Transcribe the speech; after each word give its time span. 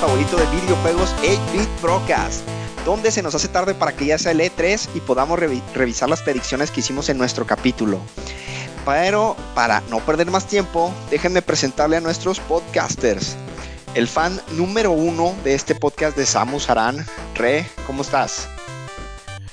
favorito 0.00 0.38
de 0.38 0.46
videojuegos 0.46 1.14
8-Bit 1.16 1.82
Broadcast, 1.82 2.40
donde 2.86 3.10
se 3.10 3.22
nos 3.22 3.34
hace 3.34 3.48
tarde 3.48 3.74
para 3.74 3.92
que 3.92 4.06
ya 4.06 4.18
sea 4.18 4.32
el 4.32 4.40
E3 4.40 4.88
y 4.94 5.00
podamos 5.00 5.38
revisar 5.38 6.08
las 6.08 6.22
predicciones 6.22 6.70
que 6.70 6.80
hicimos 6.80 7.10
en 7.10 7.18
nuestro 7.18 7.46
capítulo. 7.46 8.00
Pero 8.86 9.36
para 9.54 9.82
no 9.90 10.00
perder 10.00 10.30
más 10.30 10.46
tiempo, 10.46 10.90
déjenme 11.10 11.42
presentarle 11.42 11.98
a 11.98 12.00
nuestros 12.00 12.40
podcasters. 12.40 13.36
El 13.94 14.08
fan 14.08 14.40
número 14.52 14.90
uno 14.90 15.34
de 15.44 15.54
este 15.54 15.74
podcast 15.74 16.16
de 16.16 16.24
Samus 16.24 16.70
Aran, 16.70 17.04
Re, 17.34 17.66
¿cómo 17.86 18.00
estás? 18.00 18.48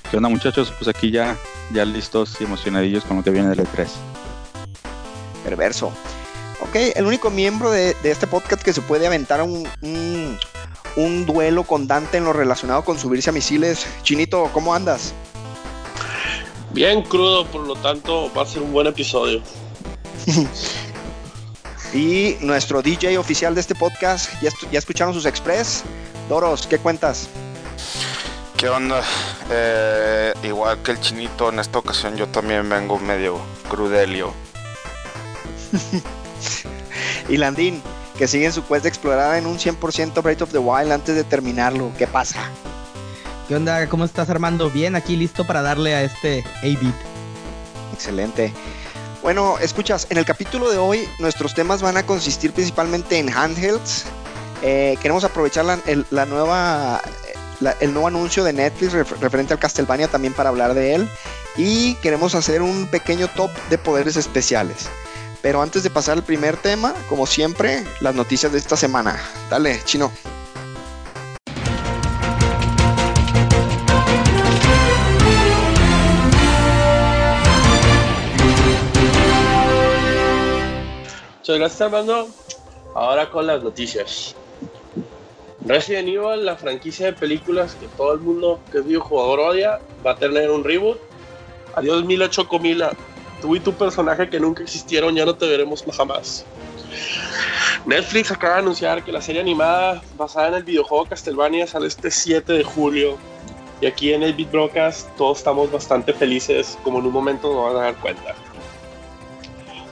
¿Qué 0.09 0.15
onda 0.15 0.29
muchachos? 0.29 0.71
Pues 0.79 0.87
aquí 0.87 1.11
ya, 1.11 1.35
ya 1.73 1.83
listos 1.83 2.37
y 2.39 2.45
emocionadillos 2.45 3.03
con 3.03 3.17
lo 3.17 3.23
que 3.23 3.31
viene 3.31 3.49
del 3.49 3.59
E3. 3.59 3.87
Perverso. 5.43 5.91
Ok, 6.69 6.75
el 6.95 7.05
único 7.05 7.29
miembro 7.29 7.71
de, 7.71 7.95
este 8.03 8.27
podcast 8.27 8.61
que 8.61 8.73
se 8.73 8.81
puede 8.81 9.07
aventar 9.07 9.41
un, 9.41 9.65
un, 10.97 11.25
duelo 11.25 11.63
con 11.63 11.87
Dante 11.87 12.17
en 12.17 12.25
lo 12.25 12.33
relacionado 12.33 12.83
con 12.83 12.99
subirse 12.99 13.29
a 13.29 13.33
misiles. 13.33 13.87
Chinito, 14.03 14.49
¿cómo 14.51 14.73
andas? 14.73 15.13
Bien 16.73 17.03
crudo, 17.03 17.45
por 17.45 17.65
lo 17.65 17.75
tanto 17.77 18.29
va 18.33 18.41
a 18.41 18.45
ser 18.45 18.63
un 18.63 18.73
buen 18.73 18.85
episodio. 18.85 19.41
y 21.93 22.35
nuestro 22.41 22.81
DJ 22.81 23.17
oficial 23.17 23.55
de 23.55 23.61
este 23.61 23.73
podcast, 23.73 24.29
¿ya, 24.41 24.51
ya 24.69 24.79
escucharon 24.79 25.13
sus 25.13 25.25
express? 25.25 25.85
Doros, 26.27 26.67
¿qué 26.67 26.79
cuentas? 26.79 27.29
¿Qué 28.57 28.67
onda? 28.67 29.03
Eh, 29.49 30.33
igual 30.43 30.81
que 30.83 30.91
el 30.91 30.99
chinito, 30.99 31.47
en 31.47 31.59
esta 31.59 31.79
ocasión 31.79 32.17
yo 32.17 32.27
también 32.27 32.67
vengo 32.67 32.99
medio 32.99 33.39
crudelio. 33.69 34.33
y 37.29 37.37
Landín, 37.37 37.81
que 38.17 38.27
sigue 38.27 38.45
en 38.45 38.53
su 38.53 38.65
quest 38.65 38.83
de 38.83 38.89
explorar 38.89 39.37
en 39.37 39.45
un 39.45 39.57
100% 39.57 40.21
Breath 40.21 40.41
of 40.41 40.51
the 40.51 40.57
Wild 40.57 40.91
antes 40.91 41.15
de 41.15 41.23
terminarlo. 41.23 41.91
¿Qué 41.97 42.07
pasa? 42.07 42.49
¿Qué 43.47 43.55
onda? 43.55 43.87
¿Cómo 43.87 44.05
estás 44.05 44.29
Armando? 44.29 44.69
Bien, 44.69 44.95
aquí 44.95 45.15
listo 45.15 45.45
para 45.45 45.61
darle 45.61 45.95
a 45.95 46.03
este 46.03 46.43
A-Beat. 46.61 46.95
Excelente. 47.93 48.53
Bueno, 49.21 49.57
escuchas, 49.59 50.07
en 50.09 50.17
el 50.17 50.25
capítulo 50.25 50.69
de 50.69 50.77
hoy 50.77 51.07
nuestros 51.19 51.53
temas 51.53 51.81
van 51.81 51.97
a 51.97 52.03
consistir 52.03 52.51
principalmente 52.51 53.17
en 53.17 53.29
handhelds. 53.29 54.05
Eh, 54.61 54.97
queremos 55.01 55.23
aprovechar 55.23 55.65
la, 55.65 56.25
nueva, 56.25 57.01
el 57.79 57.93
nuevo 57.93 58.07
anuncio 58.07 58.43
de 58.43 58.53
Netflix 58.53 58.93
referente 59.19 59.53
al 59.53 59.59
Castlevania 59.59 60.07
también 60.07 60.33
para 60.33 60.49
hablar 60.49 60.73
de 60.73 60.95
él. 60.95 61.09
Y 61.57 61.95
queremos 61.95 62.35
hacer 62.35 62.61
un 62.61 62.87
pequeño 62.87 63.27
top 63.29 63.51
de 63.69 63.77
poderes 63.77 64.15
especiales. 64.15 64.87
Pero 65.41 65.61
antes 65.61 65.83
de 65.83 65.89
pasar 65.89 66.17
al 66.17 66.23
primer 66.23 66.57
tema, 66.57 66.93
como 67.09 67.25
siempre, 67.25 67.83
las 68.01 68.15
noticias 68.15 68.51
de 68.51 68.57
esta 68.57 68.75
semana. 68.75 69.19
Dale, 69.49 69.81
chino. 69.85 70.11
Muchas 81.39 81.59
gracias 81.59 81.81
Armando. 81.81 82.27
Ahora 82.93 83.29
con 83.29 83.47
las 83.47 83.63
noticias. 83.63 84.35
Resident 85.65 86.09
Evil, 86.09 86.45
la 86.45 86.55
franquicia 86.55 87.05
de 87.05 87.13
películas 87.13 87.75
que 87.75 87.87
todo 87.95 88.13
el 88.13 88.19
mundo 88.19 88.59
que 88.71 88.79
es 88.79 88.85
videojugador 88.85 89.39
odia, 89.39 89.79
va 90.05 90.11
a 90.11 90.15
tener 90.17 90.49
un 90.49 90.63
reboot. 90.63 90.97
Adiós 91.75 92.03
Mila 92.03 92.29
Chocomila 92.29 92.91
tú 93.41 93.55
y 93.55 93.59
tu 93.59 93.73
personaje 93.73 94.29
que 94.29 94.39
nunca 94.39 94.63
existieron 94.63 95.15
ya 95.15 95.25
no 95.25 95.35
te 95.35 95.47
veremos 95.47 95.83
jamás. 95.95 96.45
Netflix 97.85 98.31
acaba 98.31 98.55
de 98.55 98.59
anunciar 98.61 99.03
que 99.03 99.11
la 99.11 99.21
serie 99.21 99.41
animada 99.41 100.01
basada 100.17 100.49
en 100.49 100.53
el 100.55 100.63
videojuego 100.63 101.05
Castlevania 101.05 101.67
sale 101.67 101.87
este 101.87 102.11
7 102.11 102.53
de 102.53 102.63
julio. 102.63 103.17
Y 103.79 103.85
aquí 103.85 104.11
en 104.11 104.23
el 104.23 104.33
Beat 104.33 104.51
Broadcast 104.51 105.07
todos 105.15 105.37
estamos 105.37 105.71
bastante 105.71 106.11
felices, 106.11 106.77
como 106.83 106.99
en 106.99 107.05
un 107.05 107.13
momento 107.13 107.53
nos 107.53 107.73
van 107.73 107.81
a 107.81 107.85
dar 107.85 107.95
cuenta. 107.97 108.35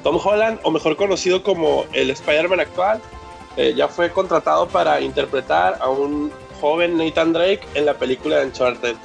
Tom 0.03 0.19
Holland, 0.23 0.59
o 0.63 0.71
mejor 0.71 0.95
conocido 0.95 1.43
como 1.43 1.85
el 1.93 2.09
Spider-Man 2.09 2.59
actual, 2.59 3.01
eh, 3.57 3.73
ya 3.75 3.87
fue 3.87 4.11
contratado 4.11 4.67
para 4.67 4.99
interpretar 5.01 5.77
a 5.79 5.89
un 5.89 6.31
joven 6.59 6.97
Nathan 6.97 7.33
Drake 7.33 7.61
en 7.75 7.85
la 7.85 7.93
película 7.93 8.37
de 8.37 8.47
Uncharted. 8.47 8.95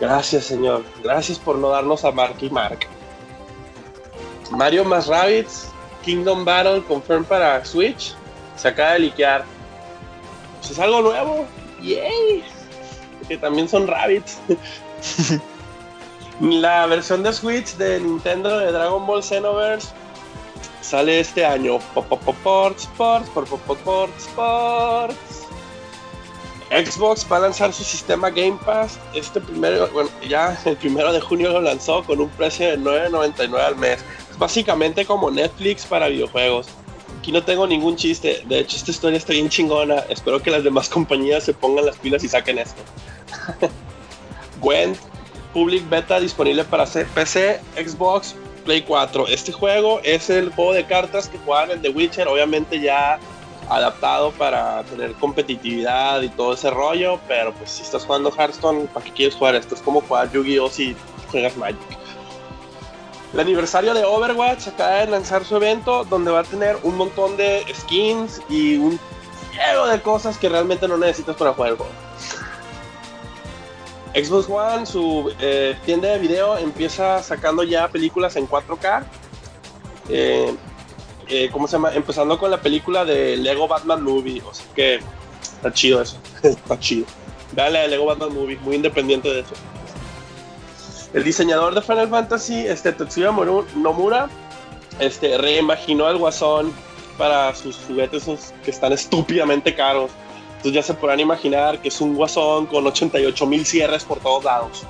Gracias, 0.00 0.44
señor. 0.44 0.84
Gracias 1.02 1.38
por 1.38 1.56
no 1.56 1.70
darnos 1.70 2.04
a 2.04 2.12
Mark 2.12 2.36
y 2.40 2.50
Mark. 2.50 2.86
Mario 4.50 4.84
más 4.84 5.06
Rabbits 5.06 5.68
Kingdom 6.04 6.44
Battle 6.44 6.82
confirm 6.84 7.24
para 7.24 7.64
Switch 7.64 8.14
se 8.56 8.68
acaba 8.68 8.92
de 8.92 9.00
liquear. 9.00 9.44
Pues 10.58 10.70
es 10.70 10.78
algo 10.78 11.02
nuevo. 11.02 11.46
Yay. 11.82 12.44
Que 13.28 13.36
también 13.36 13.68
son 13.68 13.86
rabbits. 13.86 14.38
La 16.40 16.86
versión 16.86 17.22
de 17.22 17.32
Switch 17.32 17.74
de 17.76 18.00
Nintendo 18.00 18.58
de 18.58 18.72
Dragon 18.72 19.06
Ball 19.06 19.22
Xenoverse 19.22 19.88
sale 20.80 21.20
este 21.20 21.44
año. 21.44 21.78
Sports, 21.96 22.84
Sports, 22.84 23.28
Sports, 23.28 24.26
Sports. 24.26 25.46
Xbox 26.70 27.26
va 27.30 27.36
a 27.36 27.40
lanzar 27.40 27.72
su 27.72 27.84
sistema 27.84 28.28
Game 28.28 28.58
Pass 28.64 28.98
este 29.14 29.40
primero, 29.40 29.88
bueno, 29.92 30.10
ya 30.28 30.58
el 30.64 30.76
primero 30.76 31.12
de 31.12 31.20
junio 31.20 31.52
lo 31.52 31.60
lanzó 31.60 32.02
con 32.02 32.20
un 32.20 32.28
precio 32.30 32.66
de 32.66 32.78
9.99 32.78 33.60
al 33.60 33.76
mes 33.76 34.04
básicamente 34.38 35.04
como 35.04 35.30
Netflix 35.30 35.86
para 35.86 36.08
videojuegos. 36.08 36.68
Aquí 37.18 37.32
no 37.32 37.42
tengo 37.42 37.66
ningún 37.66 37.96
chiste. 37.96 38.42
De 38.46 38.60
hecho, 38.60 38.76
esta 38.76 38.90
historia 38.90 39.18
está 39.18 39.32
bien 39.32 39.48
chingona. 39.48 40.04
Espero 40.08 40.40
que 40.40 40.50
las 40.50 40.64
demás 40.64 40.88
compañías 40.96 41.44
se 41.44 41.54
pongan 41.54 41.86
las 41.86 41.96
pilas 41.96 42.22
y 42.24 42.28
saquen 42.28 42.58
esto. 42.58 42.80
Gwent 44.60 44.96
Public 45.52 45.88
Beta 45.88 46.20
disponible 46.20 46.64
para 46.64 46.84
PC, 46.84 47.60
Xbox, 47.76 48.34
Play 48.64 48.82
4. 48.82 49.26
Este 49.28 49.52
juego 49.52 50.00
es 50.04 50.28
el 50.28 50.50
juego 50.50 50.74
de 50.74 50.84
cartas 50.84 51.28
que 51.28 51.38
juegan 51.38 51.70
en 51.70 51.82
The 51.82 51.88
Witcher, 51.90 52.28
obviamente 52.28 52.78
ya 52.80 53.18
adaptado 53.68 54.30
para 54.32 54.82
tener 54.84 55.12
competitividad 55.14 56.20
y 56.22 56.28
todo 56.28 56.54
ese 56.54 56.70
rollo, 56.70 57.18
pero 57.26 57.52
pues 57.54 57.70
si 57.70 57.82
estás 57.82 58.04
jugando 58.04 58.30
Hearthstone, 58.30 58.86
¿para 58.92 59.04
qué 59.06 59.12
quieres 59.12 59.34
jugar 59.34 59.54
esto? 59.54 59.74
Es 59.74 59.80
como 59.80 60.00
jugar 60.02 60.30
Yu-Gi-Oh 60.30 60.68
si 60.68 60.94
juegas 61.30 61.56
Magic. 61.56 61.80
El 63.36 63.40
aniversario 63.40 63.92
de 63.92 64.02
Overwatch 64.02 64.68
acaba 64.68 64.92
de 64.92 65.08
lanzar 65.08 65.44
su 65.44 65.56
evento 65.56 66.04
donde 66.04 66.30
va 66.30 66.40
a 66.40 66.42
tener 66.42 66.78
un 66.82 66.96
montón 66.96 67.36
de 67.36 67.66
skins 67.74 68.40
y 68.48 68.78
un 68.78 68.98
juego 69.54 69.88
de 69.88 70.00
cosas 70.00 70.38
que 70.38 70.48
realmente 70.48 70.88
no 70.88 70.96
necesitas 70.96 71.36
para 71.36 71.52
jugar 71.52 71.76
juego. 71.76 71.90
Xbox 74.14 74.48
One, 74.48 74.86
su 74.86 75.30
eh, 75.38 75.76
tienda 75.84 76.08
de 76.08 76.18
video, 76.18 76.56
empieza 76.56 77.22
sacando 77.22 77.62
ya 77.62 77.88
películas 77.88 78.36
en 78.36 78.48
4K. 78.48 79.04
Eh, 80.08 80.54
eh, 81.28 81.50
¿Cómo 81.52 81.68
se 81.68 81.72
llama? 81.72 81.92
Empezando 81.92 82.38
con 82.38 82.50
la 82.50 82.62
película 82.62 83.04
de 83.04 83.36
Lego 83.36 83.68
Batman 83.68 84.02
Movie. 84.02 84.42
O 84.48 84.54
sea 84.54 84.64
que 84.74 85.00
está 85.42 85.70
chido 85.74 86.00
eso. 86.00 86.16
está 86.42 86.80
chido. 86.80 87.04
Vean 87.52 87.74
la 87.74 87.86
Lego 87.86 88.06
Batman 88.06 88.32
Movie, 88.32 88.56
muy 88.62 88.76
independiente 88.76 89.28
de 89.28 89.40
eso. 89.40 89.52
El 91.14 91.24
diseñador 91.24 91.74
de 91.74 91.82
Final 91.82 92.08
Fantasy, 92.08 92.66
este, 92.66 92.92
Tetsuya 92.92 93.32
Nomura, 93.76 94.28
este, 94.98 95.38
reimaginó 95.38 96.06
al 96.06 96.18
guasón 96.18 96.72
para 97.16 97.54
sus 97.54 97.76
juguetes 97.86 98.52
que 98.64 98.70
están 98.70 98.92
estúpidamente 98.92 99.74
caros. 99.74 100.10
Entonces 100.56 100.72
ya 100.72 100.82
se 100.82 100.94
podrán 100.94 101.20
imaginar 101.20 101.80
que 101.80 101.88
es 101.88 102.00
un 102.00 102.14
guasón 102.14 102.66
con 102.66 102.86
88 102.86 103.46
mil 103.46 103.64
cierres 103.64 104.04
por 104.04 104.18
todos 104.18 104.44
lados. 104.44 104.84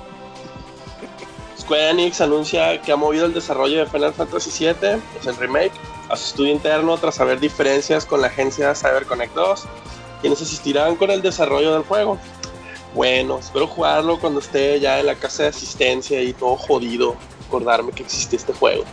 Square 1.59 1.89
Enix 1.89 2.21
anuncia 2.21 2.81
que 2.81 2.91
ha 2.91 2.95
movido 2.95 3.25
el 3.25 3.33
desarrollo 3.33 3.79
de 3.79 3.85
Final 3.85 4.13
Fantasy 4.13 4.65
VII, 4.65 5.01
es 5.19 5.27
el 5.27 5.35
remake, 5.37 5.73
a 6.09 6.15
su 6.15 6.27
estudio 6.27 6.53
interno 6.53 6.97
tras 6.97 7.19
haber 7.19 7.39
diferencias 7.39 8.05
con 8.05 8.21
la 8.21 8.27
agencia 8.27 8.73
CyberConnect 8.73 9.35
2, 9.35 9.65
quienes 10.21 10.41
asistirán 10.41 10.95
con 10.95 11.11
el 11.11 11.21
desarrollo 11.21 11.73
del 11.73 11.83
juego 11.83 12.17
bueno. 12.97 13.37
Espero 13.37 13.67
jugarlo 13.67 14.19
cuando 14.19 14.41
esté 14.41 14.79
ya 14.79 14.99
en 14.99 15.05
la 15.05 15.15
casa 15.15 15.43
de 15.43 15.49
asistencia 15.49 16.21
y 16.21 16.33
todo 16.33 16.57
jodido. 16.57 17.15
Acordarme 17.47 17.93
que 17.93 18.03
existe 18.03 18.35
este 18.35 18.51
juego. 18.51 18.83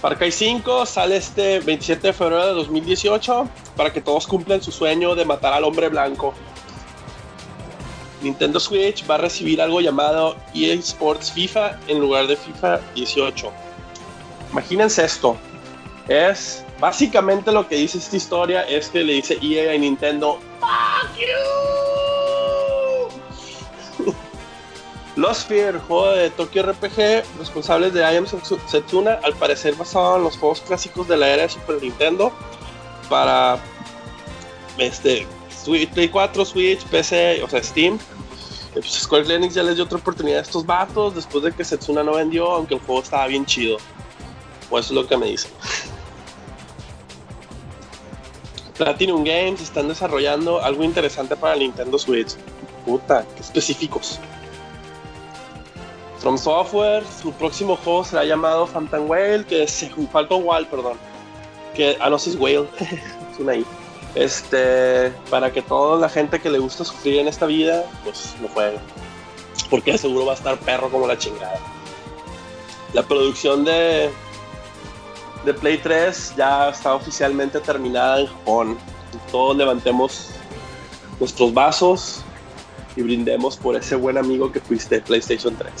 Far 0.00 0.18
Cry 0.18 0.32
5 0.32 0.86
sale 0.86 1.16
este 1.16 1.60
27 1.60 2.08
de 2.08 2.12
febrero 2.12 2.46
de 2.46 2.54
2018 2.54 3.48
para 3.76 3.92
que 3.92 4.00
todos 4.00 4.26
cumplan 4.26 4.60
su 4.60 4.72
sueño 4.72 5.14
de 5.14 5.24
matar 5.24 5.52
al 5.52 5.62
hombre 5.62 5.88
blanco. 5.88 6.34
Nintendo 8.22 8.58
Switch 8.58 9.08
va 9.08 9.16
a 9.16 9.18
recibir 9.18 9.60
algo 9.60 9.80
llamado 9.80 10.36
EA 10.54 10.74
Sports 10.74 11.30
FIFA 11.32 11.78
en 11.88 12.00
lugar 12.00 12.26
de 12.26 12.36
FIFA 12.36 12.80
18. 12.94 13.52
Imagínense 14.50 15.04
esto. 15.04 15.36
Es 16.08 16.64
básicamente 16.80 17.52
lo 17.52 17.68
que 17.68 17.76
dice 17.76 17.98
esta 17.98 18.16
historia 18.16 18.62
es 18.62 18.88
que 18.88 19.04
le 19.04 19.12
dice 19.14 19.38
EA 19.40 19.72
a 19.72 19.78
Nintendo, 19.78 20.38
¡Fuck 20.58 21.18
you! 21.18 22.11
Lost 25.16 25.48
Fear, 25.48 25.78
juego 25.80 26.10
de 26.12 26.30
Tokyo 26.30 26.62
RPG, 26.62 27.24
responsables 27.38 27.92
de 27.92 28.00
I 28.00 28.24
Setsuna, 28.66 29.18
al 29.22 29.34
parecer 29.34 29.74
basado 29.74 30.16
en 30.16 30.24
los 30.24 30.38
juegos 30.38 30.60
clásicos 30.62 31.06
de 31.06 31.16
la 31.18 31.28
era 31.28 31.42
de 31.42 31.48
Super 31.50 31.82
Nintendo, 31.82 32.32
para 33.10 33.58
este 34.78 35.26
Play 35.92 36.08
4, 36.08 36.44
Switch, 36.44 36.82
PC, 36.86 37.42
o 37.42 37.48
sea, 37.48 37.62
Steam. 37.62 37.98
Pues 38.72 38.86
Square 38.86 39.34
Enix 39.34 39.52
ya 39.54 39.62
les 39.62 39.76
dio 39.76 39.84
otra 39.84 39.98
oportunidad 39.98 40.38
a 40.38 40.42
estos 40.42 40.64
vatos 40.64 41.14
después 41.14 41.44
de 41.44 41.52
que 41.52 41.62
Setsuna 41.62 42.02
no 42.02 42.14
vendió, 42.14 42.50
aunque 42.50 42.74
el 42.74 42.80
juego 42.80 43.02
estaba 43.02 43.26
bien 43.26 43.44
chido. 43.44 43.76
O 44.70 44.78
eso 44.78 44.94
es 44.94 45.02
lo 45.02 45.06
que 45.06 45.16
me 45.18 45.26
dicen. 45.26 45.50
Platinum 48.78 49.22
Games 49.24 49.60
están 49.60 49.88
desarrollando 49.88 50.62
algo 50.62 50.82
interesante 50.82 51.36
para 51.36 51.54
Nintendo 51.56 51.98
Switch. 51.98 52.34
Puta, 52.86 53.26
qué 53.36 53.42
específicos. 53.42 54.18
From 56.22 56.38
Software, 56.38 57.02
su 57.20 57.32
próximo 57.32 57.74
juego 57.74 58.04
será 58.04 58.24
llamado 58.24 58.64
Phantom 58.68 59.10
Whale, 59.10 59.44
que 59.44 59.64
es 59.64 59.90
Phantom 60.12 60.46
Whale, 60.46 60.66
perdón. 60.66 60.96
Que, 61.74 61.96
ah, 62.00 62.08
no, 62.08 62.16
si 62.16 62.30
es 62.30 62.36
Whale, 62.36 62.68
es 63.32 63.40
una 63.40 63.56
I. 63.56 63.66
Este, 64.14 65.10
para 65.30 65.52
que 65.52 65.62
toda 65.62 65.98
la 65.98 66.08
gente 66.08 66.38
que 66.38 66.48
le 66.48 66.60
gusta 66.60 66.84
sufrir 66.84 67.18
en 67.18 67.26
esta 67.26 67.46
vida, 67.46 67.84
pues 68.04 68.36
lo 68.40 68.46
juegue. 68.50 68.78
Porque 69.68 69.98
seguro 69.98 70.26
va 70.26 70.32
a 70.32 70.36
estar 70.36 70.56
perro 70.58 70.88
como 70.90 71.08
la 71.08 71.18
chingada. 71.18 71.58
La 72.92 73.02
producción 73.02 73.64
de, 73.64 74.08
de 75.44 75.54
Play 75.54 75.78
3 75.78 76.34
ya 76.36 76.68
está 76.68 76.94
oficialmente 76.94 77.58
terminada 77.58 78.20
en 78.20 78.26
Japón. 78.28 78.78
Todos 79.32 79.56
levantemos 79.56 80.28
nuestros 81.18 81.52
vasos 81.52 82.22
y 82.94 83.02
brindemos 83.02 83.56
por 83.56 83.74
ese 83.74 83.96
buen 83.96 84.18
amigo 84.18 84.52
que 84.52 84.60
fuiste 84.60 85.00
PlayStation 85.00 85.56
3. 85.56 85.72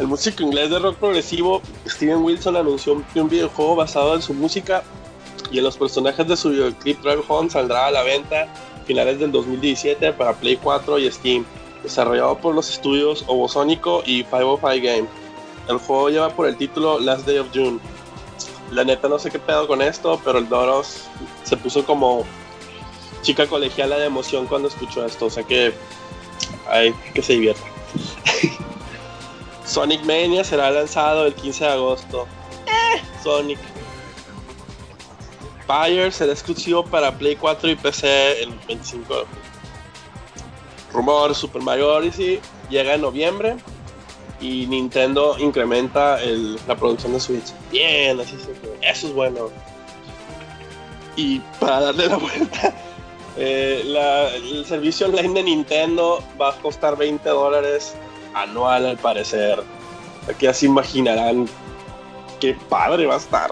El 0.00 0.06
músico 0.06 0.42
inglés 0.42 0.70
de 0.70 0.78
rock 0.78 0.96
progresivo 0.96 1.60
Steven 1.86 2.24
Wilson 2.24 2.56
anunció 2.56 3.04
que 3.12 3.20
un 3.20 3.28
videojuego 3.28 3.76
basado 3.76 4.14
en 4.14 4.22
su 4.22 4.32
música 4.32 4.82
y 5.52 5.58
en 5.58 5.64
los 5.64 5.76
personajes 5.76 6.26
de 6.26 6.38
su 6.38 6.48
videoclip 6.48 7.02
Drive 7.02 7.22
Home 7.28 7.50
saldrá 7.50 7.88
a 7.88 7.90
la 7.90 8.02
venta 8.02 8.44
a 8.44 8.84
finales 8.86 9.18
del 9.18 9.30
2017 9.30 10.14
para 10.14 10.32
Play 10.32 10.56
4 10.56 10.98
y 11.00 11.12
Steam, 11.12 11.44
desarrollado 11.82 12.38
por 12.38 12.54
los 12.54 12.70
estudios 12.70 13.26
Obosónico 13.26 14.02
y 14.06 14.24
505 14.24 14.60
Game. 14.82 15.06
El 15.68 15.76
juego 15.76 16.08
lleva 16.08 16.30
por 16.30 16.46
el 16.46 16.56
título 16.56 16.98
Last 16.98 17.26
Day 17.26 17.36
of 17.36 17.48
June. 17.52 17.78
La 18.70 18.84
neta 18.84 19.06
no 19.06 19.18
sé 19.18 19.30
qué 19.30 19.38
pedo 19.38 19.68
con 19.68 19.82
esto, 19.82 20.18
pero 20.24 20.38
el 20.38 20.48
Doros 20.48 21.02
se 21.44 21.58
puso 21.58 21.84
como 21.84 22.24
chica 23.20 23.46
colegiala 23.46 23.98
de 23.98 24.06
emoción 24.06 24.46
cuando 24.46 24.68
escuchó 24.68 25.04
esto, 25.04 25.26
o 25.26 25.30
sea 25.30 25.42
que 25.42 25.74
hay 26.70 26.94
que 27.12 27.20
se 27.20 27.34
divierta. 27.34 27.60
Sonic 29.70 30.00
Mania 30.04 30.42
será 30.42 30.68
lanzado 30.72 31.26
el 31.26 31.34
15 31.34 31.64
de 31.64 31.70
agosto. 31.70 32.26
Eh, 32.66 33.00
Sonic. 33.22 33.58
Fire 35.64 36.10
será 36.10 36.32
exclusivo 36.32 36.84
para 36.84 37.16
Play 37.16 37.36
4 37.36 37.70
y 37.70 37.76
PC 37.76 38.42
el 38.42 38.50
25 38.66 39.14
de 39.14 39.24
Rumor 40.92 41.32
Super 41.36 41.62
Mario 41.62 41.94
Odyssey 41.94 42.40
llega 42.68 42.94
en 42.94 43.02
noviembre 43.02 43.56
y 44.40 44.66
Nintendo 44.66 45.36
incrementa 45.38 46.20
el, 46.20 46.58
la 46.66 46.74
producción 46.74 47.12
de 47.12 47.20
Switch. 47.20 47.52
Bien, 47.70 48.18
así 48.18 48.36
se 48.38 48.50
Eso 48.82 49.06
es 49.06 49.14
bueno. 49.14 49.50
Y 51.14 51.38
para 51.60 51.80
darle 51.80 52.08
la 52.08 52.16
vuelta, 52.16 52.74
eh, 53.36 53.82
la, 53.84 54.34
el 54.34 54.66
servicio 54.66 55.06
online 55.06 55.34
de 55.34 55.42
Nintendo 55.44 56.24
va 56.40 56.50
a 56.50 56.56
costar 56.56 56.96
20 56.96 57.28
dólares 57.28 57.94
anual 58.34 58.86
al 58.86 58.98
parecer. 58.98 59.62
Aquí 60.28 60.46
ya 60.46 60.54
se 60.54 60.66
imaginarán 60.66 61.48
qué 62.40 62.56
padre 62.68 63.06
va 63.06 63.14
a 63.14 63.18
estar. 63.18 63.50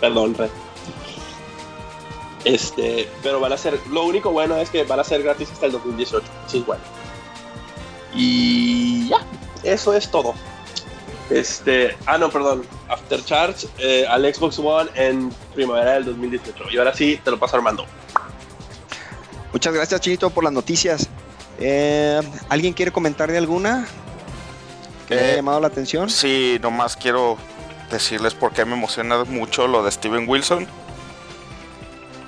Perdón, 0.00 0.34
Red. 0.34 0.50
Este, 2.44 3.08
pero 3.22 3.40
van 3.40 3.52
a 3.52 3.56
ser, 3.56 3.80
lo 3.90 4.04
único 4.04 4.30
bueno 4.30 4.56
es 4.56 4.68
que 4.68 4.84
van 4.84 5.00
a 5.00 5.04
ser 5.04 5.22
gratis 5.22 5.50
hasta 5.50 5.66
el 5.66 5.72
2018. 5.72 6.26
Eso 6.46 6.56
es 6.58 6.66
bueno. 6.66 6.82
Y 8.14 9.08
ya, 9.08 9.18
eso 9.62 9.94
es 9.94 10.10
todo. 10.10 10.34
Este, 11.30 11.96
ah, 12.06 12.18
no, 12.18 12.30
perdón. 12.30 12.64
After 12.88 13.24
Charge 13.24 13.66
eh, 13.78 14.06
al 14.06 14.22
Xbox 14.32 14.58
One 14.58 14.90
en 14.94 15.30
primavera 15.54 15.94
del 15.94 16.04
2018. 16.04 16.64
Y 16.70 16.76
ahora 16.76 16.94
sí, 16.94 17.18
te 17.24 17.30
lo 17.30 17.38
paso 17.38 17.56
Armando. 17.56 17.86
Muchas 19.52 19.72
gracias, 19.72 20.00
Chinito, 20.00 20.30
por 20.30 20.44
las 20.44 20.52
noticias. 20.52 21.08
Eh, 21.60 22.20
¿Alguien 22.48 22.72
quiere 22.72 22.90
comentar 22.92 23.30
de 23.30 23.38
alguna 23.38 23.86
que 25.06 25.14
le 25.14 25.20
haya 25.20 25.32
Eh, 25.32 25.36
llamado 25.36 25.60
la 25.60 25.68
atención? 25.68 26.10
Sí, 26.10 26.58
nomás 26.62 26.96
quiero 26.96 27.36
decirles 27.90 28.34
por 28.34 28.52
qué 28.52 28.64
me 28.64 28.72
emociona 28.74 29.24
mucho 29.24 29.66
lo 29.68 29.82
de 29.84 29.90
Steven 29.92 30.28
Wilson. 30.28 30.66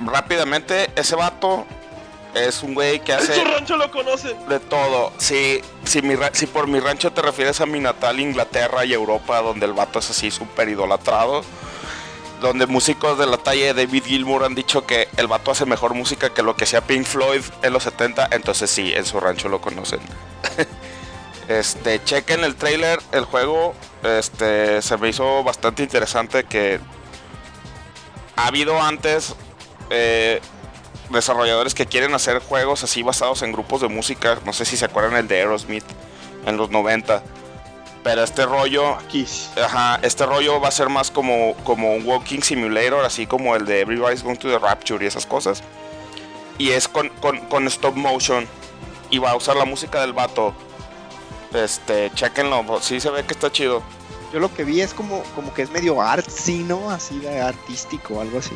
Rápidamente, 0.04 0.90
ese 0.94 1.16
vato 1.16 1.64
es 2.34 2.62
un 2.62 2.74
güey 2.74 3.00
que 3.00 3.12
En 3.12 3.18
hace 3.18 3.34
su 3.34 3.44
rancho 3.44 3.76
lo 3.78 3.90
conocen. 3.90 4.36
de 4.48 4.60
todo. 4.60 5.12
Si, 5.16 5.62
si, 5.84 6.02
mi 6.02 6.14
ra- 6.14 6.30
si 6.32 6.46
por 6.46 6.66
mi 6.66 6.80
rancho 6.80 7.10
te 7.12 7.22
refieres 7.22 7.60
a 7.62 7.66
mi 7.66 7.80
natal 7.80 8.20
Inglaterra 8.20 8.84
y 8.84 8.92
Europa, 8.92 9.40
donde 9.40 9.64
el 9.66 9.72
vato 9.72 9.98
es 10.00 10.10
así 10.10 10.30
súper 10.30 10.68
idolatrado, 10.68 11.42
donde 12.40 12.66
músicos 12.66 13.18
de 13.18 13.26
la 13.26 13.38
talla 13.38 13.72
de 13.72 13.86
David 13.86 14.04
Gilmour 14.04 14.44
han 14.44 14.54
dicho 14.54 14.86
que 14.86 15.08
el 15.16 15.26
vato 15.26 15.50
hace 15.50 15.66
mejor 15.66 15.94
música 15.94 16.32
que 16.32 16.42
lo 16.42 16.56
que 16.56 16.64
hacía 16.64 16.80
Pink 16.80 17.04
Floyd 17.04 17.42
en 17.62 17.72
los 17.72 17.84
70, 17.84 18.28
entonces 18.32 18.70
sí, 18.70 18.92
en 18.94 19.04
su 19.04 19.20
rancho 19.20 19.48
lo 19.48 19.60
conocen. 19.60 20.00
este, 21.48 22.02
chequen 22.04 22.44
el 22.44 22.56
trailer, 22.56 23.00
el 23.12 23.24
juego, 23.24 23.74
este, 24.02 24.82
se 24.82 24.96
me 24.98 25.08
hizo 25.08 25.42
bastante 25.44 25.82
interesante 25.82 26.44
que 26.44 26.78
ha 28.36 28.46
habido 28.46 28.80
antes 28.80 29.34
eh, 29.90 30.40
desarrolladores 31.10 31.74
que 31.74 31.86
quieren 31.86 32.14
hacer 32.14 32.40
juegos 32.40 32.84
así 32.84 33.02
basados 33.02 33.42
en 33.42 33.52
grupos 33.52 33.80
de 33.80 33.88
música, 33.88 34.38
no 34.44 34.52
sé 34.52 34.64
si 34.64 34.76
se 34.76 34.84
acuerdan 34.84 35.16
el 35.16 35.28
de 35.28 35.36
Aerosmith 35.36 35.84
en 36.44 36.56
los 36.56 36.70
90, 36.70 37.22
pero 38.06 38.22
este 38.22 38.46
rollo 38.46 38.98
Kiss. 39.08 39.50
Ajá, 39.60 39.98
este 40.00 40.24
rollo 40.26 40.60
va 40.60 40.68
a 40.68 40.70
ser 40.70 40.88
más 40.88 41.10
como, 41.10 41.56
como 41.64 41.92
un 41.92 42.06
walking 42.06 42.40
simulator, 42.40 43.04
así 43.04 43.26
como 43.26 43.56
el 43.56 43.66
de 43.66 43.80
Everybody's 43.80 44.22
Going 44.22 44.36
to 44.36 44.48
the 44.48 44.60
Rapture 44.60 45.04
y 45.04 45.08
esas 45.08 45.26
cosas. 45.26 45.60
Y 46.56 46.70
es 46.70 46.86
con, 46.86 47.08
con, 47.20 47.40
con 47.48 47.66
stop 47.66 47.96
motion. 47.96 48.46
Y 49.10 49.18
va 49.18 49.32
a 49.32 49.36
usar 49.36 49.56
la 49.56 49.64
música 49.64 50.02
del 50.02 50.12
vato. 50.12 50.54
Este, 51.52 52.12
chequenlo, 52.14 52.80
sí 52.80 53.00
se 53.00 53.10
ve 53.10 53.24
que 53.24 53.32
está 53.32 53.50
chido. 53.50 53.82
Yo 54.32 54.38
lo 54.38 54.54
que 54.54 54.62
vi 54.62 54.82
es 54.82 54.94
como, 54.94 55.24
como 55.34 55.52
que 55.52 55.62
es 55.62 55.70
medio 55.72 56.00
artsy, 56.00 56.58
¿no? 56.58 56.88
Así 56.92 57.18
de 57.18 57.40
artístico, 57.40 58.20
algo 58.20 58.38
así. 58.38 58.54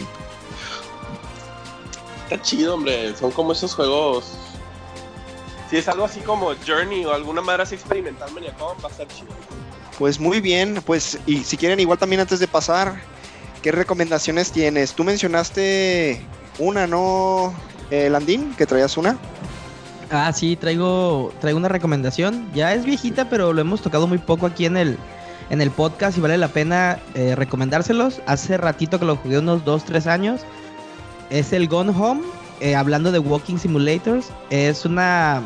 Está 2.23 2.41
chido, 2.41 2.75
hombre. 2.75 3.17
Son 3.17 3.33
como 3.33 3.51
esos 3.51 3.75
juegos. 3.75 4.27
Si 5.71 5.77
es 5.77 5.87
algo 5.87 6.05
así 6.05 6.19
como 6.21 6.53
Journey 6.67 7.05
o 7.05 7.15
alguna 7.15 7.41
manera 7.41 7.63
así 7.63 7.77
experimental 7.77 8.33
Maniacom, 8.33 8.77
va 8.85 8.89
a 8.89 8.91
estar 8.91 9.07
chido. 9.07 9.29
Pues 9.99 10.19
muy 10.19 10.41
bien, 10.41 10.83
pues 10.85 11.17
y 11.27 11.45
si 11.45 11.57
quieren 11.57 11.79
igual 11.79 11.97
también 11.97 12.21
antes 12.21 12.41
de 12.41 12.49
pasar, 12.49 13.01
¿qué 13.63 13.71
recomendaciones 13.71 14.51
tienes? 14.51 14.95
Tú 14.95 15.05
mencionaste 15.05 16.21
una, 16.59 16.89
¿no, 16.89 17.55
eh, 17.91 18.11
Landín? 18.11 18.53
Que 18.57 18.67
traías 18.67 18.97
una. 18.97 19.17
Ah, 20.11 20.33
sí, 20.33 20.57
traigo, 20.57 21.33
traigo 21.41 21.59
una 21.59 21.69
recomendación. 21.69 22.51
Ya 22.53 22.75
es 22.75 22.85
viejita, 22.85 23.31
pero 23.31 23.53
lo 23.53 23.61
hemos 23.61 23.81
tocado 23.81 24.09
muy 24.09 24.19
poco 24.19 24.47
aquí 24.47 24.67
en 24.67 24.77
el, 24.77 24.99
en 25.51 25.61
el 25.61 25.71
podcast 25.71 26.19
y 26.19 26.21
vale 26.21 26.37
la 26.37 26.49
pena 26.49 26.99
eh, 27.15 27.37
recomendárselos. 27.37 28.21
Hace 28.27 28.57
ratito 28.57 28.99
que 28.99 29.05
lo 29.05 29.15
jugué 29.15 29.39
unos 29.39 29.65
2, 29.65 29.85
3 29.85 30.07
años. 30.09 30.41
Es 31.31 31.53
el 31.53 31.69
Gone 31.69 31.93
Home, 31.97 32.23
eh, 32.61 32.77
hablando 32.77 33.13
de 33.13 33.19
Walking 33.19 33.57
Simulators. 33.57 34.31
Es 34.51 34.85
una 34.85 35.43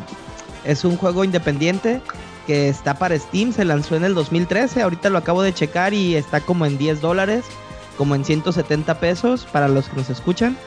es 0.63 0.83
un 0.83 0.97
juego 0.97 1.23
independiente 1.23 2.01
que 2.47 2.69
está 2.69 2.95
para 2.95 3.17
Steam, 3.17 3.53
se 3.53 3.65
lanzó 3.65 3.95
en 3.95 4.03
el 4.03 4.13
2013. 4.13 4.81
Ahorita 4.81 5.09
lo 5.09 5.17
acabo 5.17 5.41
de 5.41 5.53
checar 5.53 5.93
y 5.93 6.15
está 6.15 6.41
como 6.41 6.65
en 6.65 6.77
10 6.77 7.01
dólares, 7.01 7.45
como 7.97 8.15
en 8.15 8.25
170 8.25 8.99
pesos 8.99 9.47
para 9.51 9.67
los 9.67 9.89
que 9.89 9.97
nos 9.97 10.09
escuchan 10.09 10.57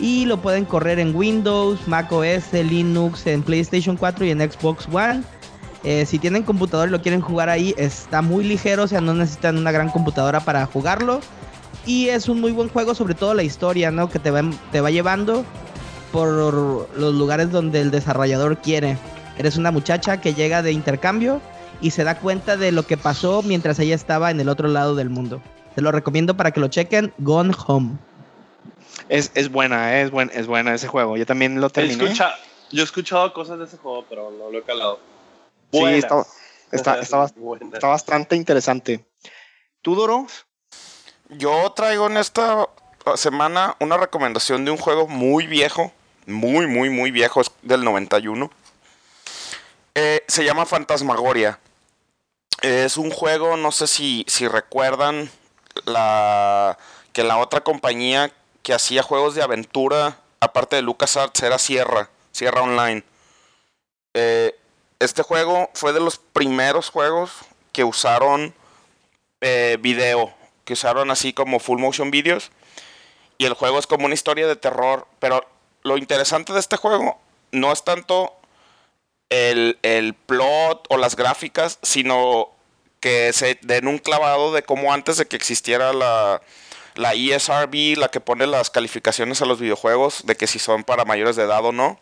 y 0.00 0.24
lo 0.24 0.38
pueden 0.38 0.64
correr 0.64 0.98
en 0.98 1.14
Windows, 1.14 1.86
Mac 1.86 2.10
OS, 2.10 2.52
Linux, 2.52 3.26
en 3.26 3.42
PlayStation 3.42 3.96
4 3.96 4.24
y 4.24 4.30
en 4.30 4.40
Xbox 4.40 4.88
One. 4.90 5.22
Eh, 5.84 6.04
si 6.06 6.18
tienen 6.18 6.42
computador 6.42 6.88
y 6.88 6.92
lo 6.92 7.02
quieren 7.02 7.20
jugar 7.20 7.48
ahí, 7.48 7.74
está 7.76 8.22
muy 8.22 8.44
ligero, 8.44 8.84
o 8.84 8.88
sea, 8.88 9.00
no 9.00 9.14
necesitan 9.14 9.58
una 9.58 9.72
gran 9.72 9.90
computadora 9.90 10.40
para 10.40 10.64
jugarlo. 10.66 11.20
Y 11.86 12.08
es 12.08 12.28
un 12.28 12.40
muy 12.40 12.52
buen 12.52 12.68
juego, 12.68 12.94
sobre 12.94 13.14
todo 13.14 13.34
la 13.34 13.42
historia, 13.42 13.90
¿no? 13.90 14.10
Que 14.10 14.18
te 14.18 14.30
va, 14.30 14.42
te 14.72 14.80
va 14.80 14.90
llevando 14.90 15.44
por 16.12 16.28
los 16.28 17.14
lugares 17.14 17.50
donde 17.50 17.80
el 17.80 17.90
desarrollador 17.90 18.58
quiere. 18.58 18.96
Eres 19.38 19.56
una 19.56 19.70
muchacha 19.70 20.20
que 20.20 20.34
llega 20.34 20.62
de 20.62 20.72
intercambio 20.72 21.40
y 21.80 21.90
se 21.92 22.04
da 22.04 22.18
cuenta 22.18 22.56
de 22.56 22.72
lo 22.72 22.84
que 22.86 22.96
pasó 22.96 23.42
mientras 23.42 23.78
ella 23.78 23.94
estaba 23.94 24.30
en 24.30 24.40
el 24.40 24.48
otro 24.48 24.68
lado 24.68 24.94
del 24.94 25.08
mundo. 25.10 25.40
Se 25.74 25.80
lo 25.80 25.92
recomiendo 25.92 26.36
para 26.36 26.50
que 26.50 26.60
lo 26.60 26.68
chequen, 26.68 27.12
Gone 27.18 27.54
Home. 27.66 27.92
Es, 29.08 29.30
es 29.34 29.50
buena, 29.50 29.96
eh, 29.98 30.02
es, 30.02 30.10
buen, 30.10 30.30
es 30.34 30.46
buena 30.46 30.74
ese 30.74 30.88
juego. 30.88 31.16
Yo 31.16 31.24
también 31.26 31.60
lo 31.60 31.70
terminé. 31.70 32.04
escucha- 32.04 32.34
yo 32.70 32.82
he 32.82 32.84
escuchado 32.84 33.32
cosas 33.32 33.58
de 33.58 33.64
ese 33.64 33.76
juego, 33.78 34.04
pero 34.08 34.30
no 34.30 34.50
lo 34.50 34.58
he 34.58 34.62
calado. 34.62 35.00
Sí, 35.72 35.82
está, 35.84 36.24
está, 36.70 37.00
está, 37.00 37.24
está 37.72 37.86
bastante 37.88 38.36
interesante. 38.36 39.04
¿Tú, 39.82 39.94
Doro? 39.94 40.26
Yo 41.30 41.72
traigo 41.74 42.08
en 42.08 42.16
esta 42.16 42.68
semana 43.16 43.76
una 43.80 43.96
recomendación 43.96 44.64
de 44.64 44.70
un 44.72 44.76
juego 44.76 45.06
muy 45.08 45.46
viejo, 45.46 45.92
muy, 46.32 46.66
muy, 46.66 46.90
muy 46.90 47.10
viejo, 47.10 47.40
es 47.40 47.50
del 47.62 47.84
91. 47.84 48.50
Eh, 49.94 50.24
se 50.28 50.44
llama 50.44 50.66
Fantasmagoria. 50.66 51.58
Es 52.62 52.96
un 52.96 53.10
juego, 53.10 53.56
no 53.56 53.72
sé 53.72 53.86
si, 53.86 54.24
si 54.28 54.46
recuerdan, 54.46 55.30
la, 55.84 56.78
que 57.12 57.24
la 57.24 57.38
otra 57.38 57.62
compañía 57.62 58.32
que 58.62 58.74
hacía 58.74 59.02
juegos 59.02 59.34
de 59.34 59.42
aventura, 59.42 60.18
aparte 60.40 60.76
de 60.76 60.82
LucasArts, 60.82 61.42
era 61.42 61.58
Sierra, 61.58 62.10
Sierra 62.32 62.62
Online. 62.62 63.02
Eh, 64.14 64.54
este 64.98 65.22
juego 65.22 65.70
fue 65.74 65.92
de 65.92 66.00
los 66.00 66.18
primeros 66.18 66.90
juegos 66.90 67.32
que 67.72 67.84
usaron 67.84 68.54
eh, 69.40 69.78
video, 69.80 70.34
que 70.64 70.74
usaron 70.74 71.10
así 71.10 71.32
como 71.32 71.58
full 71.58 71.80
motion 71.80 72.10
videos. 72.10 72.50
Y 73.38 73.46
el 73.46 73.54
juego 73.54 73.78
es 73.78 73.86
como 73.86 74.04
una 74.04 74.14
historia 74.14 74.46
de 74.46 74.56
terror. 74.56 75.06
Pero 75.18 75.46
lo 75.82 75.96
interesante 75.96 76.52
de 76.52 76.60
este 76.60 76.76
juego 76.76 77.18
no 77.52 77.72
es 77.72 77.84
tanto 77.84 78.34
el, 79.28 79.78
el 79.82 80.14
plot 80.14 80.86
o 80.88 80.96
las 80.96 81.16
gráficas, 81.16 81.78
sino 81.82 82.50
que 83.00 83.32
se 83.32 83.58
den 83.62 83.88
un 83.88 83.98
clavado 83.98 84.52
de 84.52 84.62
cómo 84.62 84.92
antes 84.92 85.16
de 85.16 85.26
que 85.26 85.36
existiera 85.36 85.92
la, 85.92 86.42
la 86.96 87.14
ESRB, 87.14 87.96
la 87.96 88.08
que 88.08 88.20
pone 88.20 88.46
las 88.46 88.70
calificaciones 88.70 89.40
a 89.42 89.46
los 89.46 89.58
videojuegos, 89.58 90.26
de 90.26 90.36
que 90.36 90.46
si 90.46 90.58
son 90.58 90.84
para 90.84 91.04
mayores 91.04 91.36
de 91.36 91.44
edad 91.44 91.64
o 91.64 91.72
no, 91.72 91.98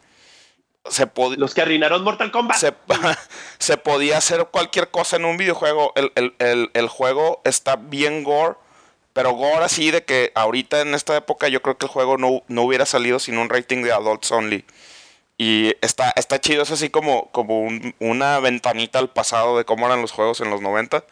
se 0.91 1.09
Los 1.37 1.55
que 1.55 1.63
arruinaron 1.63 2.03
Mortal 2.03 2.31
Kombat. 2.31 2.57
Se, 3.59 3.77
podía 3.77 4.19
hacer 4.19 4.47
cualquier 4.47 4.91
cosa 4.91 5.17
en 5.17 5.25
un 5.25 5.37
videojuego. 5.37 5.93
El, 5.95 6.89
juego 6.89 7.43
está 7.45 7.77
bien 7.77 8.25
gore, 8.25 8.55
pero 9.19 9.33
gore 9.33 9.65
así 9.65 9.91
de 9.91 10.05
que 10.05 10.31
ahorita 10.37 10.81
en 10.81 10.95
esta 10.95 11.17
época 11.17 11.49
yo 11.49 11.61
creo 11.61 11.77
que 11.77 11.87
el 11.87 11.91
juego 11.91 12.19
no, 12.19 12.45
no 12.47 12.63
hubiera 12.63 12.87
salido 12.87 13.19
sin 13.19 13.37
un 13.37 13.49
rating 13.49 13.83
de 13.83 13.91
adults 13.91 14.31
only. 14.31 14.65
Y 15.37 15.75
está, 15.81 16.13
está 16.15 16.41
chido, 16.41 16.63
es 16.63 16.71
así 16.71 16.89
como, 16.89 17.29
como 17.33 17.67
una 17.99 18.39
ventanita 18.39 19.01
al 19.01 19.11
pasado 19.11 19.59
de 19.59 19.65
cómo 19.65 19.87
eran 19.87 20.03
los 20.03 20.13
juegos 20.13 20.41
en 20.41 20.51
los 20.51 20.61
90. 20.61 21.03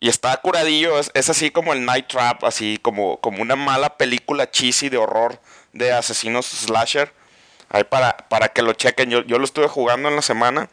Y 0.00 0.08
está 0.08 0.34
curadillo, 0.38 0.98
es, 0.98 1.28
así 1.28 1.50
como 1.50 1.74
el 1.74 1.84
Night 1.84 2.06
Trap, 2.06 2.44
así 2.44 2.78
como, 2.80 3.20
como 3.20 3.42
una 3.42 3.56
mala 3.56 3.98
película 3.98 4.50
cheesy 4.50 4.88
de 4.88 4.96
horror 4.96 5.38
de 5.74 5.92
asesinos 5.92 6.46
slasher. 6.46 7.12
Ahí 7.68 7.84
para, 7.84 8.16
para 8.30 8.48
que 8.48 8.62
lo 8.62 8.72
chequen, 8.72 9.10
yo, 9.10 9.20
yo 9.20 9.38
lo 9.38 9.44
estuve 9.44 9.68
jugando 9.68 10.08
en 10.08 10.16
la 10.16 10.22
semana. 10.22 10.70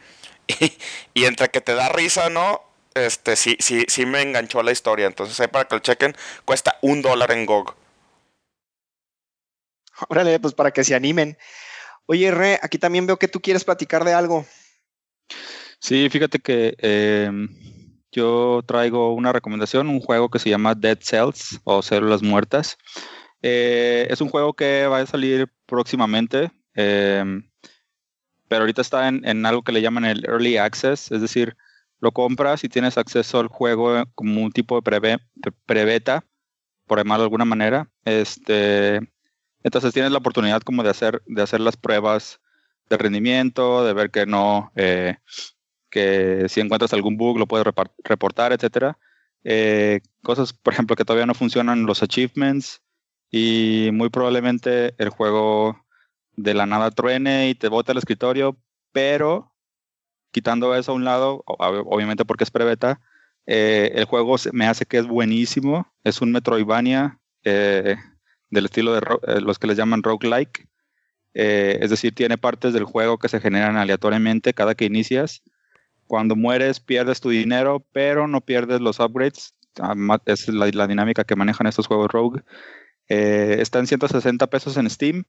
Y, 1.14 1.26
entre 1.26 1.50
que 1.50 1.60
te 1.60 1.76
da 1.76 1.90
risa, 1.90 2.30
¿no? 2.30 2.64
Este, 2.94 3.36
sí, 3.36 3.56
sí, 3.60 3.86
sí 3.88 4.06
me 4.06 4.22
enganchó 4.22 4.62
la 4.64 4.72
historia. 4.72 5.08
Entonces 5.08 5.40
ahí 5.40 5.48
para 5.48 5.66
que 5.66 5.76
lo 5.76 5.80
chequen, 5.80 6.16
cuesta 6.46 6.78
un 6.82 7.02
dólar 7.02 7.32
en 7.32 7.46
GOG. 7.46 7.76
Órale, 10.10 10.40
pues 10.40 10.54
para 10.54 10.72
que 10.72 10.84
se 10.84 10.96
animen. 10.96 11.38
Oye, 12.06 12.32
Re, 12.32 12.60
aquí 12.62 12.78
también 12.78 13.08
veo 13.08 13.18
que 13.18 13.28
tú 13.28 13.42
quieres 13.42 13.64
platicar 13.64 14.04
de 14.04 14.14
algo. 14.14 14.46
Sí, 15.80 16.10
fíjate 16.10 16.40
que 16.40 16.76
em, 16.80 17.50
yo 18.12 18.62
traigo 18.68 19.14
una 19.14 19.32
recomendación, 19.32 19.88
un 19.88 20.00
juego 20.00 20.30
que 20.30 20.40
se 20.40 20.50
llama 20.50 20.76
Dead 20.76 21.00
Cells 21.02 21.60
o 21.64 21.82
Células 21.82 22.22
Muertas. 22.22 22.78
Eh, 23.42 24.08
es 24.10 24.22
un 24.22 24.30
juego 24.30 24.54
que 24.54 24.86
va 24.88 25.00
a 25.00 25.06
salir 25.06 25.48
próximamente, 25.66 26.52
em, 26.76 27.50
pero 28.48 28.62
ahorita 28.62 28.82
está 28.82 29.08
en, 29.08 29.46
algo 29.46 29.64
que 29.64 29.72
le 29.72 29.82
llaman 29.82 30.06
el 30.06 30.26
Early 30.26 30.58
Access, 30.58 31.12
es 31.12 31.22
decir, 31.22 31.56
lo 32.02 32.12
compras 32.12 32.64
y 32.64 32.70
tienes 32.70 32.98
acceso 32.98 33.40
al 33.40 33.48
juego 33.48 34.04
como 34.16 34.44
un 34.44 34.52
tipo 34.52 34.82
de 34.82 35.12
pre-beta, 35.66 36.26
por 36.88 36.98
llamarlo 36.98 37.24
de 37.24 37.26
alguna 37.28 37.46
manera. 37.46 37.90
Este, 38.04 39.00
entonces 39.64 39.94
tienes 39.94 40.12
la 40.12 40.18
oportunidad 40.18 40.62
como 40.62 40.84
de 40.84 40.90
hacer, 40.90 41.22
de 41.28 41.42
hacer 41.42 41.62
las 41.62 41.78
pruebas 41.78 42.42
de 42.90 42.98
rendimiento, 42.98 43.86
de 43.86 43.94
ver 43.94 44.10
que 44.12 44.26
no, 44.26 44.72
eh, 44.76 45.18
que 45.90 46.48
si 46.50 46.60
encuentras 46.60 46.92
algún 46.94 47.18
bug 47.18 47.38
lo 47.38 47.48
puedes 47.48 47.66
reportar, 48.04 48.52
etcétera. 48.52 48.98
Eh, 49.44 50.02
cosas, 50.24 50.54
por 50.54 50.74
ejemplo, 50.74 50.96
que 50.96 51.06
todavía 51.06 51.28
no 51.28 51.36
funcionan 51.36 51.86
los 51.86 52.04
achievements 52.04 52.82
y 53.30 53.90
muy 53.94 54.10
probablemente 54.10 54.96
el 54.98 55.10
juego 55.10 55.86
de 56.36 56.54
la 56.56 56.66
nada 56.66 56.92
truene 56.92 57.50
y 57.50 57.56
te 57.56 57.70
bote 57.70 57.92
al 57.92 58.00
escritorio, 58.00 58.58
pero 58.92 59.51
quitando 60.32 60.76
eso 60.76 60.92
a 60.92 60.96
un 60.96 61.04
lado, 61.04 61.44
obviamente 61.46 62.26
porque 62.26 62.44
es 62.44 62.52
pre-beta, 62.52 63.02
eh, 63.46 63.92
el 63.96 64.06
juego 64.06 64.36
me 64.54 64.68
hace 64.68 64.86
que 64.86 64.98
es 64.98 65.08
buenísimo, 65.08 65.92
es 66.04 66.22
un 66.22 66.32
Metroidvania 66.32 67.20
eh, 67.44 67.98
del 68.52 68.66
estilo 68.66 68.94
de 68.94 69.02
eh, 69.28 69.42
los 69.42 69.58
que 69.58 69.68
les 69.68 69.78
llaman 69.78 70.04
roguelike. 70.04 70.68
Eh, 71.34 71.80
es 71.82 71.90
decir, 71.90 72.14
tiene 72.14 72.38
partes 72.38 72.74
del 72.74 72.84
juego 72.84 73.18
que 73.18 73.30
se 73.30 73.40
generan 73.40 73.78
aleatoriamente 73.78 74.54
cada 74.54 74.76
que 74.76 74.86
inicias. 74.86 75.42
Cuando 76.06 76.36
mueres 76.36 76.82
pierdes 76.82 77.22
tu 77.22 77.30
dinero, 77.30 77.86
pero 77.94 78.28
no 78.28 78.42
pierdes 78.42 78.82
los 78.82 79.00
upgrades. 79.00 79.56
Ah, 79.80 79.96
es 80.26 80.50
la, 80.50 80.88
dinámica 80.88 81.24
que 81.24 81.38
manejan 81.38 81.68
estos 81.68 81.88
juegos 81.88 82.12
rogue. 82.12 82.42
Eh, 83.08 83.58
está 83.60 83.80
en 83.80 83.88
160 83.88 84.48
pesos 84.48 84.76
en 84.78 84.90
Steam. 84.90 85.24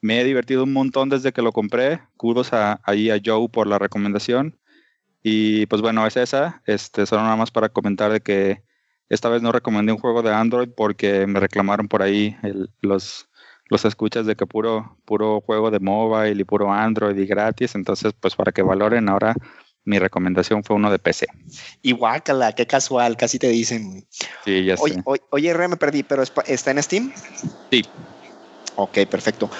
Me 0.00 0.20
he 0.20 0.24
divertido 0.24 0.64
un 0.64 0.72
montón 0.72 1.08
desde 1.08 1.32
que 1.32 1.42
lo 1.42 1.52
compré. 1.52 2.00
Kudos 2.16 2.52
a, 2.52 2.80
ahí 2.84 3.10
a 3.10 3.20
Joe 3.24 3.48
por 3.48 3.66
la 3.66 3.78
recomendación. 3.78 4.58
Y 5.22 5.66
pues 5.66 5.82
bueno, 5.82 6.06
es 6.06 6.16
esa. 6.16 6.62
Este, 6.66 7.06
solo 7.06 7.22
nada 7.22 7.36
más 7.36 7.50
para 7.50 7.68
comentar 7.68 8.12
de 8.12 8.20
que 8.20 8.62
esta 9.08 9.28
vez 9.28 9.42
no 9.42 9.52
recomendé 9.52 9.92
un 9.92 9.98
juego 9.98 10.22
de 10.22 10.32
Android 10.32 10.68
porque 10.76 11.26
me 11.26 11.40
reclamaron 11.40 11.88
por 11.88 12.02
ahí 12.02 12.36
los, 12.80 13.28
los 13.68 13.84
escuchas 13.84 14.26
de 14.26 14.36
que 14.36 14.46
puro, 14.46 14.98
puro 15.04 15.40
juego 15.40 15.70
de 15.70 15.80
mobile 15.80 16.40
y 16.40 16.44
puro 16.44 16.72
Android 16.72 17.16
y 17.16 17.26
gratis. 17.26 17.74
Entonces, 17.74 18.12
pues 18.20 18.36
para 18.36 18.52
que 18.52 18.62
valoren 18.62 19.08
ahora, 19.08 19.34
mi 19.84 19.98
recomendación 19.98 20.62
fue 20.62 20.76
uno 20.76 20.90
de 20.90 20.98
PC. 20.98 21.26
Y 21.82 21.92
guácala, 21.92 22.54
qué 22.54 22.66
casual, 22.66 23.16
casi 23.16 23.38
te 23.38 23.48
dicen. 23.48 24.06
Sí, 24.44 24.64
ya 24.64 24.74
oye, 24.78 24.94
sé. 24.94 25.02
Oye, 25.30 25.48
R, 25.48 25.68
me 25.68 25.76
perdí, 25.76 26.02
pero 26.02 26.22
¿está 26.22 26.70
en 26.70 26.82
Steam? 26.82 27.12
Sí. 27.70 27.82
Ok, 28.76 28.98
perfecto. 29.10 29.50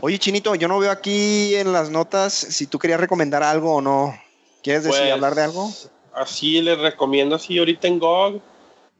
Oye, 0.00 0.18
Chinito, 0.18 0.54
yo 0.54 0.68
no 0.68 0.78
veo 0.78 0.90
aquí 0.90 1.54
en 1.54 1.72
las 1.72 1.90
notas 1.90 2.32
si 2.32 2.66
tú 2.66 2.78
querías 2.78 3.00
recomendar 3.00 3.42
algo 3.42 3.76
o 3.76 3.80
no. 3.80 4.18
¿Quieres 4.62 4.84
decir, 4.84 5.00
pues, 5.00 5.12
hablar 5.12 5.34
de 5.34 5.42
algo? 5.44 5.70
Así 6.14 6.60
les 6.62 6.78
recomiendo, 6.78 7.36
así 7.36 7.58
ahorita 7.58 7.88
en 7.88 7.98
GOG 7.98 8.40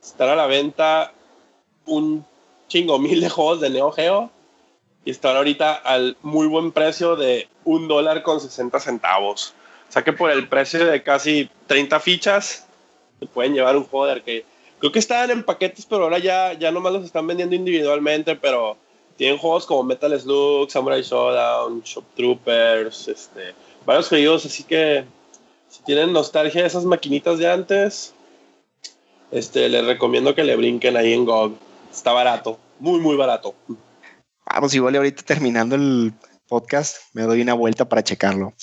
están 0.03 0.29
a 0.29 0.37
la 0.37 0.47
venta 0.47 1.13
un 1.87 2.25
chingo 2.69 2.99
mil 2.99 3.21
de 3.21 3.29
juegos 3.29 3.61
de 3.61 3.71
Neo 3.71 3.91
Geo 3.93 4.31
y 5.05 5.11
están 5.11 5.37
ahorita 5.37 5.75
al 5.75 6.17
muy 6.23 6.47
buen 6.47 6.73
precio 6.73 7.17
de 7.17 7.49
un 7.65 7.89
dólar 7.89 8.23
con 8.23 8.41
60 8.41 8.79
centavos. 8.81 9.55
O 9.89 9.93
sea 9.93 10.05
que 10.05 10.13
por 10.13 10.31
el 10.31 10.49
precio 10.49 10.85
de 10.85 11.03
casi 11.03 11.49
30 11.67 12.01
fichas 12.01 12.67
se 13.19 13.27
pueden 13.27 13.55
llevar 13.55 13.77
un 13.77 13.85
juego 13.85 14.07
de 14.07 14.13
arcade. 14.13 14.45
Creo 14.79 14.93
que 14.93 14.99
estaban 14.99 15.31
en 15.31 15.45
paquetes, 15.45 15.87
pero 15.87 16.05
ahora 16.05 16.19
ya, 16.19 16.53
ya 16.53 16.71
nomás 16.71 16.93
los 16.93 17.05
están 17.05 17.27
vendiendo 17.27 17.55
individualmente, 17.55 18.37
pero 18.37 18.77
tienen 19.17 19.39
juegos 19.39 19.67
como 19.67 19.83
Metal 19.83 20.19
Slug, 20.19 20.71
Samurai 20.71 21.03
Showdown, 21.03 21.83
Shop 21.83 22.05
Troopers, 22.15 23.09
este, 23.09 23.55
varios 23.85 24.09
juegos, 24.09 24.47
así 24.47 24.63
que 24.63 25.05
si 25.69 25.83
tienen 25.83 26.13
nostalgia 26.13 26.63
de 26.63 26.67
esas 26.69 26.85
maquinitas 26.85 27.39
de 27.39 27.51
antes, 27.51 28.15
este, 29.31 29.69
les 29.69 29.85
recomiendo 29.85 30.35
que 30.35 30.45
le 30.45 30.57
brinquen 30.57 30.97
ahí 30.97 31.13
en 31.13 31.25
GOG. 31.25 31.53
Está 31.93 32.13
barato, 32.13 32.59
muy, 32.79 33.01
muy 33.01 33.17
barato. 33.17 33.55
Vamos, 34.45 34.75
igual 34.75 34.97
ahorita 34.97 35.23
terminando 35.23 35.75
el 35.75 36.13
podcast, 36.49 36.99
me 37.13 37.23
doy 37.23 37.41
una 37.41 37.55
vuelta 37.55 37.89
para 37.89 38.05
checarlo. 38.05 38.55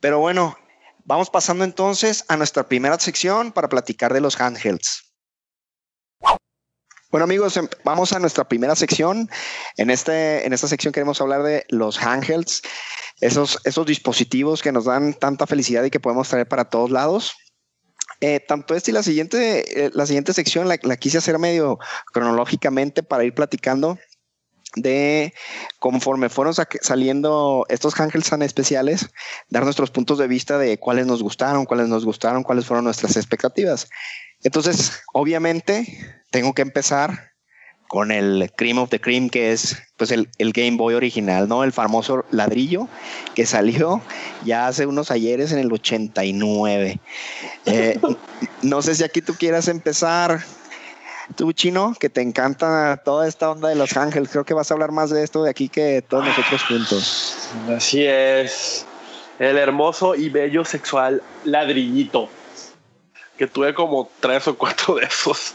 Pero 0.00 0.20
bueno, 0.20 0.56
vamos 1.04 1.30
pasando 1.30 1.64
entonces 1.64 2.24
a 2.28 2.36
nuestra 2.36 2.68
primera 2.68 2.98
sección 2.98 3.52
para 3.52 3.68
platicar 3.68 4.12
de 4.12 4.20
los 4.20 4.40
handhelds. 4.40 5.03
Bueno 7.14 7.26
amigos, 7.26 7.56
em, 7.56 7.68
vamos 7.84 8.12
a 8.12 8.18
nuestra 8.18 8.42
primera 8.42 8.74
sección. 8.74 9.30
En, 9.76 9.88
este, 9.88 10.44
en 10.44 10.52
esta 10.52 10.66
sección 10.66 10.92
queremos 10.92 11.20
hablar 11.20 11.44
de 11.44 11.64
los 11.68 11.96
handhelds, 11.96 12.62
esos, 13.20 13.60
esos 13.62 13.86
dispositivos 13.86 14.62
que 14.62 14.72
nos 14.72 14.86
dan 14.86 15.14
tanta 15.14 15.46
felicidad 15.46 15.84
y 15.84 15.90
que 15.90 16.00
podemos 16.00 16.28
traer 16.28 16.48
para 16.48 16.64
todos 16.64 16.90
lados. 16.90 17.36
Eh, 18.20 18.40
tanto 18.40 18.74
este 18.74 18.90
y 18.90 18.94
la 18.94 19.04
siguiente, 19.04 19.84
eh, 19.86 19.90
la 19.94 20.06
siguiente 20.06 20.32
sección 20.32 20.66
la, 20.66 20.76
quise 20.76 21.18
hacer 21.18 21.38
medio 21.38 21.78
cronológicamente 22.12 23.04
para 23.04 23.22
ir 23.22 23.32
platicando 23.32 23.96
de 24.76 25.32
conforme 25.78 26.28
fueron 26.28 26.54
saliendo 26.54 27.66
estos 27.68 27.98
Ángels 28.00 28.30
tan 28.30 28.42
especiales, 28.42 29.10
dar 29.48 29.64
nuestros 29.64 29.90
puntos 29.90 30.18
de 30.18 30.28
vista 30.28 30.58
de 30.58 30.78
cuáles 30.78 31.06
nos 31.06 31.22
gustaron, 31.22 31.64
cuáles 31.64 31.88
nos 31.88 32.04
gustaron, 32.04 32.42
cuáles 32.42 32.66
fueron 32.66 32.84
nuestras 32.84 33.16
expectativas. 33.16 33.88
Entonces, 34.42 35.02
obviamente, 35.12 35.86
tengo 36.30 36.52
que 36.52 36.62
empezar 36.62 37.34
con 37.88 38.10
el 38.10 38.50
Cream 38.56 38.78
of 38.78 38.90
the 38.90 39.00
Cream, 39.00 39.30
que 39.30 39.52
es 39.52 39.76
pues 39.96 40.10
el, 40.10 40.28
Game 40.38 40.76
Boy 40.76 40.94
original, 40.94 41.48
¿no? 41.48 41.62
El 41.62 41.72
famoso 41.72 42.24
ladrillo 42.30 42.88
que 43.34 43.46
salió 43.46 44.02
ya 44.44 44.66
hace 44.66 44.86
unos 44.86 45.10
ayeres 45.10 45.52
en 45.52 45.60
el 45.60 45.72
89. 45.72 47.00
Eh, 47.66 48.00
no 48.62 48.82
sé 48.82 48.94
si 48.94 49.04
aquí 49.04 49.22
tú 49.22 49.34
quieras 49.34 49.68
empezar 49.68 50.44
Tú, 51.36 51.52
Chino, 51.52 51.94
que 51.98 52.10
te 52.10 52.20
encanta 52.20 53.00
toda 53.04 53.26
esta 53.26 53.50
onda 53.50 53.68
de 53.68 53.74
los 53.74 53.96
ángeles, 53.96 54.28
creo 54.30 54.44
que 54.44 54.54
vas 54.54 54.70
a 54.70 54.74
hablar 54.74 54.92
más 54.92 55.10
de 55.10 55.22
esto 55.22 55.42
de 55.42 55.50
aquí 55.50 55.68
que 55.68 56.02
todos 56.02 56.26
nosotros 56.26 56.62
juntos. 56.64 57.48
Así 57.74 58.04
es. 58.04 58.86
El 59.38 59.56
hermoso 59.56 60.14
y 60.14 60.28
bello 60.28 60.64
sexual 60.64 61.22
ladrillito. 61.44 62.28
Que 63.38 63.46
tuve 63.46 63.74
como 63.74 64.08
tres 64.20 64.46
o 64.46 64.56
cuatro 64.56 64.96
de 64.96 65.06
esos. 65.06 65.54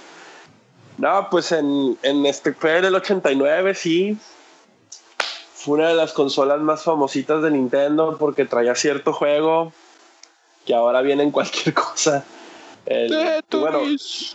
No, 0.98 1.30
pues 1.30 1.52
en, 1.54 1.98
en 2.04 2.26
este 2.26 2.54
fue 2.54 2.78
en 2.78 2.86
el 2.86 2.96
89, 2.96 3.74
sí. 3.76 4.18
Fue 5.54 5.78
una 5.78 5.90
de 5.90 5.96
las 5.96 6.14
consolas 6.14 6.60
más 6.60 6.84
famositas 6.84 7.42
de 7.42 7.52
Nintendo 7.52 8.18
porque 8.18 8.46
traía 8.46 8.76
cierto 8.76 9.14
juego 9.14 9.72
que 10.66 10.74
ahora 10.74 11.02
viene 11.02 11.24
en 11.24 11.32
cualquier 11.32 11.74
cosa. 11.74 12.26
El, 12.89 13.10
bueno, 13.51 13.81
Tetris. 13.81 14.34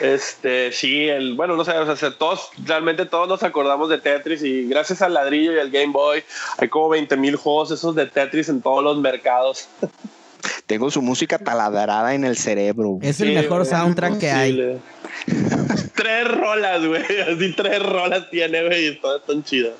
Este, 0.00 0.70
sí, 0.70 1.08
el, 1.08 1.34
bueno, 1.34 1.56
no 1.56 1.64
sé, 1.64 1.72
o 1.72 1.96
sea, 1.96 2.16
todos, 2.16 2.50
realmente 2.64 3.06
todos 3.06 3.28
nos 3.28 3.42
acordamos 3.42 3.88
de 3.88 3.98
Tetris 3.98 4.42
y 4.44 4.68
gracias 4.68 5.02
al 5.02 5.14
ladrillo 5.14 5.52
y 5.52 5.58
al 5.58 5.70
Game 5.70 5.92
Boy 5.92 6.22
hay 6.58 6.68
como 6.68 6.90
20 6.90 7.16
mil 7.16 7.34
juegos 7.34 7.72
esos 7.72 7.96
de 7.96 8.06
Tetris 8.06 8.48
en 8.48 8.62
todos 8.62 8.84
los 8.84 8.98
mercados. 8.98 9.68
Tengo 10.66 10.92
su 10.92 11.02
música 11.02 11.38
taladrada 11.38 12.14
en 12.14 12.24
el 12.24 12.36
cerebro. 12.36 12.98
Es 13.02 13.20
el 13.20 13.34
mejor 13.34 13.66
soundtrack 13.66 14.18
que 14.18 14.30
hay. 14.30 14.80
tres 15.94 16.28
rolas, 16.28 16.86
güey. 16.86 17.02
Así 17.20 17.52
tres 17.52 17.82
rolas 17.82 18.30
tiene, 18.30 18.64
güey, 18.64 18.86
y 18.88 19.00
todas 19.00 19.22
están 19.22 19.42
chidas. 19.42 19.74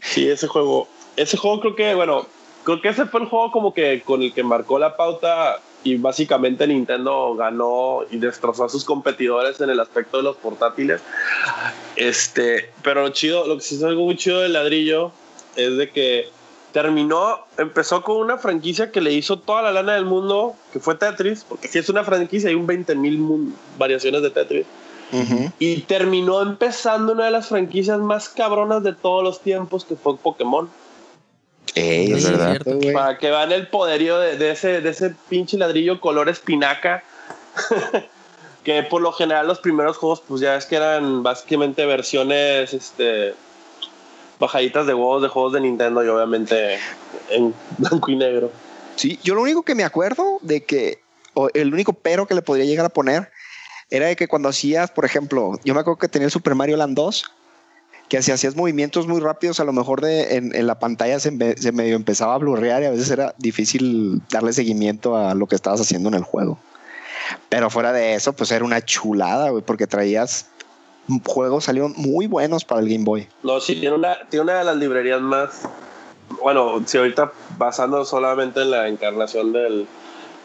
Sí, 0.00 0.28
ese 0.28 0.46
juego. 0.46 0.88
Ese 1.16 1.36
juego 1.36 1.60
creo 1.60 1.74
que, 1.74 1.94
bueno, 1.94 2.26
creo 2.64 2.80
que 2.80 2.88
ese 2.88 3.06
fue 3.06 3.20
el 3.20 3.26
juego 3.26 3.50
como 3.50 3.74
que 3.74 4.02
con 4.02 4.22
el 4.22 4.32
que 4.32 4.42
marcó 4.42 4.78
la 4.78 4.96
pauta 4.96 5.60
y 5.84 5.96
básicamente 5.96 6.66
Nintendo 6.66 7.34
ganó 7.34 8.00
y 8.10 8.18
destrozó 8.18 8.64
a 8.64 8.68
sus 8.68 8.84
competidores 8.84 9.60
en 9.60 9.70
el 9.70 9.80
aspecto 9.80 10.18
de 10.18 10.22
los 10.22 10.36
portátiles. 10.36 11.00
Este, 11.96 12.70
pero 12.82 13.02
lo 13.02 13.08
chido, 13.10 13.46
lo 13.46 13.56
que 13.56 13.62
sí 13.62 13.76
es 13.76 13.82
algo 13.82 14.04
muy 14.04 14.16
chido 14.16 14.40
del 14.40 14.52
ladrillo 14.52 15.12
es 15.56 15.76
de 15.76 15.90
que 15.90 16.28
terminó, 16.72 17.40
empezó 17.58 18.02
con 18.02 18.16
una 18.16 18.38
franquicia 18.38 18.90
que 18.90 19.00
le 19.00 19.12
hizo 19.12 19.38
toda 19.38 19.62
la 19.62 19.72
lana 19.72 19.94
del 19.94 20.06
mundo, 20.06 20.54
que 20.72 20.80
fue 20.80 20.94
Tetris, 20.94 21.44
porque 21.44 21.68
si 21.68 21.78
es 21.78 21.88
una 21.88 22.02
franquicia 22.02 22.48
hay 22.48 22.54
un 22.54 22.66
20 22.66 22.94
mil 22.94 23.52
variaciones 23.78 24.22
de 24.22 24.30
Tetris. 24.30 24.66
Y 25.58 25.82
terminó 25.82 26.40
empezando 26.40 27.12
una 27.12 27.26
de 27.26 27.32
las 27.32 27.48
franquicias 27.48 27.98
más 27.98 28.30
cabronas 28.30 28.82
de 28.82 28.94
todos 28.94 29.22
los 29.22 29.42
tiempos, 29.42 29.84
que 29.84 29.94
fue 29.94 30.16
Pokémon. 30.16 30.70
Es 31.74 32.30
verdad. 32.30 32.60
Para 32.92 33.18
que 33.18 33.30
vean 33.30 33.52
el 33.52 33.68
poderío 33.68 34.18
de, 34.18 34.50
ese, 34.50 34.80
de 34.80 34.90
ese 34.90 35.14
pinche 35.28 35.56
ladrillo 35.56 36.00
color 36.00 36.28
espinaca. 36.28 37.02
que 38.64 38.82
por 38.84 39.02
lo 39.02 39.12
general 39.12 39.46
los 39.46 39.58
primeros 39.58 39.96
juegos, 39.96 40.22
pues 40.26 40.40
ya 40.40 40.56
es 40.56 40.66
que 40.66 40.76
eran 40.76 41.22
básicamente 41.22 41.84
versiones 41.84 42.72
este, 42.72 43.34
bajaditas 44.38 44.86
de 44.86 44.94
huevos 44.94 45.22
de 45.22 45.28
juegos 45.28 45.52
de 45.52 45.60
Nintendo 45.60 46.04
y 46.04 46.08
obviamente 46.08 46.78
en 47.30 47.54
blanco 47.78 48.10
y 48.10 48.16
negro. 48.16 48.50
Sí, 48.96 49.18
yo 49.22 49.34
lo 49.34 49.42
único 49.42 49.62
que 49.62 49.74
me 49.74 49.84
acuerdo 49.84 50.38
de 50.42 50.64
que, 50.64 51.00
o 51.34 51.48
el 51.54 51.72
único 51.72 51.92
pero 51.92 52.26
que 52.26 52.34
le 52.34 52.42
podría 52.42 52.64
llegar 52.64 52.86
a 52.86 52.90
poner, 52.90 53.30
era 53.90 54.06
de 54.06 54.16
que 54.16 54.28
cuando 54.28 54.48
hacías, 54.48 54.90
por 54.90 55.04
ejemplo, 55.04 55.58
yo 55.64 55.74
me 55.74 55.80
acuerdo 55.80 55.98
que 55.98 56.08
tenía 56.08 56.26
el 56.26 56.32
Super 56.32 56.54
Mario 56.54 56.76
Land 56.76 56.96
2, 56.96 57.24
que 58.12 58.20
si 58.20 58.30
hacías 58.30 58.56
movimientos 58.56 59.06
muy 59.06 59.22
rápidos, 59.22 59.58
a 59.58 59.64
lo 59.64 59.72
mejor 59.72 60.02
de, 60.02 60.36
en, 60.36 60.66
la 60.66 60.78
pantalla 60.78 61.18
se, 61.18 61.56
se, 61.56 61.72
medio 61.72 61.96
empezaba 61.96 62.34
a 62.34 62.36
blurrear 62.36 62.82
y 62.82 62.84
a 62.84 62.90
veces 62.90 63.10
era 63.10 63.34
difícil 63.38 64.20
darle 64.30 64.52
seguimiento 64.52 65.16
a 65.16 65.34
lo 65.34 65.46
que 65.46 65.54
estabas 65.54 65.80
haciendo 65.80 66.10
en 66.10 66.16
el 66.16 66.22
juego. 66.22 66.58
Pero 67.48 67.70
fuera 67.70 67.90
de 67.90 68.12
eso, 68.12 68.34
pues 68.34 68.52
era 68.52 68.66
una 68.66 68.84
chulada, 68.84 69.48
güey, 69.48 69.62
porque 69.62 69.86
traías 69.86 70.50
juegos 71.24 71.64
salieron 71.64 71.94
muy 71.96 72.26
buenos 72.26 72.66
para 72.66 72.82
el 72.82 72.90
Game 72.90 73.04
Boy. 73.04 73.28
No, 73.44 73.60
sí, 73.60 73.76
tiene 73.76 73.96
una, 73.96 74.18
tiene 74.28 74.42
una 74.42 74.58
de 74.58 74.64
las 74.64 74.76
librerías 74.76 75.22
más. 75.22 75.62
Bueno, 76.42 76.82
si 76.84 76.98
ahorita 76.98 77.32
basando 77.56 78.04
solamente 78.04 78.60
en 78.60 78.72
la 78.72 78.88
encarnación 78.88 79.54
del, 79.54 79.86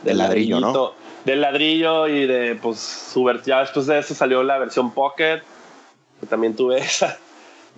del 0.05 0.17
ladrillo, 0.17 0.61
¿no? 0.61 0.93
Del 1.25 1.41
ladrillo 1.41 2.07
y 2.07 2.27
de, 2.27 2.55
pues, 2.55 2.79
su 2.79 3.29
ya 3.45 3.59
después 3.59 3.87
de 3.87 3.99
eso 3.99 4.15
salió 4.15 4.41
la 4.41 4.57
versión 4.57 4.93
Pocket, 4.93 5.41
que 6.21 6.27
también 6.27 6.55
tuve 6.55 6.77
esa. 6.79 7.17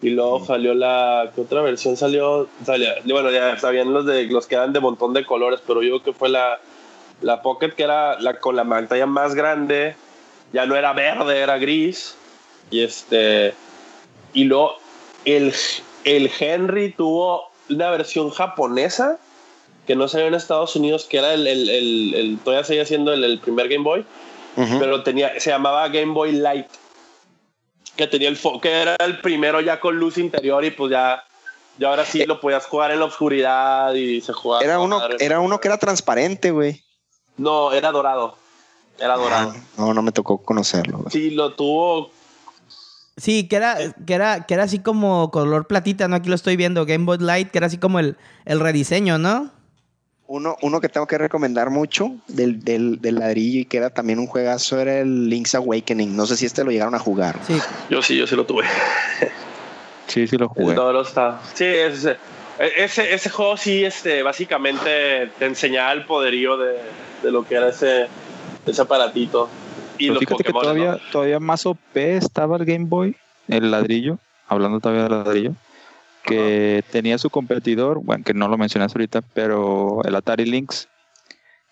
Y 0.01 0.11
luego 0.11 0.45
salió 0.45 0.73
la. 0.73 1.31
¿Qué 1.35 1.41
otra 1.41 1.61
versión 1.61 1.97
salió? 1.97 2.47
salió 2.65 2.89
bueno, 3.05 3.31
ya 3.31 3.57
sabían 3.59 3.93
los 3.93 4.05
de 4.05 4.25
los 4.25 4.47
que 4.47 4.55
eran 4.55 4.71
de 4.71 4.79
montón 4.79 5.13
de 5.13 5.25
colores, 5.25 5.59
pero 5.65 5.81
yo 5.81 5.89
creo 5.99 6.03
que 6.03 6.13
fue 6.13 6.29
la, 6.29 6.59
la 7.21 7.41
Pocket, 7.41 7.71
que 7.71 7.83
era 7.83 8.19
la 8.19 8.39
con 8.39 8.55
la 8.55 8.63
pantalla 8.63 9.05
más 9.05 9.35
grande. 9.35 9.95
Ya 10.53 10.65
no 10.65 10.75
era 10.75 10.93
verde, 10.93 11.39
era 11.39 11.57
gris. 11.57 12.15
Y 12.71 12.81
este. 12.81 13.53
Y 14.33 14.45
luego 14.45 14.77
el, 15.25 15.53
el 16.05 16.31
Henry 16.39 16.91
tuvo 16.93 17.49
una 17.69 17.91
versión 17.91 18.29
japonesa 18.29 19.19
que 19.89 19.95
no 19.95 20.07
salió 20.07 20.27
en 20.27 20.35
Estados 20.35 20.75
Unidos, 20.75 21.05
que 21.05 21.17
era 21.17 21.33
el, 21.33 21.47
el, 21.47 21.67
el, 22.13 22.39
todavía 22.43 22.63
seguía 22.63 22.85
siendo 22.85 23.11
el, 23.11 23.39
primer 23.39 23.67
Game 23.69 23.83
Boy, 23.83 24.05
pero 24.55 25.01
tenía, 25.01 25.39
se 25.39 25.49
llamaba 25.49 25.87
Game 25.87 26.13
Boy 26.13 26.33
Light, 26.33 26.67
que 27.99 28.07
tenía 28.07 28.29
el 28.29 28.39
que 28.61 28.71
era 28.71 28.95
el 28.95 29.19
primero 29.19 29.59
ya 29.59 29.81
con 29.81 29.99
luz 29.99 30.17
interior 30.17 30.63
y 30.63 30.71
pues 30.71 30.89
ya, 30.89 31.21
ya 31.77 31.89
ahora 31.89 32.05
sí 32.05 32.25
lo 32.25 32.39
podías 32.39 32.65
jugar 32.65 32.91
en 32.91 32.99
la 32.99 33.05
oscuridad 33.05 33.93
y 33.93 34.21
se 34.21 34.31
jugaba. 34.31 34.63
Era 34.63 34.79
uno, 34.79 35.01
era 35.19 35.41
uno 35.41 35.59
que 35.59 35.67
era 35.67 35.77
transparente, 35.77 36.51
güey. 36.51 36.81
No, 37.35 37.73
era 37.73 37.91
dorado. 37.91 38.37
Era 38.97 39.17
dorado. 39.17 39.53
Ah, 39.53 39.61
no, 39.77 39.93
no 39.93 40.01
me 40.01 40.13
tocó 40.13 40.37
conocerlo. 40.37 41.03
Sí, 41.09 41.31
lo 41.31 41.55
tuvo 41.55 42.11
Sí, 43.17 43.49
que 43.49 43.57
era, 43.57 43.77
que 44.07 44.13
era, 44.13 44.45
que 44.45 44.53
era 44.53 44.63
así 44.63 44.79
como 44.79 45.29
color 45.29 45.67
platita, 45.67 46.07
¿no? 46.07 46.15
Aquí 46.15 46.29
lo 46.29 46.35
estoy 46.35 46.55
viendo, 46.55 46.85
Game 46.85 47.03
Boy 47.03 47.17
Light, 47.17 47.51
que 47.51 47.57
era 47.57 47.67
así 47.67 47.77
como 47.77 47.99
el, 47.99 48.15
el 48.45 48.61
rediseño, 48.61 49.17
¿no? 49.17 49.51
Uno, 50.31 50.57
uno 50.61 50.79
que 50.79 50.89
tengo 50.89 51.07
que 51.07 51.17
recomendar 51.17 51.71
mucho 51.71 52.11
del, 52.27 52.63
del, 52.63 53.01
del, 53.01 53.15
ladrillo 53.15 53.61
y 53.61 53.65
que 53.65 53.77
era 53.77 53.89
también 53.89 54.19
un 54.19 54.27
juegazo 54.27 54.79
era 54.79 54.99
el 54.99 55.27
Link's 55.27 55.55
Awakening. 55.55 56.15
No 56.15 56.27
sé 56.27 56.37
si 56.37 56.45
este 56.45 56.63
lo 56.63 56.69
llegaron 56.69 56.93
a 56.93 56.99
jugar. 56.99 57.39
Sí. 57.47 57.59
Yo 57.89 58.03
sí, 58.03 58.15
yo 58.15 58.27
sí 58.27 58.35
lo 58.35 58.45
tuve. 58.45 58.65
Sí, 60.05 60.27
sí 60.27 60.37
lo 60.37 60.49
jugué. 60.49 60.75
Todo 60.75 61.01
está. 61.01 61.39
Sí, 61.55 61.65
ese, 61.65 62.17
ese, 62.59 63.13
ese 63.13 63.29
juego 63.31 63.57
sí, 63.57 63.83
este, 63.83 64.21
básicamente 64.21 65.31
te 65.39 65.45
enseñaba 65.45 65.91
el 65.93 66.05
poderío 66.05 66.57
de, 66.57 66.77
de 67.23 67.31
lo 67.31 67.43
que 67.43 67.55
era 67.55 67.69
ese, 67.69 68.07
ese 68.67 68.81
aparatito. 68.81 69.49
Y 69.97 70.09
fíjate 70.11 70.43
que 70.43 70.51
todavía, 70.51 70.99
todavía 71.11 71.39
más 71.39 71.65
OP 71.65 71.95
estaba 71.95 72.57
el 72.57 72.65
Game 72.65 72.85
Boy, 72.85 73.15
el 73.47 73.71
ladrillo, 73.71 74.19
hablando 74.47 74.79
todavía 74.79 75.03
del 75.03 75.11
ladrillo, 75.11 75.53
que 76.23 76.83
tenía 76.91 77.17
su 77.17 77.29
competidor, 77.29 77.99
bueno, 78.03 78.23
que 78.23 78.33
no 78.33 78.47
lo 78.47 78.57
mencionas 78.57 78.95
ahorita, 78.95 79.21
pero 79.21 80.01
el 80.03 80.15
Atari 80.15 80.45
Lynx, 80.45 80.87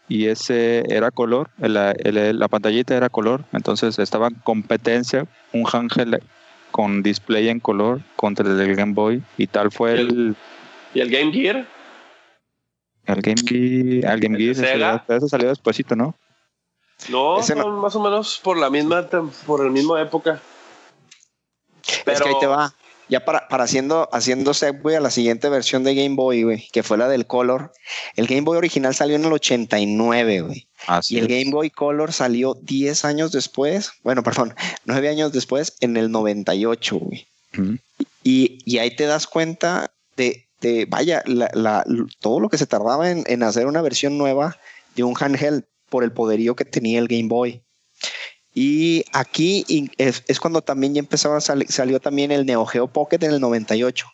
y 0.07 0.27
ese 0.27 0.83
era 0.87 1.11
color, 1.11 1.49
la 1.57 2.47
pantallita 2.49 2.95
era 2.95 3.09
color, 3.09 3.43
entonces 3.53 3.99
estaba 3.99 4.27
en 4.27 4.35
competencia 4.35 5.27
un 5.53 5.67
ángel 5.71 6.21
con 6.71 7.03
display 7.03 7.49
en 7.49 7.59
color 7.59 8.01
contra 8.15 8.47
el 8.47 8.57
del 8.57 8.75
Game 8.75 8.93
Boy, 8.93 9.23
y 9.37 9.47
tal 9.47 9.71
fue 9.71 9.93
el... 9.93 10.35
¿Y 10.93 11.01
el 11.01 11.09
Game 11.09 11.31
Gear? 11.31 11.67
El 13.05 13.21
Game 13.21 13.41
Gear, 13.45 14.13
el 14.13 14.19
Game 14.19 14.37
Gear, 14.37 15.03
eso 15.07 15.27
salió 15.27 15.49
despuésito, 15.49 15.95
¿no? 15.95 16.15
No, 17.09 17.43
son 17.43 17.79
más 17.79 17.95
o 17.95 18.01
menos 18.01 18.39
por 18.43 18.57
la 18.57 18.69
misma, 18.69 19.07
por 19.45 19.63
la 19.63 19.69
misma 19.69 20.01
época. 20.01 20.41
Es 21.85 22.21
que 22.21 22.29
ahí 22.29 22.39
te 22.39 22.47
va. 22.47 22.73
Ya 23.09 23.23
para, 23.23 23.47
para 23.47 23.63
haciendo, 23.63 24.09
haciendo 24.11 24.53
segue 24.53 24.97
a 24.97 24.99
la 24.99 25.11
siguiente 25.11 25.47
versión 25.49 25.83
de 25.83 25.95
Game 25.95 26.15
Boy, 26.15 26.43
güey, 26.43 26.67
que 26.71 26.83
fue 26.83 26.97
la 26.97 27.07
del 27.07 27.25
Color. 27.25 27.71
El 28.15 28.27
Game 28.27 28.41
Boy 28.41 28.57
original 28.57 28.93
salió 28.93 29.15
en 29.15 29.25
el 29.25 29.31
89, 29.31 30.41
güey. 30.41 30.67
y 31.09 31.17
el 31.17 31.27
Game 31.27 31.51
Boy 31.51 31.69
Color 31.69 32.11
salió 32.11 32.55
10 32.61 33.05
años 33.05 33.31
después, 33.31 33.91
bueno, 34.03 34.23
perdón, 34.23 34.53
9 34.85 35.09
años 35.09 35.31
después, 35.31 35.77
en 35.79 35.95
el 35.95 36.11
98, 36.11 36.97
güey. 36.97 37.27
y, 38.23 38.59
y, 38.65 38.77
ahí 38.79 38.95
te 38.95 39.05
das 39.05 39.25
cuenta 39.25 39.89
de, 40.17 40.45
de 40.61 40.85
vaya, 40.85 41.23
la, 41.25 41.49
la, 41.53 41.85
todo 42.19 42.39
lo 42.39 42.49
que 42.49 42.57
se 42.57 42.67
tardaba 42.67 43.09
en, 43.09 43.23
en 43.27 43.41
hacer 43.43 43.67
una 43.67 43.81
versión 43.81 44.17
nueva 44.17 44.57
de 44.95 45.03
un 45.03 45.15
handheld 45.17 45.63
por 45.89 46.03
el 46.03 46.11
poderío 46.11 46.55
que 46.55 46.65
tenía 46.65 46.99
el 46.99 47.07
Game 47.07 47.29
Boy. 47.29 47.61
Y 48.59 49.05
aquí 49.13 49.63
es, 49.99 50.39
cuando 50.39 50.63
también 50.63 50.95
ya 50.95 50.99
empezaba 50.99 51.37
a 51.37 51.41
salir, 51.41 51.71
salió 51.71 51.99
también 51.99 52.31
el 52.31 52.43
Neo 52.43 52.65
Geo 52.65 52.87
Pocket 52.87 53.19
en 53.21 53.33
el 53.33 53.39
98. 53.39 54.07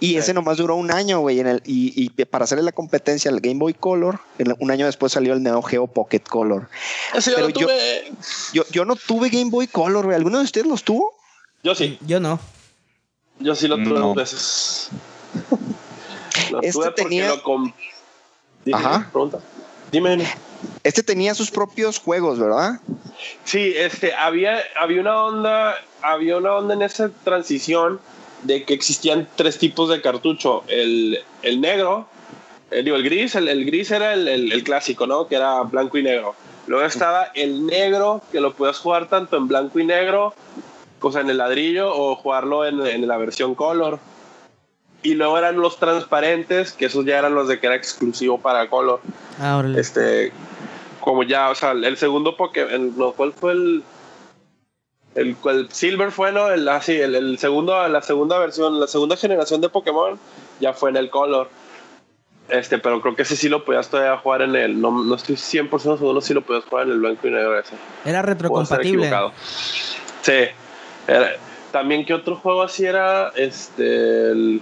Y 0.00 0.16
ese 0.16 0.34
nomás 0.34 0.58
duró 0.58 0.76
un 0.76 0.90
año, 0.90 1.20
güey. 1.20 1.40
Y, 1.64 1.94
y, 1.96 2.24
para 2.26 2.44
hacerle 2.44 2.62
la 2.62 2.72
competencia 2.72 3.30
al 3.30 3.40
Game 3.40 3.58
Boy 3.58 3.72
Color, 3.72 4.20
un 4.58 4.70
año 4.70 4.84
después 4.84 5.12
salió 5.12 5.32
el 5.32 5.42
Neo 5.42 5.62
Geo 5.62 5.86
Pocket 5.86 6.20
Color. 6.20 6.68
Pero 7.24 7.48
yo, 7.48 7.68
yo, 8.52 8.64
yo, 8.70 8.84
no 8.84 8.96
tuve 8.96 9.30
Game 9.30 9.48
Boy 9.48 9.66
Color, 9.66 10.04
güey. 10.04 10.14
¿Alguno 10.14 10.36
de 10.36 10.44
ustedes 10.44 10.66
los 10.66 10.84
tuvo? 10.84 11.14
Yo 11.62 11.74
sí. 11.74 11.98
Yo 12.06 12.20
no. 12.20 12.38
Yo 13.40 13.54
sí 13.54 13.66
lo 13.66 13.76
tuve 13.76 13.98
dos 13.98 14.14
veces. 14.14 14.90
este 16.62 16.90
tenía... 16.90 17.32
Ajá. 18.74 19.08
Pregunta. 19.10 19.38
Dime. 19.90 20.18
Este 20.88 21.02
tenía 21.02 21.34
sus 21.34 21.50
propios 21.50 21.98
juegos, 21.98 22.38
¿verdad? 22.38 22.80
Sí, 23.44 23.74
este, 23.76 24.14
había, 24.14 24.60
había 24.74 25.02
una 25.02 25.22
onda, 25.22 25.74
había 26.00 26.38
una 26.38 26.54
onda 26.54 26.72
en 26.72 26.80
esa 26.80 27.10
transición 27.24 28.00
de 28.44 28.64
que 28.64 28.72
existían 28.72 29.28
tres 29.36 29.58
tipos 29.58 29.90
de 29.90 30.00
cartucho. 30.00 30.64
El, 30.66 31.18
el 31.42 31.60
negro, 31.60 32.08
el, 32.70 32.86
digo, 32.86 32.96
el 32.96 33.02
gris, 33.02 33.34
el, 33.34 33.48
el 33.48 33.66
gris 33.66 33.90
era 33.90 34.14
el, 34.14 34.26
el, 34.28 34.64
clásico, 34.64 35.06
¿no? 35.06 35.28
Que 35.28 35.34
era 35.34 35.60
blanco 35.60 35.98
y 35.98 36.04
negro. 36.04 36.34
Luego 36.66 36.86
estaba 36.86 37.32
el 37.34 37.66
negro, 37.66 38.22
que 38.32 38.40
lo 38.40 38.54
podías 38.54 38.78
jugar 38.78 39.10
tanto 39.10 39.36
en 39.36 39.46
blanco 39.46 39.78
y 39.80 39.84
negro, 39.84 40.32
cosa 41.00 41.20
en 41.20 41.28
el 41.28 41.36
ladrillo, 41.36 41.94
o 41.94 42.16
jugarlo 42.16 42.64
en, 42.64 42.80
en 42.86 43.06
la 43.06 43.18
versión 43.18 43.54
color. 43.54 43.98
Y 45.02 45.16
luego 45.16 45.36
eran 45.36 45.56
los 45.56 45.78
transparentes, 45.78 46.72
que 46.72 46.86
esos 46.86 47.04
ya 47.04 47.18
eran 47.18 47.34
los 47.34 47.46
de 47.46 47.60
que 47.60 47.66
era 47.66 47.76
exclusivo 47.76 48.40
para 48.40 48.70
color. 48.70 49.02
Ah. 49.38 49.62
Este, 49.76 50.32
como 51.08 51.22
ya, 51.22 51.48
o 51.48 51.54
sea, 51.54 51.70
el 51.70 51.96
segundo 51.96 52.36
Pokémon, 52.36 52.92
no, 52.98 53.12
¿cuál 53.12 53.32
fue 53.32 53.52
el, 53.52 53.82
el, 55.14 55.34
el 55.42 55.72
Silver 55.72 56.12
fue, 56.12 56.32
¿no? 56.32 56.50
El, 56.50 56.68
así, 56.68 57.00
el, 57.00 57.14
el, 57.14 57.38
segundo, 57.38 57.88
la 57.88 58.02
segunda 58.02 58.38
versión, 58.38 58.78
la 58.78 58.86
segunda 58.86 59.16
generación 59.16 59.62
de 59.62 59.70
Pokémon 59.70 60.18
ya 60.60 60.74
fue 60.74 60.90
en 60.90 60.98
el 60.98 61.08
Color. 61.08 61.48
Este, 62.50 62.76
pero 62.76 63.00
creo 63.00 63.16
que 63.16 63.22
ese 63.22 63.36
sí 63.36 63.48
lo 63.48 63.64
podías 63.64 63.88
todavía 63.88 64.18
jugar 64.18 64.42
en 64.42 64.54
el, 64.54 64.78
no, 64.78 65.02
no 65.02 65.14
estoy 65.14 65.36
100% 65.36 65.96
seguro 65.96 66.20
si 66.20 66.34
lo 66.34 66.42
podías 66.42 66.66
jugar 66.66 66.84
en 66.84 66.92
el 66.92 66.98
blanco 66.98 67.26
y 67.26 67.30
negro 67.30 67.58
ese. 67.58 67.74
Era 68.04 68.20
retrocompatible. 68.20 69.10
Sí. 70.20 70.44
Era, 71.06 71.36
también, 71.72 72.04
¿qué 72.04 72.12
otro 72.12 72.36
juego 72.36 72.60
así 72.60 72.84
era? 72.84 73.32
Este, 73.34 74.32
el, 74.32 74.60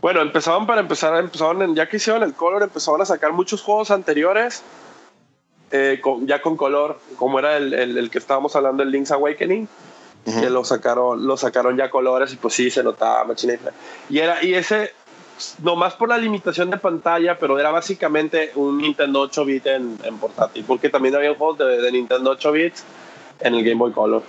bueno, 0.00 0.22
empezaban 0.22 0.66
para 0.66 0.80
empezar, 0.80 1.14
empezaban 1.18 1.60
en, 1.60 1.74
ya 1.74 1.86
que 1.86 1.98
hicieron 1.98 2.22
el 2.22 2.32
color, 2.32 2.62
empezaban 2.62 3.02
a 3.02 3.04
sacar 3.04 3.32
muchos 3.32 3.60
juegos 3.60 3.90
anteriores, 3.90 4.62
eh, 5.76 6.00
con, 6.00 6.26
ya 6.26 6.40
con 6.40 6.56
color, 6.56 6.98
como 7.16 7.38
era 7.38 7.56
el, 7.56 7.74
el, 7.74 7.98
el, 7.98 8.10
que 8.10 8.18
estábamos 8.18 8.56
hablando, 8.56 8.82
el 8.82 8.90
Link's 8.90 9.10
Awakening, 9.10 9.68
uh 10.26 10.30
-huh. 10.30 10.40
que 10.40 10.50
lo 10.50 10.64
sacaron, 10.64 11.26
lo 11.26 11.36
sacaron 11.36 11.76
ya 11.76 11.90
colores 11.90 12.32
y 12.32 12.36
pues 12.36 12.54
sí, 12.54 12.70
se 12.70 12.82
notaba 12.82 13.24
machina 13.24 13.54
y 14.08 14.18
era 14.18 14.42
Y 14.42 14.54
ese, 14.54 14.92
nomás 15.62 15.94
por 15.94 16.08
la 16.08 16.18
limitación 16.18 16.70
de 16.70 16.78
pantalla, 16.78 17.38
pero 17.38 17.58
era 17.58 17.70
básicamente 17.70 18.52
un 18.54 18.78
Nintendo 18.78 19.20
8 19.20 19.44
bit 19.44 19.66
en, 19.66 19.98
en 20.02 20.18
portátil, 20.18 20.64
porque 20.66 20.88
también 20.88 21.14
había 21.14 21.34
juegos 21.34 21.58
de, 21.58 21.82
de 21.82 21.92
Nintendo 21.92 22.30
8 22.30 22.52
bits 22.52 22.84
en 23.40 23.54
el 23.54 23.62
Game 23.62 23.76
Boy 23.76 23.92
Color. 23.92 24.22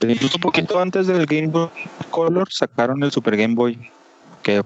Incluso 0.00 0.36
un 0.36 0.42
poquito 0.42 0.80
antes 0.80 1.06
del 1.06 1.26
Game 1.26 1.48
Boy 1.48 1.68
Color 2.10 2.50
sacaron 2.50 3.02
el 3.02 3.10
Super 3.10 3.36
Game 3.36 3.54
Boy 3.54 3.78
que 4.42 4.62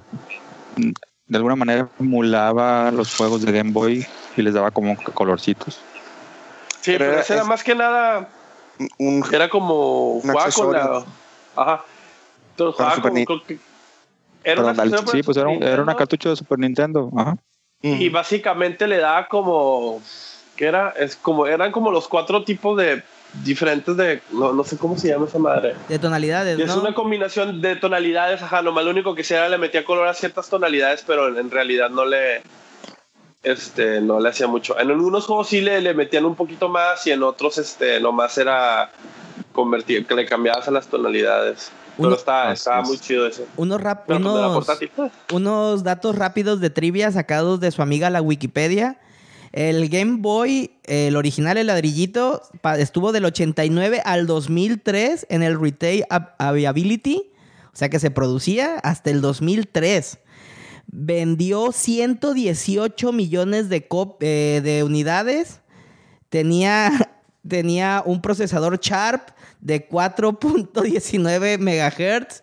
de 1.26 1.36
alguna 1.36 1.56
manera 1.56 1.88
emulaba 1.98 2.90
los 2.92 3.16
juegos 3.16 3.42
de 3.42 3.50
Game 3.50 3.72
Boy 3.72 4.06
y 4.36 4.42
les 4.42 4.54
daba 4.54 4.70
como 4.70 4.96
colorcitos. 5.14 5.80
Sí, 6.80 6.92
pero, 6.92 7.06
pero 7.06 7.20
ese 7.20 7.34
era 7.34 7.44
más 7.44 7.64
que 7.64 7.74
nada 7.74 8.28
un, 8.98 9.24
era 9.32 9.48
como 9.48 10.12
un 10.12 10.30
accesorio. 10.30 10.80
con 10.80 10.92
la 10.92 11.62
ajá. 11.62 11.84
Entonces, 12.50 12.76
jugaba 12.76 13.02
con, 13.02 13.24
con, 13.24 13.42
era 14.44 14.74
Perdón, 14.74 15.08
sí, 15.08 15.22
pues 15.22 15.36
era, 15.36 15.48
un, 15.48 15.62
era 15.62 15.82
una 15.82 15.96
cartucho 15.96 16.30
de 16.30 16.36
Super 16.36 16.58
Nintendo, 16.58 17.10
ajá. 17.16 17.36
Y 17.80 18.08
básicamente 18.08 18.86
le 18.86 18.98
daba 18.98 19.28
como 19.28 20.00
que 20.56 20.66
era 20.66 20.90
es 20.90 21.16
como 21.16 21.46
eran 21.46 21.70
como 21.70 21.90
los 21.90 22.08
cuatro 22.08 22.42
tipos 22.42 22.78
de 22.78 23.02
diferentes 23.42 23.96
de, 23.96 24.22
no, 24.30 24.52
no, 24.52 24.64
sé 24.64 24.78
cómo 24.78 24.96
se 24.96 25.08
llama 25.08 25.26
esa 25.26 25.38
madre. 25.38 25.74
De 25.88 25.98
tonalidades, 25.98 26.58
Es 26.58 26.68
¿no? 26.68 26.80
una 26.80 26.94
combinación 26.94 27.60
de 27.60 27.76
tonalidades, 27.76 28.40
ajá, 28.42 28.62
nomás 28.62 28.84
lo 28.84 28.92
único 28.92 29.14
que 29.14 29.22
hacía 29.22 29.48
le 29.48 29.58
metía 29.58 29.84
color 29.84 30.06
a 30.06 30.14
ciertas 30.14 30.48
tonalidades, 30.48 31.04
pero 31.06 31.36
en 31.36 31.50
realidad 31.50 31.90
no 31.90 32.04
le, 32.04 32.42
este, 33.44 34.00
no 34.00 34.18
le 34.18 34.30
hacía 34.30 34.46
mucho. 34.46 34.78
En 34.78 34.90
algunos 34.90 35.26
juegos 35.26 35.48
sí 35.48 35.60
le, 35.60 35.80
le 35.80 35.94
metían 35.94 36.24
un 36.24 36.34
poquito 36.34 36.68
más 36.68 37.06
y 37.06 37.12
en 37.12 37.22
otros, 37.22 37.58
este, 37.58 38.00
nomás 38.00 38.36
era 38.38 38.90
convertir, 39.52 40.06
que 40.06 40.14
le 40.14 40.26
cambiabas 40.26 40.66
a 40.66 40.70
las 40.70 40.86
tonalidades. 40.88 41.70
Uno, 41.96 42.16
pero 42.24 42.52
estaba 42.52 42.82
muy 42.82 42.98
chido 42.98 43.26
ese. 43.26 43.46
Unos, 43.56 43.80
rap, 43.80 44.10
unos, 44.10 44.66
unos 45.32 45.84
datos 45.84 46.16
rápidos 46.16 46.60
de 46.60 46.70
trivia 46.70 47.12
sacados 47.12 47.60
de 47.60 47.70
su 47.70 47.82
amiga 47.82 48.10
la 48.10 48.20
Wikipedia. 48.20 48.98
El 49.52 49.88
Game 49.88 50.16
Boy, 50.18 50.72
el 50.82 51.14
original, 51.14 51.56
el 51.56 51.68
ladrillito, 51.68 52.42
estuvo 52.76 53.12
del 53.12 53.24
89 53.24 54.02
al 54.04 54.26
2003 54.26 55.26
en 55.28 55.44
el 55.44 55.60
Retail 55.60 56.04
Availability, 56.38 57.30
o 57.72 57.76
sea 57.76 57.88
que 57.88 58.00
se 58.00 58.10
producía 58.10 58.78
hasta 58.78 59.10
el 59.10 59.20
2003. 59.20 60.18
Vendió 60.86 61.72
118 61.72 63.12
millones 63.12 63.68
de, 63.68 63.86
eh, 64.20 64.60
de 64.62 64.84
unidades. 64.84 65.60
Tenía, 66.28 66.92
tenía 67.48 68.02
un 68.04 68.22
procesador 68.22 68.78
Sharp 68.80 69.30
de 69.60 69.88
4.19 69.88 71.58
MHz, 71.58 72.42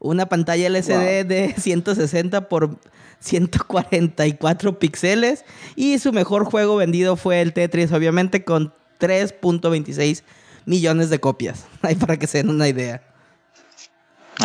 una 0.00 0.26
pantalla 0.26 0.66
LCD 0.68 1.22
wow. 1.22 1.28
de 1.28 1.54
160 1.58 2.48
por 2.48 2.78
144 3.20 4.78
píxeles 4.78 5.44
y 5.76 5.98
su 5.98 6.12
mejor 6.12 6.44
juego 6.44 6.76
vendido 6.76 7.16
fue 7.16 7.40
el 7.40 7.52
Tetris, 7.52 7.92
obviamente 7.92 8.44
con 8.44 8.74
3.26 9.00 10.22
millones 10.64 11.10
de 11.10 11.20
copias. 11.20 11.66
Ahí 11.82 11.94
para 11.94 12.16
que 12.16 12.26
se 12.26 12.38
den 12.38 12.50
una 12.50 12.68
idea. 12.68 13.02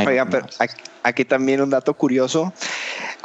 Oiga, 0.05 0.25
pero 0.25 0.45
aquí, 1.03 1.25
también 1.25 1.61
un 1.61 1.69
dato 1.69 1.93
curioso 1.93 2.53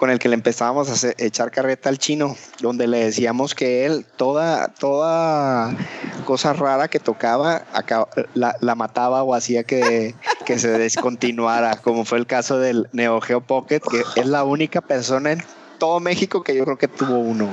con 0.02 0.10
el 0.10 0.18
que 0.18 0.28
le 0.28 0.34
empezábamos 0.34 0.88
a 0.88 0.94
hacer, 0.94 1.14
echar 1.18 1.52
carreta 1.52 1.88
al 1.88 1.96
chino, 1.96 2.34
donde 2.58 2.88
le 2.88 3.04
decíamos 3.04 3.54
que 3.54 3.86
él 3.86 4.04
toda, 4.16 4.74
toda 4.74 5.76
cosa 6.24 6.52
rara 6.54 6.88
que 6.88 6.98
tocaba 6.98 7.62
acá, 7.72 8.08
la, 8.34 8.56
la, 8.58 8.74
mataba 8.74 9.22
o 9.22 9.32
hacía 9.32 9.62
que, 9.62 10.16
que 10.44 10.58
se 10.58 10.76
descontinuara, 10.76 11.76
como 11.76 12.04
fue 12.04 12.18
el 12.18 12.26
caso 12.26 12.58
del 12.58 12.88
Neo 12.90 13.20
Geo 13.20 13.42
Pocket, 13.42 13.78
que 13.78 14.02
es 14.20 14.26
la 14.26 14.42
única 14.42 14.80
persona 14.80 15.30
en 15.30 15.44
todo 15.78 16.00
México 16.00 16.42
que 16.42 16.56
yo 16.56 16.64
creo 16.64 16.78
que 16.78 16.88
tuvo 16.88 17.20
uno. 17.20 17.48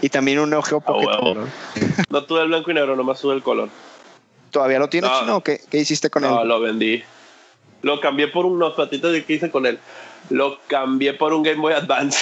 Y 0.00 0.08
también 0.08 0.38
un 0.38 0.48
Neo 0.48 0.62
Geo 0.62 0.80
Pocket. 0.80 1.06
Oh, 1.20 1.34
bueno. 1.34 1.48
No 2.08 2.24
tuve 2.24 2.40
el 2.40 2.48
blanco 2.48 2.70
y 2.70 2.74
negro, 2.74 2.96
nomás 2.96 3.20
tuve 3.20 3.34
el 3.34 3.42
color. 3.42 3.68
¿Todavía 4.50 4.78
lo 4.78 4.88
tienes, 4.88 5.10
no, 5.10 5.20
chino? 5.20 5.40
¿Qué, 5.42 5.60
¿Qué, 5.68 5.76
hiciste 5.76 6.08
con 6.08 6.22
no, 6.22 6.28
él? 6.28 6.34
No, 6.36 6.44
lo 6.46 6.60
vendí. 6.60 7.02
Lo 7.82 8.00
cambié 8.00 8.28
por 8.28 8.46
unos 8.46 8.72
platitos 8.72 9.12
de 9.12 9.22
que 9.22 9.34
hice 9.34 9.50
con 9.50 9.66
él. 9.66 9.78
Lo 10.28 10.58
cambié 10.66 11.14
por 11.14 11.32
un 11.32 11.42
Game 11.42 11.60
Boy 11.60 11.72
Advance. 11.72 12.18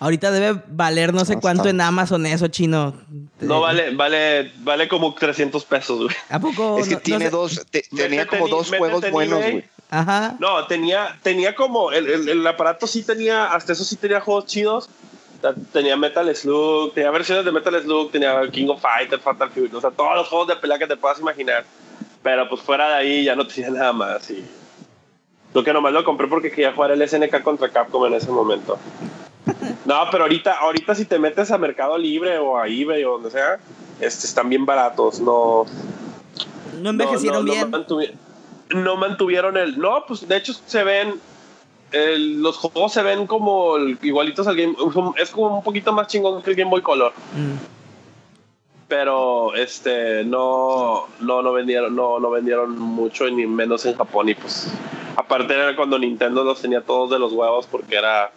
Ahorita 0.00 0.30
debe 0.30 0.62
valer 0.68 1.12
no 1.12 1.26
sé 1.26 1.34
no 1.34 1.40
cuánto 1.40 1.64
está. 1.64 1.70
en 1.70 1.80
Amazon 1.80 2.24
eso, 2.24 2.48
chino. 2.48 2.94
No, 3.40 3.60
vale, 3.60 3.90
vale, 3.94 4.50
vale 4.58 4.88
como 4.88 5.14
300 5.14 5.64
pesos, 5.66 6.04
güey. 6.04 6.16
¿A 6.30 6.40
poco? 6.40 6.78
Es 6.78 6.88
que 6.88 6.94
no, 6.94 7.00
tiene 7.00 7.24
no 7.26 7.30
dos, 7.30 7.66
te, 7.70 7.84
tenía 7.94 8.26
como 8.26 8.48
dos 8.48 8.70
juegos 8.70 9.10
buenos, 9.10 9.38
güey. 9.38 9.64
Ajá. 9.90 10.36
No, 10.38 10.66
tenía, 10.66 11.18
tenía 11.22 11.54
como, 11.54 11.92
el, 11.92 12.08
el, 12.08 12.28
el, 12.28 12.46
aparato 12.46 12.86
sí 12.86 13.02
tenía, 13.02 13.52
hasta 13.52 13.72
eso 13.72 13.84
sí 13.84 13.96
tenía 13.96 14.20
juegos 14.20 14.46
chidos. 14.46 14.88
Tenía 15.72 15.96
Metal 15.96 16.34
Slug, 16.34 16.92
tenía 16.92 17.10
versiones 17.10 17.44
de 17.44 17.52
Metal 17.52 17.82
Slug, 17.82 18.10
tenía 18.10 18.40
King 18.50 18.68
of 18.68 18.80
Fighters, 18.80 19.22
Fatal 19.22 19.50
Fury, 19.50 19.70
o 19.72 19.80
sea, 19.80 19.90
todos 19.90 20.14
los 20.14 20.28
juegos 20.28 20.48
de 20.48 20.56
pelea 20.56 20.78
que 20.78 20.86
te 20.86 20.96
puedas 20.96 21.18
imaginar. 21.18 21.64
Pero 22.22 22.48
pues 22.48 22.60
fuera 22.60 22.88
de 22.88 22.94
ahí 22.94 23.24
ya 23.24 23.34
no 23.34 23.46
tenía 23.46 23.70
nada 23.70 23.92
más. 23.92 24.30
Y 24.30 24.44
lo 25.52 25.64
que 25.64 25.72
nomás 25.72 25.92
lo 25.92 26.04
compré 26.04 26.28
porque 26.28 26.50
quería 26.50 26.72
jugar 26.72 26.92
el 26.92 27.06
SNK 27.08 27.42
contra 27.42 27.68
Capcom 27.68 28.06
en 28.06 28.14
ese 28.14 28.30
momento. 28.30 28.78
No, 29.84 29.96
pero 30.10 30.24
ahorita, 30.24 30.52
ahorita 30.52 30.94
si 30.94 31.04
te 31.04 31.18
metes 31.18 31.50
a 31.50 31.58
Mercado 31.58 31.98
Libre 31.98 32.38
o 32.38 32.58
a 32.58 32.68
eBay 32.68 33.04
o 33.04 33.12
donde 33.12 33.30
sea, 33.30 33.58
este, 34.00 34.26
están 34.26 34.48
bien 34.48 34.64
baratos, 34.64 35.20
no... 35.20 35.64
No 36.80 36.90
envejecieron 36.90 37.44
no, 37.44 37.52
no, 37.52 37.52
bien. 37.52 37.70
No, 37.70 37.78
mantuvi 37.78 38.10
no, 38.70 38.96
mantuvieron 38.96 39.56
el... 39.56 39.78
No, 39.78 40.04
pues 40.06 40.26
de 40.26 40.36
hecho 40.36 40.52
se 40.54 40.84
ven... 40.84 41.14
El, 41.90 42.40
los 42.40 42.56
juegos 42.56 42.92
se 42.92 43.02
ven 43.02 43.26
como 43.26 43.76
igualitos 44.02 44.46
al 44.46 44.56
Game... 44.56 44.76
Es 45.16 45.30
como 45.30 45.56
un 45.56 45.64
poquito 45.64 45.92
más 45.92 46.06
chingón 46.06 46.42
que 46.42 46.50
el 46.50 46.56
Game 46.56 46.70
Boy 46.70 46.82
Color. 46.82 47.12
Mm. 47.34 47.79
Pero 48.90 49.54
este 49.54 50.24
no, 50.24 51.06
no, 51.20 51.42
no 51.42 51.52
vendieron, 51.52 51.94
no, 51.94 52.18
no 52.18 52.28
vendieron 52.28 52.76
mucho, 52.76 53.30
ni 53.30 53.46
menos 53.46 53.86
en 53.86 53.96
Japón. 53.96 54.28
Y 54.28 54.34
pues 54.34 54.66
aparte 55.16 55.54
era 55.54 55.76
cuando 55.76 55.96
Nintendo 55.96 56.42
los 56.42 56.60
tenía 56.60 56.80
todos 56.80 57.08
de 57.10 57.20
los 57.20 57.32
huevos 57.32 57.68
porque 57.70 57.96
era 57.96 58.32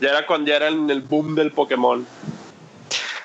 ya 0.00 0.10
era 0.10 0.24
cuando 0.24 0.48
ya 0.48 0.56
era 0.56 0.68
en 0.68 0.88
el 0.90 1.00
boom 1.00 1.34
del 1.34 1.50
Pokémon. 1.50 2.06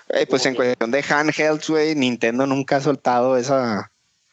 Eh, 0.10 0.26
pues 0.28 0.44
en 0.48 0.56
cuestión 0.56 0.89
de 0.89 1.04
handhelds, 1.08 1.70
güey, 1.70 1.94
Nintendo 1.94 2.48
nunca 2.48 2.78
ha 2.78 2.82
soltado 2.82 3.38
esa, 3.38 3.91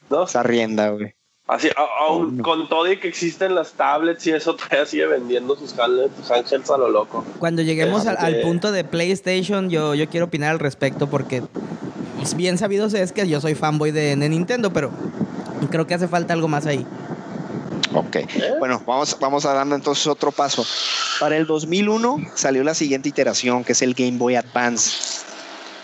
¿No? 0.08 0.24
esa 0.24 0.42
rienda, 0.42 0.88
güey. 0.88 1.14
Así, 1.46 1.68
aún 1.76 2.38
no. 2.38 2.42
con 2.42 2.68
todo 2.68 2.90
y 2.90 2.98
que 2.98 3.08
existen 3.08 3.54
las 3.54 3.72
tablets 3.72 4.26
y 4.26 4.32
eso, 4.32 4.56
todavía 4.56 4.87
sigue 4.87 5.06
vendiendo 5.06 5.54
sus 5.54 5.74
handhelds 5.78 6.70
a 6.70 6.78
lo 6.78 6.88
loco. 6.88 7.24
Cuando 7.38 7.62
lleguemos 7.62 8.06
al, 8.06 8.16
al, 8.18 8.40
punto 8.40 8.72
de 8.72 8.84
PlayStation, 8.84 9.70
yo, 9.70 9.94
yo 9.94 10.08
quiero 10.08 10.26
opinar 10.26 10.52
al 10.52 10.58
respecto 10.58 11.08
porque 11.08 11.42
bien 12.37 12.59
sabido 12.59 12.87
es 12.87 13.12
que 13.12 13.28
yo 13.28 13.40
soy 13.40 13.54
fanboy 13.54 13.90
de, 13.90 14.16
de 14.16 14.28
Nintendo, 14.28 14.72
pero 14.72 14.90
creo 15.70 15.87
que 15.87 15.94
hace 15.94 16.09
falta 16.09 16.33
algo 16.33 16.48
más 16.48 16.66
ahí. 16.66 16.87
Ok, 17.94 18.16
¿Eh? 18.16 18.28
bueno, 18.59 18.83
vamos, 18.87 19.16
vamos 19.18 19.46
a 19.46 19.54
dar 19.54 19.66
entonces 19.66 20.07
otro 20.07 20.31
paso. 20.31 20.64
Para 21.20 21.37
el 21.37 21.46
2001 21.46 22.18
salió 22.35 22.62
la 22.62 22.74
siguiente 22.74 23.09
iteración, 23.09 23.64
que 23.64 23.72
es 23.72 23.83
el 23.83 23.94
Game 23.94 24.18
Boy 24.18 24.37
Advance. 24.37 25.24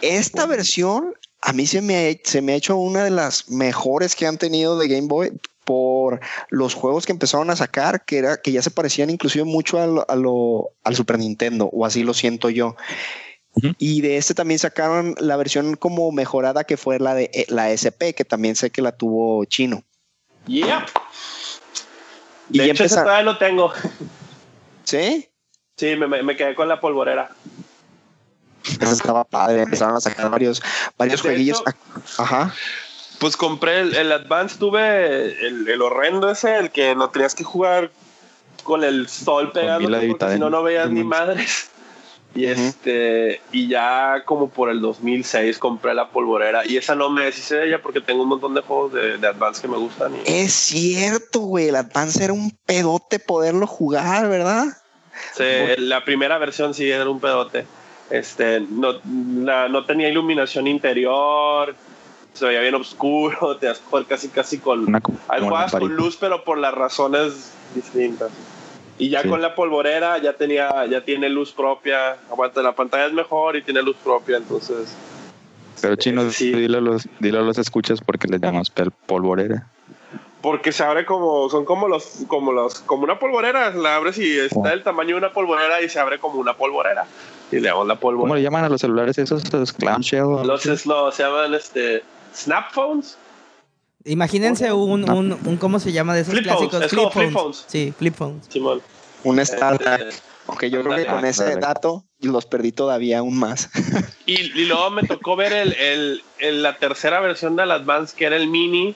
Esta 0.03 0.47
versión 0.47 1.14
a 1.40 1.53
mí 1.53 1.66
se 1.66 1.83
me, 1.83 2.20
se 2.25 2.40
me 2.40 2.53
ha 2.53 2.57
hecho 2.57 2.77
una 2.77 3.05
de 3.05 3.11
las 3.11 3.51
mejores 3.51 4.14
que 4.14 4.27
han 4.27 4.38
tenido 4.38 4.79
de 4.79 4.88
Game 4.88 5.09
Boy 5.09 5.33
por 5.64 6.20
los 6.49 6.75
juegos 6.75 7.07
que 7.07 7.12
empezaron 7.12 7.51
a 7.51 7.57
sacar, 7.57 8.05
que, 8.05 8.18
era, 8.18 8.37
que 8.38 8.53
ya 8.53 8.62
se 8.62 8.70
parecían 8.70 9.11
inclusive 9.11 9.44
mucho 9.44 9.79
a 9.79 10.16
lo, 10.16 10.70
al 10.85 10.97
Super 10.97 11.18
Nintendo, 11.18 11.68
o 11.73 11.85
así 11.85 12.03
lo 12.03 12.14
siento 12.14 12.49
yo. 12.49 12.77
Y 13.79 14.01
de 14.01 14.17
este 14.17 14.35
también 14.35 14.59
sacaron 14.59 15.14
la 15.19 15.37
versión 15.37 15.77
como 15.77 16.11
mejorada 16.12 16.64
que 16.64 16.77
fue 16.77 16.99
la 16.99 17.14
de 17.14 17.31
eh, 17.33 17.47
la 17.49 17.71
SP, 17.71 18.12
que 18.14 18.25
también 18.25 18.57
sé 18.57 18.71
que 18.71 18.83
la 18.83 18.93
tuvo 18.93 19.45
Chino. 19.45 19.85
Yeah. 20.47 20.87
De 22.49 22.67
y 22.67 22.71
hecho, 22.71 22.85
ese 22.85 22.97
todavía 22.97 23.23
lo 23.23 23.38
tengo. 23.38 23.73
¿Sí? 24.85 25.29
Sí, 25.77 25.97
me, 25.97 26.23
me, 26.23 26.37
quedé 26.37 26.55
con 26.55 26.69
la 26.69 26.81
polvorera. 26.81 27.31
Eso 28.81 28.93
estaba 28.93 29.25
padre, 29.25 29.62
empezaron 29.62 29.97
a 29.97 30.01
sacar 30.01 30.31
varios, 30.31 30.62
varios 30.97 31.21
jueguillos. 31.21 31.62
Ajá. 32.19 32.55
Pues 33.19 33.37
compré 33.37 33.81
el, 33.81 34.12
Advance, 34.12 34.59
tuve 34.59 35.47
el, 35.47 35.81
horrendo 35.81 36.31
ese, 36.31 36.57
el 36.59 36.71
que 36.71 36.95
no 36.95 37.11
tenías 37.11 37.35
que 37.35 37.45
jugar 37.45 37.90
con 38.62 38.85
el 38.85 39.09
sol 39.09 39.53
pegando, 39.53 39.88
porque 39.88 40.33
si 40.33 40.38
no, 40.38 40.51
no 40.51 40.62
veías 40.62 40.90
ni 40.90 41.05
madres. 41.05 41.71
Y 42.35 42.47
este, 42.47 43.40
y 43.53 43.68
ya 43.68 44.25
como 44.25 44.49
por 44.49 44.68
el 44.68 44.81
2006 44.81 45.59
compré 45.59 45.94
la 45.94 46.09
polvorera. 46.09 46.66
Y 46.66 46.77
esa 46.77 46.94
no 46.94 47.09
me 47.09 47.27
deshice 47.27 47.57
de 47.57 47.68
ella 47.68 47.81
porque 47.81 48.01
tengo 48.01 48.23
un 48.23 48.29
montón 48.29 48.55
de 48.55 48.61
juegos 48.61 48.92
de, 48.92 49.18
de 49.18 49.27
Advance 49.27 49.62
que 49.62 49.68
me 49.68 49.77
gustan. 49.77 50.12
Es 50.27 50.53
cierto, 50.53 51.40
güey. 51.40 51.68
El 51.68 51.77
Advance 51.77 52.25
era 52.25 52.33
un 52.33 52.51
pedote 52.66 53.20
poderlo 53.20 53.66
jugar, 53.66 54.29
¿verdad? 54.29 54.66
Sí, 55.37 55.44
la 55.79 56.05
primera 56.05 56.38
versión 56.38 56.75
sí 56.75 56.90
era 56.90 57.09
un 57.09 57.20
pedote. 57.20 57.66
Este, 58.11 58.61
no, 58.61 59.01
no 59.05 59.85
tenía 59.87 60.09
iluminación 60.09 60.66
interior, 60.66 61.75
se 62.35 62.44
veía 62.47 62.61
bien 62.61 62.75
oscuro, 62.75 63.57
te 63.61 63.66
das 63.66 63.81
casi 64.09 64.29
casi 64.29 64.59
con... 64.59 64.81
Una, 64.88 65.01
con 65.01 65.94
luz, 65.94 66.16
pero 66.20 66.44
por 66.44 66.59
las 66.59 66.75
razones 66.75 67.53
distintas. 67.75 68.31
Y 68.96 69.09
ya 69.11 69.22
con 69.28 69.42
la 69.42 69.54
polvorera 69.54 70.18
ya 70.18 70.35
tenía, 70.35 70.87
ya 70.87 71.00
tiene 71.00 71.28
luz 71.28 71.52
propia. 71.52 72.12
Aguanta, 72.30 72.62
la 72.62 72.72
pantalla 72.72 73.07
es 73.07 73.12
mejor 73.12 73.57
y 73.57 73.62
tiene 73.62 73.83
luz 73.83 73.96
propia, 74.02 74.37
entonces. 74.37 74.94
Pero 75.80 75.96
chino, 75.96 76.24
dile, 76.24 76.78
a 76.78 76.80
los, 76.80 77.09
dile 77.18 77.38
a 77.38 77.42
los 77.42 77.59
escuchas 77.59 78.00
porque 78.00 78.28
le 78.28 78.38
llamas 78.38 78.70
polvorera. 79.07 79.66
Porque 80.40 80.72
se 80.72 80.85
abre 80.85 81.07
como, 81.07 81.48
son 81.48 81.64
como 81.64 81.88
los, 81.88 82.24
como 82.28 82.52
los, 82.52 82.80
como 82.80 83.04
una 83.04 83.18
polvorera, 83.18 83.70
la 83.70 83.96
abres 83.96 84.18
y 84.18 84.38
está 84.38 84.61
oh. 84.61 84.68
del 84.68 84.83
tamaño 84.83 85.16
de 85.16 85.18
una 85.18 85.33
polvorera 85.33 85.83
y 85.83 85.88
se 85.88 85.98
abre 85.98 86.18
como 86.18 86.38
una 86.38 86.54
polvorera. 86.54 87.07
Y 87.50 87.57
le 87.57 87.68
damos 87.68 87.87
la 87.87 87.96
polvorera. 87.96 88.28
¿Cómo 88.28 88.35
le 88.37 88.42
llaman 88.42 88.64
a 88.64 88.68
los 88.68 88.80
celulares 88.80 89.18
esos? 89.18 89.52
Los 89.52 89.72
clamshell. 89.72 90.24
Los, 90.44 90.62
se 90.62 91.22
llaman 91.22 91.54
este, 91.54 92.04
snap 92.35 92.70
phones. 92.72 93.18
Imagínense 94.05 94.73
un, 94.73 95.09
un, 95.11 95.33
un, 95.33 95.57
¿cómo 95.57 95.79
se 95.79 95.93
llama 95.93 96.14
de 96.14 96.23
esos 96.23 96.35
flip 96.35 96.45
clásicos? 96.45 96.87
Flip, 96.87 97.11
flip, 97.11 97.31
phones. 97.33 97.64
Sí, 97.67 97.95
flip 97.97 98.14
phones. 98.14 98.47
Simón. 98.49 98.83
Un 99.23 99.38
startup. 99.40 100.01
Aunque 100.47 100.69
yo 100.69 100.83
creo 100.83 100.97
que 100.97 101.07
con 101.07 101.25
ese 101.25 101.57
dato 101.57 102.05
los 102.21 102.45
perdí 102.45 102.73
todavía 102.73 103.21
aún 103.21 103.38
más. 103.38 103.71
y, 104.27 104.35
y, 104.35 104.67
luego 104.67 104.90
me 104.90 105.05
tocó 105.05 105.37
ver 105.37 105.55
el, 105.55 106.23
el, 106.38 106.62
la 106.62 106.77
tercera 106.77 107.21
versión 107.21 107.57
del 107.57 107.71
Advance, 107.71 108.14
que 108.14 108.27
era 108.27 108.37
el 108.37 108.49
mini. 108.49 108.95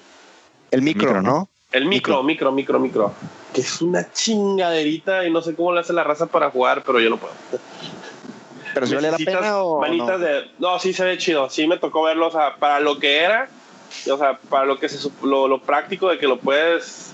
El 0.70 0.82
micro, 0.82 1.22
¿no? 1.22 1.48
El 1.72 1.86
micro, 1.86 2.22
micro, 2.22 2.52
micro, 2.52 2.78
micro, 2.78 3.14
Que 3.54 3.62
es 3.62 3.80
una 3.80 4.12
chingaderita 4.12 5.26
y 5.26 5.30
no 5.30 5.40
sé 5.40 5.54
cómo 5.54 5.72
le 5.72 5.80
hace 5.80 5.94
la 5.94 6.04
raza 6.04 6.26
para 6.26 6.50
jugar, 6.50 6.82
pero 6.84 7.00
yo 7.00 7.08
no 7.08 7.16
puedo. 7.16 7.32
¿Pero 8.74 8.86
si 8.86 8.94
vale 8.94 9.10
la 9.10 9.16
pena 9.16 9.62
o 9.62 9.80
manitas 9.80 10.18
no? 10.18 10.26
de... 10.26 10.50
No, 10.58 10.78
sí 10.78 10.92
se 10.92 11.04
ve 11.04 11.16
chido. 11.16 11.48
Sí 11.48 11.66
me 11.66 11.78
tocó 11.78 12.02
verlo, 12.02 12.28
o 12.28 12.30
sea, 12.30 12.56
para 12.56 12.80
lo 12.80 12.98
que 12.98 13.20
era 13.20 13.48
o 14.10 14.18
sea, 14.18 14.38
para 14.48 14.64
lo 14.64 14.78
que 14.78 14.88
se 14.88 15.08
lo, 15.22 15.48
lo, 15.48 15.62
práctico 15.62 16.08
de 16.08 16.18
que 16.18 16.26
lo 16.26 16.38
puedes 16.38 17.12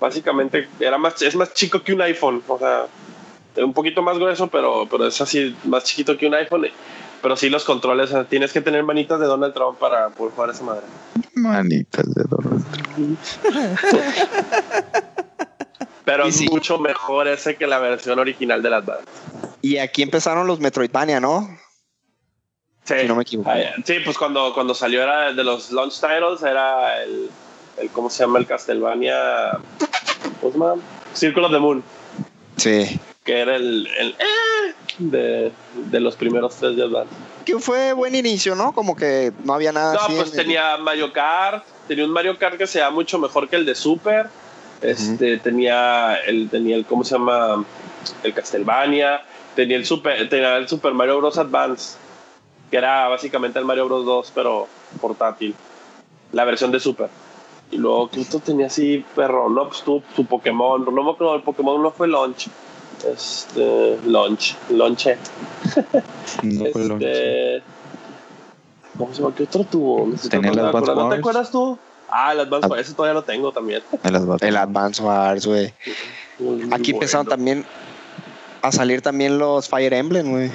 básicamente 0.00 0.68
era 0.78 0.98
más 0.98 1.20
es 1.22 1.34
más 1.34 1.52
chico 1.54 1.82
que 1.82 1.92
un 1.92 2.02
iPhone, 2.02 2.42
o 2.46 2.58
sea, 2.58 2.86
un 3.56 3.72
poquito 3.72 4.02
más 4.02 4.18
grueso, 4.18 4.48
pero 4.48 4.86
pero 4.90 5.06
es 5.06 5.20
así 5.20 5.56
más 5.64 5.84
chiquito 5.84 6.16
que 6.16 6.26
un 6.26 6.34
iPhone. 6.34 6.66
Pero 7.20 7.36
sí 7.36 7.50
los 7.50 7.64
controles, 7.64 8.14
tienes 8.28 8.52
que 8.52 8.60
tener 8.60 8.84
manitas 8.84 9.18
de 9.18 9.26
Donald 9.26 9.52
Trump 9.52 9.76
para 9.78 10.08
poder 10.10 10.32
jugar 10.34 10.50
esa 10.50 10.62
madre. 10.62 10.82
Manitas 11.34 12.06
de 12.14 12.22
Donald 12.28 12.64
Trump. 12.70 13.18
pero 16.08 16.24
es 16.24 16.40
mucho 16.50 16.78
mejor 16.78 17.28
ese 17.28 17.56
que 17.56 17.66
la 17.66 17.78
versión 17.78 18.18
original 18.18 18.62
de 18.62 18.70
las 18.70 18.86
bandas. 18.86 19.04
Y 19.60 19.76
aquí 19.76 20.02
empezaron 20.02 20.46
los 20.46 20.58
Metroidvania, 20.58 21.20
¿no? 21.20 21.46
Sí, 22.88 22.94
no 23.06 23.16
me 23.16 23.22
equivoco. 23.22 23.50
sí, 23.84 23.96
pues 24.02 24.16
cuando, 24.16 24.54
cuando 24.54 24.74
salió 24.74 25.02
era 25.02 25.34
de 25.34 25.44
los 25.44 25.70
launch 25.72 26.00
titles, 26.00 26.42
era 26.42 27.02
el, 27.02 27.28
el 27.76 27.90
¿cómo 27.90 28.08
se 28.08 28.24
llama? 28.24 28.38
El 28.38 28.46
Castlevania, 28.46 29.58
¿cómo 30.40 30.52
se 30.52 30.58
llama? 30.58 30.74
Circle 31.12 31.44
of 31.44 31.52
the 31.52 31.58
Moon. 31.58 31.84
Sí. 32.56 32.98
Que 33.24 33.40
era 33.40 33.56
el, 33.56 33.86
el 33.98 34.08
eh, 34.12 34.74
de, 34.96 35.52
de, 35.74 36.00
los 36.00 36.16
primeros 36.16 36.56
tres 36.56 36.76
de 36.76 36.84
Advance. 36.84 37.12
Que 37.44 37.58
fue 37.58 37.92
buen 37.92 38.14
inicio, 38.14 38.54
¿no? 38.54 38.72
Como 38.72 38.96
que 38.96 39.34
no 39.44 39.52
había 39.52 39.70
nada. 39.70 39.92
No, 39.92 40.16
pues 40.16 40.32
tenía 40.32 40.78
Mario 40.78 41.12
Kart, 41.12 41.66
tenía 41.88 42.06
un 42.06 42.10
Mario 42.10 42.38
Kart 42.38 42.56
que 42.56 42.66
se 42.66 42.78
da 42.78 42.88
mucho 42.88 43.18
mejor 43.18 43.50
que 43.50 43.56
el 43.56 43.66
de 43.66 43.74
Super. 43.74 44.28
Este, 44.80 45.36
tenía 45.36 46.14
el, 46.26 46.48
tenía 46.48 46.76
el, 46.76 46.86
¿cómo 46.86 47.04
se 47.04 47.16
llama? 47.16 47.66
El 48.22 48.32
Castlevania. 48.32 49.20
Tenía 49.54 49.76
el 49.76 49.84
Super, 49.84 50.26
tenía 50.30 50.56
el 50.56 50.68
Super 50.68 50.94
Mario 50.94 51.18
Bros. 51.18 51.36
Advance 51.36 51.98
que 52.70 52.76
era 52.76 53.08
básicamente 53.08 53.58
el 53.58 53.64
Mario 53.64 53.86
Bros 53.86 54.04
2, 54.04 54.32
pero 54.34 54.66
portátil. 55.00 55.54
La 56.32 56.44
versión 56.44 56.70
de 56.70 56.80
Super. 56.80 57.08
Y 57.70 57.76
luego 57.76 58.08
tú 58.08 58.40
tenía 58.40 58.66
así, 58.66 59.04
perro, 59.14 59.48
no, 59.50 59.68
pues 59.68 59.82
tú, 59.82 60.02
tu 60.16 60.24
Pokémon, 60.24 60.84
no 60.84 61.02
me 61.02 61.10
acuerdo, 61.10 61.34
el 61.34 61.42
Pokémon 61.42 61.82
no 61.82 61.90
fue 61.90 62.08
Launch. 62.08 62.48
Este, 63.06 63.98
Launch, 64.06 64.56
Launche. 64.70 65.16
No 66.42 66.66
fue 66.72 66.82
este, 66.82 67.62
¿Cómo 68.96 69.14
se 69.14 69.22
llama? 69.22 69.34
¿Qué 69.34 69.44
otro 69.44 69.64
tuvo? 69.64 70.10
¿Tenía 70.28 70.50
el 70.50 70.58
Advance 70.58 70.94
¿No 70.94 71.08
te 71.08 71.16
acuerdas 71.16 71.50
tú? 71.50 71.78
Ah, 72.10 72.32
el 72.32 72.40
Advance 72.40 72.68
Wars, 72.68 72.82
ese 72.82 72.94
todavía 72.94 73.14
lo 73.14 73.22
tengo 73.22 73.52
también. 73.52 73.82
El 74.02 74.16
Advance, 74.16 74.48
el 74.48 74.56
Advance 74.56 75.02
Wars, 75.02 75.46
güey. 75.46 75.72
Aquí 76.72 76.92
empezaron 76.92 77.26
también 77.26 77.66
a 78.62 78.72
salir 78.72 79.02
también 79.02 79.38
los 79.38 79.68
Fire 79.68 79.92
Emblem, 79.92 80.30
güey 80.30 80.50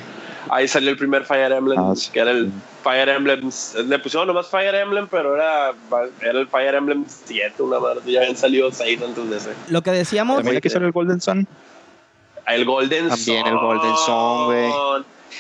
ahí 0.49 0.67
salió 0.67 0.91
el 0.91 0.97
primer 0.97 1.25
Fire 1.25 1.51
Emblem, 1.51 1.79
ah, 1.79 1.93
que 2.11 2.19
era 2.19 2.31
el 2.31 2.51
Fire 2.83 3.09
Emblem, 3.09 3.49
le 3.87 3.99
pusieron 3.99 4.27
nomás 4.27 4.47
Fire 4.47 4.75
Emblem, 4.75 5.07
pero 5.09 5.35
era, 5.35 5.73
era 6.21 6.39
el 6.39 6.47
Fire 6.47 6.75
Emblem 6.75 7.05
7, 7.07 7.63
una 7.63 7.79
madre, 7.79 8.01
ya 8.05 8.21
habían 8.21 8.35
salido 8.35 8.71
6 8.71 9.01
antes 9.01 9.29
de 9.29 9.37
ese. 9.37 9.49
Lo 9.69 9.81
que 9.81 9.91
decíamos... 9.91 10.37
¿También 10.37 10.61
que 10.61 10.69
salió 10.69 10.87
el 10.87 10.93
Golden 10.93 11.21
Sun? 11.21 11.47
El 12.47 12.65
Golden 12.65 13.09
Sun. 13.09 13.17
También 13.17 13.47
el 13.47 13.57
Golden 13.57 13.95
Sun, 14.05 14.45
güey. 14.45 14.71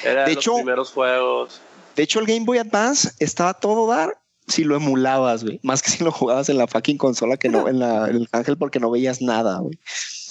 Era 0.03 0.25
de 0.25 0.35
los 0.35 0.45
primeros 0.45 0.91
juegos. 0.91 1.61
De 1.95 2.03
hecho, 2.03 2.19
el 2.19 2.25
Game 2.25 2.45
Boy 2.45 2.57
Advance 2.57 3.11
estaba 3.19 3.53
todo 3.53 3.87
dar 3.87 4.17
si 4.47 4.63
lo 4.63 4.75
emulabas, 4.75 5.43
güey. 5.43 5.59
Más 5.63 5.81
que 5.81 5.91
si 5.91 6.03
lo 6.03 6.11
jugabas 6.11 6.49
en 6.49 6.57
la 6.57 6.67
fucking 6.67 6.97
consola 6.97 7.37
que 7.37 7.49
no 7.49 7.67
en, 7.67 7.79
la, 7.79 8.09
en 8.09 8.17
el 8.17 8.29
Ángel 8.31 8.57
porque 8.57 8.79
no 8.79 8.91
veías 8.91 9.21
nada, 9.21 9.59
güey. 9.59 9.77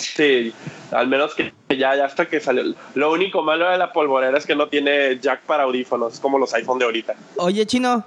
Sí, 0.02 0.52
al 0.90 1.08
menos 1.08 1.34
que 1.34 1.52
ya, 1.70 1.96
ya 1.96 2.04
hasta 2.04 2.26
que 2.26 2.40
salió. 2.40 2.74
Lo 2.94 3.12
único 3.12 3.42
malo 3.42 3.68
de 3.70 3.78
la 3.78 3.92
polvorera 3.92 4.36
es 4.36 4.46
que 4.46 4.54
no 4.54 4.68
tiene 4.68 5.18
jack 5.18 5.42
para 5.42 5.64
audífonos, 5.64 6.20
como 6.20 6.38
los 6.38 6.52
iPhone 6.54 6.78
de 6.78 6.84
ahorita. 6.84 7.14
Oye, 7.36 7.66
chino. 7.66 8.04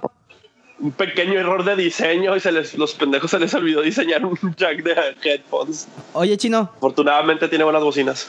Un 0.78 0.92
pequeño 0.92 1.40
error 1.40 1.64
de 1.64 1.74
diseño 1.74 2.36
y 2.36 2.40
se 2.40 2.52
les, 2.52 2.74
los 2.74 2.94
pendejos 2.94 3.30
se 3.30 3.38
les 3.38 3.54
olvidó 3.54 3.80
diseñar 3.80 4.24
un 4.24 4.38
jack 4.56 4.82
de 4.82 4.94
headphones. 5.24 5.88
Oye, 6.12 6.36
chino. 6.36 6.70
Afortunadamente 6.76 7.48
tiene 7.48 7.64
buenas 7.64 7.82
bocinas. 7.82 8.28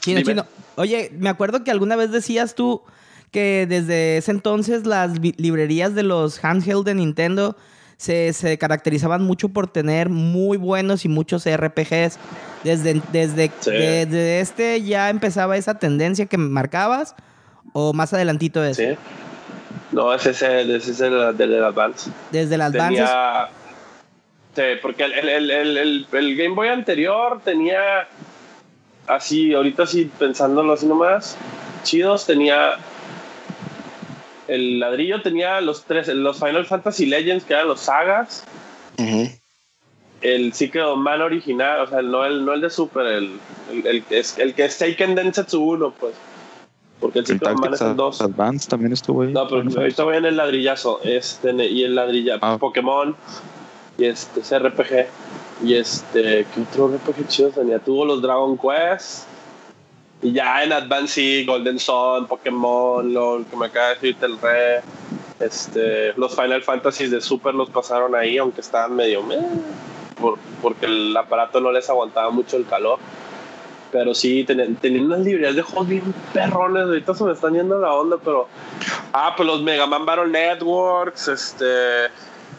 Chino, 0.00 0.20
chino. 0.20 0.46
Oye, 0.76 1.10
me 1.18 1.30
acuerdo 1.30 1.64
que 1.64 1.70
alguna 1.70 1.96
vez 1.96 2.12
decías 2.12 2.54
tú 2.54 2.82
que 3.30 3.66
desde 3.68 4.18
ese 4.18 4.30
entonces 4.30 4.86
las 4.86 5.18
librerías 5.18 5.94
de 5.94 6.02
los 6.02 6.44
handheld 6.44 6.84
de 6.84 6.94
Nintendo 6.94 7.56
se, 8.04 8.58
caracterizaban 8.58 9.22
mucho 9.22 9.48
por 9.48 9.66
tener 9.66 10.08
muy 10.08 10.56
buenos 10.56 11.04
y 11.04 11.08
muchos 11.08 11.44
RPGs. 11.48 12.18
Desde, 12.62 13.00
desde, 13.12 14.40
este 14.40 14.82
ya 14.82 15.10
empezaba 15.10 15.56
esa 15.56 15.78
tendencia 15.78 16.26
que 16.26 16.38
marcabas 16.38 17.14
o 17.72 17.92
más 17.92 18.12
adelantito 18.12 18.60
de. 18.60 18.74
Sí. 18.74 18.88
No, 19.92 20.12
ese 20.12 20.30
es 20.30 20.42
el, 20.42 21.36
del 21.36 21.64
Advance. 21.64 22.10
Desde 22.30 22.54
el 22.54 22.62
Advance. 22.62 23.04
Sí, 24.54 24.62
porque 24.82 25.04
el, 25.04 25.50
el, 25.50 26.36
Game 26.36 26.54
Boy 26.54 26.68
anterior 26.68 27.40
tenía 27.44 28.08
así, 29.06 29.52
ahorita 29.52 29.86
sí 29.86 30.10
pensándolo 30.18 30.72
así 30.72 30.86
nomás, 30.86 31.36
chidos, 31.82 32.24
tenía 32.26 32.76
el 34.48 34.80
ladrillo 34.80 35.22
tenía 35.22 35.60
los 35.60 35.84
tres, 35.84 36.08
los 36.08 36.38
Final 36.38 36.66
Fantasy 36.66 37.06
Legends, 37.06 37.44
que 37.44 37.54
eran 37.54 37.68
los 37.68 37.80
sagas. 37.80 38.44
El 40.20 40.52
Secret 40.54 40.96
Man 40.96 41.20
original, 41.20 41.80
o 41.80 41.86
sea, 41.86 42.00
no 42.00 42.24
el, 42.24 42.44
no 42.44 42.54
el 42.54 42.60
de 42.62 42.70
Super, 42.70 43.04
el, 43.06 43.38
el, 43.70 43.86
el, 43.86 44.04
el 44.38 44.54
que 44.54 44.64
es 44.64 44.78
Taken 44.78 45.14
Densetsu 45.14 45.62
1, 45.62 45.94
pues. 46.00 46.14
Porque 47.00 47.18
el 47.18 47.24
El 47.24 47.32
ciclo 47.32 47.54
Man 47.56 47.74
es 47.74 47.80
el 47.82 47.96
2. 47.96 48.20
Advance 48.22 48.68
también 48.68 48.92
estuvo 48.92 49.22
ahí. 49.22 49.32
No, 49.32 49.46
pero 49.48 49.62
ahorita 49.62 50.04
voy 50.04 50.16
en 50.16 50.24
el 50.24 50.36
ladrillazo. 50.36 51.00
Este, 51.02 51.52
y 51.66 51.84
el 51.84 51.94
ladrilla 51.94 52.38
Ah. 52.40 52.56
Pokémon. 52.58 53.14
Y 53.98 54.06
este, 54.06 54.40
ese 54.40 54.58
RPG. 54.58 55.06
Y 55.62 55.74
este, 55.74 56.46
¿qué 56.54 56.60
otro 56.70 56.88
RPG 56.88 57.28
chido 57.28 57.50
tenía? 57.50 57.78
Tuvo 57.78 58.06
los 58.06 58.22
Dragon 58.22 58.56
Quest. 58.56 59.26
Y 60.22 60.32
ya 60.32 60.62
en 60.64 60.72
Advance 60.72 61.14
sí, 61.14 61.44
Golden 61.44 61.78
Sun, 61.78 62.26
Pokémon, 62.26 63.12
LOL, 63.12 63.44
que 63.46 63.56
me 63.56 63.66
acaba 63.66 63.88
de 63.88 63.94
decir 63.94 64.16
el 64.22 64.38
Re. 64.40 64.80
Este, 65.40 66.12
los 66.14 66.34
Final 66.34 66.62
Fantasy 66.62 67.08
de 67.08 67.20
Super 67.20 67.54
los 67.54 67.68
pasaron 67.68 68.14
ahí, 68.14 68.38
aunque 68.38 68.60
estaban 68.62 68.94
medio 68.96 69.22
meh, 69.22 69.36
por- 70.20 70.38
porque 70.62 70.86
el 70.86 71.14
aparato 71.16 71.60
no 71.60 71.72
les 71.72 71.90
aguantaba 71.90 72.30
mucho 72.30 72.56
el 72.56 72.64
calor. 72.66 72.98
Pero 73.92 74.14
sí, 74.14 74.44
tenían, 74.44 74.74
tenían 74.76 75.06
unas 75.06 75.20
librerías 75.20 75.54
de 75.56 75.62
juegos 75.62 75.88
bien 75.88 76.14
perrones. 76.32 76.84
Ahorita 76.84 77.14
se 77.14 77.24
me 77.24 77.32
están 77.32 77.54
yendo 77.54 77.78
la 77.78 77.92
onda, 77.92 78.16
pero. 78.24 78.48
Ah, 79.12 79.34
pues 79.36 79.46
los 79.46 79.62
Mega 79.62 79.86
Man 79.86 80.04
Battle 80.06 80.28
Networks, 80.28 81.28
este. 81.28 81.64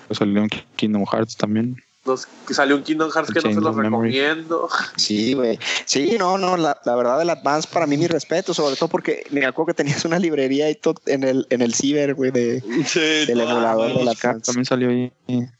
Pues 0.07 0.19
salió 0.19 0.41
en 0.43 0.49
Kingdom 0.75 1.05
Hearts 1.05 1.35
también. 1.35 1.75
Los, 2.05 2.27
que 2.47 2.53
salió 2.53 2.75
un 2.75 2.83
Kingdom 2.83 3.09
Hearts 3.11 3.31
que 3.33 3.41
no 3.41 3.53
se 3.53 3.59
los 3.61 3.75
recomiendo. 3.75 4.69
Sí, 4.95 5.33
güey. 5.33 5.57
Sí, 5.85 6.15
no, 6.19 6.37
no, 6.37 6.55
la, 6.55 6.79
la 6.85 6.95
verdad 6.95 7.17
del 7.19 7.31
Advance 7.31 7.67
para 7.71 7.87
mí 7.87 7.97
mi 7.97 8.07
respeto, 8.07 8.53
sobre 8.53 8.75
todo 8.75 8.89
porque 8.89 9.25
me 9.31 9.45
acuerdo 9.45 9.67
que 9.67 9.73
tenías 9.73 10.05
una 10.05 10.19
librería 10.19 10.69
y 10.69 10.75
todo 10.75 10.95
en 11.07 11.23
el, 11.23 11.47
en 11.49 11.61
el 11.61 11.73
ciber, 11.73 12.13
güey, 12.13 12.29
de, 12.31 12.61
Sí, 12.85 12.99
del 13.25 13.39
emulador 13.41 13.87
del 13.97 14.05
Cap 14.17 14.31
Advance. 14.35 14.45
también 14.45 14.65
salió 14.65 14.89
ahí 14.89 15.11
en 15.27 15.51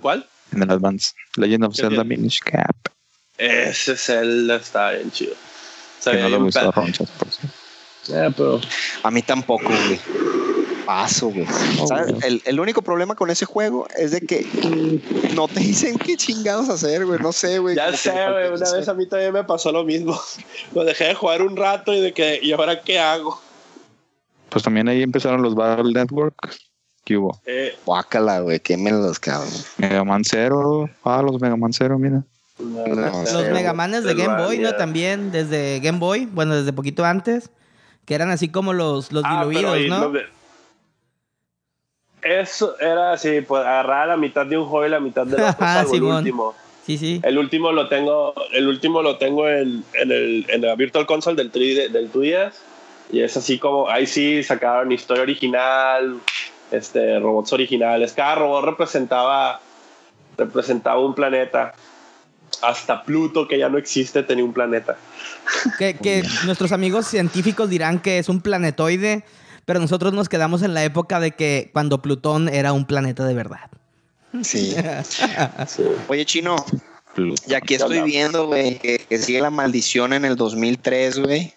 ¿Cuál? 0.00 0.26
el 0.54 0.70
Advance. 0.70 1.12
Legend 1.36 1.64
of 1.64 1.74
¿Qué 1.74 1.82
Zelda? 1.82 2.04
Minish 2.04 2.40
Cap. 2.40 2.76
Ese 3.36 3.96
Zelda 3.96 4.56
está 4.56 4.92
bien 4.92 5.10
chido. 5.10 5.34
Se 5.98 6.10
Que 6.10 6.16
ve 6.16 6.22
no 6.22 6.28
le 6.28 6.34
bien 6.36 6.44
gustó 6.44 6.60
pedo. 6.60 6.68
a 6.68 6.72
Ronchas, 6.72 7.10
por 7.10 7.28
cierto. 7.28 7.56
Eh, 8.08 8.32
pero 8.36 8.60
A 9.02 9.10
mí 9.10 9.22
tampoco, 9.22 9.68
güey. 9.68 10.00
Paso, 10.90 11.28
güey. 11.30 11.46
El, 12.24 12.42
el 12.44 12.58
único 12.58 12.82
problema 12.82 13.14
con 13.14 13.30
ese 13.30 13.46
juego 13.46 13.86
es 13.96 14.10
de 14.10 14.20
que 14.22 14.44
no 15.36 15.46
te 15.46 15.60
dicen 15.60 15.96
qué 15.96 16.16
chingados 16.16 16.68
hacer, 16.68 17.06
güey. 17.06 17.20
No 17.20 17.30
sé, 17.30 17.60
güey. 17.60 17.76
Ya 17.76 17.96
sé, 17.96 18.10
güey. 18.10 18.48
Una 18.48 18.64
hacer. 18.64 18.78
vez 18.80 18.88
a 18.88 18.94
mí 18.94 19.06
también 19.06 19.32
me 19.32 19.44
pasó 19.44 19.70
lo 19.70 19.84
mismo. 19.84 20.18
Lo 20.74 20.82
dejé 20.84 21.04
de 21.04 21.14
jugar 21.14 21.42
un 21.42 21.56
rato 21.56 21.92
y 21.92 22.00
de 22.00 22.12
que, 22.12 22.40
¿y 22.42 22.50
ahora 22.50 22.80
qué 22.82 22.98
hago? 22.98 23.40
Pues 24.48 24.64
también 24.64 24.88
ahí 24.88 25.00
empezaron 25.00 25.42
los 25.42 25.54
Battle 25.54 25.92
Network. 25.92 26.34
¿Qué 27.04 27.16
hubo? 27.16 27.40
Eh, 27.46 27.76
Guácala, 27.86 28.40
güey. 28.40 28.58
Quémenlos, 28.58 29.20
cabrón. 29.20 29.48
Mega 29.78 30.02
Man 30.02 30.24
Zero. 30.24 30.90
Ah, 31.04 31.22
los 31.22 31.40
Mega 31.40 31.56
Man 31.56 31.72
Zero, 31.72 32.00
mira. 32.00 32.24
no, 32.58 32.86
Los. 32.86 33.48
Megamanes 33.52 34.02
de 34.02 34.14
Game 34.14 34.42
Boy, 34.42 34.58
¿no? 34.58 34.74
También, 34.74 35.30
desde 35.30 35.78
Game 35.78 36.00
Boy, 36.00 36.26
bueno, 36.26 36.56
desde 36.56 36.72
poquito 36.72 37.04
antes, 37.04 37.50
que 38.06 38.16
eran 38.16 38.30
así 38.32 38.48
como 38.48 38.72
los, 38.72 39.12
los 39.12 39.22
Ah, 39.24 39.44
pero 39.46 39.50
diluidos, 39.50 39.74
ahí 39.76 39.88
¿no? 39.88 40.00
lo 40.00 40.10
de- 40.10 40.39
Eso 42.22 42.78
era 42.78 43.12
así, 43.12 43.40
pues 43.40 43.62
agarrar 43.62 44.08
la 44.08 44.16
mitad 44.16 44.46
de 44.46 44.58
un 44.58 44.66
juego 44.66 44.86
y 44.86 44.90
la 44.90 45.00
mitad 45.00 45.26
de 45.26 45.38
la 45.38 45.52
cosa, 45.56 45.86
o 45.86 45.94
el 45.94 46.02
último. 46.02 46.54
Sí, 46.84 46.98
sí. 46.98 47.20
El 47.22 47.38
último 47.38 47.72
lo 47.72 47.88
tengo, 47.88 48.34
el 48.52 48.66
último 48.66 49.02
lo 49.02 49.16
tengo 49.16 49.48
en, 49.48 49.84
en, 49.94 50.10
el, 50.10 50.46
en 50.48 50.62
la 50.62 50.74
Virtual 50.74 51.06
Console 51.06 51.36
del 51.36 51.52
3D, 51.52 51.90
del 51.90 52.12
2DS. 52.12 52.52
Y 53.12 53.20
es 53.20 53.36
así 53.36 53.58
como, 53.58 53.88
ahí 53.88 54.06
sí 54.06 54.42
sacaron 54.42 54.92
historia 54.92 55.22
original, 55.22 56.20
este, 56.70 57.18
robots 57.18 57.52
originales. 57.52 58.12
Cada 58.12 58.36
robot 58.36 58.64
representaba, 58.64 59.60
representaba 60.36 61.00
un 61.00 61.14
planeta. 61.14 61.74
Hasta 62.62 63.02
Pluto, 63.04 63.48
que 63.48 63.58
ya 63.58 63.68
no 63.68 63.78
existe, 63.78 64.22
tenía 64.22 64.44
un 64.44 64.52
planeta. 64.52 64.96
Que, 65.78 65.94
que 65.94 66.22
nuestros 66.44 66.72
amigos 66.72 67.06
científicos 67.06 67.70
dirán 67.70 68.00
que 68.00 68.18
es 68.18 68.28
un 68.28 68.40
planetoide, 68.40 69.24
pero 69.64 69.80
nosotros 69.80 70.12
nos 70.12 70.28
quedamos 70.28 70.62
en 70.62 70.74
la 70.74 70.84
época 70.84 71.20
de 71.20 71.32
que 71.32 71.70
cuando 71.72 72.02
Plutón 72.02 72.48
era 72.48 72.72
un 72.72 72.86
planeta 72.86 73.24
de 73.24 73.34
verdad. 73.34 73.70
Sí. 74.42 74.74
Sí. 75.66 75.82
Oye, 76.08 76.24
Chino, 76.24 76.56
y 77.46 77.54
aquí 77.54 77.66
¿Qué 77.68 77.74
estoy 77.74 78.02
viendo, 78.02 78.46
güey, 78.46 78.78
que, 78.78 78.98
que 78.98 79.18
sigue 79.18 79.40
la 79.40 79.50
maldición 79.50 80.12
en 80.12 80.24
el 80.24 80.36
2003, 80.36 81.18
güey. 81.20 81.52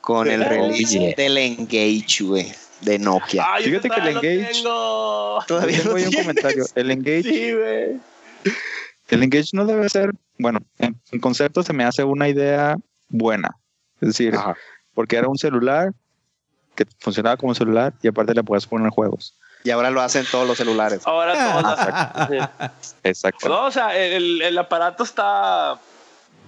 Con 0.00 0.30
el 0.30 0.42
release 0.44 0.98
yeah. 0.98 1.14
del 1.14 1.36
Engage, 1.36 2.24
güey, 2.24 2.50
de 2.80 2.98
Nokia. 2.98 3.44
Ay, 3.46 3.64
Fíjate 3.64 3.90
que 3.90 4.00
el 4.00 4.16
Engage- 4.16 4.52
tengo. 4.52 5.38
Todavía 5.46 5.82
Tengo 5.82 5.96
ahí 5.96 6.04
un 6.06 6.12
comentario. 6.12 6.64
El 6.74 6.90
Engage, 6.90 7.22
Sí, 7.22 7.52
güey. 7.52 8.00
el 9.10 9.22
Engage 9.22 9.50
no 9.52 9.66
debe 9.66 9.88
ser, 9.90 10.10
bueno, 10.38 10.60
en, 10.78 10.98
en 11.12 11.20
concepto 11.20 11.62
se 11.62 11.74
me 11.74 11.84
hace 11.84 12.02
una 12.02 12.28
idea 12.30 12.76
buena. 13.10 13.50
Es 14.00 14.08
decir, 14.08 14.34
Ajá. 14.34 14.56
porque 14.94 15.16
era 15.16 15.28
un 15.28 15.36
celular 15.36 15.92
que 16.74 16.86
funcionaba 16.98 17.36
como 17.36 17.54
celular 17.54 17.92
y 18.02 18.08
aparte 18.08 18.34
le 18.34 18.42
puedes 18.42 18.66
poner 18.66 18.90
juegos. 18.90 19.34
Y 19.62 19.70
ahora 19.70 19.90
lo 19.90 20.00
hacen 20.00 20.24
todos 20.30 20.48
los 20.48 20.56
celulares. 20.56 21.02
Ahora 21.04 21.34
todos. 21.34 22.28
sí. 22.30 22.88
Exacto. 23.04 23.48
No, 23.48 23.66
o 23.66 23.70
sea, 23.70 23.94
el, 23.96 24.40
el 24.40 24.56
aparato 24.58 25.04
está. 25.04 25.78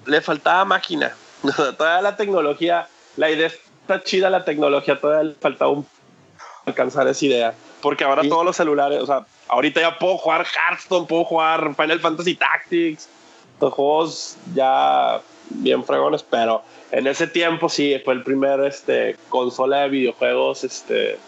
Le 0.06 0.20
faltaba 0.20 0.64
máquina. 0.64 1.12
O 1.44 1.50
sea, 1.50 1.76
Toda 1.76 2.00
la 2.00 2.16
tecnología, 2.16 2.86
la 3.16 3.28
idea 3.28 3.48
está 3.48 4.02
chida, 4.04 4.30
la 4.30 4.44
tecnología 4.44 4.98
todavía 5.00 5.30
le 5.30 5.34
faltaba 5.34 5.72
un 5.72 5.86
alcanzar 6.64 7.06
esa 7.08 7.24
idea. 7.26 7.54
Porque 7.80 8.04
ahora 8.04 8.22
Sí. 8.22 8.28
todos 8.28 8.44
los 8.44 8.56
celulares, 8.56 9.00
o 9.02 9.06
sea, 9.06 9.26
ahorita 9.48 9.80
ya 9.80 9.98
puedo 9.98 10.16
jugar 10.18 10.46
Hearthstone, 10.46 11.06
puedo 11.06 11.24
jugar 11.24 11.74
Final 11.74 11.98
Fantasy 11.98 12.36
Tactics, 12.36 13.08
los 13.60 13.72
juegos 13.74 14.36
ya 14.54 15.20
bien 15.54 15.84
fregones, 15.84 16.22
pero 16.22 16.62
en 16.90 17.06
ese 17.06 17.26
tiempo 17.26 17.68
sí 17.68 18.00
fue 18.04 18.14
el 18.14 18.22
primer 18.22 18.60
este, 18.64 19.16
consola 19.28 19.80
de 19.80 19.88
videojuegos 19.88 20.64
este, 20.64 21.18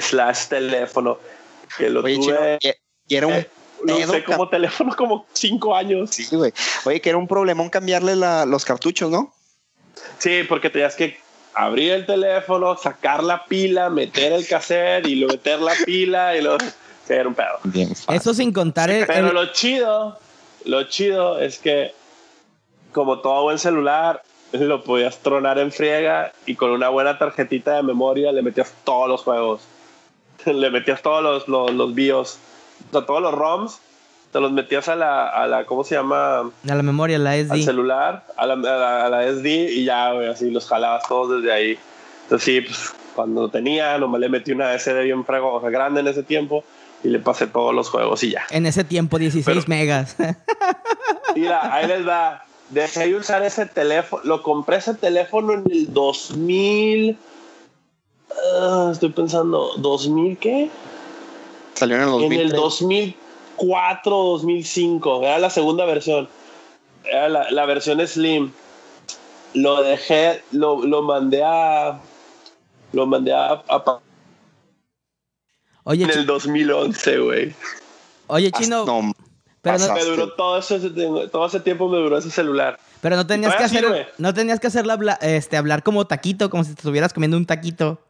slash 0.00 0.46
teléfono 0.48 1.18
que 1.76 1.90
lo 1.90 2.02
Oye, 2.02 2.16
tuve. 2.16 2.58
y, 2.62 2.70
y 3.08 3.16
era 3.16 3.26
un 3.26 3.34
eh, 3.34 3.48
pedo, 3.84 3.96
usé 3.98 4.24
como 4.24 4.48
teléfono 4.48 4.94
como 4.96 5.26
cinco 5.32 5.74
años. 5.74 6.10
Sí, 6.10 6.26
güey. 6.34 6.52
Oye, 6.84 7.00
que 7.00 7.08
era 7.10 7.18
un 7.18 7.28
problemón 7.28 7.68
cambiarle 7.70 8.16
la- 8.16 8.44
los 8.46 8.64
cartuchos, 8.64 9.10
¿no? 9.10 9.32
Sí, 10.18 10.42
porque 10.48 10.70
tenías 10.70 10.94
que 10.94 11.18
abrir 11.54 11.92
el 11.92 12.06
teléfono, 12.06 12.76
sacar 12.76 13.22
la 13.24 13.44
pila, 13.46 13.88
meter 13.90 14.32
el 14.32 14.46
cassette 14.46 15.06
y 15.06 15.14
luego 15.16 15.34
meter 15.34 15.58
la 15.60 15.72
pila 15.84 16.36
y 16.36 16.42
luego... 16.42 16.58
Sí, 17.06 17.12
era 17.12 17.28
un 17.28 17.34
pedo. 17.34 17.60
Bien. 17.64 17.92
Eso 18.12 18.34
sin 18.34 18.52
contar 18.52 18.90
el, 18.90 19.06
Pero 19.06 19.28
el- 19.28 19.34
lo 19.34 19.52
chido, 19.52 20.18
lo 20.64 20.84
chido 20.84 21.38
es 21.40 21.58
que 21.58 21.94
como 22.96 23.18
todo 23.18 23.42
buen 23.42 23.58
celular, 23.58 24.22
lo 24.52 24.82
podías 24.82 25.18
tronar 25.18 25.58
en 25.58 25.70
friega 25.70 26.32
y 26.46 26.54
con 26.54 26.70
una 26.70 26.88
buena 26.88 27.18
tarjetita 27.18 27.74
de 27.76 27.82
memoria 27.82 28.32
le 28.32 28.40
metías 28.40 28.72
todos 28.84 29.06
los 29.06 29.20
juegos. 29.22 29.60
le 30.46 30.70
metías 30.70 31.02
todos 31.02 31.22
los, 31.22 31.46
los, 31.46 31.70
los 31.74 31.94
BIOS, 31.94 32.38
o 32.88 32.92
sea, 32.92 33.04
todos 33.04 33.20
los 33.20 33.34
ROMs, 33.34 33.78
te 34.32 34.40
los 34.40 34.50
metías 34.52 34.88
a 34.88 34.96
la, 34.96 35.28
a 35.28 35.46
la 35.46 35.66
¿cómo 35.66 35.84
se 35.84 35.94
llama? 35.96 36.38
a 36.40 36.74
la 36.74 36.82
memoria, 36.82 37.18
la 37.18 37.32
al 37.32 37.44
SD. 37.46 37.64
celular, 37.64 38.24
a 38.34 38.46
la, 38.46 38.54
a 38.54 38.56
la- 38.56 39.04
a 39.04 39.08
la 39.10 39.24
SD 39.30 39.72
y 39.74 39.84
ya, 39.84 40.12
güey, 40.12 40.28
así 40.28 40.50
los 40.50 40.66
jalabas 40.66 41.06
todos 41.06 41.42
desde 41.42 41.52
ahí. 41.52 41.78
Entonces 42.22 42.44
sí, 42.46 42.60
pues, 42.62 42.94
cuando 43.14 43.50
tenía, 43.50 43.98
nomás 43.98 44.20
le 44.22 44.30
metí 44.30 44.52
una 44.52 44.72
SD 44.78 45.02
bien 45.04 45.22
frego, 45.26 45.52
o 45.52 45.60
sea, 45.60 45.68
grande 45.68 46.00
en 46.00 46.06
ese 46.08 46.22
tiempo 46.22 46.64
y 47.04 47.08
le 47.08 47.18
pasé 47.18 47.46
todos 47.46 47.74
los 47.74 47.90
juegos 47.90 48.22
y 48.24 48.30
ya. 48.30 48.46
En 48.50 48.64
ese 48.64 48.84
tiempo, 48.84 49.18
16 49.18 49.44
Pero- 49.44 49.68
megas. 49.68 50.16
Mira, 51.36 51.74
ahí 51.74 51.86
les 51.86 52.08
va. 52.08 52.42
Dejé 52.70 53.06
de 53.06 53.14
usar 53.16 53.42
ese 53.42 53.66
teléfono, 53.66 54.22
lo 54.24 54.42
compré 54.42 54.76
ese 54.78 54.94
teléfono 54.94 55.52
en 55.52 55.70
el 55.70 55.92
2000... 55.92 57.16
ah, 58.60 58.90
estoy 58.92 59.10
pensando, 59.10 59.76
¿2000 59.76 60.36
qué? 60.38 60.70
Salió 61.74 61.96
en 61.96 62.02
el 62.02 62.08
En 62.08 62.32
el 62.32 62.48
2003. 62.52 62.60
2004 63.56 64.16
2005. 64.16 65.22
Era 65.22 65.38
la 65.38 65.50
segunda 65.50 65.84
versión. 65.84 66.28
Era 67.04 67.28
la, 67.28 67.50
la 67.50 67.66
versión 67.66 68.04
Slim. 68.06 68.50
Lo 69.54 69.82
dejé, 69.82 70.42
lo, 70.50 70.84
lo 70.84 71.02
mandé 71.02 71.42
a. 71.44 72.00
Lo 72.92 73.06
mandé 73.06 73.32
a, 73.32 73.62
a 73.68 73.84
pa- 73.84 74.00
Oye, 75.84 76.04
en 76.04 76.10
el 76.10 76.26
2011, 76.26 77.18
güey. 77.18 77.54
oye 78.26 78.50
Ah, 78.52 78.58
chino, 78.58 78.84
no, 78.84 79.12
pero, 79.72 79.86
no, 79.88 79.94
Me 79.94 80.04
duró 80.04 80.32
todo 80.32 80.58
ese, 80.58 80.78
todo 81.30 81.46
ese 81.46 81.60
tiempo, 81.60 81.88
me 81.88 81.98
duró 81.98 82.18
ese 82.18 82.30
celular. 82.30 82.78
pero 83.00 83.16
no 83.16 83.26
tenías 83.26 83.54
que 83.56 83.64
hacer, 83.64 83.80
sirve. 83.84 84.06
no 84.18 84.32
tenías 84.34 84.60
que 84.60 84.66
hacerla 84.68 84.94
habla- 84.94 85.18
este, 85.20 85.56
hablar 85.56 85.82
como 85.82 86.06
taquito, 86.06 86.48
como 86.50 86.64
si 86.64 86.70
te 86.74 86.80
estuvieras 86.80 87.12
comiendo 87.12 87.36
un 87.36 87.46
taquito. 87.46 88.00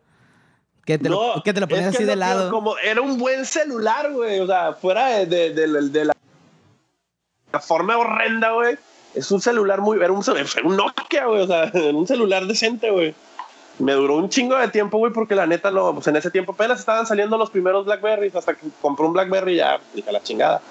Que 0.84 0.98
te, 0.98 1.08
lo, 1.08 1.42
que 1.44 1.52
te 1.52 1.58
lo 1.60 1.66
ponías 1.66 1.86
es 1.88 1.92
que 1.92 1.96
así 2.04 2.04
de 2.04 2.14
lado. 2.14 2.48
Como, 2.50 2.78
era 2.78 3.00
un 3.00 3.18
buen 3.18 3.44
celular, 3.44 4.12
güey. 4.12 4.38
O 4.38 4.46
sea, 4.46 4.72
fuera 4.74 5.06
de, 5.08 5.26
de- 5.26 5.50
de- 5.66 5.88
de 5.90 6.04
la, 6.04 6.14
la 7.52 7.60
forma 7.60 7.96
horrenda, 7.98 8.52
güey. 8.52 8.76
Es 9.14 9.30
un 9.32 9.40
celular 9.40 9.80
muy. 9.80 9.96
Era 9.98 10.12
un, 10.12 10.22
era 10.22 10.46
un 10.68 10.76
Nokia, 10.76 11.26
güey. 11.26 11.42
O 11.42 11.46
sea, 11.48 11.64
era 11.64 11.90
un 11.96 12.06
celular 12.06 12.46
decente, 12.46 12.90
güey. 12.90 13.14
Me 13.78 13.92
duró 13.92 14.16
un 14.16 14.28
chingo 14.30 14.56
de 14.56 14.68
tiempo, 14.68 14.96
güey, 14.98 15.12
porque 15.12 15.34
la 15.34 15.46
neta 15.46 15.70
no. 15.70 15.92
Pues 15.94 16.06
en 16.06 16.16
ese 16.16 16.30
tiempo 16.30 16.52
apenas 16.52 16.80
estaban 16.80 17.06
saliendo 17.06 17.36
los 17.36 17.50
primeros 17.50 17.84
Blackberries. 17.84 18.34
Hasta 18.34 18.54
que 18.54 18.66
compré 18.80 19.04
un 19.04 19.12
Blackberry 19.12 19.56
ya 19.56 19.78
dije 19.92 20.10
la 20.10 20.22
chingada. 20.22 20.62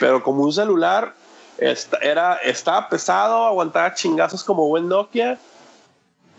Pero 0.00 0.22
como 0.22 0.42
un 0.42 0.52
celular, 0.52 1.12
esta- 1.58 1.98
era, 1.98 2.36
estaba 2.36 2.88
pesado, 2.88 3.44
aguantaba 3.44 3.92
chingazos 3.94 4.42
como 4.42 4.66
buen 4.68 4.88
Nokia. 4.88 5.38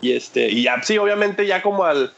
Y 0.00 0.12
este, 0.12 0.48
y 0.48 0.64
ya, 0.64 0.82
sí, 0.82 0.98
obviamente 0.98 1.46
ya 1.46 1.62
como 1.62 1.84
al, 1.84 2.12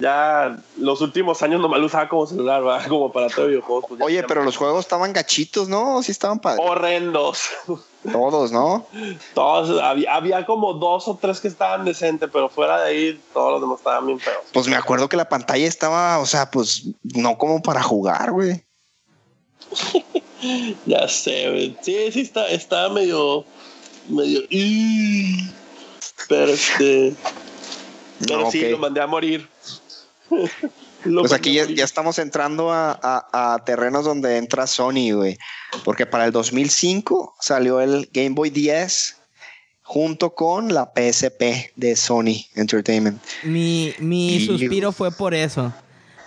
ya 0.00 0.56
los 0.78 1.00
últimos 1.02 1.42
años 1.42 1.60
nomás 1.60 1.78
lo 1.78 1.86
usaba 1.86 2.08
como 2.08 2.26
celular, 2.26 2.62
¿verdad? 2.64 2.86
como 2.88 3.12
para 3.12 3.28
todo 3.28 3.46
videojuegos. 3.46 3.84
pues 3.88 4.00
Oye, 4.00 4.22
pero 4.24 4.42
los 4.42 4.56
juegos 4.56 4.80
estaban 4.80 5.12
gachitos, 5.12 5.68
¿no? 5.68 6.02
Sí 6.02 6.10
estaban 6.10 6.40
padres. 6.40 6.64
Horrendos. 6.66 7.44
Todos, 8.10 8.50
¿no? 8.50 8.86
Todos, 9.34 9.80
había, 9.82 10.14
había 10.14 10.46
como 10.46 10.72
dos 10.72 11.06
o 11.06 11.18
tres 11.20 11.40
que 11.40 11.48
estaban 11.48 11.84
decentes, 11.84 12.30
pero 12.32 12.48
fuera 12.48 12.82
de 12.82 12.88
ahí 12.88 13.20
todos 13.34 13.52
los 13.52 13.60
demás 13.60 13.78
estaban 13.78 14.06
bien 14.06 14.18
feos. 14.18 14.38
Pues 14.52 14.66
me 14.66 14.76
acuerdo 14.76 15.08
que 15.08 15.18
la 15.18 15.28
pantalla 15.28 15.66
estaba, 15.66 16.18
o 16.18 16.26
sea, 16.26 16.50
pues 16.50 16.86
no 17.02 17.36
como 17.36 17.60
para 17.62 17.82
jugar, 17.82 18.32
güey. 18.32 18.64
Ya 20.86 21.06
sé, 21.06 21.50
güey. 21.50 21.76
Sí, 21.82 22.10
sí, 22.12 22.22
está, 22.22 22.48
está 22.48 22.88
medio. 22.88 23.44
medio. 24.08 24.40
Pero 26.28 26.52
este. 26.52 27.14
Pero 28.26 28.40
No, 28.40 28.50
sí, 28.50 28.66
lo 28.70 28.78
mandé 28.78 29.02
a 29.02 29.06
morir. 29.06 29.49
Pues 31.02 31.32
aquí 31.32 31.54
ya, 31.54 31.62
estamos 31.82 32.18
entrando 32.18 32.70
a, 32.72 32.90
a- 33.02 33.54
a 33.54 33.64
terrenos 33.64 34.04
donde 34.04 34.36
entra 34.36 34.66
Sony, 34.66 35.12
güey. 35.14 35.38
Porque 35.82 36.04
para 36.04 36.26
el 36.26 36.32
2005 36.32 37.36
salió 37.40 37.80
el 37.80 38.10
Game 38.12 38.30
Boy 38.34 38.50
10 38.50 39.16
junto 39.82 40.34
con 40.34 40.74
la 40.74 40.92
PSP 40.94 41.72
de 41.74 41.96
Sony 41.96 42.44
Entertainment. 42.54 43.18
Mi, 43.44 43.94
mi 43.98 44.34
Y- 44.36 44.46
suspiro 44.46 44.92
fue 44.92 45.10
por 45.10 45.32
eso. 45.32 45.72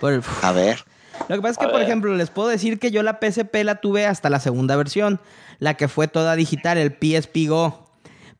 Por 0.00 0.12
el- 0.14 0.22
A 0.42 0.50
ver. 0.50 0.84
Lo 1.28 1.36
que 1.36 1.42
pasa 1.42 1.52
es 1.52 1.58
que, 1.66 1.72
por 1.72 1.80
ejemplo, 1.80 2.12
les 2.16 2.30
puedo 2.30 2.48
decir 2.48 2.80
que 2.80 2.90
yo 2.90 3.04
la 3.04 3.20
PSP 3.22 3.62
la 3.62 3.76
tuve 3.80 4.06
hasta 4.06 4.28
la 4.28 4.40
segunda 4.40 4.74
versión, 4.74 5.20
la 5.60 5.74
que 5.74 5.86
fue 5.86 6.08
toda 6.08 6.34
digital, 6.34 6.78
el 6.78 6.90
PSP 6.90 7.46
Go. 7.48 7.83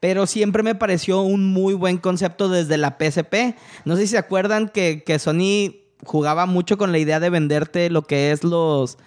Pero 0.05 0.26
siempre 0.26 0.62
me 0.62 0.74
pareció 0.74 1.22
un 1.22 1.46
muy 1.46 1.72
buen 1.72 1.96
concepto 1.96 2.50
desde 2.50 2.76
la 2.76 2.98
PSP. 3.00 3.57
No 3.86 3.96
sé 3.96 4.02
si 4.02 4.09
se 4.09 4.18
acuerdan 4.18 4.68
que, 4.68 5.02
que 5.02 5.18
Sony 5.18 5.76
jugaba 6.05 6.44
mucho 6.44 6.76
con 6.76 6.92
la 6.92 6.98
idea 6.98 7.20
de 7.20 7.30
venderte 7.30 7.88
lo 7.88 8.02
que 8.02 8.30
es 8.30 8.44
los... 8.44 8.98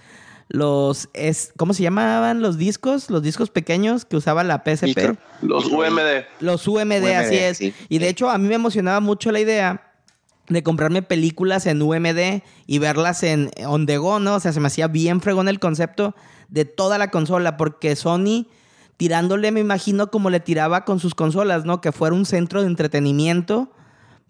los 0.47 1.09
es, 1.13 1.53
¿Cómo 1.55 1.75
se 1.75 1.83
llamaban 1.83 2.41
los 2.41 2.57
discos? 2.57 3.11
Los 3.11 3.21
discos 3.21 3.51
pequeños 3.51 4.05
que 4.05 4.17
usaba 4.17 4.43
la 4.43 4.63
PSP. 4.65 5.15
Los 5.43 5.67
UMD. 5.67 6.25
Los 6.39 6.67
UMD, 6.67 6.81
UMD, 6.81 7.05
así 7.13 7.35
es. 7.35 7.57
sí. 7.59 7.75
Y 7.89 7.99
de 7.99 8.09
hecho, 8.09 8.31
a 8.31 8.39
mí 8.39 8.47
me 8.47 8.55
emocionaba 8.55 8.99
mucho 8.99 9.31
la 9.31 9.39
idea 9.39 9.93
de 10.49 10.63
comprarme 10.63 11.03
películas 11.03 11.67
en 11.67 11.79
UMD 11.79 12.41
y 12.65 12.79
verlas 12.79 13.21
en 13.21 13.51
on 13.67 13.85
the 13.85 13.99
go, 13.99 14.19
¿no? 14.19 14.33
O 14.33 14.39
sea, 14.39 14.51
se 14.51 14.59
me 14.59 14.65
hacía 14.65 14.87
bien 14.87 15.21
fregón 15.21 15.47
el 15.47 15.59
concepto 15.59 16.15
de 16.49 16.65
toda 16.65 16.97
la 16.97 17.11
consola, 17.11 17.55
porque 17.55 17.95
Sony 17.95 18.47
tirándole, 18.97 19.51
me 19.51 19.59
imagino, 19.59 20.11
como 20.11 20.29
le 20.29 20.39
tiraba 20.39 20.83
con 20.83 20.99
sus 20.99 21.15
consolas, 21.15 21.65
¿no? 21.65 21.81
Que 21.81 21.91
fuera 21.91 22.15
un 22.15 22.25
centro 22.25 22.61
de 22.61 22.67
entretenimiento 22.67 23.71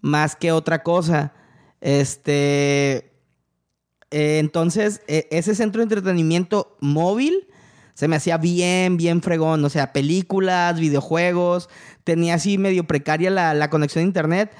más 0.00 0.36
que 0.36 0.52
otra 0.52 0.82
cosa. 0.82 1.32
Este. 1.80 3.12
eh, 4.10 4.38
entonces, 4.38 5.02
eh, 5.08 5.26
ese 5.30 5.54
centro 5.54 5.80
de 5.80 5.84
entretenimiento 5.84 6.76
móvil 6.80 7.48
se 7.94 8.06
me 8.06 8.16
hacía 8.16 8.38
bien, 8.38 8.96
bien 8.96 9.22
fregón. 9.22 9.64
O 9.64 9.70
sea, 9.70 9.92
películas, 9.92 10.78
videojuegos. 10.78 11.68
Tenía 12.04 12.34
así 12.34 12.56
medio 12.56 12.84
precaria 12.86 13.30
la, 13.30 13.54
la 13.54 13.70
conexión 13.70 14.04
a 14.04 14.06
internet. 14.06 14.52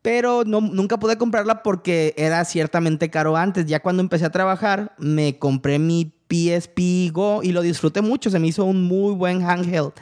Pero 0.00 0.44
no, 0.46 0.60
nunca 0.60 0.98
pude 0.98 1.18
comprarla 1.18 1.62
porque 1.62 2.14
era 2.16 2.44
ciertamente 2.44 3.10
caro 3.10 3.36
antes. 3.36 3.66
Ya 3.66 3.80
cuando 3.80 4.00
empecé 4.00 4.24
a 4.24 4.30
trabajar, 4.30 4.94
me 4.96 5.38
compré 5.38 5.78
mi 5.78 6.17
PSP 6.28 7.10
Go 7.12 7.42
y 7.42 7.52
lo 7.52 7.62
disfruté 7.62 8.00
mucho. 8.02 8.30
Se 8.30 8.38
me 8.38 8.46
hizo 8.48 8.64
un 8.64 8.82
muy 8.84 9.14
buen 9.14 9.42
handheld. 9.42 9.92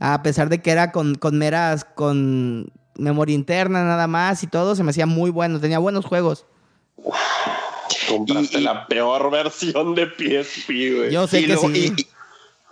A 0.00 0.22
pesar 0.22 0.48
de 0.48 0.60
que 0.60 0.70
era 0.70 0.92
con, 0.92 1.14
con 1.16 1.38
meras, 1.38 1.84
con 1.84 2.70
memoria 2.96 3.34
interna 3.34 3.84
nada 3.84 4.06
más 4.06 4.42
y 4.42 4.46
todo, 4.46 4.74
se 4.76 4.82
me 4.82 4.90
hacía 4.90 5.06
muy 5.06 5.30
bueno. 5.30 5.60
Tenía 5.60 5.78
buenos 5.78 6.04
juegos. 6.04 6.44
Compraste 8.08 8.58
Y- 8.58 8.60
y- 8.60 8.64
la 8.64 8.86
peor 8.86 9.30
versión 9.30 9.94
de 9.94 10.06
PSP, 10.06 10.68
güey. 10.96 11.10
Yo 11.12 11.26
sé 11.26 11.40
y, 11.40 11.46
que 11.46 11.56
sí. 11.56 11.94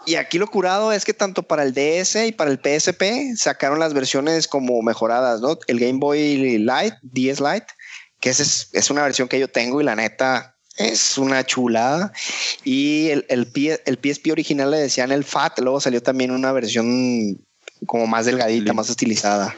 y- 0.06 0.12
y- 0.12 0.14
aquí 0.16 0.38
lo 0.38 0.46
curado 0.46 0.92
es 0.92 1.04
que 1.04 1.14
tanto 1.14 1.42
para 1.42 1.62
el 1.62 1.72
DS 1.74 2.26
y 2.26 2.32
para 2.32 2.50
el 2.50 2.58
PSP 2.58 3.36
sacaron 3.36 3.78
las 3.78 3.92
versiones 3.94 4.46
como 4.48 4.80
mejoradas, 4.82 5.40
¿no? 5.40 5.58
El 5.66 5.78
Game 5.80 5.98
Boy 5.98 6.58
Lite, 6.58 6.98
DS 7.02 7.40
Lite, 7.40 7.66
que 8.20 8.30
esa 8.30 8.42
es, 8.42 8.68
es 8.72 8.90
una 8.90 9.02
versión 9.02 9.28
que 9.28 9.38
yo 9.38 9.48
tengo 9.48 9.80
y 9.80 9.84
la 9.84 9.96
neta 9.96 10.55
es 10.76 11.18
una 11.18 11.44
chulada. 11.44 12.12
Y 12.64 13.08
el, 13.10 13.26
el, 13.28 13.46
P- 13.46 13.80
el 13.84 13.96
PSP 14.02 14.30
original 14.32 14.70
le 14.70 14.78
decían 14.78 15.12
el 15.12 15.24
FAT, 15.24 15.58
luego 15.60 15.80
salió 15.80 16.02
también 16.02 16.30
una 16.30 16.52
versión 16.52 17.38
como 17.86 18.06
más 18.06 18.26
delgadita, 18.26 18.70
Sí. 18.72 18.76
más 18.76 18.90
estilizada. 18.90 19.54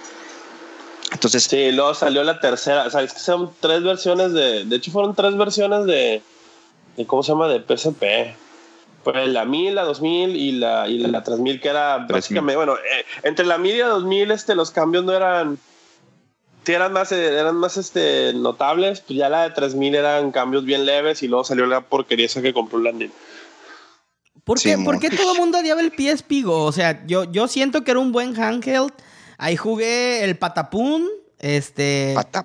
Entonces, 1.12 1.44
Sí, 1.44 1.72
luego 1.72 1.94
salió 1.94 2.22
la 2.22 2.38
tercera. 2.40 2.86
O 2.86 2.90
sea, 2.90 3.02
es 3.02 3.12
que 3.12 3.20
son 3.20 3.50
tres 3.60 3.82
versiones 3.82 4.32
de. 4.32 4.64
De 4.64 4.76
hecho, 4.76 4.90
fueron 4.90 5.14
tres 5.14 5.36
versiones 5.36 5.86
de. 5.86 6.22
de 6.96 7.06
¿Cómo 7.06 7.22
se 7.22 7.32
llama? 7.32 7.48
De 7.48 7.60
PSP. 7.60 8.34
Pues 9.04 9.28
la 9.28 9.44
1000, 9.46 9.74
la 9.76 9.84
2000 9.84 10.36
y 10.36 10.52
la, 10.52 10.86
y 10.88 10.98
la 10.98 11.22
3000, 11.22 11.60
que 11.60 11.68
era 11.68 11.94
3000. 12.06 12.12
básicamente. 12.12 12.56
Bueno, 12.56 12.74
eh, 12.74 13.04
entre 13.22 13.46
la 13.46 13.56
1000 13.56 13.76
y 13.76 13.78
la 13.78 13.86
2000, 13.86 14.30
este, 14.32 14.54
los 14.54 14.70
cambios 14.70 15.04
no 15.04 15.12
eran. 15.14 15.58
Sí, 16.68 16.74
eran 16.74 16.92
más, 16.92 17.12
eh, 17.12 17.38
eran 17.38 17.56
más 17.56 17.78
este, 17.78 18.34
notables. 18.34 19.00
Pues 19.00 19.18
ya 19.18 19.30
la 19.30 19.44
de 19.44 19.54
3000 19.54 19.94
eran 19.94 20.30
cambios 20.30 20.66
bien 20.66 20.84
leves 20.84 21.22
y 21.22 21.26
luego 21.26 21.42
salió 21.42 21.64
la 21.64 21.80
porquería 21.80 22.26
esa 22.26 22.42
que 22.42 22.52
compró 22.52 22.78
Landin. 22.78 23.10
¿Por 24.44 24.60
qué. 24.60 24.76
¿Por 24.76 25.00
qué 25.00 25.08
todo 25.08 25.32
el 25.32 25.38
mundo 25.38 25.60
odiaba 25.60 25.80
el 25.80 25.92
PSP 25.92 26.44
Go? 26.44 26.64
O 26.64 26.72
sea, 26.72 27.06
yo, 27.06 27.24
yo 27.24 27.48
siento 27.48 27.84
que 27.84 27.92
era 27.92 28.00
un 28.00 28.12
buen 28.12 28.38
handheld. 28.38 28.92
Ahí 29.38 29.56
jugué 29.56 30.22
el 30.24 30.36
Patapún, 30.36 31.08
este... 31.38 32.12
pata. 32.14 32.44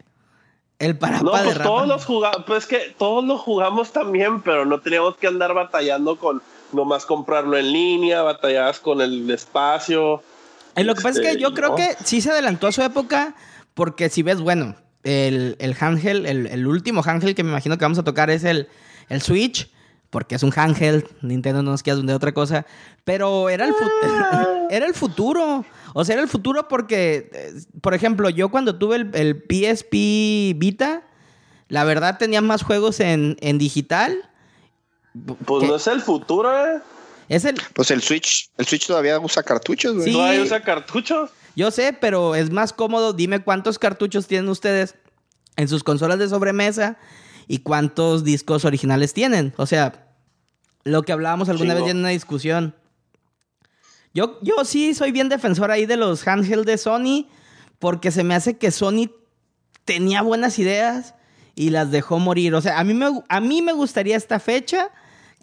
el 0.80 0.98
Parapa 0.98 1.24
No, 1.26 1.38
de 1.40 1.44
pues 1.44 1.62
todos 1.62 1.86
los 1.90 2.06
jugamos, 2.06 2.44
pues 2.48 2.64
es 2.64 2.70
que 2.70 2.96
todos 2.98 3.26
lo 3.26 3.38
jugamos 3.38 3.92
también, 3.92 4.42
pero 4.42 4.64
no 4.64 4.80
teníamos 4.80 5.18
que 5.18 5.28
andar 5.28 5.54
batallando 5.54 6.16
con 6.18 6.42
nomás 6.72 7.06
comprarlo 7.06 7.58
en 7.58 7.74
línea, 7.74 8.22
batallabas 8.22 8.80
con 8.80 9.02
el 9.02 9.30
espacio. 9.30 10.24
Eh, 10.78 10.86
lo 10.86 10.96
que 10.96 11.02
pasa 11.02 11.20
es 11.20 11.26
que 11.26 11.32
Este, 11.32 11.42
yo 11.42 11.54
creo 11.54 11.76
que 11.76 11.98
sí 12.06 12.22
se 12.22 12.32
adelantó 12.32 12.68
a 12.68 12.72
su 12.72 12.82
época, 12.82 13.36
porque 13.74 14.10
si 14.10 14.24
ves, 14.24 14.40
bueno, 14.40 14.76
el, 15.04 15.56
el 15.60 15.76
handheld, 15.80 16.26
el, 16.26 16.48
el 16.48 16.68
último 16.68 17.02
handheld 17.04 17.36
que 17.36 17.44
me 17.44 17.50
imagino 17.50 17.78
que 17.78 17.86
vamos 17.86 18.00
a 18.00 18.04
tocar 18.04 18.30
es 18.30 18.44
el, 18.44 18.68
el 19.10 19.22
Switch, 19.22 19.70
porque 20.10 20.36
es 20.36 20.44
un 20.44 20.54
handheld, 20.56 21.06
Nintendo 21.22 21.64
no 21.64 21.72
nos 21.72 21.84
queda 21.84 21.96
de 21.96 22.14
otra 22.14 22.34
cosa, 22.34 22.66
pero 23.04 23.50
era 23.50 23.66
el, 23.66 23.74
era 24.70 24.86
el 24.86 24.94
futuro. 24.94 25.66
O 25.96 26.06
sea, 26.06 26.14
era 26.14 26.24
el 26.24 26.30
futuro 26.30 26.68
porque, 26.68 27.30
eh, 27.34 27.54
por 27.82 27.94
ejemplo, 27.94 28.30
yo 28.30 28.50
cuando 28.50 28.78
tuve 28.78 28.98
el, 28.98 29.12
el 29.14 29.44
PSP 29.48 30.58
Vita, 30.58 31.04
la 31.68 31.84
verdad 31.84 32.18
tenía 32.18 32.42
más 32.42 32.64
juegos 32.64 33.00
en, 33.00 33.38
en 33.42 33.58
digital. 33.58 34.30
Pues 35.46 35.68
no 35.68 35.76
es 35.76 35.88
el 35.88 36.02
futuro, 36.02 36.66
¿eh? 36.66 36.80
Es 37.30 37.46
el, 37.46 37.60
Pues 37.74 37.90
el 37.92 38.02
Switch, 38.02 38.50
el 38.58 38.66
Switch 38.66 38.86
todavía 38.86 39.20
usa 39.20 39.44
cartuchos, 39.44 39.96
güey. 39.96 40.08
Sí. 40.08 40.14
¿Todavía 40.14 40.42
usa 40.42 40.62
cartuchos? 40.62 41.32
Yo 41.56 41.72
sé, 41.72 41.94
pero 41.94 42.36
es 42.36 42.52
más 42.52 42.74
cómodo. 42.74 43.14
Dime 43.14 43.44
cuántos 43.44 43.80
cartuchos 43.80 44.28
tienen 44.28 44.50
ustedes 44.50 44.96
en 45.56 45.68
sus 45.68 45.84
consolas 45.84 46.20
de 46.20 46.28
sobremesa 46.28 46.98
y 47.48 47.60
cuántos 47.60 48.24
discos 48.24 48.66
originales 48.66 49.14
tienen. 49.14 49.54
O 49.58 49.66
sea, 49.66 50.08
lo 50.84 51.04
que 51.04 51.12
hablábamos 51.12 51.50
alguna 51.50 51.74
Chingo. 51.74 51.86
vez 51.86 51.92
en 51.92 52.00
una 52.00 52.10
discusión. 52.10 52.76
Yo, 54.14 54.40
yo 54.42 54.64
sí 54.64 54.94
soy 54.94 55.12
bien 55.12 55.30
defensor 55.30 55.72
ahí 55.72 55.86
de 55.86 55.98
los 55.98 56.28
handheld 56.28 56.66
de 56.66 56.78
Sony 56.78 57.28
porque 57.80 58.12
se 58.12 58.24
me 58.24 58.36
hace 58.36 58.58
que 58.58 58.72
Sony 58.72 59.10
tenía 59.86 60.22
buenas 60.22 60.60
ideas 60.60 61.16
y 61.56 61.70
las 61.70 61.92
dejó 61.92 62.20
morir. 62.20 62.54
O 62.56 62.62
sea, 62.62 62.80
a 62.80 62.84
mí 62.84 62.94
me, 62.94 63.08
a 63.28 63.40
mí 63.40 63.62
me 63.62 63.74
gustaría 63.74 64.16
esta 64.16 64.40
fecha 64.40 64.90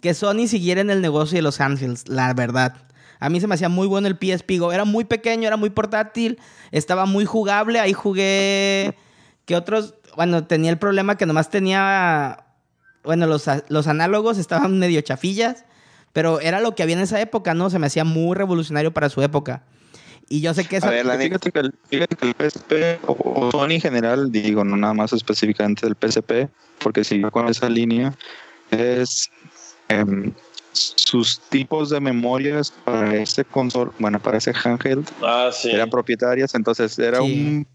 que 0.01 0.13
Sony 0.13 0.47
siguiera 0.47 0.81
en 0.81 0.89
el 0.89 1.01
negocio 1.01 1.37
de 1.37 1.41
los 1.41 1.59
handhelds, 1.61 2.07
la 2.07 2.33
verdad. 2.33 2.75
A 3.21 3.29
mí 3.29 3.39
se 3.39 3.47
me 3.47 3.55
hacía 3.55 3.69
muy 3.69 3.87
bueno 3.87 4.07
el 4.09 4.17
PSP 4.17 4.57
Go. 4.59 4.73
Era 4.73 4.83
muy 4.83 5.05
pequeño, 5.05 5.47
era 5.47 5.55
muy 5.55 5.69
portátil, 5.69 6.39
estaba 6.71 7.05
muy 7.05 7.23
jugable. 7.23 7.79
Ahí 7.79 7.93
jugué 7.93 8.95
que 9.45 9.55
otros, 9.55 9.93
bueno, 10.17 10.45
tenía 10.45 10.71
el 10.71 10.77
problema 10.77 11.15
que 11.17 11.25
nomás 11.25 11.49
tenía, 11.49 12.45
bueno, 13.03 13.27
los, 13.27 13.47
a- 13.47 13.63
los 13.69 13.87
análogos 13.87 14.37
estaban 14.37 14.77
medio 14.79 14.99
chafillas, 15.01 15.65
pero 16.13 16.39
era 16.41 16.59
lo 16.59 16.75
que 16.75 16.83
había 16.83 16.95
en 16.95 17.01
esa 17.03 17.21
época, 17.21 17.53
¿no? 17.53 17.69
Se 17.69 17.79
me 17.79 17.87
hacía 17.87 18.03
muy 18.03 18.35
revolucionario 18.35 18.91
para 18.91 19.07
su 19.09 19.21
época. 19.21 19.63
Y 20.27 20.41
yo 20.41 20.53
sé 20.53 20.65
que 20.65 20.77
A 20.77 20.79
esa... 20.79 20.89
ver, 20.89 21.05
la 21.05 21.17
neta. 21.17 21.37
Fíjate 21.39 21.51
que, 21.51 21.59
el, 21.59 21.73
fíjate 21.89 22.15
que 22.15 22.25
el 22.27 22.35
PSP 22.49 22.99
o, 23.07 23.15
o 23.47 23.51
Sony 23.51 23.71
en 23.73 23.81
general, 23.81 24.31
digo, 24.31 24.63
no 24.63 24.77
nada 24.77 24.93
más 24.93 25.13
específicamente 25.13 25.85
del 25.85 25.95
PSP, 25.95 26.49
porque 26.79 27.03
siguió 27.03 27.29
con 27.31 27.47
esa 27.49 27.69
línea, 27.69 28.13
es 28.71 29.29
em, 29.89 30.31
sus 30.73 31.39
tipos 31.49 31.89
de 31.89 31.99
memorias 31.99 32.71
para 32.85 33.15
ese 33.15 33.43
console, 33.43 33.91
bueno, 33.99 34.19
para 34.19 34.37
ese 34.37 34.53
handheld, 34.63 35.07
Ah, 35.21 35.49
sí. 35.51 35.69
eran 35.69 35.89
propietarias, 35.89 36.55
entonces 36.55 36.97
era 36.97 37.17
Sí. 37.19 37.23
un 37.23 37.67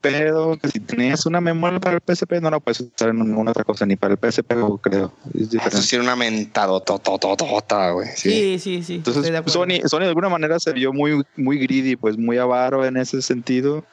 pedo 0.00 0.58
que 0.58 0.68
si 0.68 0.80
tenías 0.80 1.24
una 1.24 1.40
memoria 1.40 1.80
para 1.80 1.96
el 1.96 2.02
PSP 2.02 2.32
no 2.42 2.50
la 2.50 2.60
puedes 2.60 2.80
usar 2.80 3.08
en 3.08 3.20
ninguna 3.20 3.52
otra 3.52 3.64
cosa, 3.64 3.86
ni 3.86 3.96
para 3.96 4.12
el 4.12 4.18
PSP, 4.18 4.54
creo. 4.82 5.14
Es 5.32 5.54
Eso 5.54 5.80
sí 5.80 5.96
era 5.96 6.02
una 6.04 6.14
mentadotototota, 6.16 7.90
güey. 7.92 8.08
Sí. 8.14 8.30
Sí, 8.30 8.58
sí, 8.58 8.82
sí. 8.82 8.94
Entonces. 8.96 9.32
Sony, 9.46 9.80
Sony 9.88 10.00
de 10.00 10.08
alguna 10.08 10.28
manera 10.28 10.60
se 10.60 10.72
vio 10.72 10.92
muy, 10.92 11.22
muy 11.36 11.58
greedy, 11.58 11.96
pues 11.96 12.18
muy 12.18 12.36
avaro 12.38 12.84
en 12.84 12.96
ese 12.98 13.22
sentido. 13.22 13.84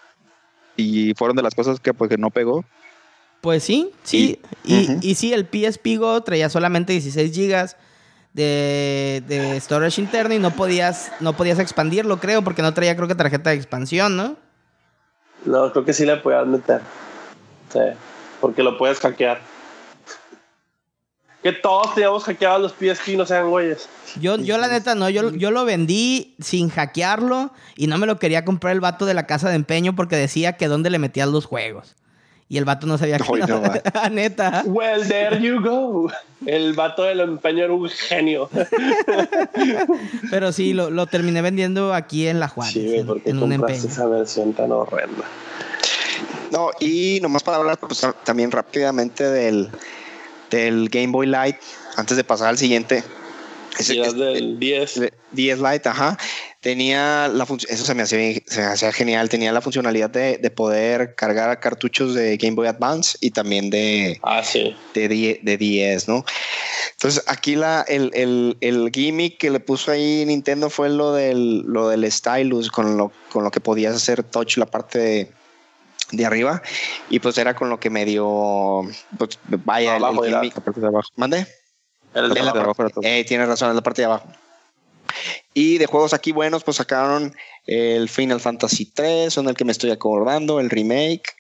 y 0.78 1.14
fueron 1.16 1.36
de 1.36 1.44
las 1.44 1.54
cosas 1.54 1.80
que 1.80 1.94
pues 1.94 2.10
que 2.10 2.18
no 2.18 2.30
pegó. 2.32 2.66
Pues 3.42 3.62
sí, 3.64 3.92
sí. 4.04 4.40
Y, 4.64 4.88
y 5.02 5.16
sí, 5.16 5.32
el 5.34 5.46
PSP 5.46 5.98
Go 5.98 6.22
traía 6.24 6.50
solamente 6.50 6.94
16 6.94 7.34
gigas 7.36 7.78
de, 8.34 9.24
de 9.28 9.60
storage 9.60 10.02
interno 10.02 10.34
y 10.34 10.40
no 10.40 10.52
podías, 10.52 11.12
no 11.20 11.34
podías 11.34 11.60
expandirlo, 11.60 12.20
creo, 12.20 12.44
porque 12.44 12.62
no 12.62 12.74
traía, 12.74 12.96
creo 12.96 13.08
que 13.08 13.16
tarjeta 13.16 13.50
de 13.50 13.58
expansión, 13.58 14.16
¿no? 14.16 14.38
No, 15.46 15.72
creo 15.72 15.86
que 15.86 15.94
sí 15.94 16.06
le 16.06 16.18
podías 16.18 16.46
meter. 16.46 16.82
Sí, 17.72 17.80
porque 18.40 18.64
lo 18.64 18.78
puedes 18.78 19.00
hackear. 19.00 19.42
Que 21.42 21.52
todos 21.52 21.96
teníamos 21.96 22.24
hackeados 22.24 22.62
los 22.62 22.72
PSP, 22.74 23.18
no 23.18 23.26
sean 23.26 23.50
güeyes. 23.50 23.90
Yo, 24.20 24.38
yo 24.38 24.60
la 24.60 24.68
neta 24.68 24.94
no, 24.94 25.10
yo, 25.10 25.32
yo 25.32 25.50
lo 25.50 25.66
vendí 25.66 26.36
sin 26.40 26.70
hackearlo 26.70 27.52
y 27.76 27.88
no 27.88 27.98
me 27.98 28.06
lo 28.06 28.20
quería 28.20 28.46
comprar 28.46 28.74
el 28.74 28.80
vato 28.80 29.08
de 29.08 29.16
la 29.16 29.26
casa 29.26 29.50
de 29.50 29.56
empeño 29.56 29.96
porque 29.96 30.16
decía 30.16 30.58
que 30.58 30.68
dónde 30.68 30.92
le 30.92 31.00
metías 31.00 31.30
los 31.30 31.46
juegos. 31.48 31.96
Y 32.52 32.58
el 32.58 32.66
vato 32.66 32.86
no 32.86 32.98
sabía 32.98 33.18
que 33.18 33.24
no, 33.48 33.62
va. 33.62 34.10
neta. 34.12 34.64
Well, 34.66 35.08
there 35.08 35.40
you 35.42 35.62
go. 35.62 36.12
El 36.46 36.74
vato 36.74 37.04
del 37.04 37.22
empeño 37.22 37.64
era 37.64 37.72
un 37.72 37.88
genio. 37.88 38.50
Pero 40.30 40.52
sí, 40.52 40.74
lo, 40.74 40.90
lo 40.90 41.08
terminé 41.08 41.42
vendiendo 41.42 41.94
aquí 41.94 42.28
en 42.28 42.42
La 42.42 42.50
Juárez, 42.50 42.74
Sí, 42.74 42.96
en, 42.98 43.08
porque 43.08 43.30
en 43.30 43.42
un 43.42 43.54
empeño. 43.54 43.78
esa 43.88 44.06
versión 44.06 44.52
tan 44.52 44.74
horrenda. 44.74 45.24
No, 46.52 46.72
y 46.82 47.20
nomás 47.22 47.42
para 47.42 47.56
hablar 47.56 47.78
pues, 47.80 48.06
también 48.26 48.52
rápidamente 48.52 49.24
del, 49.24 49.70
del 50.50 50.90
Game 50.90 51.14
Boy 51.14 51.28
Light, 51.28 51.56
antes 51.96 52.18
de 52.18 52.26
pasar 52.26 52.50
al 52.50 52.58
siguiente. 52.58 53.02
Este- 53.80 53.94
del 54.14 54.60
10. 54.60 54.98
el 54.98 55.14
10 55.32 55.60
Lite, 55.60 55.88
ajá, 55.88 56.18
tenía 56.62 57.28
la 57.28 57.46
función, 57.46 57.74
eso 57.74 57.84
se 57.84 57.94
me 57.96 58.04
hacía, 58.04 58.40
se 58.46 58.60
me 58.62 58.66
hacía 58.68 58.92
genial, 58.94 59.28
tenía 59.30 59.52
la 59.52 59.62
funcionalidad 59.62 60.10
de, 60.12 60.38
de 60.38 60.52
poder 60.52 61.16
cargar 61.16 61.60
cartuchos 61.60 62.14
de 62.14 62.38
Game 62.38 62.56
Boy 62.56 62.68
Advance 62.68 63.18
y 63.20 63.32
también 63.32 63.70
de, 63.72 64.20
Ah, 64.24 64.44
sí. 64.44 64.76
de, 64.94 65.08
10, 65.08 65.40
de 65.44 65.58
10, 65.58 66.08
¿no? 66.08 66.24
Entonces 66.92 67.24
aquí 67.28 67.56
la, 67.56 67.82
el, 67.88 68.12
el, 68.14 68.58
el 68.62 68.92
gimmick 68.94 69.40
que 69.40 69.50
le 69.50 69.60
puso 69.60 69.92
ahí 69.92 70.24
Nintendo 70.26 70.70
fue 70.70 70.90
lo 70.90 71.14
del, 71.14 71.62
lo 71.62 71.90
del 71.90 72.10
stylus, 72.12 72.70
con 72.70 72.96
lo, 72.96 73.12
con 73.32 73.44
lo 73.44 73.50
que 73.52 73.60
podías 73.60 73.96
hacer 73.96 74.22
touch 74.24 74.58
la 74.58 74.68
parte 74.68 75.00
de, 75.00 75.32
de 76.12 76.26
arriba 76.26 76.62
y 77.10 77.20
pues 77.20 77.38
era 77.40 77.56
con 77.56 77.70
lo 77.70 77.80
que 77.80 77.90
me 77.90 78.06
dio, 78.06 78.84
pues 79.18 79.40
vaya, 79.66 79.98
el- 79.98 80.04
Abajo 80.04 80.24
el, 80.24 80.30
era. 80.30 80.40
gimmick. 80.42 80.56
La 80.58 80.64
parte 80.64 80.80
de 80.82 80.88
abajo. 80.88 81.10
¿Mande? 81.16 81.48
El 82.14 82.30
de 82.30 82.36
La 82.40 82.46
la 82.46 82.54
parte 82.54 82.84
de 82.84 82.86
abajo. 82.90 83.02
Eh, 83.04 83.26
tienes 83.28 83.48
razón, 83.48 83.70
en 83.72 83.76
la 83.78 83.82
parte 83.82 84.04
de 84.04 84.06
abajo. 84.06 84.32
Y 85.54 85.78
de 85.78 85.86
juegos 85.86 86.14
aquí 86.14 86.32
buenos, 86.32 86.64
pues 86.64 86.78
sacaron 86.78 87.36
el 87.66 88.10
Final 88.10 88.40
Fantasy 88.40 88.86
3, 88.86 89.34
son 89.34 89.48
el 89.48 89.56
que 89.56 89.66
me 89.66 89.72
estoy 89.72 89.92
acordando, 89.92 90.60
el 90.60 90.70
remake. 90.70 91.36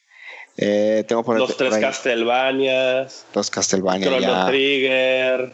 Eh, 0.58 1.06
tengo 1.08 1.24
por, 1.24 1.40
los 1.40 1.56
tres 1.56 1.78
Castlevanias, 1.78 3.26
los 3.34 3.50
Castlevania. 3.50 4.08
Chrono 4.08 4.22
ya. 4.22 4.46
Trigger, 4.48 5.54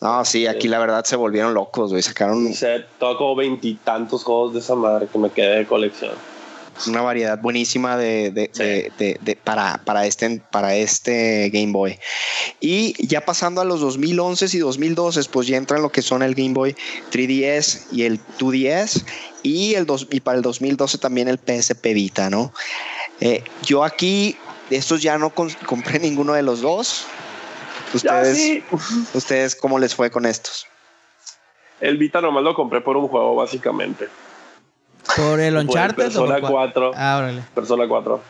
No, 0.00 0.24
sí, 0.24 0.46
aquí 0.46 0.68
la 0.68 0.78
verdad 0.78 1.04
se 1.04 1.16
volvieron 1.16 1.54
locos, 1.54 1.90
güey. 1.90 2.02
Sacaron 2.02 2.52
todo 2.98 3.18
como 3.18 3.36
veintitantos 3.36 4.24
juegos 4.24 4.54
de 4.54 4.60
esa 4.60 4.74
madre 4.74 5.06
que 5.12 5.18
me 5.18 5.30
quedé 5.30 5.58
de 5.58 5.66
colección. 5.66 6.12
Una 6.86 7.02
variedad 7.02 7.38
buenísima 7.40 7.96
de, 7.96 8.30
de- 8.30 8.50
Sí. 8.52 8.62
de- 8.62 8.92
de- 8.98 9.18
de- 9.20 9.36
para, 9.36 9.78
para, 9.84 10.06
este, 10.06 10.40
para 10.50 10.74
este 10.76 11.50
Game 11.50 11.72
Boy. 11.72 11.98
Y 12.60 12.94
ya 13.06 13.24
pasando 13.24 13.60
a 13.60 13.64
los 13.64 13.80
2011 13.80 14.46
y 14.52 14.58
2012, 14.58 15.20
pues 15.30 15.46
ya 15.46 15.56
entran 15.56 15.82
lo 15.82 15.90
que 15.90 16.02
son 16.02 16.22
el 16.22 16.34
Game 16.34 16.54
Boy 16.54 16.76
3DS 17.10 17.86
y 17.92 18.04
el 18.04 18.20
2DS. 18.38 19.04
Y, 19.42 19.74
el 19.74 19.86
dos, 19.86 20.06
y 20.10 20.20
para 20.20 20.36
el 20.36 20.42
2012 20.42 20.98
también 20.98 21.28
el 21.28 21.38
PSP 21.38 21.94
Vita, 21.94 22.28
¿no? 22.28 22.52
Eh, 23.20 23.42
yo 23.62 23.84
aquí, 23.84 24.36
estos 24.70 25.00
ya 25.02 25.16
no 25.18 25.30
con- 25.30 25.50
compré 25.66 25.98
ninguno 25.98 26.32
de 26.34 26.42
los 26.42 26.60
dos. 26.60 27.06
Ya 27.92 27.94
Ustedes, 27.94 28.36
sí. 28.36 28.64
¿Ustedes 29.14 29.54
cómo 29.56 29.78
les 29.78 29.94
fue 29.94 30.10
con 30.10 30.26
estos? 30.26 30.66
El 31.80 31.96
Vita 31.96 32.20
nomás 32.20 32.42
lo 32.42 32.54
compré 32.54 32.80
por 32.80 32.96
un 32.96 33.08
juego, 33.08 33.36
básicamente. 33.36 34.08
¿Por 35.16 35.40
el 35.40 35.54
Por 35.54 35.62
Uncharted 35.64 36.02
o 36.02 36.06
Persona 36.06 36.34
por 36.34 36.40
cuál? 36.40 36.52
4. 36.72 36.92
Ah, 36.96 37.16
órale. 37.18 37.42
Persona 37.54 37.88
4. 37.88 38.20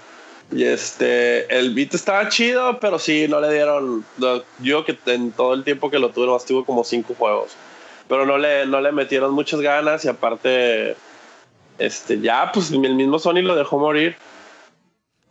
Y 0.51 0.65
este, 0.65 1.55
el 1.59 1.75
beat 1.75 1.95
estaba 1.95 2.29
chido, 2.29 2.79
pero 2.81 2.99
sí, 2.99 3.27
no 3.29 3.41
le 3.41 3.53
dieron. 3.53 4.05
lo- 4.19 4.43
yo 4.61 4.85
que 4.85 4.97
en 5.07 5.33
todo 5.33 5.53
el 5.55 5.65
tiempo 5.65 5.91
que 5.91 5.99
lo 5.99 6.11
tuve, 6.11 6.27
nomás 6.27 6.45
tuvo 6.47 6.65
como 6.65 6.85
cinco 6.85 7.15
juegos. 7.19 7.53
Pero 8.09 8.25
no 8.25 8.39
le, 8.39 8.65
no 8.67 8.81
le 8.81 8.91
metieron 8.93 9.33
muchas 9.35 9.61
ganas 9.61 10.05
y 10.05 10.09
aparte, 10.09 10.97
este, 11.79 12.21
ya, 12.21 12.51
pues 12.53 12.71
el 12.71 12.95
mismo 12.95 13.19
Sony 13.19 13.43
lo 13.43 13.55
dejó 13.55 13.79
morir. 13.79 14.17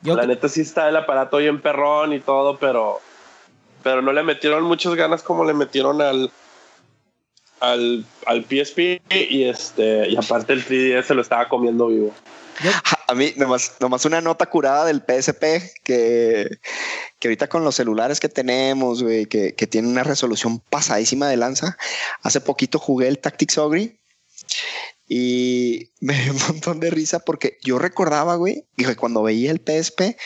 Yo, 0.01 0.15
La 0.15 0.27
neta 0.27 0.47
sí 0.47 0.61
está 0.61 0.88
el 0.88 0.95
aparato 0.95 1.38
bien 1.38 1.59
perrón 1.59 2.13
y 2.13 2.19
todo, 2.19 2.57
pero, 2.57 2.99
pero 3.81 4.03
no 4.03 4.13
le 4.13 4.21
metieron 4.21 4.63
muchas 4.63 4.93
ganas 4.93 5.23
como 5.23 5.43
le 5.43 5.55
metieron 5.55 5.99
al, 6.03 6.29
al, 7.60 8.05
al 8.26 8.43
PSP 8.43 9.01
y 9.10 9.43
este, 9.43 10.10
y 10.10 10.16
aparte 10.16 10.53
el 10.53 10.66
3DS 10.66 11.03
se 11.03 11.14
lo 11.14 11.22
estaba 11.22 11.49
comiendo 11.49 11.88
vivo. 11.88 12.14
A 13.08 13.14
mí, 13.14 13.34
nomás, 13.36 13.76
nomás 13.80 14.05
una 14.05 14.20
nota 14.20 14.47
curada 14.47 14.86
del 14.86 15.01
PSP 15.01 15.82
que, 15.84 16.60
que 17.20 17.28
ahorita 17.28 17.47
con 17.47 17.64
los 17.64 17.76
celulares 17.76 18.20
que 18.20 18.30
tenemos, 18.30 19.03
güey, 19.03 19.28
que, 19.28 19.53
que 19.53 19.68
tiene 19.68 19.88
una 19.88 20.03
resolución 20.03 20.60
pasadísima 20.60 21.30
de 21.30 21.38
lanza. 21.38 21.78
Hace 22.24 22.41
poquito 22.41 22.80
jugué 22.80 23.08
el 23.08 23.20
Tactics 23.20 23.58
Ogre 23.60 23.99
y 25.08 25.91
me 25.99 26.22
dio 26.22 26.34
un 26.34 26.39
montón 26.47 26.80
de 26.80 26.89
risa 26.89 27.20
porque 27.20 27.58
yo 27.64 27.80
recordaba, 27.80 28.36
güey, 28.36 28.66
que 28.76 28.95
cuando 28.95 29.24
veía 29.24 29.51
el 29.51 29.62
PSP, 29.62 30.18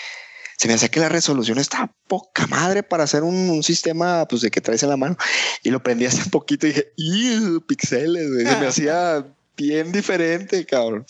se 0.62 0.68
me 0.68 0.76
hacía 0.76 0.90
que 0.90 1.00
la 1.00 1.10
resolución 1.10 1.58
estaba 1.58 1.92
poca 2.08 2.46
madre 2.46 2.84
para 2.84 3.04
hacer 3.06 3.24
un, 3.24 3.50
un 3.50 3.64
sistema 3.64 4.28
pues 4.30 4.44
de 4.44 4.52
que 4.52 4.62
traes 4.62 4.84
en 4.84 4.90
la 4.90 4.98
mano. 4.98 5.18
Y 5.64 5.72
lo 5.72 5.82
prendí 5.82 6.06
hace 6.06 6.30
poquito 6.30 6.68
y 6.68 6.70
dije, 6.70 6.94
¡Ih! 6.98 7.60
Pixeles. 7.68 8.28
Se 8.48 8.56
me 8.58 8.68
hacía 8.68 9.26
bien 9.58 9.92
diferente, 9.92 10.64
cabrón. 10.68 11.06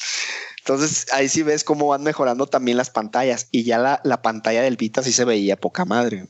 Entonces 0.60 1.08
ahí 1.12 1.28
sí 1.28 1.44
ves 1.44 1.66
cómo 1.66 1.88
van 1.88 2.02
mejorando 2.04 2.48
también 2.48 2.78
las 2.78 2.92
pantallas. 2.92 3.48
Y 3.52 3.64
ya 3.64 3.78
la, 3.78 4.00
la 4.06 4.22
pantalla 4.22 4.62
del 4.62 4.78
Vita 4.78 5.04
sí 5.04 5.12
se 5.12 5.26
veía 5.26 5.58
poca 5.58 5.84
madre. 5.84 6.28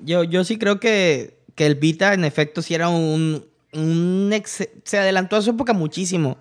yo, 0.00 0.24
yo 0.24 0.42
sí 0.42 0.58
creo 0.58 0.80
que, 0.80 1.38
que 1.54 1.66
el 1.66 1.76
Vita, 1.76 2.14
en 2.14 2.24
efecto, 2.24 2.62
sí 2.62 2.74
era 2.74 2.88
un. 2.88 3.46
un 3.74 4.30
ex- 4.32 4.68
se 4.82 4.98
adelantó 4.98 5.36
a 5.36 5.42
su 5.42 5.50
época 5.50 5.72
muchísimo. 5.72 6.36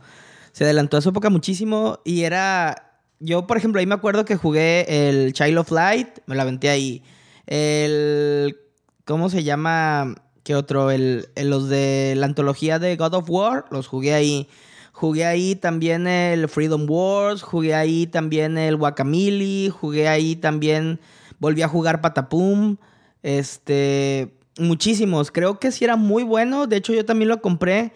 Se 0.54 0.64
adelantó 0.64 0.98
a 0.98 1.02
su 1.02 1.10
época 1.10 1.30
muchísimo 1.30 2.00
y 2.04 2.22
era. 2.24 2.85
Yo, 3.20 3.48
por 3.48 3.58
ejemplo, 3.58 3.80
ahí 3.80 3.86
me 3.86 3.96
acuerdo 3.96 4.26
que 4.26 4.36
jugué 4.36 4.86
el 5.10 5.34
Child 5.34 5.58
of 5.60 5.72
Light, 5.72 6.10
me 6.26 6.36
la 6.36 6.44
aventé 6.44 6.70
ahí. 6.70 7.02
El. 7.48 8.58
¿Cómo 9.06 9.30
se 9.30 9.44
llama? 9.44 10.16
¿Qué 10.44 10.56
otro? 10.56 10.92
El, 10.92 11.28
los 11.36 11.70
de 11.70 12.14
la 12.18 12.26
antología 12.26 12.80
de 12.80 12.96
God 12.96 13.14
of 13.16 13.30
War, 13.30 13.66
los 13.72 13.88
jugué 13.88 14.14
ahí. 14.14 14.48
Jugué 14.92 15.26
ahí 15.26 15.56
también 15.56 16.08
el 16.08 16.48
Freedom 16.48 16.86
Wars, 16.90 17.42
jugué 17.42 17.76
ahí 17.76 18.08
también 18.08 18.58
el 18.58 18.78
Guacamole, 18.78 19.70
jugué 19.70 20.08
ahí 20.08 20.38
también, 20.38 21.02
volví 21.38 21.62
a 21.64 21.68
jugar 21.68 22.00
Patapum, 22.00 22.78
este, 23.22 24.34
muchísimos. 24.58 25.32
Creo 25.32 25.60
que 25.60 25.72
sí 25.74 25.84
era 25.84 25.98
muy 25.98 26.24
bueno, 26.24 26.66
de 26.66 26.78
hecho 26.78 26.94
yo 26.94 27.04
también 27.04 27.28
lo 27.28 27.42
compré 27.42 27.92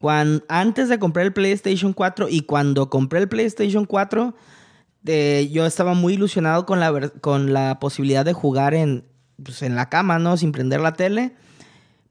cuan- 0.00 0.42
antes 0.48 0.88
de 0.88 0.98
comprar 0.98 1.26
el 1.26 1.34
PlayStation 1.34 1.92
4 1.92 2.28
y 2.30 2.40
cuando 2.40 2.88
compré 2.88 3.20
el 3.20 3.28
PlayStation 3.28 3.84
4, 3.84 4.34
yo 5.04 5.66
estaba 5.66 5.94
muy 5.94 6.14
ilusionado 6.14 6.66
con 6.66 6.80
la, 6.80 7.10
con 7.20 7.52
la 7.52 7.78
posibilidad 7.78 8.24
de 8.24 8.32
jugar 8.32 8.74
en, 8.74 9.04
pues, 9.42 9.62
en 9.62 9.74
la 9.74 9.88
cama, 9.88 10.18
¿no? 10.18 10.36
Sin 10.36 10.52
prender 10.52 10.80
la 10.80 10.94
tele. 10.94 11.34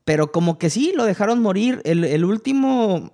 Pero 0.06 0.32
como 0.32 0.58
que 0.58 0.70
sí, 0.70 0.94
lo 0.96 1.04
dejaron 1.04 1.42
morir. 1.42 1.82
El, 1.84 2.04
el 2.04 2.24
último 2.24 3.12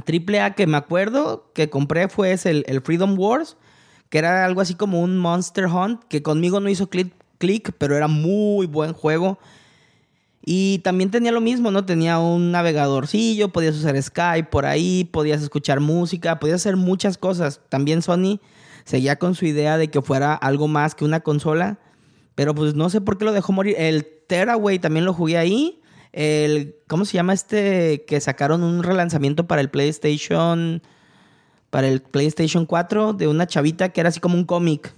triple 0.00 0.40
A 0.40 0.54
que 0.54 0.66
me 0.66 0.76
acuerdo 0.76 1.50
que 1.54 1.68
compré 1.68 2.08
fue 2.08 2.32
ese, 2.32 2.64
el, 2.66 2.80
Freedom 2.80 3.18
Wars, 3.18 3.56
que 4.08 4.18
era 4.18 4.44
algo 4.44 4.60
así 4.60 4.74
como 4.74 5.00
un 5.00 5.18
Monster 5.18 5.66
Hunt, 5.66 6.04
que 6.08 6.22
conmigo 6.22 6.60
no 6.60 6.68
hizo 6.68 6.88
clic, 6.88 7.14
clic, 7.38 7.72
pero 7.78 7.96
era 7.96 8.08
muy 8.08 8.66
buen 8.66 8.92
juego. 8.92 9.38
Y 10.44 10.78
también 10.78 11.10
tenía 11.10 11.30
lo 11.30 11.40
mismo, 11.40 11.70
¿no? 11.70 11.84
Tenía 11.84 12.18
un 12.18 12.50
navegadorcillo, 12.50 13.50
podías 13.50 13.76
usar 13.76 14.00
Skype 14.00 14.48
por 14.50 14.66
ahí, 14.66 15.04
podías 15.04 15.40
escuchar 15.40 15.78
música, 15.78 16.40
podías 16.40 16.62
hacer 16.62 16.76
muchas 16.76 17.16
cosas. 17.16 17.60
También 17.68 18.02
Sony 18.02 18.40
seguía 18.84 19.16
con 19.16 19.34
su 19.34 19.46
idea 19.46 19.78
de 19.78 19.90
que 19.90 20.02
fuera 20.02 20.34
algo 20.34 20.68
más 20.68 20.94
que 20.94 21.04
una 21.04 21.20
consola, 21.20 21.78
pero 22.34 22.54
pues 22.54 22.74
no 22.74 22.90
sé 22.90 23.00
por 23.00 23.18
qué 23.18 23.24
lo 23.24 23.32
dejó 23.32 23.52
morir. 23.52 23.76
El 23.78 24.06
Teraway 24.26 24.78
también 24.78 25.04
lo 25.04 25.12
jugué 25.12 25.38
ahí. 25.38 25.80
El, 26.12 26.76
¿cómo 26.88 27.04
se 27.04 27.14
llama 27.14 27.32
este? 27.32 28.04
Que 28.06 28.20
sacaron 28.20 28.62
un 28.62 28.82
relanzamiento 28.82 29.46
para 29.46 29.60
el 29.60 29.70
PlayStation, 29.70 30.82
para 31.70 31.88
el 31.88 32.02
PlayStation 32.02 32.66
4 32.66 33.14
de 33.14 33.28
una 33.28 33.46
chavita 33.46 33.90
que 33.90 34.00
era 34.00 34.10
así 34.10 34.20
como 34.20 34.36
un 34.36 34.44
cómic, 34.44 34.92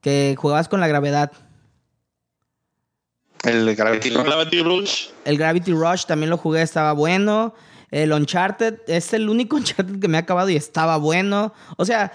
que 0.00 0.34
jugabas 0.38 0.68
con 0.68 0.80
la 0.80 0.88
gravedad. 0.88 1.32
El 3.44 3.74
Gravity 3.76 4.10
Rush. 4.10 4.24
Gravity 4.24 4.62
Rush. 4.62 5.06
El 5.24 5.38
Gravity 5.38 5.72
Rush 5.72 6.04
también 6.06 6.30
lo 6.30 6.38
jugué, 6.38 6.62
estaba 6.62 6.92
bueno. 6.92 7.54
El 7.90 8.12
Uncharted 8.12 8.80
es 8.86 9.12
el 9.12 9.28
único 9.28 9.56
Uncharted 9.56 10.00
que 10.00 10.08
me 10.08 10.16
ha 10.16 10.20
acabado 10.20 10.50
y 10.50 10.56
estaba 10.56 10.96
bueno. 10.96 11.52
O 11.76 11.84
sea, 11.84 12.12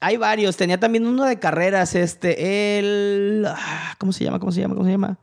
Hay 0.00 0.16
varios. 0.16 0.56
Tenía 0.56 0.80
también 0.80 1.06
uno 1.06 1.24
de 1.24 1.38
carreras, 1.38 1.94
este, 1.94 2.78
el... 2.78 3.44
ah, 3.48 3.94
¿Cómo 3.98 4.12
se 4.12 4.24
llama? 4.24 4.38
¿Cómo 4.38 4.50
se 4.52 4.60
llama? 4.60 4.74
¿Cómo 4.74 4.86
se 4.86 4.92
llama? 4.92 5.18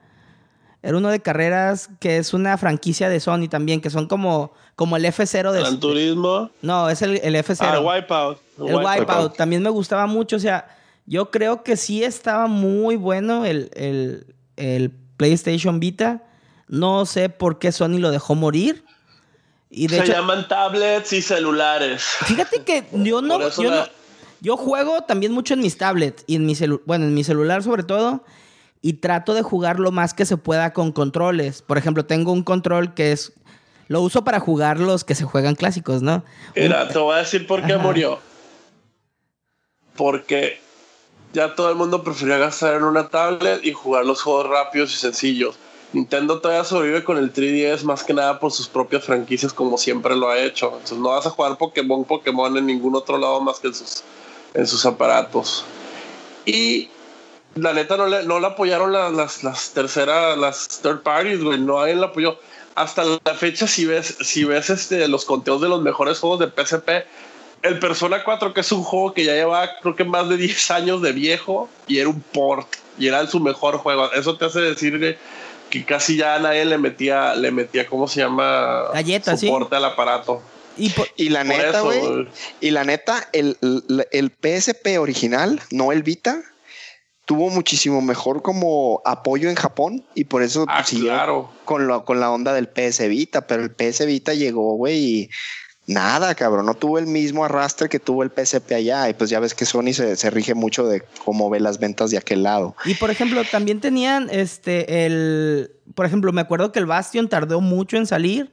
Era 0.83 0.95
uno 0.97 1.09
de 1.09 1.19
carreras 1.19 1.89
que 1.99 2.17
es 2.17 2.33
una 2.33 2.57
franquicia 2.57 3.09
de 3.09 3.19
Sony 3.19 3.47
también, 3.49 3.81
que 3.81 3.89
son 3.89 4.07
como, 4.07 4.53
como 4.75 4.95
el 4.95 5.05
F0 5.05 5.51
de... 5.51 5.59
Gran 5.61 5.79
Turismo. 5.79 6.51
No, 6.61 6.89
es 6.89 7.01
el, 7.01 7.19
el 7.23 7.35
F0. 7.35 7.57
Ah, 7.61 7.79
Wipeout. 7.79 8.37
El 8.59 8.75
Wipeout 8.75 9.35
también 9.35 9.63
me 9.63 9.69
gustaba 9.71 10.05
mucho. 10.05 10.35
O 10.35 10.39
sea, 10.39 10.67
yo 11.07 11.31
creo 11.31 11.63
que 11.63 11.75
sí 11.75 12.03
estaba 12.03 12.45
muy 12.47 12.95
bueno 12.95 13.45
el, 13.45 13.71
el- 13.73 14.35
el 14.55 14.91
PlayStation 15.17 15.79
Vita. 15.79 16.23
No 16.67 17.05
sé 17.07 17.29
por 17.29 17.57
qué 17.57 17.71
Sony 17.71 17.97
lo 17.97 18.11
dejó 18.11 18.35
morir. 18.35 18.85
Y 19.69 19.87
de 19.87 19.97
Se 19.97 20.03
hecho, 20.03 20.13
llaman 20.13 20.47
tablets 20.47 21.11
y 21.13 21.21
celulares. 21.21 22.03
fíjate 22.25 22.63
que 22.63 22.85
yo 22.93 23.21
no, 23.21 23.39
Por 23.39 23.47
eso 23.47 23.63
yo 23.63 23.71
la- 23.71 23.75
no- 23.81 23.96
yo 24.41 24.57
juego 24.57 25.01
también 25.03 25.31
mucho 25.31 25.53
en 25.53 25.61
mis 25.61 25.77
tablets 25.77 26.23
y 26.27 26.35
en 26.35 26.45
mi 26.45 26.53
celu- 26.55 26.81
bueno, 26.85 27.05
en 27.05 27.13
mi 27.13 27.23
celular 27.23 27.63
sobre 27.63 27.83
todo. 27.83 28.23
Y 28.81 28.93
trato 28.93 29.33
de 29.33 29.41
jugar 29.41 29.79
lo 29.79 29.91
más 29.91 30.13
que 30.13 30.25
se 30.25 30.37
pueda 30.37 30.71
con 30.71 30.91
controles. 30.91 31.61
Por 31.63 31.77
ejemplo, 31.79 32.05
tengo 32.05 32.31
un 32.31 32.43
control 32.43 32.93
que 32.93 33.11
es. 33.11 33.33
Lo 33.87 34.01
uso 34.01 34.23
para 34.23 34.39
jugar 34.39 34.79
los 34.79 35.03
que 35.03 35.15
se 35.15 35.23
juegan 35.23 35.55
clásicos, 35.55 36.01
¿no? 36.03 36.23
Mira, 36.55 36.87
te 36.87 36.97
voy 36.99 37.15
a 37.15 37.19
decir 37.19 37.47
por 37.47 37.65
qué 37.65 37.73
Ajá. 37.73 37.81
murió. 37.83 38.19
Porque 39.95 40.59
ya 41.33 41.55
todo 41.55 41.69
el 41.69 41.75
mundo 41.75 42.03
prefería 42.03 42.37
gastar 42.37 42.75
en 42.75 42.83
una 42.83 43.09
tablet 43.09 43.65
y 43.65 43.71
jugar 43.73 44.05
los 44.05 44.21
juegos 44.21 44.47
rápidos 44.49 44.93
y 44.93 44.97
sencillos. 44.97 45.57
Nintendo 45.93 46.39
todavía 46.39 46.63
sobrevive 46.63 47.03
con 47.03 47.17
el 47.17 47.33
3DS 47.33 47.83
más 47.83 48.03
que 48.03 48.13
nada 48.13 48.39
por 48.39 48.51
sus 48.51 48.67
propias 48.67 49.05
franquicias 49.05 49.53
como 49.53 49.77
siempre 49.77 50.15
lo 50.15 50.29
ha 50.29 50.37
hecho. 50.37 50.67
Entonces 50.73 50.97
no 50.97 51.09
vas 51.09 51.25
a 51.25 51.29
jugar 51.29 51.57
Pokémon 51.57 52.03
Pokémon 52.03 52.55
en 52.57 52.65
ningún 52.65 52.95
otro 52.95 53.17
lado 53.17 53.39
más 53.41 53.59
que 53.59 53.67
en 53.69 53.73
sus, 53.73 54.03
en 54.57 54.67
sus 54.67 54.85
aparatos. 54.85 55.63
Y 56.45 56.89
la 57.55 57.73
neta 57.73 57.95
no 57.95 58.07
le, 58.07 58.23
no 58.23 58.39
le 58.39 58.47
apoyaron 58.47 58.91
las, 58.91 59.13
las, 59.13 59.43
las 59.43 59.69
terceras, 59.71 60.37
las 60.37 60.67
third 60.81 61.01
parties, 61.01 61.43
güey. 61.43 61.59
No 61.59 61.79
alguien 61.79 62.01
la 62.01 62.07
apoyó. 62.07 62.39
Hasta 62.75 63.03
la 63.03 63.33
fecha, 63.35 63.67
si 63.67 63.85
ves, 63.85 64.17
si 64.21 64.43
ves 64.43 64.69
este, 64.69 65.07
los 65.07 65.25
conteos 65.25 65.61
de 65.61 65.69
los 65.69 65.81
mejores 65.81 66.19
juegos 66.19 66.39
de 66.39 66.47
PSP, 66.47 67.05
el 67.61 67.79
Persona 67.79 68.23
4, 68.23 68.53
que 68.53 68.61
es 68.61 68.71
un 68.71 68.83
juego 68.83 69.13
que 69.13 69.25
ya 69.25 69.33
lleva 69.33 69.69
creo 69.81 69.95
que 69.95 70.03
más 70.03 70.29
de 70.29 70.37
10 70.37 70.71
años 70.71 71.01
de 71.01 71.11
viejo, 71.11 71.69
y 71.87 71.99
era 71.99 72.09
un 72.09 72.21
port, 72.21 72.67
y 72.97 73.07
era 73.07 73.25
su 73.27 73.39
mejor 73.39 73.77
juego. 73.77 74.11
Eso 74.13 74.37
te 74.37 74.45
hace 74.45 74.61
decir 74.61 74.99
güey, 74.99 75.17
que 75.69 75.85
casi 75.85 76.17
ya 76.17 76.35
a 76.35 76.39
nadie 76.39 76.65
le 76.65 76.77
metía, 76.77 77.35
le 77.35 77.51
metía, 77.51 77.87
¿cómo 77.87 78.07
se 78.07 78.21
llama? 78.21 78.85
Galletas, 78.93 79.39
sí. 79.39 79.47
Soporte 79.47 79.75
al 79.75 79.85
aparato. 79.85 80.41
Y 80.77 80.89
por- 80.91 81.07
Y 81.15 81.29
la 81.29 81.43
neta, 81.43 81.81
güey. 81.81 82.27
Y 82.61 82.71
la 82.71 82.83
neta, 82.83 83.27
el, 83.33 83.57
el, 83.61 84.07
el 84.11 84.31
PSP 84.31 84.97
original, 84.99 85.59
no 85.71 85.91
el 85.91 86.03
Vita, 86.03 86.41
tuvo 87.25 87.49
muchísimo 87.49 88.01
mejor 88.01 88.41
como 88.41 89.01
apoyo 89.05 89.49
en 89.49 89.55
Japón 89.55 90.05
y 90.15 90.23
por 90.25 90.43
eso 90.43 90.65
Ah, 90.69 90.83
siguió 90.85 91.07
claro. 91.11 91.51
con, 91.65 91.87
la, 91.87 91.99
con 92.01 92.19
la 92.19 92.31
onda 92.31 92.53
del 92.53 92.67
PS 92.69 93.07
Vita, 93.09 93.47
pero 93.47 93.63
el 93.63 93.71
PS 93.71 94.05
Vita 94.05 94.33
llegó, 94.33 94.75
güey, 94.75 94.97
y 94.97 95.29
nada, 95.87 96.35
cabrón, 96.35 96.65
no 96.65 96.73
tuvo 96.73 96.99
el 96.99 97.05
mismo 97.07 97.43
arrastre 97.43 97.89
que 97.89 97.99
tuvo 97.99 98.23
el 98.23 98.29
PSP 98.31 98.71
allá 98.73 99.09
y 99.09 99.13
pues 99.13 99.29
ya 99.29 99.39
ves 99.41 99.53
que 99.53 99.65
Sony 99.65 99.91
se, 99.93 100.15
se 100.15 100.29
rige 100.29 100.53
mucho 100.53 100.85
de 100.87 101.01
cómo 101.25 101.49
ve 101.49 101.59
las 101.59 101.79
ventas 101.79 102.11
de 102.11 102.17
aquel 102.17 102.43
lado. 102.43 102.75
Y 102.85 102.93
por 102.95 103.09
ejemplo, 103.11 103.41
también 103.51 103.81
tenían 103.81 104.29
este 104.31 105.05
el. 105.05 105.71
Por 105.95 106.05
ejemplo, 106.05 106.31
me 106.33 106.41
acuerdo 106.41 106.71
que 106.71 106.79
el 106.79 106.85
Bastion 106.85 107.27
tardó 107.29 107.59
mucho 107.61 107.97
en 107.97 108.05
salir, 108.05 108.51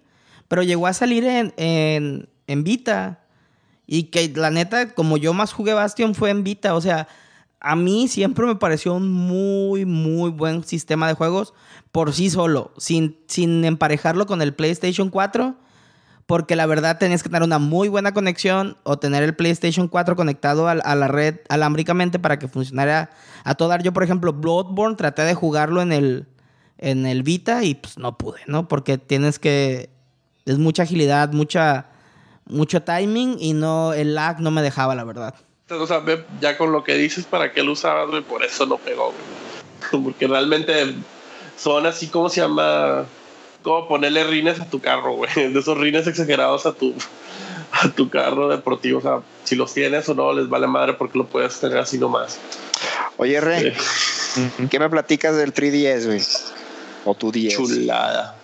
pero 0.55 0.63
llegó 0.63 0.87
a 0.87 0.93
salir 0.93 1.25
en, 1.25 1.53
en, 1.57 2.29
en 2.47 2.63
Vita. 2.63 3.25
Y 3.89 4.05
que 4.05 4.29
la 4.37 4.51
neta, 4.53 4.95
como 4.95 5.17
yo 5.17 5.35
más 5.35 5.53
jugué 5.53 5.75
Bastion 5.75 6.15
fue 6.15 6.31
en 6.31 6.45
Vita. 6.45 6.77
O 6.77 6.81
sea, 6.81 7.09
a 7.59 7.75
mí 7.75 8.07
siempre 8.07 8.47
me 8.47 8.55
pareció 8.55 8.95
un 8.95 9.11
muy, 9.11 9.85
muy 9.85 10.31
buen 10.31 10.63
sistema 10.63 11.09
de 11.09 11.15
juegos 11.15 11.55
por 11.91 12.13
sí 12.13 12.31
solo, 12.31 12.73
sin, 12.79 13.19
sin 13.27 13.65
emparejarlo 13.65 14.27
con 14.27 14.43
el 14.43 14.55
PlayStation 14.55 15.11
4. 15.11 15.57
Porque 16.27 16.55
la 16.55 16.67
verdad 16.67 16.99
tenías 16.99 17.25
que 17.25 17.29
tener 17.31 17.43
una 17.43 17.59
muy 17.59 17.89
buena 17.89 18.15
conexión 18.15 18.77
o 18.85 18.97
tener 18.97 19.25
el 19.25 19.35
PlayStation 19.35 19.89
4 19.89 20.15
conectado 20.15 20.69
al- 20.69 20.83
a, 20.85 20.95
la 20.95 21.09
red 21.09 21.41
alámbricamente 21.49 22.21
para 22.21 22.39
que 22.39 22.47
funcionara 22.47 23.11
a 23.43 23.57
todo 23.57 23.71
dar. 23.71 23.83
Yo, 23.83 23.93
por 23.93 24.05
ejemplo, 24.05 24.33
Bloodborne 24.33 24.95
traté 24.95 25.23
de 25.23 25.35
jugarlo 25.35 25.83
en 25.83 25.91
el, 25.91 26.29
en 26.79 27.07
el 27.07 27.25
Vita 27.25 27.65
y 27.65 27.75
pues 27.75 27.99
no 27.99 28.17
pude, 28.17 28.39
¿no? 28.47 28.69
Porque 28.69 28.99
tienes 28.99 29.41
que... 29.41 29.93
Es 30.47 30.59
mucha 30.59 30.83
agilidad, 30.83 31.33
mucha, 31.33 31.87
mucho 32.47 32.83
timing 32.83 33.37
y 33.39 33.55
no 33.55 33.93
el 33.95 34.15
lag 34.15 34.41
no 34.41 34.51
me 34.51 34.63
dejaba, 34.63 34.95
la 34.95 35.05
verdad. 35.05 35.35
O 35.71 35.87
sea, 35.87 36.03
ya 36.41 36.59
con 36.59 36.73
lo 36.73 36.85
que 36.85 36.95
dices, 36.95 37.25
¿para 37.25 37.53
qué 37.53 37.63
lo 37.63 37.73
usabas, 37.73 38.09
güey? 38.11 38.23
Por 38.23 38.45
eso 38.45 38.67
no 38.67 38.77
pegó, 38.77 39.13
güey. 39.13 40.03
Porque 40.05 40.27
realmente 40.27 40.95
son 41.57 41.87
así, 41.87 42.09
como 42.09 42.29
se 42.29 42.43
llama? 42.43 43.07
Como 43.63 43.89
ponerle 43.89 44.25
rines 44.25 44.61
a 44.61 44.67
tu 44.67 44.81
carro, 44.81 45.15
güey. 45.15 45.31
De 45.53 45.59
esos 45.59 45.79
rines 45.79 46.07
exagerados 46.07 46.67
a 46.67 46.73
tu, 46.73 46.95
a 47.73 47.89
tu 47.89 48.11
carro 48.11 48.49
deportivo. 48.49 48.99
O 48.99 49.03
sea, 49.03 49.21
si 49.45 49.57
los 49.57 49.73
tienes 49.73 50.07
o 50.11 50.15
no, 50.15 50.33
les 50.35 50.49
vale 50.49 50.67
madre 50.67 50.95
porque 50.95 51.17
lo 51.17 51.27
puedes 51.27 51.59
tener 51.59 51.79
así 51.79 51.97
nomás. 51.99 52.39
Oye, 53.17 53.41
Re, 53.41 53.69
Eh, 53.69 53.77
¿qué 54.69 54.79
me 54.79 54.91
platicas 54.91 55.37
del 55.37 55.55
3DS, 55.55 56.07
güey? 56.07 56.21
O 57.05 57.15
tu 57.15 57.31
10. 57.31 57.55
chulada. 57.55 58.37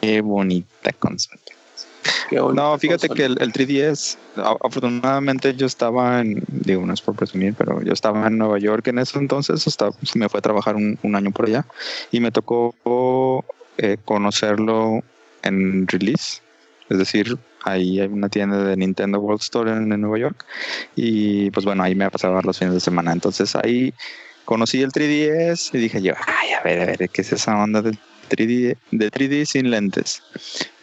Qué 0.00 0.20
bonita 0.20 0.92
consola. 0.98 1.40
Qué 2.30 2.38
bonita 2.40 2.62
No, 2.62 2.78
fíjate 2.78 3.08
consola. 3.08 3.16
que 3.16 3.24
el, 3.24 3.42
el 3.42 3.52
3DS, 3.52 4.16
a- 4.36 4.56
afortunadamente 4.64 5.54
yo 5.54 5.66
estaba 5.66 6.20
en, 6.20 6.42
digo, 6.48 6.84
no 6.86 6.92
es 6.94 7.00
por 7.00 7.14
presumir, 7.16 7.54
pero 7.54 7.82
yo 7.82 7.92
estaba 7.92 8.26
en 8.26 8.38
Nueva 8.38 8.58
York 8.58 8.86
en 8.88 8.98
ese 8.98 9.18
entonces, 9.18 9.66
hasta 9.66 9.90
me 10.14 10.28
fue 10.28 10.38
a 10.38 10.42
trabajar 10.42 10.76
un, 10.76 10.98
un 11.02 11.16
año 11.16 11.30
por 11.32 11.46
allá 11.46 11.66
y 12.10 12.20
me 12.20 12.30
tocó 12.30 13.44
eh, 13.78 13.96
conocerlo 14.04 15.00
en 15.42 15.86
release, 15.88 16.40
es 16.88 16.98
decir, 16.98 17.36
ahí 17.64 18.00
hay 18.00 18.08
una 18.08 18.28
tienda 18.28 18.62
de 18.64 18.76
Nintendo 18.76 19.18
World 19.20 19.40
Store 19.42 19.70
en, 19.72 19.92
en 19.92 20.00
Nueva 20.00 20.18
York 20.18 20.44
y 20.96 21.50
pues 21.50 21.64
bueno, 21.66 21.82
ahí 21.82 21.94
me 21.94 22.10
pasaba 22.10 22.40
los 22.42 22.58
fines 22.58 22.74
de 22.74 22.80
semana, 22.80 23.12
entonces 23.12 23.54
ahí 23.56 23.92
conocí 24.44 24.80
el 24.82 24.92
3DS 24.92 25.74
y 25.76 25.78
dije 25.78 26.00
yo, 26.02 26.14
ay, 26.26 26.52
a 26.52 26.62
ver, 26.62 26.80
a 26.82 26.86
ver, 26.86 27.10
¿qué 27.10 27.20
es 27.22 27.32
esa 27.32 27.56
onda 27.62 27.82
del 27.82 27.98
3D, 28.28 28.76
de 28.92 29.10
3D 29.10 29.44
sin 29.46 29.70
lentes? 29.70 30.22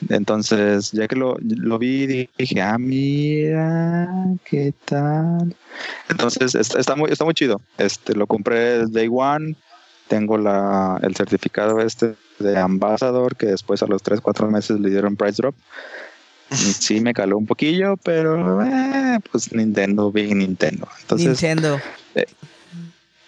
Entonces, 0.10 0.92
ya 0.92 1.08
que 1.08 1.16
lo, 1.16 1.38
lo 1.42 1.78
vi, 1.80 2.28
dije, 2.38 2.62
ah, 2.62 2.78
mira, 2.78 4.08
¿qué 4.46 4.74
tal? 4.86 5.56
Entonces, 6.10 6.56
está, 6.56 6.80
está 6.80 6.96
muy, 6.96 7.12
está 7.12 7.26
muy 7.26 7.34
chido. 7.34 7.62
Este, 7.78 8.14
lo 8.14 8.28
compré 8.28 8.78
el 8.78 8.92
Day 8.92 9.08
One, 9.12 9.56
tengo 10.08 10.38
la, 10.38 11.00
el 11.02 11.16
certificado 11.16 11.80
este 11.82 12.16
de 12.40 12.58
Ambassador, 12.58 13.36
que 13.36 13.48
después 13.48 13.82
a 13.82 13.88
los 13.88 14.04
3, 14.04 14.22
4 14.22 14.50
meses 14.52 14.80
le 14.80 14.90
dieron 14.90 15.16
Price 15.16 15.42
Drop. 15.42 15.56
Sí, 16.52 17.02
me 17.02 17.14
caló 17.14 17.38
un 17.40 17.48
poquillo, 17.48 17.98
pero 17.98 18.62
eh, 18.64 19.18
pues 19.32 19.52
Nintendo, 19.54 20.12
Big 20.12 20.36
Nintendo. 20.36 20.88
Entonces, 21.02 21.28
Nintendo. 21.28 21.82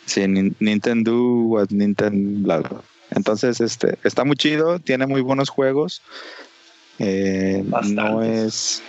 Sí, 0.05 0.21
Nin- 0.21 0.55
Nintendo, 0.59 1.65
Nintendo, 1.69 2.43
bla, 2.45 2.57
bla. 2.59 2.81
Entonces, 3.11 3.61
este, 3.61 3.97
está 4.03 4.23
muy 4.23 4.35
chido, 4.35 4.79
tiene 4.79 5.07
muy 5.07 5.21
buenos 5.21 5.49
juegos. 5.49 6.01
Eh, 6.99 7.63
no 7.85 8.21
es. 8.23 8.81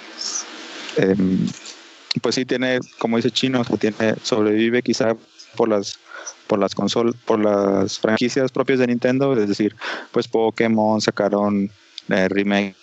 em, 0.96 1.46
pues 2.22 2.34
sí, 2.34 2.44
tiene, 2.44 2.80
como 2.98 3.16
dice 3.16 3.30
Chino, 3.30 3.64
que 3.64 3.76
tiene, 3.76 4.14
sobrevive 4.22 4.82
quizá 4.82 5.16
por 5.56 5.68
las 5.68 5.98
por 6.48 6.58
las 6.58 6.74
consolas, 6.74 7.14
por 7.24 7.38
las 7.38 7.98
franquicias 7.98 8.50
propias 8.50 8.80
de 8.80 8.86
Nintendo, 8.88 9.34
es 9.34 9.48
decir, 9.48 9.76
pues 10.10 10.26
Pokémon 10.26 11.00
sacaron 11.00 11.70
eh, 12.08 12.28
remake. 12.28 12.74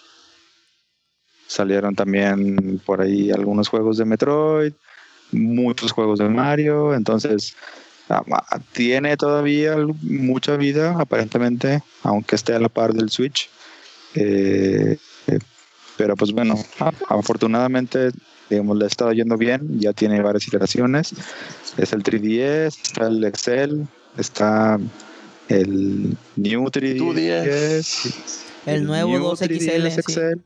Salieron 1.48 1.96
también 1.96 2.80
por 2.86 3.02
ahí 3.02 3.32
algunos 3.32 3.68
juegos 3.68 3.98
de 3.98 4.06
Metroid, 4.06 4.74
muchos 5.32 5.92
juegos 5.92 6.20
de 6.20 6.30
Mario, 6.30 6.94
entonces 6.94 7.56
tiene 8.72 9.18
todavía 9.18 9.76
mucha 10.02 10.58
vida, 10.58 10.96
aparentemente, 11.00 11.82
aunque 12.04 12.36
esté 12.36 12.54
a 12.54 12.60
la 12.60 12.70
par 12.70 12.94
del 12.94 13.10
Switch. 13.10 13.50
Eh, 14.16 14.98
eh, 15.28 15.40
pero 15.98 16.16
pues 16.16 16.32
bueno, 16.32 16.56
afortunadamente, 17.10 18.12
digamos, 18.50 18.78
le 18.78 18.86
ha 18.86 18.88
estado 18.88 19.12
yendo 19.14 19.38
bien, 19.38 19.80
ya 19.80 19.94
tiene 19.94 20.22
varias 20.22 20.48
iteraciones. 20.48 21.14
Es 21.78 21.94
el 21.94 22.04
3DS, 22.04 22.78
está 22.84 23.08
el 23.08 23.24
Excel, 23.24 23.88
está 24.18 24.80
el 25.50 26.18
New 26.36 26.66
3DS, 26.66 26.98
2DS. 27.00 28.16
El 28.66 28.86
nuevo 28.86 29.10
New 29.12 29.22
2XL, 29.22 29.48
3DS 29.48 29.92
sí. 29.92 30.00
Excel, 30.00 30.42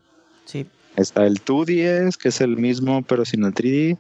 Sí. 0.46 0.66
Está 1.00 1.26
el 1.26 1.40
2DS, 1.44 2.18
que 2.18 2.30
es 2.30 2.42
el 2.42 2.58
mismo 2.58 3.02
pero 3.04 3.26
sin 3.26 3.44
el 3.44 3.54
3D. 3.54 3.98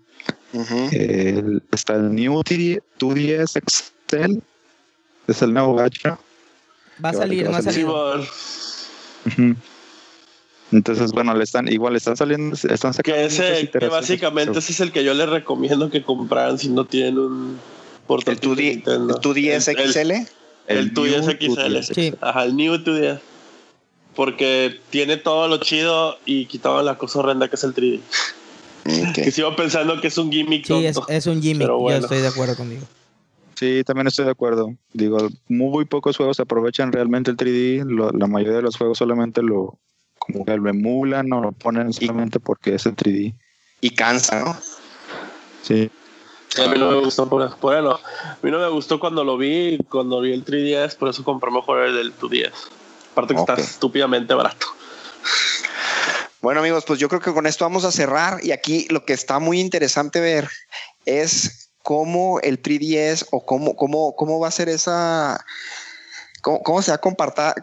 Ujú. 0.53 0.89
El- 0.91 1.63
está 1.71 1.95
el 1.95 2.13
New 2.13 2.33
2D 2.43 2.81
2DS 2.99 3.55
Excel. 3.57 4.41
Es 5.27 5.41
el 5.41 5.53
nuevo 5.53 5.75
gacho. 5.75 6.17
Va 7.03 7.09
a 7.09 7.13
salir, 7.13 7.49
va 7.51 7.57
a 7.57 7.61
salir. 7.61 7.85
Entonces, 10.71 11.11
bueno, 11.13 11.33
le 11.33 11.43
están, 11.43 11.67
igual 11.67 11.93
le 11.93 11.97
están 11.97 12.15
saliendo, 12.15 12.55
están 12.55 12.93
sacando. 12.93 13.03
Que, 13.17 13.25
ese, 13.25 13.69
que 13.71 13.87
básicamente 13.87 14.59
ese 14.59 14.71
es 14.71 14.79
el 14.81 14.91
que 14.91 15.03
yo 15.03 15.13
les 15.15 15.27
recomiendo 15.27 15.89
que 15.89 16.03
compraran 16.03 16.59
si 16.59 16.69
no 16.69 16.85
tienen 16.85 17.17
un 17.17 17.49
El 17.57 18.05
portátil. 18.05 18.35
el 18.85 19.19
tu 19.21 19.33
10 19.33 19.67
El- 19.67 19.79
el- 19.79 19.93
XL. 19.93 20.11
El, 20.67 20.93
tu 20.93 21.03
10 21.05 21.21
New 21.25 21.31
XL. 21.37 21.47
2DS. 21.77 21.93
Sí. 21.95 22.13
Ajá, 22.21 22.43
el 22.43 22.55
New 22.55 22.73
2DS. 22.75 23.19
Porque 24.19 24.81
tiene 24.89 25.15
todo 25.15 25.47
lo 25.47 25.59
chido 25.59 26.17
y 26.25 26.45
quitaban 26.47 26.83
la 26.83 26.97
cosa 26.97 27.19
horrenda 27.19 27.47
que 27.47 27.55
es 27.55 27.63
el 27.63 27.73
3D. 27.73 28.01
Ok. 28.01 29.15
Que 29.15 29.31
sigo 29.31 29.55
pensando 29.55 30.01
que 30.01 30.07
es 30.07 30.17
un 30.17 30.29
gimmick. 30.29 30.65
Sí, 30.65 30.85
es, 30.85 31.25
un 31.25 31.41
gimmick. 31.41 31.59
Pero 31.61 31.79
bueno. 31.79 31.99
Yo 31.99 32.03
estoy 32.03 32.19
de 32.19 32.27
acuerdo 32.27 32.57
conmigo. 32.57 32.81
Sí, 33.55 33.81
también 33.85 34.07
estoy 34.07 34.25
de 34.25 34.31
acuerdo. 34.31 34.73
Digo, 34.91 35.29
muy 35.47 35.85
pocos 35.85 36.17
juegos 36.17 36.37
aprovechan 36.41 36.91
realmente 36.91 37.31
el 37.31 37.37
3D. 37.37 37.85
lo- 37.85 38.11
la 38.11 38.27
mayoría 38.27 38.57
de 38.57 38.61
los 38.61 38.75
juegos 38.75 38.97
solamente 38.97 39.41
lo 39.41 39.77
como 40.17 40.43
que 40.43 40.57
lo 40.57 40.69
emulan 40.69 41.31
o 41.31 41.39
lo 41.39 41.53
ponen 41.53 41.93
solamente 41.93 42.41
porque 42.41 42.75
es 42.75 42.85
el 42.87 42.97
3D. 42.97 43.35
Y 43.79 43.91
cansa, 43.91 44.43
¿no? 44.43 44.57
Sí. 45.61 45.89
A 46.61 46.67
mí 46.67 46.77
no 46.77 46.91
me 46.91 46.99
gustó 46.99 47.29
por, 47.29 47.55
por 47.55 47.73
eso. 47.73 47.91
A 47.93 48.37
mí 48.43 48.51
no 48.51 48.59
me 48.59 48.67
gustó 48.67 48.99
cuando 48.99 49.23
lo 49.23 49.37
vi, 49.37 49.77
cuando 49.89 50.19
vi 50.19 50.33
el 50.33 50.43
3DS, 50.43 50.97
por 50.97 51.07
eso 51.07 51.23
compré 51.23 51.49
mejor 51.51 51.85
el 51.85 51.95
del 51.95 52.13
2DS. 52.17 52.78
Aparte 53.19 53.35
que 53.35 53.39
está 53.39 53.53
estúpidamente 53.55 54.33
barato. 54.33 54.67
Bueno 56.41 56.61
amigos, 56.61 56.85
pues 56.85 56.99
yo 56.99 57.09
creo 57.09 57.19
que 57.19 57.33
con 57.33 57.45
esto 57.45 57.65
vamos 57.65 57.83
a 57.83 57.91
cerrar 57.91 58.43
y 58.43 58.51
aquí 58.51 58.87
lo 58.89 59.03
que 59.03 59.13
está 59.13 59.39
muy 59.39 59.59
interesante 59.59 60.21
ver 60.21 60.49
es 61.05 61.71
cómo 61.83 62.39
el 62.41 62.61
3DS 62.61 63.27
o 63.31 63.45
cómo, 63.45 63.75
cómo, 63.75 64.15
cómo 64.15 64.39
va 64.39 64.47
a 64.47 64.51
ser 64.51 64.69
esa, 64.69 65.45
cómo, 66.41 66.61
cómo 66.63 66.81
se 66.81 66.91
va 66.91 66.95
a 66.95 67.01
comportar, 67.01 67.55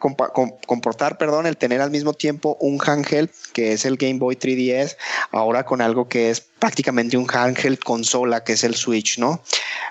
comportar 0.67 1.19
perdón, 1.19 1.47
el 1.47 1.57
tener 1.57 1.81
al 1.81 1.91
mismo 1.91 2.15
tiempo 2.15 2.57
un 2.61 2.81
handheld 2.85 3.31
que 3.53 3.73
es 3.73 3.85
el 3.85 3.97
Game 3.97 4.19
Boy 4.19 4.37
3DS, 4.37 4.97
ahora 5.33 5.65
con 5.65 5.81
algo 5.81 6.09
que 6.09 6.31
es 6.31 6.41
prácticamente 6.41 7.17
un 7.17 7.27
handheld 7.33 7.79
consola 7.79 8.43
que 8.45 8.55
es 8.55 8.65
el 8.65 8.75
Switch, 8.75 9.19
¿no? 9.19 9.43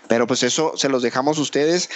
Pero 0.08 0.28
pues 0.28 0.44
eso 0.44 0.74
se 0.76 0.90
los 0.90 1.02
dejamos 1.02 1.38
a 1.38 1.42
ustedes. 1.42 1.90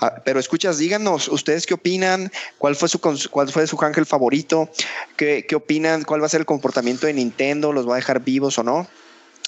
Ah, 0.00 0.22
pero 0.24 0.40
escuchas, 0.40 0.78
díganos, 0.78 1.28
¿ustedes 1.28 1.66
qué 1.66 1.74
opinan? 1.74 2.32
¿Cuál 2.58 2.76
fue 2.76 2.88
su, 2.88 3.00
cuál 3.00 3.48
fue 3.50 3.66
su 3.66 3.78
ángel 3.80 4.06
favorito? 4.06 4.68
¿Qué, 5.16 5.46
¿Qué 5.48 5.54
opinan? 5.54 6.02
¿Cuál 6.04 6.22
va 6.22 6.26
a 6.26 6.30
ser 6.30 6.40
el 6.40 6.46
comportamiento 6.46 7.06
de 7.06 7.14
Nintendo? 7.14 7.72
¿Los 7.72 7.88
va 7.88 7.94
a 7.94 7.96
dejar 7.96 8.20
vivos 8.20 8.58
o 8.58 8.62
no? 8.62 8.86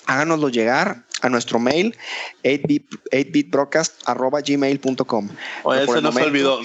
Háganoslo 0.07 0.49
llegar 0.49 1.05
a 1.23 1.29
nuestro 1.29 1.59
mail 1.59 1.97
8bitbroadcast.gmail.com 2.43 5.29
Oye, 5.63 5.81
se 5.81 5.87
nos 5.93 6.03
momento- 6.03 6.29
olvidó. 6.29 6.61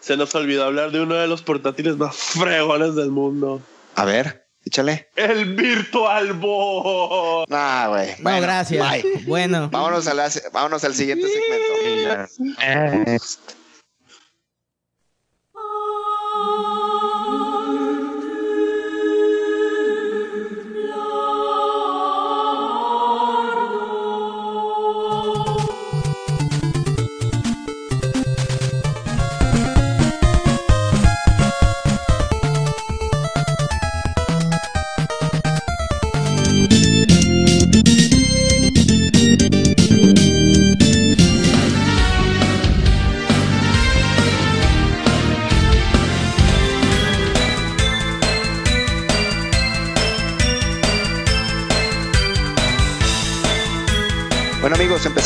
Se 0.00 0.16
nos 0.16 0.34
olvidó 0.34 0.64
hablar 0.64 0.90
de 0.92 1.00
uno 1.00 1.14
de 1.16 1.26
los 1.26 1.42
portátiles 1.42 1.96
más 1.96 2.14
fregones 2.16 2.94
del 2.94 3.10
mundo. 3.10 3.60
A 3.94 4.04
ver, 4.04 4.46
échale. 4.64 5.08
El 5.16 5.54
Virtual 5.56 6.32
Boy. 6.34 7.44
Nah, 7.48 7.88
güey. 7.88 8.10
No, 8.18 8.22
Bueno, 8.22 8.40
gracias. 8.42 8.90
bye. 8.90 9.04
Bueno. 9.26 9.68
Vámonos, 9.70 10.06
a 10.06 10.14
la- 10.14 10.30
vámonos 10.52 10.84
al 10.84 10.94
siguiente 10.94 11.26
segmento. 11.28 12.32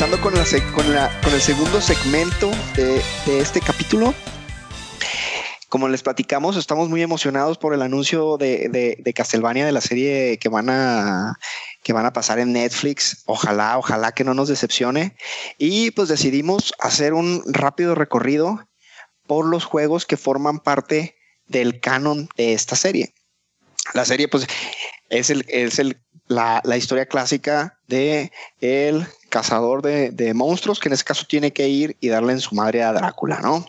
Empezando 0.05 0.21
con, 0.21 1.33
el 1.33 1.41
segundo 1.41 1.81
segmento 1.81 2.51
de, 2.75 3.01
este 3.41 3.61
capítulo. 3.61 4.13
Como 5.69 5.89
les 5.89 6.03
platicamos, 6.03 6.57
estamos 6.57 6.89
muy 6.89 7.03
emocionados 7.03 7.57
por 7.57 7.73
el 7.73 7.83
anuncio 7.83 8.37
de, 8.37 8.69
de, 8.69 8.97
de 8.99 9.13
Castlevania, 9.13 9.65
de 9.65 9.71
la 9.71 9.81
serie 9.81 10.39
que 10.39 10.49
van 10.49 10.71
a 10.71 11.39
que 11.85 11.93
van 11.93 12.05
a 12.05 12.13
pasar 12.13 12.41
en 12.41 12.53
Netflix. 12.53 13.23
Ojalá, 13.27 13.79
ojalá 13.79 14.11
que 14.11 14.25
no 14.25 14.35
nos 14.35 14.49
decepcione. 14.49 15.15
Y 15.57 15.93
pues 15.93 16.09
decidimos 16.09 16.75
hacer 16.81 17.15
un 17.15 17.41
rápido 17.47 17.95
recorrido 17.95 18.69
por 19.29 19.47
los 19.47 19.65
juegos 19.65 20.05
que 20.05 20.17
forman 20.17 20.59
parte 20.59 21.15
del 21.47 21.79
canon 21.79 22.29
de 22.37 22.55
esta 22.55 22.75
serie. 22.75 23.15
La 23.95 24.05
serie, 24.05 24.27
pues, 24.27 24.49
es 25.11 25.31
el, 25.31 25.45
es 25.47 25.79
el, 25.79 26.03
la, 26.27 26.61
la 26.65 26.77
historia 26.77 27.07
clásica 27.07 27.79
de 27.87 28.33
el 28.61 29.07
cazador 29.33 29.80
de, 29.80 30.35
monstruos, 30.35 30.78
que 30.78 30.91
en 30.91 30.93
este 30.93 31.07
caso 31.07 31.24
tiene 31.26 31.55
que 31.55 31.66
ir 31.66 31.97
y 32.01 32.09
darle 32.09 32.35
en 32.35 32.41
su 32.41 32.55
madre 32.55 32.83
a 32.83 32.93
Drácula, 32.93 33.41
¿no? 33.41 33.64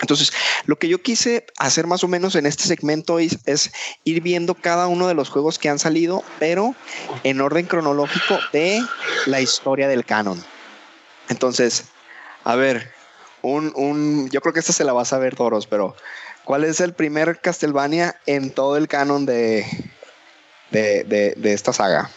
Entonces, 0.00 0.32
lo 0.66 0.78
que 0.78 0.88
yo 0.88 1.02
quise 1.02 1.46
hacer 1.58 1.88
más 1.88 2.04
o 2.04 2.08
menos 2.08 2.36
en 2.36 2.46
este 2.46 2.64
segmento 2.64 3.18
es, 3.18 3.72
ir 4.04 4.22
viendo 4.22 4.54
cada 4.54 4.86
uno 4.86 5.08
de 5.08 5.14
los 5.14 5.30
juegos 5.30 5.58
que 5.58 5.68
han 5.68 5.80
salido, 5.80 6.22
pero 6.38 6.76
en 7.24 7.40
orden 7.40 7.66
cronológico 7.66 8.38
de 8.52 8.80
la 9.26 9.40
historia 9.40 9.88
del 9.88 10.04
canon. 10.04 10.42
Entonces, 11.28 11.86
a 12.44 12.54
ver, 12.54 12.92
un, 13.42 13.72
un, 13.74 14.30
yo 14.30 14.40
creo 14.40 14.52
que 14.52 14.60
esta 14.60 14.72
se 14.72 14.84
la 14.84 14.92
vas 14.92 15.12
a 15.12 15.18
ver, 15.18 15.34
Toros, 15.34 15.66
pero 15.66 15.96
¿cuál 16.44 16.62
es 16.64 16.80
el 16.80 16.92
primer 16.92 17.40
Castlevania 17.40 18.20
en 18.26 18.50
todo 18.50 18.76
el 18.76 18.86
canon 18.86 19.26
de, 19.26 19.66
de, 20.70 21.34
de 21.36 21.52
esta 21.52 21.72
saga? 21.72 22.10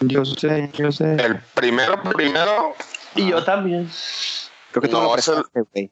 Yo 0.00 0.24
sé, 0.24 0.70
yo 0.74 0.92
sé. 0.92 1.14
El 1.14 1.40
primero, 1.54 2.00
primero, 2.02 2.74
Y 3.14 3.28
yo 3.30 3.42
también. 3.44 3.90
Creo 4.70 4.82
que 4.82 4.88
tú 4.88 4.96
No, 4.96 5.02
lo 5.04 5.16
es 5.16 5.26
el- 5.28 5.34
prestaste, 5.34 5.60
güey. 5.72 5.90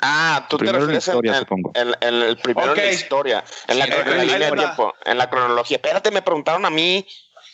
Ah, 0.00 0.46
tú 0.48 0.56
te 0.58 0.64
Primero 0.64 0.78
refieres 0.86 1.08
en- 1.08 1.12
historia, 1.12 1.32
en, 1.32 1.38
supongo. 1.40 1.72
en- 1.74 1.94
en 2.00 2.14
el 2.22 2.36
primero 2.38 2.70
en 2.72 2.76
la 2.78 2.92
historia, 2.92 3.44
en 3.66 3.78
la, 3.80 3.84
Sí, 3.86 3.90
línea 4.26 4.38
de 4.50 4.56
tiempo, 4.56 4.94
en 5.04 5.18
la 5.18 5.28
cronología. 5.28 5.76
Espérate, 5.76 6.10
me 6.12 6.22
preguntaron 6.22 6.64
a 6.64 6.70
mí. 6.70 7.04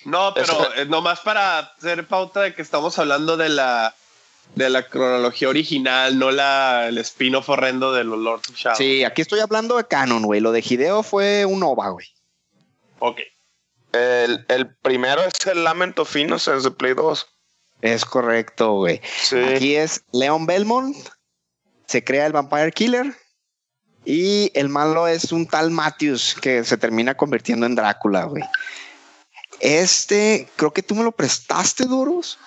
No, 0.05 0.33
pero 0.35 0.47
Eso- 0.53 0.75
eh, 0.75 0.85
nomás 0.85 1.20
para 1.20 1.59
hacer 1.61 2.07
pauta 2.07 2.43
de 2.43 2.55
que 2.55 2.61
estamos 2.61 2.99
hablando 2.99 3.37
de 3.37 3.49
la 3.49 3.95
de 4.55 4.68
la 4.68 4.87
cronología 4.87 5.49
original, 5.49 6.18
no 6.18 6.31
la 6.31 6.89
el 6.89 6.99
spin-off 6.99 7.49
horrendo 7.49 7.95
de 7.95 8.05
los 8.05 8.18
Lords 8.18 8.51
of 8.51 8.55
Shadow. 8.57 8.77
Sí, 8.77 9.03
aquí 9.03 9.22
estoy 9.22 9.41
hablando 9.41 9.79
de 9.79 9.87
canon, 9.89 10.22
güey. 10.22 10.41
Lo 10.41 10.53
de 10.53 10.61
Hideo 10.61 11.03
fue 11.03 11.47
un 11.47 11.62
OVA, 11.62 11.89
güey. 11.89 12.07
Ok. 12.99 13.20
El, 13.95 14.45
el 14.49 14.74
primero 14.76 15.22
es 15.22 15.47
el 15.47 15.64
Lament 15.64 15.99
of 15.99 16.14
Innocence 16.16 16.68
de 16.68 16.74
Play 16.74 16.95
2. 16.95 17.26
Es 17.82 18.05
correcto, 18.05 18.72
güey. 18.72 19.01
Sí. 19.20 19.38
Aquí 19.38 19.76
es 19.76 20.03
Leon 20.12 20.47
Belmont, 20.47 20.97
se 21.86 22.03
crea 22.03 22.26
el 22.26 22.32
Vampire 22.32 22.72
Killer 22.72 23.14
y 24.05 24.51
el 24.55 24.68
malo 24.68 25.07
es 25.07 25.32
un 25.32 25.47
tal 25.47 25.70
Matthews 25.70 26.36
que 26.40 26.64
se 26.64 26.76
termina 26.76 27.14
convirtiendo 27.14 27.66
en 27.66 27.74
Drácula, 27.74 28.24
güey. 28.24 28.42
Este, 29.61 30.49
creo 30.57 30.72
que 30.72 30.82
tú 30.82 30.95
me 30.95 31.05
lo 31.05 31.12
prestaste, 31.12 31.84
Doros. 31.84 32.38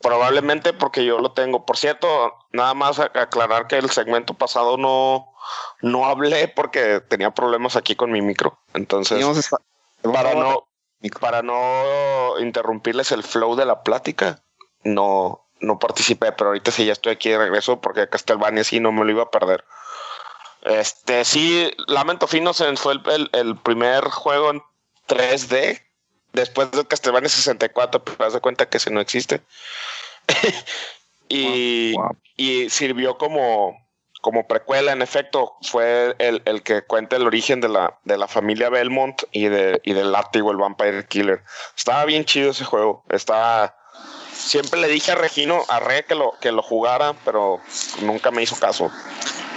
Probablemente 0.00 0.72
porque 0.72 1.04
yo 1.04 1.18
lo 1.18 1.32
tengo. 1.32 1.66
Por 1.66 1.76
cierto, 1.76 2.32
nada 2.52 2.74
más 2.74 3.00
aclarar 3.00 3.66
que 3.66 3.76
el 3.76 3.90
segmento 3.90 4.34
pasado 4.34 4.76
no, 4.76 5.32
no 5.82 6.06
hablé 6.06 6.46
porque 6.48 7.00
tenía 7.00 7.32
problemas 7.32 7.74
aquí 7.74 7.96
con 7.96 8.12
mi 8.12 8.22
micro. 8.22 8.60
Entonces, 8.74 9.18
Teníamos 9.18 9.50
para 10.02 10.34
no, 10.34 10.68
para 11.20 11.42
no 11.42 12.38
interrumpirles 12.40 13.12
el 13.12 13.22
flow 13.22 13.56
de 13.56 13.66
la 13.66 13.82
plática, 13.82 14.42
no, 14.84 15.46
no 15.60 15.78
participé, 15.78 16.32
pero 16.32 16.50
ahorita 16.50 16.70
sí 16.70 16.84
ya 16.86 16.92
estoy 16.92 17.12
aquí 17.12 17.28
de 17.30 17.38
regreso 17.38 17.80
porque 17.80 18.08
Castlevania 18.08 18.64
sí 18.64 18.80
no 18.80 18.92
me 18.92 19.04
lo 19.04 19.10
iba 19.10 19.22
a 19.24 19.30
perder. 19.30 19.64
Este, 20.62 21.24
sí, 21.24 21.70
Lament 21.86 22.22
of 22.22 22.34
Innocence 22.34 22.82
fue 22.82 22.94
el, 22.94 23.02
el- 23.10 23.30
el 23.32 23.56
primer 23.56 24.04
juego 24.04 24.50
en 24.50 24.62
3D 25.08 25.80
después 26.32 26.70
de 26.72 26.84
Castlevania 26.86 27.28
64, 27.28 28.02
pero 28.04 28.24
haz 28.26 28.32
de 28.34 28.40
cuenta 28.40 28.68
que 28.68 28.76
ese 28.78 28.90
no 28.90 29.00
existe. 29.00 29.40
y, 31.28 31.94
Wow. 31.94 32.16
y 32.36 32.70
sirvió 32.70 33.16
como, 33.18 33.76
como 34.28 34.46
precuela, 34.46 34.92
en 34.92 35.00
efecto, 35.00 35.54
fue 35.62 36.14
el, 36.18 36.42
el 36.44 36.62
que 36.62 36.82
cuenta 36.82 37.16
el 37.16 37.26
origen 37.26 37.62
de 37.62 37.70
la, 37.70 37.98
de 38.04 38.18
la 38.18 38.28
familia 38.28 38.68
Belmont 38.68 39.22
y, 39.32 39.48
de, 39.48 39.80
y 39.84 39.94
del 39.94 40.12
látigo, 40.12 40.50
el 40.50 40.58
Vampire 40.58 41.06
Killer. 41.06 41.42
Estaba 41.74 42.04
bien 42.04 42.26
chido 42.26 42.50
ese 42.50 42.66
juego. 42.66 43.04
Estaba. 43.08 43.74
Siempre 44.30 44.80
le 44.80 44.88
dije 44.88 45.12
a 45.12 45.14
Regino, 45.14 45.62
a 45.70 45.80
Re 45.80 46.04
que 46.04 46.14
lo, 46.14 46.34
que 46.42 46.52
lo 46.52 46.60
jugara, 46.60 47.14
pero 47.24 47.58
nunca 48.02 48.30
me 48.30 48.42
hizo 48.42 48.54
caso. 48.56 48.90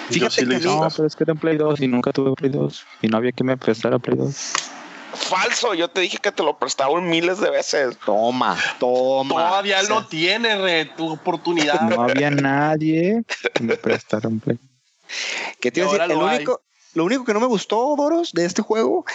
Fíjate 0.10 0.48
que 0.48 0.60
No, 0.60 0.88
pero 0.96 1.06
es 1.06 1.18
que 1.18 1.26
era 1.26 1.34
en 1.34 1.40
Play 1.40 1.58
2 1.58 1.82
y 1.82 1.88
nunca 1.90 2.14
tuve 2.14 2.32
Play 2.32 2.52
2. 2.52 2.86
Y 3.02 3.10
no 3.10 3.18
había 3.18 3.34
que 3.34 3.44
me 3.44 3.58
prestara 3.58 4.00
Play 4.00 4.18
2. 4.18 4.54
Falso, 5.22 5.74
yo 5.74 5.88
te 5.90 6.02
dije 6.02 6.18
que 6.18 6.32
te 6.32 6.44
lo 6.44 6.58
prestaba 6.58 6.92
un 6.92 7.10
miles 7.10 7.40
de 7.40 7.50
veces. 7.50 7.98
Toma, 8.06 8.58
toma. 8.80 9.30
Todavía 9.36 9.80
O 9.82 9.86
sea, 9.86 9.96
lo 9.96 10.06
tiene, 10.08 10.56
re, 10.58 10.86
tu 10.86 11.12
oportunidad. 11.12 11.82
No 11.82 12.02
había 12.04 12.30
nadie 12.32 13.24
que 13.54 13.64
me 13.64 13.76
prestara 13.78 14.28
un 14.28 14.40
Play. 14.40 14.58
¿Qué 15.60 15.72
te 15.72 15.80
iba 15.82 15.90
a 15.90 15.92
decir? 15.94 16.12
El 16.12 16.18
lo 16.20 16.26
único, 16.26 16.62
lo 16.94 17.06
único 17.06 17.26
que 17.26 17.34
no 17.34 17.40
me 17.40 17.46
gustó, 17.48 17.96
Boros, 17.96 18.32
de 18.34 18.46
este 18.46 18.62
juego, 18.62 19.06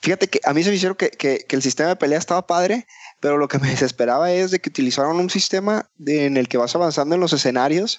fíjate 0.00 0.28
que 0.28 0.40
a 0.44 0.52
mí 0.54 0.62
se 0.62 0.70
me 0.70 0.76
hicieron 0.76 0.96
que, 0.96 1.10
que- 1.10 1.44
que 1.48 1.56
el 1.56 1.62
sistema 1.62 1.90
de 1.90 1.96
pelea 1.96 2.18
estaba 2.18 2.46
padre, 2.46 2.86
pero 3.20 3.36
lo 3.36 3.48
que 3.48 3.58
me 3.58 3.68
desesperaba 3.68 4.30
es 4.32 4.50
de 4.50 4.60
que 4.60 4.70
utilizaron 4.70 5.16
un 5.18 5.30
sistema 5.30 5.88
de- 5.96 6.26
en 6.26 6.36
el 6.36 6.48
que 6.48 6.56
vas 6.58 6.74
avanzando 6.74 7.14
en 7.14 7.20
los 7.20 7.32
escenarios 7.32 7.98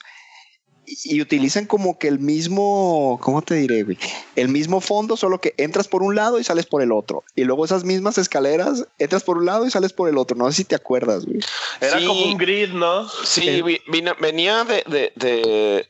y, 0.86 1.22
utilizan 1.22 1.66
como 1.66 1.98
que 2.00 2.08
el 2.08 2.20
mismo, 2.20 3.20
¿cómo 3.22 3.42
te 3.42 3.56
diré, 3.56 3.84
güey? 3.84 3.98
El 4.36 4.50
mismo 4.50 4.82
fondo, 4.82 5.16
solo 5.16 5.40
que 5.40 5.54
entras 5.58 5.88
por 5.88 6.04
un 6.04 6.16
lado 6.16 6.40
y 6.40 6.44
sales 6.44 6.66
por 6.66 6.82
el 6.82 6.92
otro. 6.92 7.24
Y 7.36 7.44
luego 7.44 7.64
esas 7.66 7.84
mismas 7.84 8.18
escaleras, 8.18 8.86
entras 9.00 9.24
por 9.24 9.38
un 9.38 9.46
lado 9.46 9.66
y 9.66 9.72
sales 9.72 9.94
por 9.94 10.10
el 10.10 10.18
otro. 10.18 10.36
No 10.38 10.48
sé 10.50 10.58
si 10.58 10.66
te 10.66 10.76
acuerdas, 10.76 11.26
güey. 11.26 11.40
Era 11.80 12.00
Sí. 12.00 12.06
como 12.06 12.24
un 12.26 12.38
grid, 12.38 12.70
¿no? 12.70 13.08
Sí, 13.24 13.62
vi- 13.62 13.82
vine- 13.88 14.16
venía 14.20 14.64
de, 14.64 14.84
de, 14.88 15.14
de- 15.16 15.88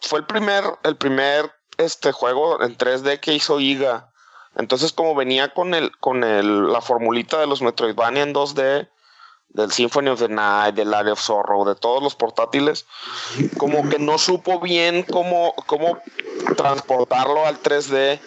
Fue 0.00 0.18
el 0.20 0.26
primer, 0.26 0.64
el 0.84 0.96
primer 0.96 1.50
este 1.78 2.12
juego 2.12 2.62
en 2.62 2.76
3D 2.76 3.18
que 3.20 3.34
hizo 3.34 3.58
IGA. 3.60 4.10
Entonces, 4.56 4.92
como 4.92 5.14
venía 5.16 5.52
con 5.52 5.74
el, 5.74 5.90
con 5.98 6.22
el, 6.22 6.70
la 6.72 6.80
formulita 6.80 7.40
de 7.40 7.46
los 7.48 7.60
Metroidvania 7.62 8.22
en 8.22 8.32
2D, 8.32 8.88
del 9.54 9.70
Symphony 9.72 10.08
of 10.10 10.18
the 10.18 10.28
Night, 10.28 10.74
del 10.74 10.92
Area 10.92 11.12
of 11.12 11.20
Sorrow, 11.20 11.64
de 11.64 11.74
todos 11.76 12.02
los 12.02 12.14
portátiles, 12.14 12.84
como 13.56 13.88
que 13.88 13.98
no 13.98 14.18
supo 14.18 14.60
bien 14.60 15.04
cómo, 15.04 15.54
cómo 15.66 15.98
transportarlo 16.56 17.46
al 17.46 17.58
3D. 17.62 18.18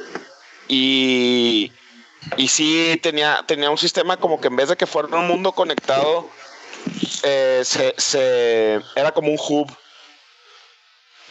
Y, 0.69 1.71
y 2.38 2.47
sí 2.47 2.99
tenía, 3.03 3.43
tenía 3.45 3.69
un 3.69 3.78
sistema 3.78 4.17
como 4.17 4.39
que 4.41 4.47
en 4.47 4.55
vez 4.55 4.69
de 4.69 4.78
que 4.78 4.88
fuera 4.88 5.09
un 5.17 5.28
mundo 5.28 5.51
conectado, 5.51 6.30
eh, 7.23 7.61
se, 7.63 7.93
se- 7.97 8.82
era 8.95 9.11
como 9.11 9.30
un 9.30 9.38
hub. 9.38 9.69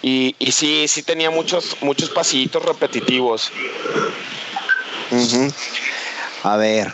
Y, 0.02 0.36
y 0.38 0.52
sí, 0.52 0.86
sí 0.88 1.02
tenía 1.02 1.30
muchos, 1.30 1.78
muchos 1.80 2.10
pasillitos 2.10 2.62
repetitivos. 2.62 3.50
Ujú. 5.10 5.52
A 6.42 6.56
ver, 6.56 6.92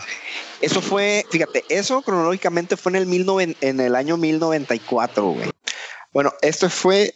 eso 0.63 0.81
fue, 0.81 1.27
fíjate, 1.31 1.65
eso 1.69 2.03
cronológicamente 2.03 2.77
fue 2.77 2.91
en 2.93 2.97
el, 2.97 3.11
19 3.11 3.57
en 3.61 3.81
el 3.81 3.95
año 3.95 4.17
1094, 4.17 5.25
güey. 5.25 5.51
Bueno, 6.13 6.33
esto 6.43 6.71
fue, 6.71 7.15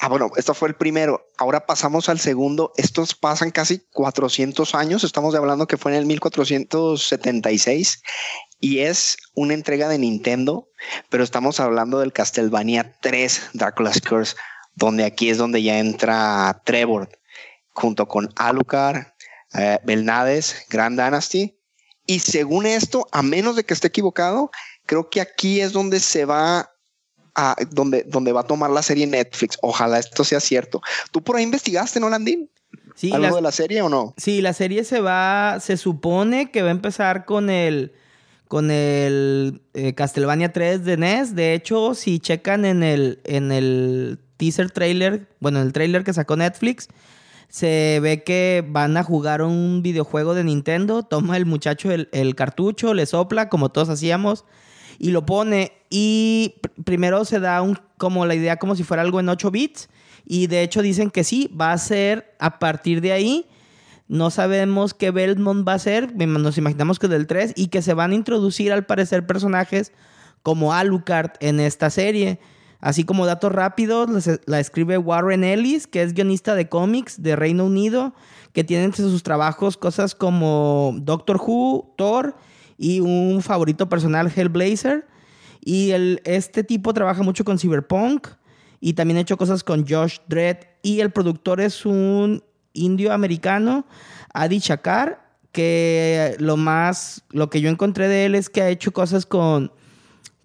ah, 0.00 0.08
bueno, 0.08 0.30
esto 0.36 0.54
fue 0.54 0.68
el 0.68 0.74
primero. 0.74 1.30
Ahora 1.38 1.66
pasamos 1.66 2.08
al 2.08 2.18
segundo. 2.18 2.72
Estos 2.76 3.14
pasan 3.14 3.50
casi 3.50 3.80
400 3.92 4.74
años. 4.74 5.04
Estamos 5.04 5.34
hablando 5.34 5.66
que 5.66 5.76
fue 5.76 5.92
en 5.92 5.98
el 5.98 6.06
1476 6.06 8.02
y 8.58 8.80
es 8.80 9.16
una 9.34 9.54
entrega 9.54 9.88
de 9.88 9.98
Nintendo, 9.98 10.68
pero 11.08 11.24
estamos 11.24 11.60
hablando 11.60 12.00
del 12.00 12.12
Castlevania 12.12 12.96
3 13.00 13.50
Dracula's 13.52 14.00
Curse, 14.00 14.36
donde 14.74 15.04
aquí 15.04 15.30
es 15.30 15.38
donde 15.38 15.62
ya 15.62 15.78
entra 15.78 16.62
Trevor 16.64 17.08
junto 17.72 18.08
con 18.08 18.28
Alucard, 18.36 19.06
eh, 19.54 19.78
Belnades, 19.84 20.66
Grand 20.68 20.98
Dynasty. 20.98 21.59
Y 22.10 22.18
según 22.18 22.66
esto, 22.66 23.06
a 23.12 23.22
menos 23.22 23.54
de 23.54 23.62
que 23.62 23.72
esté 23.72 23.86
equivocado, 23.86 24.50
creo 24.84 25.08
que 25.10 25.20
aquí 25.20 25.60
es 25.60 25.70
donde 25.72 26.00
se 26.00 26.24
va 26.24 26.68
a 27.36 27.54
donde, 27.70 28.02
donde 28.02 28.32
va 28.32 28.40
a 28.40 28.48
tomar 28.48 28.68
la 28.68 28.82
serie 28.82 29.06
Netflix. 29.06 29.56
Ojalá 29.62 30.00
esto 30.00 30.24
sea 30.24 30.40
cierto. 30.40 30.82
¿Tú 31.12 31.22
por 31.22 31.36
ahí 31.36 31.44
investigaste, 31.44 32.00
no, 32.00 32.10
Landín? 32.10 32.50
Sí, 32.96 33.12
¿Algo 33.12 33.28
la, 33.28 33.34
de 33.36 33.42
la 33.42 33.52
serie 33.52 33.80
o 33.82 33.88
no? 33.88 34.12
sí, 34.16 34.40
la 34.40 34.54
serie 34.54 34.82
se 34.82 35.00
va, 35.00 35.58
se 35.60 35.76
supone 35.76 36.50
que 36.50 36.62
va 36.62 36.70
a 36.70 36.72
empezar 36.72 37.26
con 37.26 37.48
el, 37.48 37.92
con 38.48 38.72
el 38.72 39.62
eh, 39.74 39.94
Castlevania 39.94 40.52
3 40.52 40.84
de 40.84 40.96
NES. 40.96 41.36
De 41.36 41.54
hecho, 41.54 41.94
si 41.94 42.18
checan 42.18 42.64
en 42.64 42.82
el, 42.82 43.20
en 43.22 43.52
el 43.52 44.18
teaser 44.36 44.72
trailer, 44.72 45.28
bueno, 45.38 45.60
en 45.60 45.66
el 45.68 45.72
trailer 45.72 46.02
que 46.02 46.12
sacó 46.12 46.34
Netflix, 46.34 46.88
se 47.50 47.98
ve 48.00 48.22
que 48.24 48.64
van 48.66 48.96
a 48.96 49.02
jugar 49.02 49.42
un 49.42 49.82
videojuego 49.82 50.34
de 50.34 50.44
Nintendo. 50.44 51.02
Toma 51.02 51.36
el 51.36 51.44
muchacho 51.44 51.90
el, 51.90 52.34
cartucho, 52.36 52.94
le 52.94 53.04
sopla, 53.04 53.48
como 53.48 53.68
todos 53.68 53.88
hacíamos, 53.90 54.44
y 54.98 55.10
lo 55.10 55.26
pone. 55.26 55.72
Y 55.90 56.54
pr- 56.62 56.84
primero 56.84 57.24
se 57.24 57.40
da 57.40 57.60
un, 57.60 57.78
como 57.98 58.24
la 58.24 58.34
idea 58.36 58.56
como 58.56 58.76
si 58.76 58.84
fuera 58.84 59.02
algo 59.02 59.20
en 59.20 59.28
8 59.28 59.50
bits. 59.50 59.88
Y 60.24 60.46
de 60.46 60.62
hecho 60.62 60.80
dicen 60.80 61.10
que 61.10 61.24
sí, 61.24 61.50
va 61.60 61.72
a 61.72 61.78
ser 61.78 62.34
a 62.38 62.58
partir 62.60 63.00
de 63.00 63.12
ahí. 63.12 63.46
No 64.06 64.30
sabemos 64.30 64.94
qué 64.94 65.10
Belmont 65.10 65.66
va 65.66 65.74
a 65.74 65.78
ser, 65.78 66.14
nos 66.16 66.58
imaginamos 66.58 66.98
que 66.98 67.08
del 67.08 67.26
3, 67.26 67.52
y 67.56 67.68
que 67.68 67.82
se 67.82 67.94
van 67.94 68.12
a 68.12 68.14
introducir 68.16 68.72
al 68.72 68.86
parecer 68.86 69.26
personajes 69.26 69.92
como 70.42 70.72
Alucard 70.72 71.32
en 71.40 71.60
esta 71.60 71.90
serie. 71.90 72.38
Así 72.80 73.04
como 73.04 73.26
datos 73.26 73.52
rápidos, 73.52 74.08
la 74.46 74.60
escribe 74.60 74.96
Warren 74.96 75.44
Ellis, 75.44 75.86
que 75.86 76.02
es 76.02 76.14
guionista 76.14 76.54
de 76.54 76.68
cómics 76.68 77.22
de 77.22 77.36
Reino 77.36 77.66
Unido, 77.66 78.14
que 78.52 78.64
tiene 78.64 78.84
entre 78.84 79.02
sus 79.02 79.22
trabajos 79.22 79.76
cosas 79.76 80.14
como 80.14 80.94
Doctor 80.96 81.36
Who, 81.36 81.94
Thor 81.96 82.34
y 82.78 83.00
un 83.00 83.42
favorito 83.42 83.88
personal, 83.88 84.32
Hellblazer. 84.34 85.06
Y 85.62 85.90
el, 85.90 86.22
este 86.24 86.64
tipo 86.64 86.94
trabaja 86.94 87.22
mucho 87.22 87.44
con 87.44 87.58
Cyberpunk 87.58 88.28
y 88.80 88.94
también 88.94 89.18
ha 89.18 89.20
hecho 89.20 89.36
cosas 89.36 89.62
con 89.62 89.86
Josh 89.86 90.16
Dredd. 90.26 90.64
Y 90.82 91.00
el 91.00 91.10
productor 91.10 91.60
es 91.60 91.84
un 91.84 92.42
indio 92.72 93.12
americano, 93.12 93.84
Adi 94.32 94.58
Chakar, 94.58 95.28
que 95.52 96.36
lo 96.38 96.56
más, 96.56 97.24
lo 97.30 97.50
que 97.50 97.60
yo 97.60 97.68
encontré 97.68 98.08
de 98.08 98.24
él 98.24 98.34
es 98.34 98.48
que 98.48 98.62
ha 98.62 98.70
hecho 98.70 98.92
cosas 98.92 99.26
con, 99.26 99.72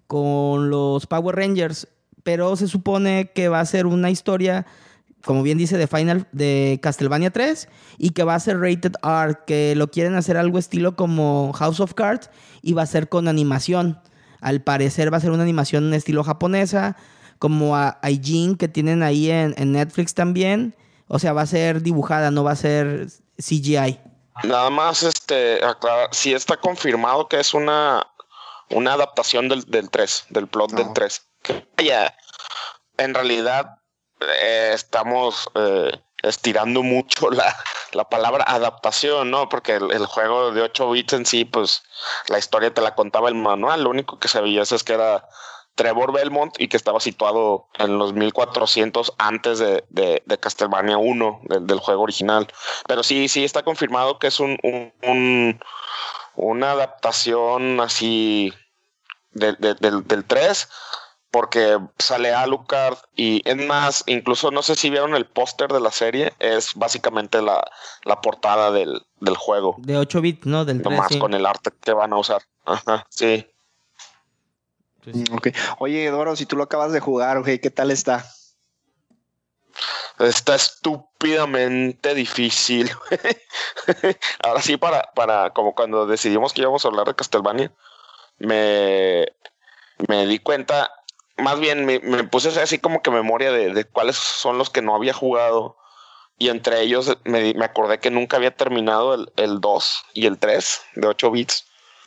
con 0.06 0.68
los 0.68 1.06
Power 1.06 1.36
Rangers, 1.36 1.88
pero 2.26 2.56
se 2.56 2.66
supone 2.66 3.30
que 3.32 3.48
va 3.48 3.60
a 3.60 3.64
ser 3.64 3.86
una 3.86 4.10
historia, 4.10 4.66
como 5.24 5.44
bien 5.44 5.58
dice, 5.58 5.78
de 5.78 5.86
Final, 5.86 6.26
de 6.32 6.80
Castlevania 6.82 7.30
3, 7.30 7.68
y 7.98 8.10
que 8.10 8.24
va 8.24 8.34
a 8.34 8.40
ser 8.40 8.58
rated 8.58 8.94
R, 9.00 9.38
que 9.46 9.76
lo 9.76 9.92
quieren 9.92 10.16
hacer 10.16 10.36
algo 10.36 10.58
estilo 10.58 10.96
como 10.96 11.52
House 11.52 11.78
of 11.78 11.94
Cards, 11.94 12.28
y 12.62 12.72
va 12.72 12.82
a 12.82 12.86
ser 12.86 13.08
con 13.08 13.28
animación. 13.28 14.00
Al 14.40 14.60
parecer 14.60 15.12
va 15.12 15.18
a 15.18 15.20
ser 15.20 15.30
una 15.30 15.44
animación 15.44 15.86
en 15.86 15.94
estilo 15.94 16.24
japonesa, 16.24 16.96
como 17.38 17.76
a 17.76 18.00
Aijin, 18.02 18.56
que 18.56 18.66
tienen 18.66 19.04
ahí 19.04 19.30
en, 19.30 19.54
en 19.56 19.70
Netflix 19.70 20.12
también. 20.14 20.74
O 21.06 21.20
sea, 21.20 21.32
va 21.32 21.42
a 21.42 21.46
ser 21.46 21.80
dibujada, 21.80 22.32
no 22.32 22.42
va 22.42 22.50
a 22.50 22.56
ser 22.56 23.06
CGI. 23.38 24.00
Nada 24.42 24.70
más, 24.70 25.04
este, 25.04 25.64
aclarar, 25.64 26.08
si 26.10 26.34
está 26.34 26.56
confirmado 26.56 27.28
que 27.28 27.38
es 27.38 27.54
una, 27.54 28.04
una 28.70 28.94
adaptación 28.94 29.48
del, 29.48 29.62
del 29.62 29.90
3, 29.90 30.26
del 30.30 30.48
plot 30.48 30.72
No. 30.72 30.78
del 30.82 30.92
3. 30.92 31.22
En 32.98 33.14
realidad 33.14 33.78
eh, 34.20 34.70
estamos 34.74 35.48
eh, 35.54 35.92
estirando 36.22 36.82
mucho 36.82 37.30
la, 37.30 37.54
la 37.92 38.08
palabra 38.08 38.44
adaptación, 38.46 39.30
¿no? 39.30 39.48
Porque 39.48 39.74
el, 39.74 40.06
juego 40.06 40.52
de 40.52 40.62
8 40.62 40.90
bits 40.90 41.12
en 41.12 41.26
sí, 41.26 41.44
pues 41.44 41.82
la 42.28 42.38
historia 42.38 42.72
te 42.72 42.80
la 42.80 42.94
contaba 42.94 43.28
el 43.28 43.34
manual. 43.34 43.82
Lo 43.84 43.90
único 43.90 44.18
que 44.18 44.28
sabías 44.28 44.72
es 44.72 44.82
que 44.82 44.94
era 44.94 45.28
Trevor 45.74 46.12
Belmont 46.12 46.54
y 46.58 46.68
que 46.68 46.76
estaba 46.78 47.00
situado 47.00 47.68
en 47.78 47.98
los 47.98 48.14
1400 48.14 49.12
antes 49.18 49.58
de, 49.58 49.84
de, 49.90 50.38
Castlevania 50.38 50.96
1, 50.96 51.40
del, 51.44 51.66
del 51.66 51.78
juego 51.80 52.02
original. 52.02 52.48
Pero 52.88 53.02
sí, 53.02 53.28
sí 53.28 53.44
está 53.44 53.62
confirmado 53.62 54.18
que 54.18 54.28
es 54.28 54.40
un, 54.40 54.58
un- 54.62 54.92
un- 55.02 55.60
una 56.34 56.72
adaptación 56.72 57.80
así 57.80 58.52
de- 59.32 59.52
de- 59.54 59.74
del, 59.74 60.06
del 60.06 60.24
3, 60.24 60.68
porque 61.36 61.76
sale 61.98 62.32
Alucard 62.32 62.96
y 63.14 63.42
es 63.44 63.58
más, 63.66 64.04
incluso 64.06 64.50
no 64.50 64.62
sé 64.62 64.74
si 64.74 64.88
vieron 64.88 65.14
el 65.14 65.26
póster 65.26 65.70
de 65.70 65.80
la 65.80 65.90
serie, 65.90 66.32
es 66.38 66.72
básicamente 66.74 67.42
la, 67.42 67.62
la 68.04 68.22
portada 68.22 68.70
del, 68.70 69.02
del 69.20 69.36
juego, 69.36 69.76
De 69.76 69.98
8 69.98 70.22
bits, 70.22 70.46
¿no? 70.46 70.64
Del 70.64 70.80
3. 70.80 70.90
nomás 70.90 71.12
sí. 71.12 71.18
con 71.18 71.34
el 71.34 71.44
arte 71.44 71.72
que 71.78 71.92
van 71.92 72.14
a 72.14 72.16
usar. 72.16 72.40
Ajá, 72.64 73.04
sí. 73.10 73.46
Pues, 75.04 75.30
Ok. 75.30 75.48
Oye, 75.78 76.10
Doro, 76.10 76.36
si 76.36 76.46
tú 76.46 76.56
lo 76.56 76.62
acabas 76.62 76.92
de 76.92 77.00
jugar, 77.00 77.36
ok, 77.36 77.48
¿qué 77.62 77.70
tal 77.70 77.90
está? 77.90 78.24
Está 80.18 80.54
estúpidamente 80.54 82.14
difícil. 82.14 82.90
Ahora 84.42 84.62
sí, 84.62 84.78
para, 84.78 85.12
para, 85.14 85.50
como 85.50 85.74
cuando 85.74 86.06
decidimos 86.06 86.54
que 86.54 86.62
íbamos 86.62 86.82
a 86.82 86.88
hablar 86.88 87.06
de 87.06 87.14
Castlevania, 87.14 87.70
me, 88.38 89.26
me 90.08 90.26
di 90.26 90.38
cuenta, 90.38 90.90
más 91.36 91.60
bien 91.60 91.84
me, 91.84 92.00
puse 92.24 92.48
así 92.60 92.78
como 92.78 93.02
que 93.02 93.10
memoria 93.10 93.52
de, 93.52 93.72
de 93.72 93.84
cuáles 93.84 94.16
son 94.16 94.58
los 94.58 94.70
que 94.70 94.82
no 94.82 94.94
había 94.94 95.12
jugado. 95.12 95.76
Y 96.38 96.50
entre 96.50 96.82
ellos 96.82 97.16
me, 97.24 97.54
me 97.54 97.64
acordé 97.64 97.98
que 97.98 98.10
nunca 98.10 98.36
había 98.36 98.54
terminado 98.54 99.14
el, 99.14 99.32
el 99.36 99.60
2 99.60 100.04
y 100.12 100.26
el 100.26 100.38
3 100.38 100.82
de 100.96 101.08
8 101.08 101.30
bits. 101.30 101.66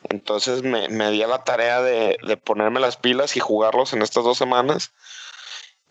Entonces 0.09 0.63
me, 0.63 0.87
me 0.89 1.09
di 1.11 1.23
a 1.23 1.27
la 1.27 1.43
tarea 1.43 1.81
de, 1.81 2.17
de 2.21 2.37
ponerme 2.37 2.79
las 2.79 2.97
pilas 2.97 3.35
y 3.35 3.39
jugarlos 3.39 3.93
en 3.93 4.01
estas 4.01 4.23
dos 4.23 4.37
semanas. 4.37 4.91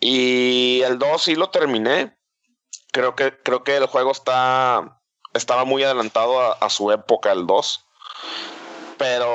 Y 0.01 0.83
el 0.83 0.99
2 0.99 1.23
sí 1.23 1.35
lo 1.35 1.51
terminé, 1.51 2.19
Creo 2.93 3.15
que, 3.15 3.37
creo 3.43 3.65
que 3.65 3.77
el 3.77 3.87
juego 3.87 4.13
está, 4.13 5.01
estaba 5.35 5.65
muy 5.65 5.83
adelantado 5.85 6.41
a, 6.41 6.53
a 6.53 6.71
su 6.71 6.91
época, 6.91 7.33
el 7.33 7.47
2. 7.47 7.85
Pero 8.97 9.29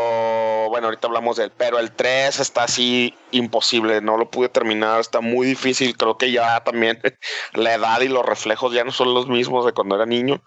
bueno, 0.73 0.87
ahorita 0.87 1.05
hablamos 1.05 1.37
del, 1.37 1.51
pero 1.51 1.77
el 1.77 1.91
3 1.91 2.39
está 2.39 2.63
así 2.63 3.13
imposible, 3.29 4.01
no 4.01 4.17
lo 4.17 4.31
pude 4.31 4.49
terminar, 4.49 4.99
está 4.99 5.21
muy 5.21 5.45
difícil, 5.45 5.95
creo 5.95 6.17
que 6.17 6.31
ya 6.31 6.63
también 6.63 6.99
la 7.53 7.75
edad 7.75 8.01
y 8.01 8.07
los 8.07 8.25
reflejos 8.25 8.73
ya 8.73 8.83
no 8.83 8.91
son 8.91 9.13
los 9.13 9.27
mismos 9.27 9.67
de 9.67 9.73
cuando 9.73 9.93
era 9.93 10.07
niño. 10.07 10.41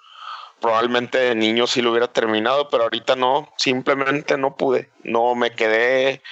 Probablemente 0.60 1.18
de 1.18 1.36
niño 1.36 1.68
sí 1.68 1.80
lo 1.80 1.92
hubiera 1.92 2.08
terminado, 2.08 2.68
pero 2.70 2.82
ahorita 2.82 3.14
no, 3.14 3.52
simplemente 3.56 4.36
no 4.36 4.56
pude, 4.56 4.90
no 5.04 5.36
me 5.36 5.52
quedé, 5.52 6.22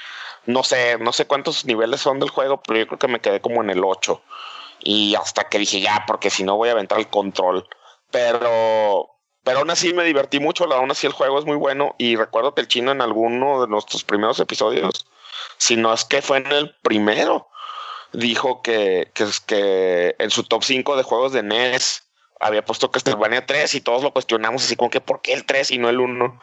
no 0.47 0.65
sé, 0.65 0.99
no 0.99 1.13
sé 1.13 1.29
cuántos 1.29 1.65
niveles 1.65 2.01
son 2.01 2.19
del 2.19 2.31
juego, 2.31 2.61
pero 2.65 2.81
yo 2.81 2.89
creo 2.89 2.99
que 2.99 3.07
me 3.07 3.21
quedé 3.21 3.41
como 3.41 3.63
en 3.63 3.71
el 3.71 3.85
8. 3.85 4.21
Y 4.81 5.15
hasta 5.15 5.45
que 5.45 5.61
dije 5.61 5.81
ya, 5.81 6.03
porque 6.05 6.31
si 6.31 6.43
no 6.43 6.57
voy 6.57 6.69
a 6.71 6.73
aventar 6.73 6.99
el 6.99 7.07
control. 7.07 7.69
Pero 8.11 9.14
pero 9.45 9.61
aún 9.61 9.71
así 9.71 9.93
me 9.93 10.05
divertí 10.05 10.41
mucho, 10.41 10.65
aún 10.73 10.91
así 10.91 11.07
el 11.07 11.13
juego 11.13 11.39
es 11.39 11.45
muy 11.45 11.57
bueno 11.57 11.95
y 11.99 12.17
recuerdo 12.17 12.55
que 12.55 12.63
el 12.63 12.69
chino 12.69 12.91
en 12.91 13.03
alguno 13.03 13.61
de 13.61 13.69
nuestros 13.69 14.03
primeros 14.03 14.41
episodios, 14.41 15.07
si 15.59 15.77
no 15.77 15.93
es 15.93 16.05
que 16.05 16.23
fue 16.23 16.39
en 16.39 16.51
el 16.51 16.75
primero, 16.83 17.49
dijo 18.13 18.63
que, 18.63 19.11
que, 19.13 19.27
que 19.47 20.17
en 20.19 20.31
su 20.31 20.45
top 20.45 20.65
5 20.65 20.97
de 20.97 21.03
juegos 21.03 21.33
de 21.33 21.43
NES 21.43 22.05
había 22.41 22.65
puesto 22.65 22.91
Castlevania 22.91 23.47
3 23.47 23.75
y 23.75 23.81
todos 23.81 24.03
lo 24.03 24.13
cuestionamos 24.13 24.65
así 24.65 24.77
como 24.77 24.91
que 24.91 25.01
¿por 25.01 25.21
qué 25.23 25.33
el 25.33 25.45
3 25.45 25.71
y 25.73 25.79
no 25.79 25.89
el 25.89 26.01
1? 26.01 26.41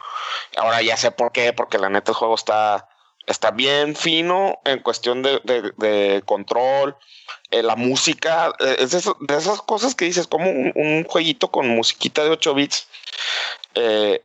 Ahora 0.56 0.82
ya 0.82 0.96
sé 0.96 1.10
por 1.10 1.32
qué, 1.32 1.52
porque 1.52 1.78
la 1.78 1.88
neta 1.88 2.12
el 2.12 2.16
juego 2.16 2.34
está, 2.34 2.88
está 3.26 3.50
bien 3.50 3.94
fino 3.94 4.58
en 4.64 4.80
cuestión 4.80 5.22
de, 5.22 5.40
de, 5.44 5.72
de 5.76 6.22
control, 6.24 6.96
eh, 7.50 7.62
la 7.62 7.76
música, 7.76 8.52
eh, 8.58 8.76
es 8.78 8.92
de, 8.92 8.98
eso, 8.98 9.16
de, 9.20 9.36
esas 9.36 9.62
cosas 9.62 9.94
que 9.94 10.06
dices, 10.06 10.26
como 10.26 10.50
un, 10.50 10.72
un, 10.74 11.04
jueguito 11.04 11.48
con 11.48 11.68
musiquita 11.68 12.24
de 12.24 12.30
8 12.30 12.54
bits, 12.54 12.88
eh, 13.74 14.22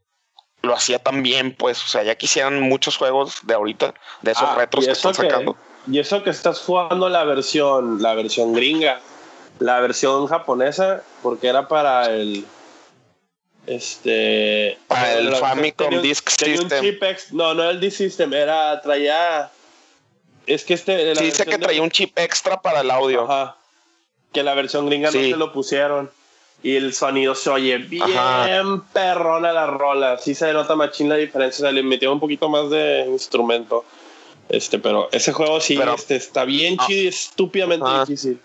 lo 0.62 0.74
hacía 0.74 1.00
tan 1.00 1.24
bien, 1.24 1.56
pues, 1.56 1.84
o 1.84 1.88
sea, 1.88 2.04
ya 2.04 2.16
quisieran 2.16 2.60
muchos 2.62 2.98
juegos 2.98 3.39
de 3.43 3.54
ahorita, 3.54 3.93
de 4.22 4.32
esos 4.32 4.50
ah, 4.50 4.56
retros 4.56 4.86
que 4.86 4.91
están 4.91 5.14
que, 5.14 5.22
sacando. 5.30 5.56
Y 5.89 6.00
eso 6.00 6.24
que 6.24 6.30
estás 6.30 6.60
jugando 6.60 7.10
la 7.10 7.24
versión, 7.24 8.02
la 8.02 8.14
versión 8.16 8.54
gringa, 8.54 9.00
la 9.60 9.80
versión 9.80 10.28
japonesa, 10.28 11.04
porque 11.22 11.48
era 11.48 11.68
para 11.68 12.08
el 12.08 12.45
este 13.68 14.78
para 14.88 15.13
el 15.18 15.36
Famicom 15.36 15.89
tenía, 15.89 16.01
Disk 16.01 16.36
tenía 16.38 16.57
System. 16.57 16.80
Un 16.80 16.86
chip 16.86 17.03
ex, 17.03 17.34
no, 17.34 17.53
no 17.53 17.63
era 17.63 17.72
el 17.72 17.80
Disk 17.80 17.97
System, 17.97 18.34
era 18.34 18.82
traía 18.82 19.51
es 20.47 20.63
que 20.63 20.74
este. 20.74 21.15
Sí, 21.15 21.26
dice 21.26 21.45
que 21.45 21.57
traía 21.57 21.80
de... 21.80 21.84
un 21.84 21.91
chip 21.91 22.18
extra 22.18 22.61
para 22.61 22.80
el 22.80 22.89
audio. 22.89 23.24
Ajá. 23.30 23.57
Que 24.32 24.43
la 24.43 24.53
versión 24.55 24.88
gringa 24.88 25.11
sí. 25.11 25.18
no 25.18 25.24
se 25.24 25.38
lo 25.38 25.53
pusieron. 25.53 26.09
Y 26.63 26.76
el 26.76 26.93
sonido 26.93 27.36
se 27.36 27.51
oye 27.51 27.78
bien 27.78 28.03
Ajá. 28.03 28.84
perrona 28.91 29.53
la 29.53 29.68
rola. 29.68 30.18
Sí 30.18 30.34
se 30.34 30.51
nota 30.53 30.76
machín 30.76 31.07
la 31.07 31.15
diferencia. 31.15 31.63
O 31.63 31.65
sea, 31.65 31.72
le 31.72 31.84
metieron 31.84 32.15
un 32.15 32.20
poquito 32.20 32.49
más 32.49 32.70
de 32.70 33.05
instrumento. 33.07 33.86
Este, 34.49 34.80
pero 34.80 35.09
ese 35.11 35.34
juego 35.34 35.59
sí 35.59 35.78
pero, 35.78 35.93
este, 35.93 36.15
está 36.15 36.45
bien 36.45 36.78
chido 36.88 37.03
y 37.03 37.07
estúpidamente 37.07 37.86
Ajá. 37.86 38.05
difícil. 38.05 38.39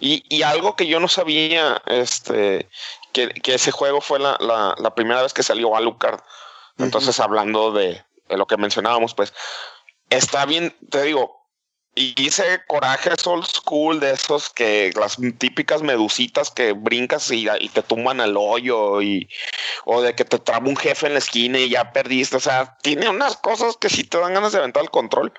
Y, 0.00 0.24
y, 0.28 0.42
algo 0.42 0.76
que 0.76 0.86
yo 0.86 1.00
no 1.00 1.08
sabía, 1.08 1.82
este, 1.86 2.68
que, 3.12 3.28
que 3.30 3.54
ese 3.54 3.72
juego 3.72 4.00
fue 4.00 4.18
la, 4.18 4.36
la, 4.38 4.74
la, 4.78 4.94
primera 4.94 5.22
vez 5.22 5.32
que 5.32 5.42
salió 5.42 5.74
Alucard. 5.76 6.20
Entonces, 6.78 7.18
uh 7.18 7.22
-huh. 7.22 7.24
hablando 7.24 7.72
de, 7.72 8.04
de, 8.28 8.36
lo 8.36 8.46
que 8.46 8.56
mencionábamos, 8.56 9.14
pues, 9.14 9.34
está 10.08 10.46
bien, 10.46 10.76
te 10.90 11.02
digo, 11.02 11.38
y 11.98 12.14
hice 12.16 12.62
corajes 12.68 13.26
old 13.26 13.44
school 13.44 13.98
de 13.98 14.12
esos 14.12 14.50
que 14.50 14.92
las 14.94 15.16
típicas 15.38 15.82
medusitas 15.82 16.50
que 16.50 16.72
brincas 16.72 17.30
y, 17.32 17.48
y, 17.58 17.68
te 17.70 17.82
tumban 17.82 18.20
al 18.20 18.36
hoyo 18.36 19.02
y 19.02 19.28
o 19.84 20.00
de 20.00 20.14
que 20.14 20.24
te 20.24 20.38
traba 20.38 20.68
un 20.68 20.76
jefe 20.76 21.08
en 21.08 21.14
la 21.14 21.18
esquina 21.18 21.58
y 21.58 21.70
ya 21.70 21.92
perdiste, 21.92 22.36
o 22.36 22.40
sea, 22.40 22.76
tiene 22.82 23.08
unas 23.08 23.36
cosas 23.36 23.76
que 23.76 23.88
sí 23.88 24.04
te 24.04 24.18
dan 24.18 24.34
ganas 24.34 24.52
de 24.52 24.58
aventar 24.58 24.84
el 24.84 24.90
control. 24.90 25.32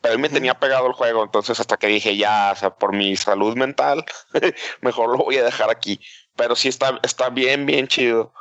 Pero 0.00 0.14
él 0.14 0.20
me 0.20 0.28
tenía 0.28 0.54
pegado 0.54 0.86
el 0.86 0.92
juego, 0.92 1.24
entonces 1.24 1.58
hasta 1.58 1.76
que 1.76 1.88
dije 1.88 2.16
ya, 2.16 2.52
o 2.52 2.56
sea, 2.56 2.70
por 2.70 2.94
mi 2.94 3.16
salud 3.16 3.56
mental, 3.56 4.04
mejor 4.80 5.10
lo 5.10 5.24
voy 5.24 5.36
a 5.38 5.44
dejar 5.44 5.70
aquí. 5.70 6.00
Pero 6.36 6.54
sí 6.54 6.68
está, 6.68 7.00
está 7.02 7.30
bien, 7.30 7.66
bien 7.66 7.88
chido. 7.88 8.32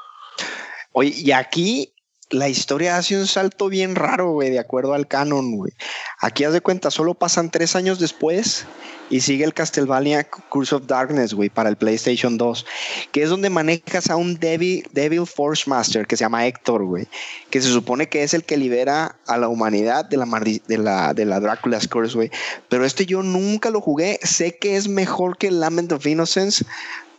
Oye, 0.91 1.14
y 1.16 1.32
aquí 1.32 1.95
la 2.32 2.50
historia 2.50 2.98
hace 2.98 3.18
un 3.18 3.28
salto 3.28 3.70
bien 3.70 3.96
raro, 3.96 4.32
güey, 4.32 4.50
de 4.50 4.60
acuerdo 4.60 4.94
al 4.94 5.08
canon, 5.08 5.58
güey. 5.58 5.74
Aquí 6.20 6.44
haz 6.44 6.54
de 6.54 6.62
cuenta, 6.62 6.90
solo 6.90 7.14
pasan 7.14 7.52
tres 7.52 7.76
años 7.76 8.00
después 8.00 8.66
y 9.12 9.22
sigue 9.22 9.44
el 9.44 9.54
Castlevania 9.54 10.24
Curse 10.24 10.76
of 10.76 10.88
Darkness, 10.88 11.36
güey, 11.36 11.50
para 11.50 11.70
el 11.70 11.76
PlayStation 11.76 12.38
2, 12.38 12.66
que 13.12 13.22
es 13.22 13.30
donde 13.30 13.52
manejas 13.52 14.10
a 14.10 14.16
un 14.16 14.40
Devil, 14.40 14.88
Devil 14.92 15.28
Force 15.28 15.70
Master 15.70 16.08
que 16.08 16.18
se 16.18 16.24
llama 16.24 16.48
Héctor, 16.48 16.84
güey, 16.86 17.08
que 17.52 17.62
se 17.62 17.70
supone 17.70 18.10
que 18.10 18.24
es 18.24 18.34
el 18.34 18.44
que 18.44 18.58
libera 18.58 19.16
a 19.28 19.38
la 19.38 19.48
humanidad 19.48 20.06
de 20.06 20.18
la, 20.18 20.26
de 20.26 20.78
la, 20.78 21.14
de 21.14 21.26
la 21.26 21.40
Dracula's 21.40 21.88
Curse, 21.88 22.16
güey. 22.16 22.32
Pero 22.70 22.86
este 22.86 23.06
yo 23.06 23.22
nunca 23.22 23.70
lo 23.70 23.82
jugué, 23.82 24.20
sé 24.24 24.58
que 24.58 24.76
es 24.76 24.88
mejor 24.88 25.38
que 25.38 25.52
Lament 25.52 25.92
of 25.92 26.06
Innocence, 26.08 26.66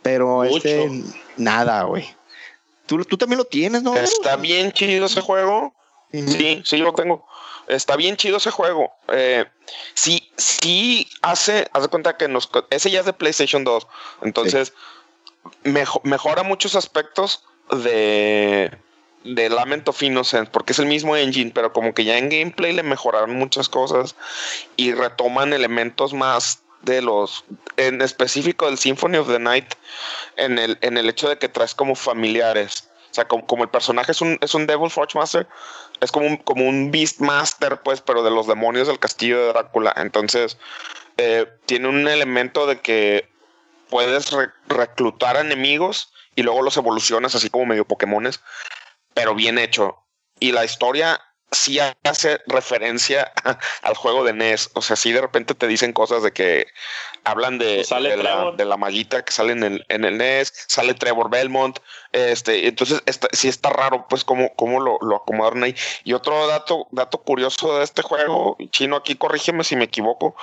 pero 0.01 0.43
Mucho. 0.43 0.57
este, 0.57 1.03
nada, 1.37 1.83
güey. 1.83 2.16
¿Tú, 2.87 3.03
tú 3.05 3.17
también 3.17 3.37
lo 3.37 3.45
tienes, 3.45 3.83
¿no? 3.83 3.95
Está 3.95 4.35
bien 4.35 4.71
chido 4.71 5.05
ese 5.05 5.21
juego. 5.21 5.73
Uh 6.13 6.17
-huh. 6.17 6.37
Sí, 6.37 6.61
sí 6.65 6.77
lo 6.77 6.93
tengo. 6.93 7.27
Está 7.67 7.95
bien 7.97 8.15
chido 8.15 8.37
ese 8.37 8.49
juego. 8.49 8.93
Eh, 9.09 9.45
sí, 9.93 10.31
sí 10.37 11.07
hace, 11.21 11.67
haz 11.73 11.83
de 11.83 11.89
cuenta 11.89 12.17
que 12.17 12.27
nos, 12.27 12.49
ese 12.69 12.89
ya 12.89 13.01
es 13.01 13.05
de 13.05 13.13
PlayStation 13.13 13.63
2. 13.63 13.87
Entonces, 14.21 14.73
sí. 15.63 15.71
mejora 16.03 16.43
muchos 16.43 16.75
aspectos 16.75 17.43
de, 17.69 18.71
de 19.23 19.49
Lament 19.49 19.87
of 19.89 20.01
Innocence, 20.01 20.49
porque 20.51 20.71
es 20.71 20.79
el 20.79 20.85
mismo 20.85 21.15
engine, 21.17 21.51
pero 21.53 21.73
como 21.73 21.93
que 21.93 22.05
ya 22.05 22.17
en 22.17 22.29
gameplay 22.29 22.71
le 22.71 22.83
mejoraron 22.83 23.35
muchas 23.35 23.67
cosas 23.67 24.15
y 24.77 24.93
retoman 24.93 25.51
elementos 25.51 26.13
más 26.13 26.63
de 26.81 27.01
los, 27.01 27.43
en 27.77 28.01
específico 28.01 28.65
del 28.65 28.77
Symphony 28.77 29.17
of 29.17 29.27
the 29.27 29.39
Night, 29.39 29.73
en 30.35 30.57
el, 30.57 30.77
en 30.81 30.97
el 30.97 31.09
hecho 31.09 31.29
de 31.29 31.37
que 31.37 31.49
traes 31.49 31.75
como 31.75 31.95
familiares. 31.95 32.89
O 33.11 33.13
sea, 33.13 33.27
como, 33.27 33.45
como 33.45 33.63
el 33.63 33.69
personaje 33.69 34.11
es 34.11 34.21
un, 34.21 34.37
es 34.41 34.53
un 34.53 34.67
Devil 34.67 34.91
Forge 34.91 35.17
Master, 35.17 35.47
es 36.01 36.11
como 36.11 36.27
un, 36.27 36.37
como 36.37 36.67
un 36.67 36.91
Beastmaster, 36.91 37.81
pues, 37.81 38.01
pero 38.01 38.23
de 38.23 38.31
los 38.31 38.47
demonios 38.47 38.87
del 38.87 38.99
castillo 38.99 39.39
de 39.39 39.47
Drácula. 39.47 39.93
Entonces, 39.97 40.57
eh, 41.17 41.47
tiene 41.65 41.87
un 41.87 42.07
elemento 42.07 42.67
de 42.67 42.81
que 42.81 43.29
puedes 43.89 44.31
re 44.31 44.49
reclutar 44.67 45.37
enemigos 45.37 46.11
y 46.35 46.43
luego 46.43 46.61
los 46.61 46.77
evolucionas 46.77 47.33
así 47.33 47.49
como 47.49 47.65
medio 47.65 47.85
Pokémones, 47.85 48.41
pero 49.13 49.33
bien 49.33 49.57
hecho. 49.57 50.03
Y 50.39 50.51
la 50.51 50.65
historia 50.65 51.19
sí 51.51 51.79
hace 52.03 52.41
referencia 52.47 53.31
al 53.81 53.95
juego 53.95 54.23
de 54.23 54.33
NES. 54.33 54.71
O 54.73 54.81
sea, 54.81 54.95
sí 54.95 55.11
de 55.11 55.21
repente 55.21 55.55
te 55.55 55.67
dicen 55.67 55.93
cosas 55.93 56.23
de 56.23 56.31
que 56.31 56.67
hablan 57.23 57.57
de, 57.57 57.83
de, 57.83 58.17
la, 58.17 58.51
de 58.51 58.65
la, 58.65 58.77
mallita 58.77 59.23
que 59.23 59.31
sale 59.31 59.53
en 59.53 59.63
el, 59.63 59.85
en 59.89 60.05
el 60.05 60.17
NES, 60.17 60.53
sale 60.67 60.93
Trevor 60.93 61.29
Belmont. 61.29 61.79
Este, 62.11 62.67
entonces 62.67 63.01
está, 63.05 63.27
sí 63.31 63.47
está 63.47 63.69
raro, 63.69 64.07
pues, 64.09 64.23
cómo, 64.23 64.53
cómo 64.55 64.79
lo, 64.79 64.97
lo, 65.01 65.17
acomodaron 65.17 65.63
ahí. 65.63 65.75
Y 66.03 66.13
otro 66.13 66.47
dato, 66.47 66.87
dato 66.91 67.19
curioso 67.19 67.77
de 67.77 67.83
este 67.83 68.01
juego, 68.01 68.57
chino, 68.71 68.95
aquí 68.95 69.15
corrígeme 69.15 69.63
si 69.63 69.75
me 69.75 69.85
equivoco, 69.85 70.35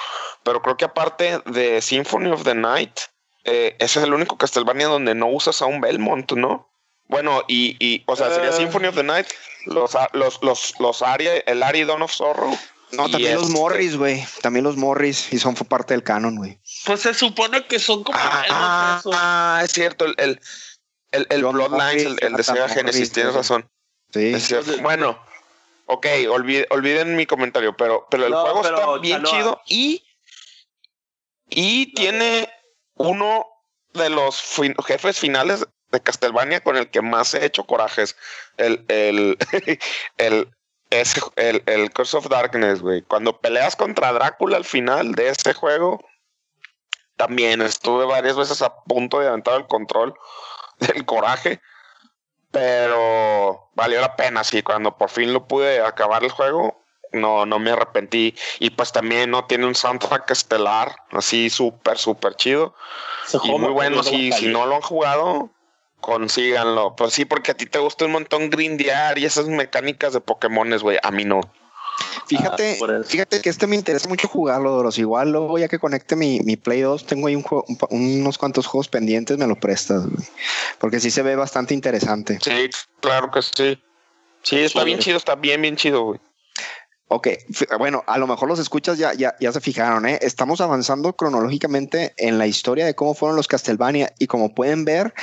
pero 0.43 0.63
creo 0.63 0.77
que 0.77 0.85
aparte 0.85 1.41
de 1.47 1.81
Symphony 1.81 2.31
of 2.31 2.45
the 2.45 2.55
Night, 2.55 3.01
eh, 3.45 3.77
ese 3.79 3.99
es 3.99 4.05
el 4.05 4.15
único 4.15 4.39
Castlevania 4.39 4.89
donde 4.89 5.15
no 5.15 5.27
usas 5.27 5.61
a 5.63 5.67
un 5.67 5.81
Belmont, 5.81 6.33
¿no? 6.33 6.74
Bueno, 7.09 7.43
y, 7.49 7.77
y 7.79 8.03
o 8.07 8.17
sea, 8.17 8.31
sería 8.31 8.51
uh, 8.51 8.55
Symphony 8.55 8.87
of 8.87 8.95
the 8.95 9.03
Night, 9.03 9.27
los, 9.67 9.93
los, 10.13 10.43
los, 10.43 10.75
los 10.81 11.03
Aria, 11.03 11.37
el 11.47 11.63
Ari 11.63 11.85
Dawn 11.85 12.03
of 12.03 12.13
Sorrow. 12.13 12.57
No, 12.93 13.09
también 13.09 13.33
este... 13.33 13.43
los 13.43 13.51
Morris, 13.51 13.97
güey. 13.97 14.25
También 14.41 14.65
los 14.65 14.77
Morris. 14.77 15.33
Y 15.33 15.39
son 15.39 15.55
parte 15.55 15.95
del 15.95 16.03
canon, 16.03 16.37
güey. 16.37 16.59
Pues 16.85 17.01
se 17.01 17.15
supone 17.15 17.67
que 17.67 17.79
son 17.79 18.05
como. 18.05 18.17
Ah, 18.21 19.03
ah 19.13 19.61
es 19.65 19.73
cierto. 19.73 20.07
El, 20.07 20.15
el, 20.19 20.41
el, 21.11 21.27
el 21.29 21.45
Bloodlines, 21.45 22.05
el, 22.05 22.19
el, 22.21 22.35
de 22.35 22.43
Sega 22.43 22.69
Genesis, 22.69 23.13
tienes 23.13 23.35
razón. 23.35 23.69
Sí. 24.13 24.35
Es 24.35 24.47
cierto. 24.47 24.79
Bueno, 24.81 25.19
ok, 25.87 26.07
olviden, 26.31 26.67
olviden 26.71 27.17
mi 27.17 27.27
comentario, 27.27 27.77
pero, 27.77 28.07
pero 28.11 28.27
el 28.27 28.31
no, 28.31 28.43
juego 28.43 28.63
pero, 28.63 28.77
está 28.77 28.99
bien 28.99 29.23
chido 29.25 29.61
y. 29.67 30.05
Y 31.51 31.87
no, 31.87 32.01
tiene 32.01 32.49
uno 32.95 33.47
de 33.93 34.11
los 34.11 34.41
fin 34.41 34.75
jefes 34.87 35.19
finales 35.19 35.67
de 35.95 36.03
Castlevania 36.03 36.61
con 36.61 36.77
el 36.77 36.91
que 36.91 37.01
más 37.01 37.35
he 37.35 37.45
hecho 37.45 37.65
corajes. 37.65 38.17
El, 38.57 38.85
el, 38.89 39.39
el, 40.19 40.55
ese, 40.91 41.21
el, 41.37 41.63
el 41.67 41.91
Curse 41.93 42.19
of 42.19 42.29
Darkness, 42.29 42.83
güey. 42.83 43.03
Cuando 43.03 43.41
peleas 43.41 43.77
contra 43.77 44.13
Drácula 44.13 44.57
al 44.57 44.65
final 44.65 45.13
de 45.15 45.29
ese 45.31 45.55
juego, 45.55 46.05
también 47.17 47.63
estuve 47.63 48.05
varias 48.05 48.37
veces 48.37 48.61
a 48.63 48.75
punto 48.85 49.21
de 49.21 49.29
aventar 49.29 49.55
el 49.55 49.67
control 49.67 50.15
del 50.79 51.05
coraje. 51.05 51.61
Pero 52.51 53.71
valió 53.75 54.01
la 54.01 54.15
pena, 54.15 54.45
sí. 54.45 54.63
Cuando 54.63 54.97
por 54.97 55.11
fin 55.11 55.33
lo 55.33 55.49
pude 55.49 55.81
acabar 55.81 56.23
el 56.23 56.31
juego, 56.31 56.85
no, 57.15 57.47
no 57.47 57.59
me 57.59 57.71
arrepentí. 57.71 58.35
Y 58.59 58.71
pues 58.71 58.93
también 58.93 59.31
no 59.31 59.47
tiene 59.47 59.67
un 59.67 59.75
soundtrack 59.75 60.31
estelar, 60.31 60.95
así 61.11 61.51
súper, 61.51 61.99
súper 61.99 62.35
chido. 62.37 62.75
y 63.43 63.51
muy 63.51 63.73
bueno, 63.73 64.03
si, 64.03 64.31
si 64.33 64.47
no 64.47 64.67
lo 64.67 64.77
han 64.77 64.83
jugado, 64.83 65.51
consíganlo. 66.05 66.95
Pues 66.97 67.15
sí, 67.15 67.25
porque 67.25 67.53
a 67.53 67.55
ti 67.55 67.65
te 67.65 67.79
gusta 67.79 68.05
un 68.05 68.13
montón 68.13 68.51
grindear 68.51 69.19
y 69.19 69.25
esas 69.25 69.47
mecánicas 69.47 70.13
de 70.13 70.21
Pokémones, 70.21 70.83
güey. 70.83 70.99
A 71.03 71.11
mí 71.11 71.25
no. 71.25 71.41
Fíjate, 72.27 72.79
ah, 72.83 73.03
fíjate 73.05 73.41
que 73.41 73.49
este 73.49 73.67
me 73.67 73.77
interesa 73.77 74.09
mucho 74.09 74.29
jugarlo, 74.29 74.71
Doros. 74.71 74.99
Igual 74.99 75.33
luego 75.33 75.59
ya 75.59 75.69
que 75.69 75.79
conecte 75.79 76.15
mi, 76.15 76.41
mi 76.41 76.57
Play 76.57 76.83
2, 76.83 77.07
tengo 77.07 77.29
ahí 77.29 77.37
un 77.37 77.45
unos 77.91 78.37
cuantos 78.37 78.67
juegos 78.67 78.89
pendientes, 78.89 79.39
me 79.39 79.47
lo 79.47 79.57
prestas, 79.57 80.07
güey. 80.07 80.27
Porque 80.79 81.01
sí 81.01 81.11
se 81.11 81.23
ve 81.23 81.37
bastante 81.37 81.73
interesante. 81.73 82.39
Sí, 82.43 82.69
claro 83.01 83.31
que 83.31 83.41
sí. 83.41 83.83
Sí, 84.43 84.59
está 84.59 84.85
bien 84.85 84.99
chido, 84.99 85.17
está 85.17 85.37
bien, 85.37 85.63
bien 85.63 85.77
chido, 85.77 86.03
güey. 86.03 86.21
Ok, 87.09 87.29
bueno, 87.79 88.03
a 88.07 88.19
lo 88.19 88.27
mejor 88.27 88.49
los 88.49 88.59
escuchas 88.59 88.99
ya, 88.99 89.13
ya, 89.13 89.37
ya 89.39 89.53
se 89.53 89.61
fijaron, 89.61 90.07
¿eh? 90.07 90.19
Estamos 90.23 90.61
avanzando 90.61 91.15
cronológicamente 91.15 92.15
en 92.17 92.39
la 92.39 92.47
historia 92.47 92.87
de 92.87 92.95
cómo 92.95 93.15
fueron 93.15 93.37
los 93.37 93.47
Castlevania 93.47 94.13
y 94.19 94.27
como 94.27 94.55
pueden 94.55 94.85
ver, 94.85 95.15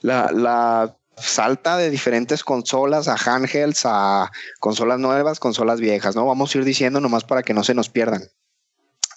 la, 0.00 0.30
la 0.32 0.96
salta 1.20 1.76
de 1.76 1.90
diferentes 1.90 2.42
consolas 2.44 3.08
a 3.08 3.16
handhelds, 3.16 3.82
a 3.84 4.30
consolas 4.58 4.98
nuevas, 4.98 5.38
consolas 5.38 5.80
viejas, 5.80 6.16
¿no? 6.16 6.26
Vamos 6.26 6.54
a 6.54 6.58
ir 6.58 6.64
diciendo 6.64 7.00
nomás 7.00 7.24
para 7.24 7.42
que 7.42 7.54
no 7.54 7.64
se 7.64 7.74
nos 7.74 7.88
pierdan. 7.88 8.22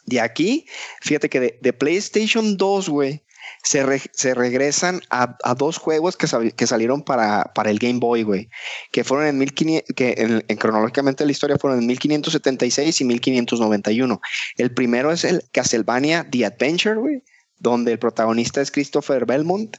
De 0.06 0.20
aquí, 0.20 0.66
fíjate 1.02 1.30
que 1.30 1.58
de, 1.62 1.74
PlayStation 1.74 2.58
2, 2.58 2.90
güey, 2.90 3.24
se, 3.64 4.34
regresan 4.34 5.02
a, 5.10 5.38
dos 5.56 5.78
juegos 5.78 6.18
que, 6.18 6.28
que 6.52 6.68
salieron 6.68 7.04
para, 7.04 7.46
para, 7.56 7.70
el 7.70 7.80
Game 7.80 8.00
Boy, 8.00 8.24
güey, 8.24 8.50
que 8.92 9.06
fueron 9.06 9.28
en 9.28 9.38
1500, 9.38 9.96
que 9.96 10.44
en, 10.46 10.58
cronológicamente 10.58 11.26
la 11.26 11.32
historia 11.32 11.58
fueron 11.58 11.80
en 11.80 11.88
1576 11.88 13.00
y 13.00 13.06
1591. 13.06 14.22
El 14.58 14.74
primero 14.74 15.12
es 15.12 15.24
el 15.24 15.44
Castlevania 15.54 16.28
The 16.30 16.48
Adventure, 16.48 16.96
güey, 16.96 17.24
donde 17.60 17.94
el 17.94 18.00
protagonista 18.00 18.60
es 18.62 18.72
Christopher 18.72 19.26
Belmont 19.26 19.78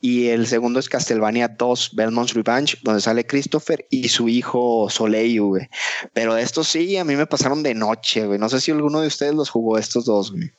y 0.00 0.28
el 0.28 0.46
segundo 0.46 0.78
es 0.78 0.88
Castlevania 0.88 1.48
2, 1.48 1.90
Belmont's 1.94 2.34
Revenge, 2.34 2.76
donde 2.82 3.00
sale 3.00 3.26
Christopher 3.26 3.86
y 3.90 4.08
su 4.08 4.28
hijo 4.28 4.88
Soleil, 4.90 5.40
güey. 5.40 5.68
Pero 6.12 6.34
de 6.34 6.42
estos 6.42 6.68
sí, 6.68 6.96
a 6.98 7.04
mí 7.04 7.16
me 7.16 7.26
pasaron 7.26 7.62
de 7.62 7.74
noche, 7.74 8.26
güey. 8.26 8.38
No 8.38 8.48
sé 8.48 8.60
si 8.60 8.70
alguno 8.70 9.00
de 9.00 9.06
ustedes 9.06 9.34
los 9.34 9.48
jugó 9.48 9.78
estos 9.78 10.04
dos, 10.04 10.32
güey. 10.32 10.50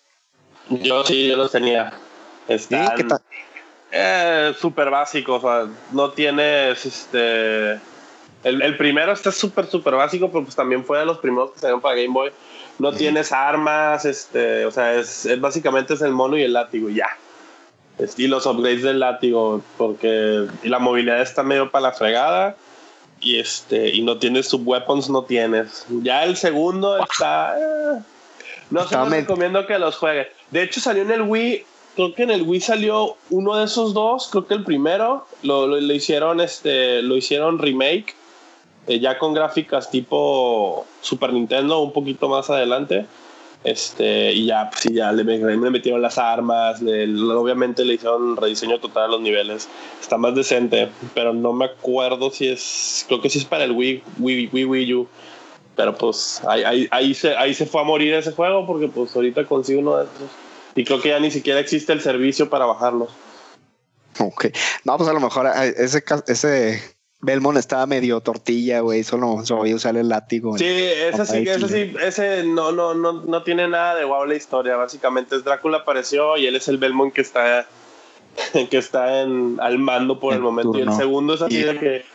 Yo 0.81 1.05
sí, 1.05 1.27
yo 1.27 1.37
los 1.37 1.51
tenía. 1.51 1.93
Están 2.47 2.95
¿Qué 2.95 3.03
tal? 3.03 3.21
Eh, 3.91 4.53
súper 4.59 4.89
básicos, 4.89 5.43
o 5.43 5.47
sea, 5.47 5.71
no 5.91 6.11
tienes 6.11 6.85
este... 6.85 7.79
El, 8.43 8.61
el 8.61 8.77
primero 8.77 9.11
está 9.11 9.31
súper, 9.31 9.67
súper 9.67 9.95
básico, 9.95 10.29
pero 10.31 10.43
pues 10.43 10.55
también 10.55 10.83
fue 10.83 10.99
de 10.99 11.05
los 11.05 11.19
primeros 11.19 11.51
que 11.51 11.59
salieron 11.59 11.81
para 11.81 11.95
Game 11.95 12.13
Boy. 12.13 12.31
No 12.79 12.91
tienes 12.91 13.31
armas, 13.31 14.05
este, 14.05 14.65
o 14.65 14.71
sea, 14.71 14.93
es, 14.95 15.25
es, 15.25 15.39
básicamente 15.39 15.93
es 15.93 16.01
el 16.01 16.11
mono 16.11 16.37
y 16.37 16.43
el 16.43 16.53
látigo, 16.53 16.89
ya 16.89 17.07
y 18.17 18.27
los 18.27 18.45
upgrades 18.45 18.83
del 18.83 18.99
látigo, 18.99 19.61
porque 19.77 20.45
la 20.63 20.79
movilidad 20.79 21.21
está 21.21 21.43
medio 21.43 21.71
para 21.71 21.89
la 21.89 21.91
fregada 21.93 22.55
y 23.19 23.39
este 23.39 23.89
y 23.95 24.01
no 24.01 24.17
tienes 24.17 24.47
subweapons, 24.47 25.09
no 25.09 25.23
tienes. 25.23 25.85
Ya 26.03 26.23
el 26.23 26.35
segundo 26.35 27.01
está. 27.01 27.57
Eh, 27.57 27.99
no 28.69 28.87
sé, 28.87 28.97
recomiendo 29.05 29.65
que 29.65 29.79
los 29.79 29.95
juegue. 29.95 30.27
De 30.51 30.63
hecho, 30.63 30.79
salió 30.79 31.03
en 31.03 31.11
el 31.11 31.21
Wii. 31.23 31.65
Creo 31.95 32.13
que 32.13 32.23
en 32.23 32.31
el 32.31 32.43
Wii 32.43 32.61
salió 32.61 33.15
uno 33.29 33.55
de 33.55 33.65
esos 33.65 33.93
dos. 33.93 34.27
Creo 34.29 34.45
que 34.45 34.53
el 34.53 34.63
primero 34.63 35.25
lo, 35.41 35.65
lo, 35.65 35.93
hicieron, 35.93 36.41
este, 36.41 37.01
lo 37.01 37.15
hicieron 37.15 37.57
remake. 37.57 38.13
Eh, 38.87 38.99
ya 38.99 39.17
con 39.17 39.33
gráficas 39.33 39.89
tipo 39.89 40.85
Super 41.01 41.33
Nintendo, 41.33 41.79
un 41.79 41.91
poquito 41.91 42.29
más 42.29 42.49
adelante. 42.49 43.07
Este, 43.67 44.31
y 44.31 44.45
ya, 44.45 44.69
pues, 44.69 44.95
ya 44.95 45.11
le, 45.11 45.25
metieron 45.25 46.01
las 46.01 46.17
armas, 46.17 46.79
obviamente 46.81 47.83
le 47.83 47.95
hicieron 47.95 48.37
rediseño 48.37 48.79
total 48.79 49.03
a 49.03 49.07
los 49.09 49.19
niveles. 49.19 49.67
Está 49.99 50.17
más 50.17 50.33
decente, 50.35 50.87
pero 51.13 51.33
no 51.33 51.51
me 51.51 51.65
acuerdo 51.65 52.31
si 52.31 52.47
es. 52.47 53.03
Creo 53.09 53.19
que 53.19 53.29
sí 53.29 53.39
es 53.39 53.45
para 53.45 53.65
el 53.65 53.73
Wii, 53.73 54.03
Wii, 54.19 54.49
Wii, 54.53 54.65
Wii 54.65 54.93
U. 54.93 55.07
Pero 55.75 55.97
pues 55.97 56.41
ahí, 56.47 56.87
ahí, 56.91 57.13
se, 57.13 57.35
ahí 57.35 57.53
se 57.53 57.65
fue 57.65 57.81
a 57.81 57.83
morir 57.83 58.13
ese 58.13 58.31
juego 58.31 58.65
porque 58.65 58.87
pues 58.87 59.13
ahorita 59.13 59.43
consigo 59.43 59.81
uno 59.81 59.97
de 59.97 60.05
esos. 60.05 60.29
Y 60.73 60.85
creo 60.85 61.01
que 61.01 61.09
ya 61.09 61.19
ni 61.19 61.29
siquiera 61.29 61.59
existe 61.59 61.91
el 61.91 61.99
servicio 61.99 62.49
para 62.49 62.65
bajarlos. 62.65 63.09
Ok. 64.17 64.45
No, 64.85 64.95
pues 64.95 65.09
a 65.09 65.13
lo 65.13 65.19
mejor 65.19 65.45
eh, 65.45 65.73
ese, 65.75 66.01
ese 66.27 66.96
Belmont 67.19 67.57
estaba 67.57 67.85
medio 67.87 68.21
tortilla, 68.21 68.81
güey, 68.81 69.03
solo 69.03 69.43
sabía 69.43 69.75
usar 69.75 69.97
el 69.97 70.09
látigo. 70.09 70.57
Sí, 70.57 70.65
ese 70.65 71.25
sí, 71.25 71.37
ese 71.47 71.67
sí, 71.67 71.95
ese 71.99 72.43
no, 72.43 72.71
no, 72.71 72.93
no, 72.93 73.23
no 73.23 73.43
tiene 73.43 73.67
nada 73.67 73.95
de 73.95 74.05
guau 74.05 74.25
la 74.25 74.35
historia. 74.35 74.75
Básicamente 74.75 75.35
es 75.35 75.43
Drácula 75.43 75.79
apareció 75.79 76.37
y 76.37 76.45
él 76.45 76.55
es 76.55 76.67
el 76.67 76.77
Belmont 76.77 77.13
que 77.13 77.21
está, 77.21 77.67
que 78.69 78.77
está 78.77 79.21
en, 79.21 79.57
al 79.59 79.79
mando 79.79 80.19
por 80.19 80.33
el, 80.33 80.41
momento. 80.41 80.77
Y 80.77 80.81
el 80.81 80.93
segundo 80.93 81.33
es 81.33 81.41
así 81.41 81.63
de 81.63 81.79
que 81.79 82.05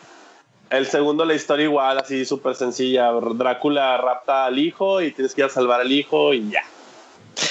el 0.71 0.87
segundo 0.87 1.25
la 1.25 1.35
historia 1.35 1.65
igual, 1.65 1.99
así 1.99 2.25
súper 2.25 2.55
sencilla. 2.55 3.11
Drácula 3.11 3.97
rapta 3.97 4.45
al 4.45 4.59
hijo 4.59 5.03
y 5.03 5.11
tienes 5.11 5.35
que 5.35 5.41
ir 5.41 5.47
a 5.47 5.51
salvar 5.51 5.81
al 5.81 5.91
hijo 5.91 6.33
y 6.33 6.49
ya. 6.49 6.63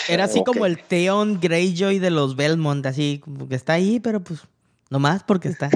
Era 0.07 0.23
así 0.23 0.43
como 0.43 0.65
el 0.65 0.81
Theon 0.81 1.39
Greyjoy 1.41 1.99
de 1.99 2.11
los 2.11 2.37
Belmont, 2.37 2.85
así 2.85 3.21
que 3.49 3.55
está 3.55 3.73
ahí, 3.73 3.99
pero 3.99 4.21
pues 4.21 4.39
nomás 4.89 5.23
porque 5.23 5.49
está. 5.49 5.69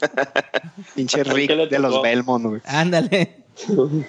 Pinche 0.94 1.24
Rick 1.24 1.50
de 1.68 1.78
los 1.78 2.02
Belmont, 2.02 2.44
güey. 2.46 2.60
Ándale. 2.64 3.44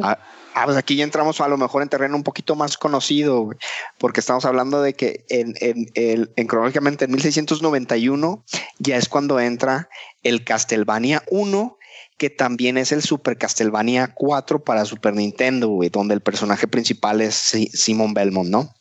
Ah, 0.00 0.18
ah, 0.54 0.64
pues 0.66 0.76
aquí 0.76 0.94
ya 0.94 1.02
entramos 1.02 1.40
a 1.40 1.48
lo 1.48 1.58
mejor 1.58 1.82
en 1.82 1.88
terreno 1.88 2.16
un 2.16 2.22
poquito 2.22 2.54
más 2.54 2.78
conocido, 2.78 3.50
porque 3.98 4.20
estamos 4.20 4.44
hablando 4.44 4.80
de 4.80 4.94
que 4.94 5.24
en, 5.28 5.54
en, 5.60 5.90
en, 5.94 6.46
cronológicamente 6.46 7.06
en 7.06 7.10
1691 7.10 8.44
ya 8.78 8.96
es 8.96 9.08
cuando 9.08 9.40
entra 9.40 9.88
el 10.22 10.44
Castlevania 10.44 11.24
1, 11.28 11.76
que 12.16 12.30
también 12.30 12.78
es 12.78 12.92
el 12.92 13.02
Super 13.02 13.36
Castlevania 13.36 14.12
4 14.14 14.62
para 14.62 14.84
Super 14.84 15.14
Nintendo, 15.14 15.68
güey, 15.68 15.88
donde 15.88 16.14
el 16.14 16.20
personaje 16.20 16.68
principal 16.68 17.20
es 17.20 17.34
Simon 17.74 18.14
Belmont, 18.14 18.48
¿no? 18.48 18.74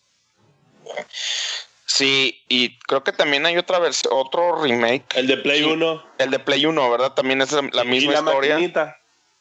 Sí, 1.93 2.41
y 2.47 2.77
creo 2.87 3.03
que 3.03 3.11
también 3.11 3.45
hay 3.45 3.57
otra 3.57 3.77
versión, 3.77 4.13
otro 4.15 4.61
remake. 4.61 5.03
El 5.13 5.27
de 5.27 5.35
Play 5.35 5.63
1. 5.63 6.03
El 6.19 6.31
de 6.31 6.39
Play 6.39 6.65
1, 6.65 6.89
¿verdad? 6.89 7.11
También 7.11 7.41
es 7.41 7.51
la 7.51 7.83
misma 7.83 8.13
historia. 8.13 8.95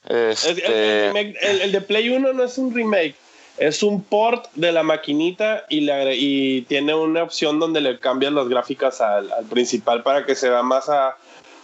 Este... 0.09 1.07
El, 1.63 1.71
de 1.71 1.81
Play 1.81 2.09
1 2.11 2.33
no 2.33 2.43
es 2.43 2.59
un 2.59 2.75
remake, 2.75 3.15
es 3.57 3.85
un 3.85 4.03
port 4.03 4.47
de 4.55 4.73
la 4.73 4.83
maquinita 4.83 5.65
y, 5.69 5.83
le 5.83 6.17
y 6.17 6.63
tiene 6.63 6.93
una 6.93 7.23
opción 7.23 7.61
donde 7.61 7.81
le 7.81 8.01
cambian 8.01 8.35
las 8.35 8.49
gráficas 8.49 9.01
al, 9.01 9.31
principal 9.49 10.03
para 10.03 10.27
que 10.27 10.35
se 10.35 10.51
vea 10.51 10.65
más 10.65 10.91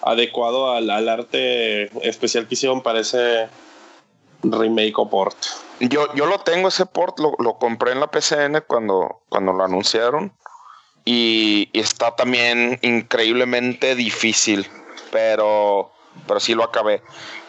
adecuado 0.02 0.70
al, 0.70 1.08
arte 1.08 1.90
especial 2.06 2.46
que 2.46 2.54
hicieron 2.54 2.80
para 2.80 3.00
ese 3.00 3.48
remake 4.44 4.96
o 5.00 5.10
port. 5.10 5.36
Yo, 5.80 6.14
yo 6.14 6.26
lo 6.26 6.38
tengo 6.38 6.68
ese 6.68 6.86
port, 6.86 7.18
lo, 7.18 7.34
lo 7.40 7.58
compré 7.58 7.90
en 7.90 7.98
la 8.00 8.06
PCN 8.06 8.62
cuando, 8.68 9.22
cuando 9.28 9.52
lo 9.52 9.64
anunciaron 9.64 10.32
y, 11.06 11.70
está 11.72 12.16
también 12.16 12.78
increíblemente 12.82 13.94
difícil, 13.94 14.66
pero, 15.10 15.92
pero 16.26 16.40
sí 16.40 16.54
lo 16.54 16.64
acabé. 16.64 17.02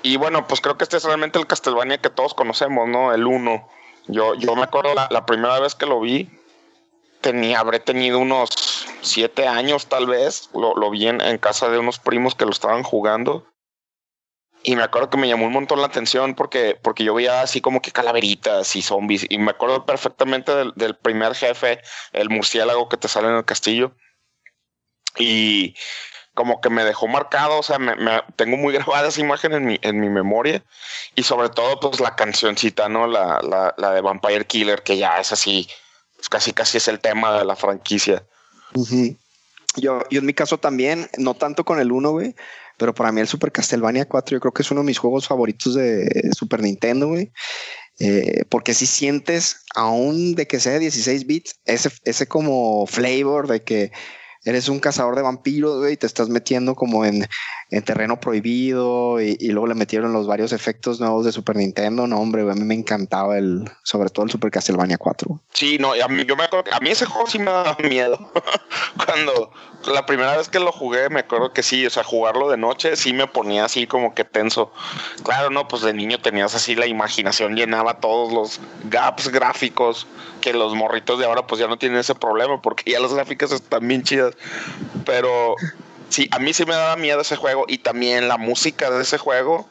Y 0.03 0.15
bueno, 0.15 0.47
pues 0.47 0.61
creo 0.61 0.77
que 0.77 0.83
este 0.85 0.97
es 0.97 1.03
realmente 1.03 1.39
el 1.39 1.47
Castlevania 1.47 1.97
que 1.97 2.11
todos 2.11 2.33
conocemos, 2.33 2.87
¿no? 2.87 3.13
El 3.13 3.25
1. 3.25 3.67
Yo, 4.07 4.35
yo 4.35 4.55
me 4.55 4.63
acuerdo 4.63 4.93
la, 4.93 5.25
primera 5.25 5.59
vez 5.59 5.75
que 5.75 5.87
lo 5.87 5.99
vi, 5.99 6.29
tenía, 7.19 7.59
habré 7.59 7.79
tenido 7.79 8.19
unos 8.19 8.85
siete 9.01 9.47
años 9.47 9.87
tal 9.87 10.05
vez, 10.05 10.49
lo, 10.53 10.75
lo 10.75 10.89
vi 10.91 11.07
en, 11.07 11.37
casa 11.39 11.67
de 11.67 11.79
unos 11.79 11.99
primos 11.99 12.35
que 12.35 12.45
lo 12.45 12.51
estaban 12.51 12.83
jugando 12.83 13.45
y 14.67 14.75
me 14.75 14.83
acuerdo 14.83 15.09
que 15.09 15.15
me 15.15 15.29
llamó 15.29 15.45
un 15.45 15.53
montón 15.53 15.79
la 15.79 15.87
atención 15.87 16.35
porque, 16.35 16.77
porque 16.81 17.05
yo 17.05 17.13
veía 17.13 17.39
así 17.39 17.61
como 17.61 17.81
que 17.81 17.93
calaveritas 17.93 18.75
y 18.75 18.81
zombies. 18.81 19.25
Y 19.29 19.37
me 19.37 19.51
acuerdo 19.51 19.85
perfectamente 19.85 20.51
del, 20.75 20.93
primer 20.97 21.35
jefe, 21.35 21.79
el 22.11 22.29
murciélago 22.29 22.89
que 22.89 22.97
te 22.97 23.07
sale 23.07 23.29
en 23.29 23.35
el 23.35 23.45
castillo. 23.45 23.93
Y 25.17 25.73
como 26.33 26.59
que 26.59 26.69
me 26.69 26.83
dejó 26.83 27.07
marcado, 27.07 27.59
o 27.59 27.63
sea, 27.63 27.79
me, 27.79 27.95
tengo 28.35 28.57
muy 28.57 28.73
grabada 28.77 29.07
esa 29.07 29.21
imagen 29.21 29.53
en 29.53 29.65
mi, 29.65 29.79
en 29.83 30.01
mi 30.01 30.09
memoria. 30.09 30.61
Y 31.15 31.23
sobre 31.23 31.47
todo, 31.47 31.79
pues 31.79 32.01
la 32.01 32.17
cancioncita, 32.17 32.89
¿no? 32.89 33.07
La, 33.07 33.39
la, 33.41 33.73
la 33.77 33.91
de 33.93 34.01
Vampire 34.01 34.47
Killer, 34.47 34.83
que 34.83 34.97
ya 34.97 35.17
es 35.17 35.31
así, 35.31 35.69
pues, 36.17 36.27
casi 36.27 36.51
casi 36.51 36.75
es 36.75 36.89
el 36.89 36.99
tema 36.99 37.37
de 37.39 37.45
la 37.45 37.55
franquicia. 37.55 38.27
Yo, 39.77 40.01
yo 40.09 40.19
en 40.19 40.25
mi 40.25 40.33
caso 40.33 40.57
también, 40.57 41.09
no 41.17 41.35
tanto 41.35 41.63
con 41.63 41.79
el 41.79 41.93
uno, 41.93 42.11
güey, 42.11 42.35
pero 42.77 42.93
para 42.93 43.11
mí 43.11 43.21
el 43.21 43.27
Super 43.27 43.51
Castlevania 43.51 44.05
4 44.05 44.35
yo 44.35 44.39
creo 44.39 44.53
que 44.53 44.61
es 44.61 44.71
uno 44.71 44.81
de 44.81 44.87
mis 44.87 44.99
juegos 44.99 45.27
favoritos 45.27 45.73
de 45.73 46.29
Super 46.33 46.61
Nintendo, 46.61 47.07
güey. 47.07 47.31
Eh, 47.99 48.43
porque 48.49 48.73
si 48.75 48.85
sientes, 48.85 49.63
aún 49.75 50.35
de 50.35 50.45
que 50.45 50.59
sea 50.59 50.77
16 50.77 51.25
bits, 51.25 51.59
ese, 51.65 51.89
ese 52.03 52.27
como 52.27 52.85
flavor 52.85 53.47
de 53.47 53.63
que 53.63 53.91
eres 54.45 54.69
un 54.69 54.79
cazador 54.79 55.15
de 55.15 55.23
vampiros, 55.23 55.79
güey, 55.79 55.93
y 55.93 55.97
te 55.97 56.05
estás 56.05 56.29
metiendo 56.29 56.75
como 56.75 57.05
en, 57.05 57.27
terreno 57.69 58.19
prohibido 58.19 59.19
y, 59.21 59.35
luego 59.49 59.67
le 59.67 59.75
metieron 59.75 60.13
los 60.13 60.25
varios 60.25 60.53
efectos 60.53 60.99
nuevos 60.99 61.25
de 61.25 61.31
Super 61.31 61.57
Nintendo. 61.57 62.07
No, 62.07 62.19
hombre, 62.19 62.43
a 62.49 62.53
mí 62.53 62.63
me 62.63 62.75
encantaba 62.75 63.37
el, 63.37 63.69
sobre 63.83 64.09
todo 64.09 64.25
el 64.25 64.31
Super 64.31 64.51
Castlevania 64.51 64.97
4. 64.97 65.41
Sí, 65.53 65.77
no, 65.77 65.91
a 65.91 66.07
mí, 66.07 66.25
yo 66.25 66.35
me 66.35 66.43
acuerdo, 66.43 66.71
a 66.73 66.79
mí 66.79 66.89
ese 66.89 67.05
juego 67.05 67.27
sí 67.27 67.39
me 67.39 67.51
daba 67.51 67.75
miedo. 67.83 68.31
Cuando 69.05 69.51
la 69.91 70.05
primera 70.05 70.37
vez 70.37 70.49
que 70.49 70.59
lo 70.59 70.71
jugué, 70.71 71.09
me 71.09 71.21
acuerdo 71.21 71.51
que 71.51 71.63
sí, 71.63 71.85
o 71.85 71.89
sea, 71.89 72.03
jugarlo 72.03 72.49
de 72.49 72.57
noche 72.57 72.95
sí 72.95 73.13
me 73.13 73.27
ponía 73.27 73.65
así 73.65 73.85
como 73.85 74.15
que 74.15 74.23
tenso. 74.23 74.71
Claro, 75.23 75.49
no, 75.49 75.67
pues 75.67 75.81
de 75.81 75.93
niño 75.93 76.19
tenías 76.19 76.55
así 76.55 76.75
la 76.75 76.87
imaginación, 76.87 77.55
llenaba 77.55 77.99
todos 77.99 78.31
los 78.31 78.59
gaps 78.85 79.29
gráficos 79.29 80.07
que 80.41 80.53
los 80.53 80.73
morritos 80.73 81.19
de 81.19 81.25
ahora 81.25 81.45
pues 81.47 81.59
ya 81.59 81.67
no 81.67 81.77
tienen 81.77 81.99
ese 81.99 82.15
problema 82.15 82.61
porque 82.61 82.91
ya 82.91 82.99
las 82.99 83.13
gráficas 83.13 83.51
están 83.51 83.87
bien 83.87 84.03
chidas. 84.03 84.35
Pero 85.05 85.55
sí, 86.09 86.27
a 86.31 86.39
mí 86.39 86.53
sí 86.53 86.65
me 86.65 86.75
daba 86.75 86.95
miedo 86.95 87.21
ese 87.21 87.35
juego 87.35 87.65
y 87.67 87.79
también 87.79 88.27
la 88.27 88.37
música 88.37 88.89
de 88.89 89.01
ese 89.01 89.17
juego 89.17 89.67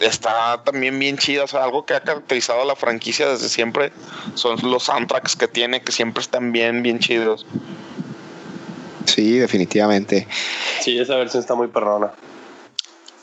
está 0.00 0.62
también 0.64 0.98
bien 0.98 1.18
chida. 1.18 1.44
O 1.44 1.46
sea, 1.46 1.64
algo 1.64 1.84
que 1.84 1.94
ha 1.94 2.00
caracterizado 2.00 2.62
a 2.62 2.64
la 2.64 2.76
franquicia 2.76 3.28
desde 3.28 3.48
siempre 3.48 3.92
son 4.34 4.58
los 4.62 4.84
soundtracks 4.84 5.36
que 5.36 5.48
tiene, 5.48 5.82
que 5.82 5.92
siempre 5.92 6.22
están 6.22 6.52
bien, 6.52 6.82
bien 6.82 6.98
chidos. 6.98 7.46
Sí, 9.06 9.38
definitivamente. 9.38 10.26
Sí, 10.80 10.98
esa 10.98 11.16
versión 11.16 11.42
está 11.42 11.54
muy 11.54 11.68
perrona. 11.68 12.12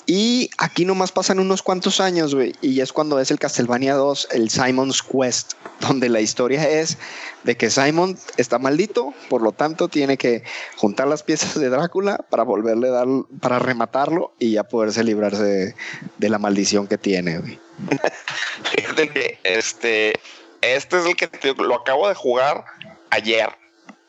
Y 0.06 0.50
aquí 0.58 0.86
nomás 0.86 1.12
pasan 1.12 1.40
unos 1.40 1.62
cuantos 1.62 2.00
años, 2.00 2.34
güey, 2.34 2.54
y 2.62 2.82
es 2.82 2.92
cuando 2.92 3.20
es 3.20 3.30
el 3.32 3.40
Castlevania 3.40 3.94
2, 3.94 4.30
el 4.32 4.50
Simon's 4.50 5.04
Quest, 5.04 5.54
donde 5.80 6.10
la 6.10 6.22
historia 6.22 6.68
es 6.68 6.98
de 7.44 7.56
que 7.56 7.70
Simon 7.70 8.18
está 8.38 8.60
maldito, 8.60 9.14
por 9.30 9.42
lo 9.42 9.52
tanto 9.52 9.88
tiene 9.88 10.18
que 10.18 10.44
juntar 10.76 11.08
las 11.08 11.24
piezas 11.24 11.60
de 11.60 11.70
Drácula 11.70 12.18
para 12.30 12.44
volverle 12.44 12.90
a 12.90 12.92
dar, 12.92 13.08
para 13.40 13.60
rematarlo 13.60 14.34
y 14.40 14.54
ya 14.54 14.64
poderse 14.64 15.04
librarse 15.04 15.76
de, 16.18 16.30
la 16.30 16.40
maldición 16.40 16.88
que 16.88 16.98
tiene, 16.98 17.40
güey. 17.40 17.60
este, 19.44 20.20
este 20.62 21.00
es 21.00 21.06
el 21.06 21.16
que 21.16 21.54
lo 21.58 21.76
acabo 21.76 22.08
de 22.08 22.16
jugar 22.16 22.66
ayer 23.10 23.61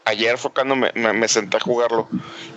ayer 0.05 0.39
fue 0.39 0.53
cuando 0.53 0.77
me, 0.77 1.29
senté 1.29 1.57
a 1.57 1.61
jugarlo. 1.61 2.09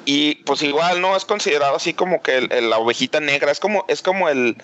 Y 0.06 0.36
pues 0.44 0.62
igual 0.62 1.02
no 1.02 1.16
es 1.16 1.26
considerado 1.26 1.76
así 1.76 1.94
como 1.94 2.22
que 2.22 2.42
la 2.42 2.78
ovejita 2.78 3.20
negra, 3.20 3.52
es 3.52 3.60
como, 3.60 3.86
es 3.88 4.02
como 4.02 4.30
el, 4.30 4.58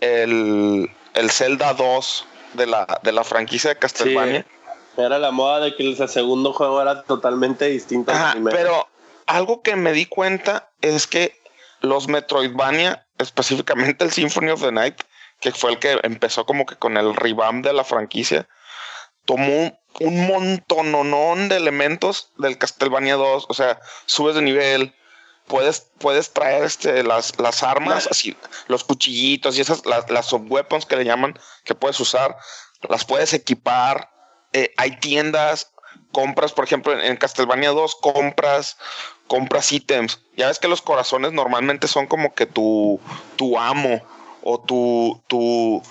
el, 0.00 0.90
el 1.14 1.30
Zelda 1.30 1.74
2 1.74 2.26
de 2.54 2.66
la, 2.66 3.00
de 3.02 3.12
la 3.12 3.24
franquicia 3.24 3.70
de 3.70 3.78
Castlevania. 3.78 4.46
Era 4.96 5.18
la 5.18 5.30
moda 5.30 5.60
de 5.60 5.76
que 5.76 5.84
el 5.84 6.08
segundo 6.08 6.52
juego 6.52 6.82
era 6.82 7.04
totalmente 7.04 7.66
distinto 7.66 8.12
Pero 8.50 8.88
algo 9.26 9.62
que 9.62 9.76
me 9.76 9.92
di 9.92 10.06
cuenta 10.06 10.70
es 10.80 11.06
que 11.06 11.38
los 11.80 12.08
Metroidvania, 12.08 13.06
específicamente 13.18 14.04
el 14.04 14.10
Symphony 14.10 14.50
of 14.50 14.62
the 14.62 14.72
Night, 14.72 14.96
que 15.40 15.52
fue 15.52 15.70
el 15.70 15.78
que 15.78 16.00
empezó 16.02 16.46
como 16.46 16.66
que 16.66 16.74
con 16.74 16.96
el 16.96 17.14
revamp 17.14 17.64
de 17.64 17.72
la 17.72 17.84
franquicia, 17.84 18.48
tomó 19.24 19.78
un 20.00 20.26
montononón 20.26 21.48
de 21.48 21.56
elementos 21.56 22.30
del 22.38 22.58
Castlevania 22.58 23.16
2. 23.16 23.46
O 23.48 23.54
sea, 23.54 23.80
subes 24.06 24.34
de 24.34 24.42
nivel, 24.42 24.94
puedes, 25.46 25.90
puedes 25.98 26.32
traer 26.32 26.64
este, 26.64 27.02
las, 27.02 27.38
las 27.38 27.62
armas, 27.62 28.06
así, 28.10 28.36
los 28.68 28.84
cuchillitos 28.84 29.56
y 29.58 29.62
esas, 29.62 29.84
las, 29.86 30.08
las 30.10 30.26
subweapons 30.26 30.86
que 30.86 30.96
le 30.96 31.04
llaman, 31.04 31.38
que 31.64 31.74
puedes 31.74 31.98
usar, 31.98 32.36
las 32.88 33.04
puedes 33.04 33.32
equipar. 33.32 34.10
Eh, 34.52 34.72
hay 34.76 34.98
tiendas, 35.00 35.72
compras, 36.12 36.52
por 36.52 36.64
ejemplo, 36.64 36.98
en, 36.98 37.16
Castlevania 37.16 37.70
2, 37.70 37.96
compras, 37.96 38.76
compras 39.26 39.72
ítems. 39.72 40.20
Ya 40.36 40.48
ves 40.48 40.58
que 40.58 40.68
los 40.68 40.82
corazones 40.82 41.32
normalmente 41.32 41.88
son 41.88 42.06
como 42.06 42.34
que 42.34 42.46
tu, 42.46 43.00
tu 43.36 43.58
amo 43.58 44.00
o 44.42 44.60
tu, 44.60 45.22
tu, 45.26 45.82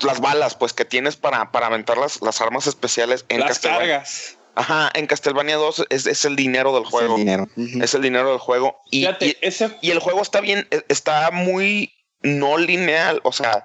las 0.00 0.20
balas, 0.20 0.54
pues, 0.54 0.72
que 0.72 0.84
tienes 0.84 1.16
para, 1.16 1.52
para 1.52 1.66
aventar 1.66 1.98
las, 1.98 2.20
las 2.22 2.40
armas 2.40 2.66
especiales 2.66 3.24
en 3.28 3.40
las 3.40 3.58
cargas. 3.58 4.38
Ajá, 4.54 4.90
en 4.94 5.06
Castlevania 5.06 5.56
2 5.56 5.86
es, 5.88 6.24
el 6.24 6.36
dinero 6.36 6.74
del 6.74 6.84
juego. 6.84 7.14
Es 7.14 7.20
el 7.20 7.24
dinero. 7.24 7.48
Es 7.56 7.94
el 7.94 8.02
dinero 8.02 8.30
del 8.30 8.38
juego. 8.38 8.80
Y, 8.90 9.06
y, 9.06 9.90
el 9.90 9.98
juego 9.98 10.20
está 10.20 10.40
bien, 10.40 10.68
e, 10.70 10.84
está 10.88 11.30
muy 11.30 11.94
no 12.20 12.58
lineal. 12.58 13.20
O 13.24 13.32
sea, 13.32 13.64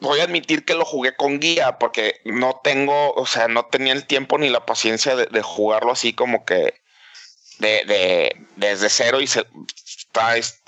voy 0.00 0.20
a 0.20 0.24
admitir 0.24 0.66
que 0.66 0.74
lo 0.74 0.84
jugué 0.84 1.16
con 1.16 1.40
guía 1.40 1.78
porque 1.78 2.20
no 2.24 2.60
tengo, 2.62 3.14
o 3.14 3.26
sea, 3.26 3.48
no 3.48 3.66
tenía 3.66 3.94
el 3.94 4.06
tiempo 4.06 4.36
ni 4.38 4.50
la 4.50 4.66
paciencia 4.66 5.16
de, 5.16 5.26
de 5.26 5.42
jugarlo 5.42 5.92
así 5.92 6.12
como 6.12 6.44
que 6.44 6.74
de, 7.58 7.84
de, 7.86 8.46
desde 8.56 8.88
cero 8.88 9.20
y 9.20 9.26
se, 9.26 9.46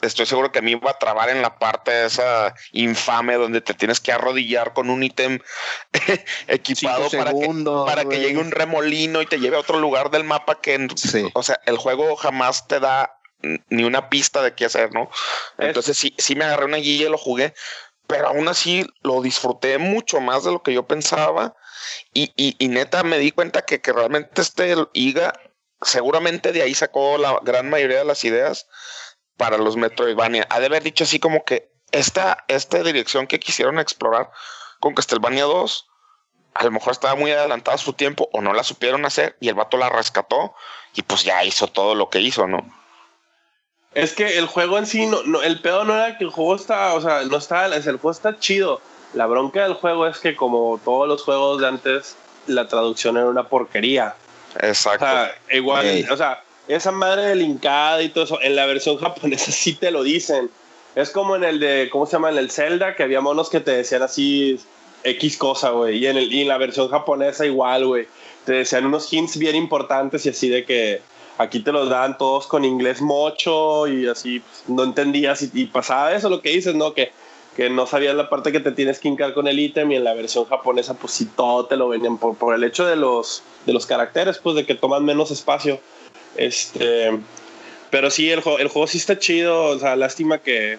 estoy 0.02 0.26
seguro 0.26 0.52
que 0.52 0.58
a 0.58 0.62
mí 0.62 0.74
va 0.74 0.92
a 0.92 0.98
trabar 0.98 1.28
en 1.30 1.42
la 1.42 1.58
parte 1.58 2.06
esa 2.06 2.54
infame 2.72 3.34
donde 3.34 3.60
te 3.60 3.74
tienes 3.74 4.00
que 4.00 4.12
arrodillar 4.12 4.72
con 4.72 4.90
un 4.90 5.02
ítem 5.02 5.38
equipado 6.48 7.08
para, 7.10 7.32
que, 7.32 7.64
para 7.86 8.04
que 8.04 8.20
llegue 8.20 8.38
un 8.38 8.50
remolino 8.50 9.22
y 9.22 9.26
te 9.26 9.38
lleve 9.38 9.56
a 9.56 9.60
otro 9.60 9.78
lugar 9.78 10.10
del 10.10 10.24
mapa 10.24 10.60
que, 10.60 10.88
o 11.34 11.42
sea, 11.42 11.60
el 11.66 11.76
juego 11.76 12.16
jamás 12.16 12.66
te 12.66 12.80
da 12.80 13.12
ni 13.68 13.84
una 13.84 14.08
pista 14.08 14.42
de 14.42 14.54
qué 14.54 14.64
hacer, 14.64 14.92
¿no? 14.92 15.10
Entonces 15.58 15.96
sí, 15.96 16.14
sí 16.18 16.34
me 16.34 16.44
agarré 16.44 16.64
una 16.64 16.78
guía 16.78 17.06
y 17.06 17.10
lo 17.10 17.18
jugué, 17.18 17.54
pero 18.06 18.28
aún 18.28 18.48
así 18.48 18.86
lo 19.02 19.20
disfruté 19.22 19.78
mucho 19.78 20.20
más 20.20 20.44
de 20.44 20.52
lo 20.52 20.62
que 20.62 20.72
yo 20.72 20.86
pensaba 20.86 21.54
y, 22.12 22.32
y, 22.36 22.68
neta 22.68 23.02
me 23.02 23.18
di 23.18 23.30
cuenta 23.30 23.62
que, 23.62 23.80
que 23.80 23.92
realmente 23.92 24.40
este 24.40 24.74
IGA 24.92 25.32
seguramente 25.82 26.52
de 26.52 26.62
ahí 26.62 26.74
sacó 26.74 27.18
la 27.18 27.38
gran 27.42 27.68
mayoría 27.68 27.98
de 27.98 28.04
las 28.04 28.24
ideas 28.24 28.66
para 29.36 29.58
los 29.58 29.76
Metroidvania. 29.76 30.46
Ha 30.50 30.60
de 30.60 30.66
haber 30.66 30.82
dicho 30.82 31.04
así 31.04 31.18
como 31.18 31.44
que 31.44 31.70
esta, 31.92 32.44
esta 32.48 32.82
dirección 32.82 33.26
que 33.26 33.40
quisieron 33.40 33.78
explorar 33.78 34.30
con 34.80 34.94
Castlevania 34.94 35.44
2, 35.44 35.86
a 36.54 36.64
lo 36.64 36.70
mejor 36.70 36.92
estaba 36.92 37.14
muy 37.14 37.30
adelantada 37.30 37.78
su 37.78 37.92
tiempo 37.92 38.28
o 38.32 38.40
no 38.40 38.52
la 38.52 38.64
supieron 38.64 39.04
hacer 39.04 39.36
y 39.40 39.48
el 39.48 39.54
vato 39.54 39.76
la 39.76 39.88
rescató 39.88 40.54
y 40.94 41.02
pues 41.02 41.24
ya 41.24 41.44
hizo 41.44 41.68
todo 41.68 41.94
lo 41.94 42.08
que 42.08 42.20
hizo, 42.20 42.46
¿no? 42.46 42.66
Es 43.94 44.12
que 44.12 44.38
el 44.38 44.46
juego 44.46 44.76
en 44.78 44.86
sí, 44.86 45.06
no, 45.06 45.42
el 45.42 45.60
pedo 45.60 45.84
no 45.84 45.94
era 45.94 46.18
que 46.18 46.24
el 46.24 46.30
juego 46.30 46.54
está, 46.54 46.92
o 46.94 47.00
sea, 47.00 47.22
no 47.22 47.38
está, 47.38 47.66
el 47.66 47.82
juego 47.82 48.10
está 48.10 48.38
chido. 48.38 48.80
La 49.14 49.26
bronca 49.26 49.62
del 49.62 49.74
juego 49.74 50.06
es 50.06 50.18
que 50.18 50.36
como 50.36 50.78
todos 50.84 51.08
los 51.08 51.22
juegos 51.22 51.60
de 51.62 51.68
antes, 51.68 52.16
la 52.46 52.68
traducción 52.68 53.16
era 53.16 53.26
una 53.26 53.48
porquería. 53.48 54.14
Exacto. 54.60 55.04
O 55.04 55.08
sea, 55.08 55.38
igual, 55.50 56.06
o 56.10 56.16
sea, 56.16 56.42
esa 56.68 56.90
madre 56.90 57.26
del 57.26 57.42
Incada 57.42 58.02
y 58.02 58.08
todo 58.08 58.24
eso, 58.24 58.38
en 58.42 58.56
la 58.56 58.66
versión 58.66 58.96
japonesa 58.96 59.50
sí 59.52 59.74
te 59.74 59.90
lo 59.90 60.02
dicen. 60.02 60.50
Es 60.94 61.10
como 61.10 61.36
en 61.36 61.44
el 61.44 61.60
de, 61.60 61.88
¿cómo 61.90 62.06
se 62.06 62.12
llama? 62.12 62.30
En 62.30 62.38
el 62.38 62.50
Zelda, 62.50 62.96
que 62.96 63.02
había 63.02 63.20
monos 63.20 63.50
que 63.50 63.60
te 63.60 63.70
decían 63.72 64.02
así 64.02 64.58
X 65.04 65.36
cosa, 65.36 65.70
güey. 65.70 65.98
Y, 65.98 66.06
en 66.06 66.16
el, 66.16 66.32
y 66.32 66.42
en 66.42 66.48
la 66.48 66.58
versión 66.58 66.88
japonesa 66.88 67.44
igual, 67.44 67.86
güey. 67.86 68.08
Te 68.44 68.54
decían 68.54 68.86
unos 68.86 69.12
hints 69.12 69.36
bien 69.36 69.56
importantes 69.56 70.24
y 70.24 70.30
así 70.30 70.48
de 70.48 70.64
que 70.64 71.02
aquí 71.38 71.60
te 71.60 71.72
los 71.72 71.90
dan 71.90 72.16
todos 72.16 72.46
con 72.46 72.64
inglés 72.64 73.00
mocho 73.00 73.86
y 73.86 74.06
así 74.06 74.40
pues, 74.40 74.64
no 74.68 74.84
entendías 74.84 75.42
y, 75.52 75.66
pasaba 75.66 76.14
eso 76.14 76.30
lo 76.30 76.40
que 76.40 76.50
dices, 76.50 76.74
¿no? 76.74 76.94
Que, 76.94 77.10
que 77.56 77.70
no 77.70 77.86
sabías 77.86 78.14
la 78.14 78.28
parte 78.28 78.52
que 78.52 78.60
te 78.60 78.72
tienes 78.72 78.98
que 78.98 79.08
hincar 79.08 79.34
con 79.34 79.48
el 79.48 79.58
ítem 79.58 79.90
y 79.92 79.96
en 79.96 80.04
la 80.04 80.14
versión 80.14 80.44
japonesa 80.44 80.94
pues 80.94 81.12
sí 81.12 81.26
todo 81.36 81.66
te 81.66 81.76
lo 81.76 81.88
venían 81.88 82.18
por, 82.18 82.36
por 82.36 82.54
el 82.54 82.64
hecho 82.64 82.86
de 82.86 82.96
los, 82.96 83.42
de 83.66 83.72
los 83.72 83.86
caracteres, 83.86 84.38
pues 84.38 84.56
de 84.56 84.66
que 84.66 84.74
toman 84.74 85.04
menos 85.04 85.30
espacio. 85.30 85.80
Este, 86.36 87.10
pero 87.90 88.10
sí, 88.10 88.30
el, 88.30 88.42
el 88.58 88.68
juego 88.68 88.86
sí 88.86 88.98
está 88.98 89.18
chido. 89.18 89.64
O 89.64 89.78
sea, 89.78 89.96
lástima 89.96 90.38
que. 90.38 90.78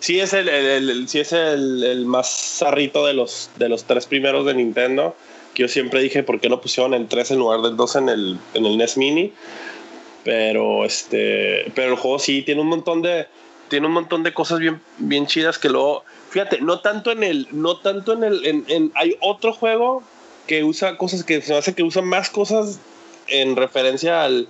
Sí 0.00 0.18
es 0.18 0.32
el, 0.32 0.48
el, 0.48 1.08
sí 1.08 1.20
es 1.20 1.32
el, 1.32 2.04
más 2.06 2.58
zarrito 2.58 3.06
de 3.06 3.14
los, 3.14 3.50
de 3.56 3.68
los 3.68 3.84
tres 3.84 4.06
primeros 4.06 4.44
de 4.46 4.54
Nintendo. 4.54 5.14
Que 5.54 5.62
yo 5.62 5.68
siempre 5.68 6.00
dije 6.00 6.22
por 6.22 6.40
qué 6.40 6.48
lo 6.48 6.60
pusieron 6.60 6.94
en 6.94 7.08
3 7.08 7.32
en 7.32 7.38
lugar 7.38 7.60
del 7.60 7.76
2 7.76 7.96
en 7.96 8.08
el, 8.08 8.38
en 8.54 8.66
el 8.66 8.78
NES 8.78 8.96
Mini. 8.96 9.32
Pero 10.24 10.84
este. 10.84 11.70
Pero 11.74 11.92
el 11.92 11.98
juego 11.98 12.18
sí 12.18 12.42
tiene 12.42 12.60
un 12.60 12.68
montón 12.68 13.02
de. 13.02 13.26
Tiene 13.68 13.86
un 13.86 13.92
montón 13.92 14.22
de 14.22 14.34
cosas 14.34 14.58
bien, 14.58 14.80
bien 14.98 15.26
chidas 15.26 15.58
que 15.58 15.68
luego. 15.68 16.04
Fíjate, 16.30 16.60
no 16.60 16.80
tanto 16.80 17.12
en 17.12 17.22
el. 17.22 17.48
No 17.52 17.78
tanto 17.78 18.14
en 18.14 18.24
el. 18.24 18.92
Hay 18.94 19.16
otro 19.20 19.52
juego 19.52 20.02
que 20.46 20.64
usa 20.64 20.96
cosas 20.96 21.24
que 21.24 21.40
se 21.40 21.52
me 21.52 21.58
hace 21.58 21.74
que 21.74 21.82
usa 21.82 22.02
más 22.02 22.28
cosas 22.30 22.80
en 23.28 23.56
referencia 23.56 24.24
al 24.24 24.48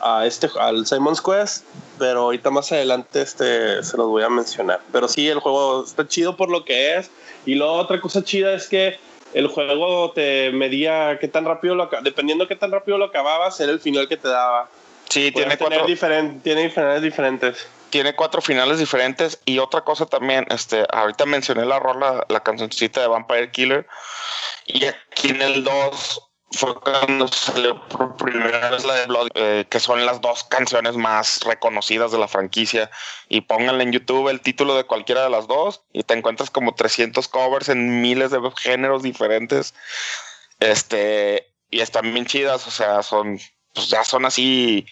a 0.00 0.26
este, 0.26 0.48
al 0.58 0.86
Simon's 0.86 1.20
Quest, 1.20 1.64
pero 1.98 2.22
ahorita 2.22 2.50
más 2.50 2.72
adelante 2.72 3.22
este, 3.22 3.82
se 3.82 3.96
los 3.96 4.08
voy 4.08 4.22
a 4.22 4.28
mencionar. 4.28 4.80
Pero 4.92 5.08
sí, 5.08 5.28
el 5.28 5.38
juego 5.38 5.84
está 5.84 6.06
chido 6.06 6.36
por 6.36 6.50
lo 6.50 6.64
que 6.64 6.96
es. 6.96 7.10
Y 7.46 7.54
luego 7.54 7.74
otra 7.74 8.00
cosa 8.00 8.22
chida 8.22 8.52
es 8.54 8.68
que 8.68 8.98
el 9.34 9.46
juego 9.48 10.12
te 10.12 10.50
medía 10.52 11.18
qué 11.20 11.28
tan 11.28 11.44
rápido 11.44 11.74
lo 11.74 11.88
dependiendo 12.02 12.46
qué 12.46 12.56
tan 12.56 12.70
rápido 12.70 12.98
lo 12.98 13.06
acababas, 13.06 13.58
era 13.60 13.72
el 13.72 13.80
final 13.80 14.08
que 14.08 14.16
te 14.16 14.28
daba. 14.28 14.68
Sí, 15.08 15.30
tiene 15.32 15.58
cuatro 15.58 15.84
tiene 16.42 16.70
finales 16.70 17.02
diferentes. 17.02 17.66
Tiene 17.90 18.14
cuatro 18.14 18.40
finales 18.40 18.78
diferentes 18.78 19.38
y 19.44 19.58
otra 19.58 19.82
cosa 19.82 20.06
también, 20.06 20.46
este, 20.48 20.86
ahorita 20.90 21.26
mencioné 21.26 21.66
la 21.66 21.78
rola, 21.78 22.24
la 22.28 22.40
cancioncita 22.42 23.02
de 23.02 23.08
Vampire 23.08 23.50
Killer 23.50 23.86
y 24.64 24.86
aquí 24.86 25.28
en 25.28 25.42
el 25.42 25.64
2 25.64 26.31
fue 26.52 26.74
cuando 26.74 27.28
salió 27.28 27.80
por 27.88 28.16
primera 28.16 28.70
vez 28.70 28.84
la 28.84 28.94
de 28.94 29.06
Blood, 29.06 29.28
eh, 29.34 29.64
que 29.68 29.80
son 29.80 30.04
las 30.04 30.20
dos 30.20 30.44
canciones 30.44 30.96
más 30.96 31.40
reconocidas 31.44 32.12
de 32.12 32.18
la 32.18 32.28
franquicia. 32.28 32.90
Y 33.28 33.42
pónganle 33.42 33.84
en 33.84 33.92
YouTube 33.92 34.28
el 34.28 34.40
título 34.40 34.76
de 34.76 34.84
cualquiera 34.84 35.24
de 35.24 35.30
las 35.30 35.46
dos 35.46 35.82
y 35.92 36.02
te 36.02 36.14
encuentras 36.14 36.50
como 36.50 36.74
300 36.74 37.26
covers 37.28 37.68
en 37.68 38.00
miles 38.00 38.30
de 38.30 38.40
géneros 38.56 39.02
diferentes. 39.02 39.74
Este, 40.60 41.48
y 41.70 41.80
están 41.80 42.12
bien 42.12 42.26
chidas, 42.26 42.66
o 42.66 42.70
sea, 42.70 43.02
son, 43.02 43.38
pues 43.74 43.88
ya 43.88 44.04
son 44.04 44.24
así 44.26 44.86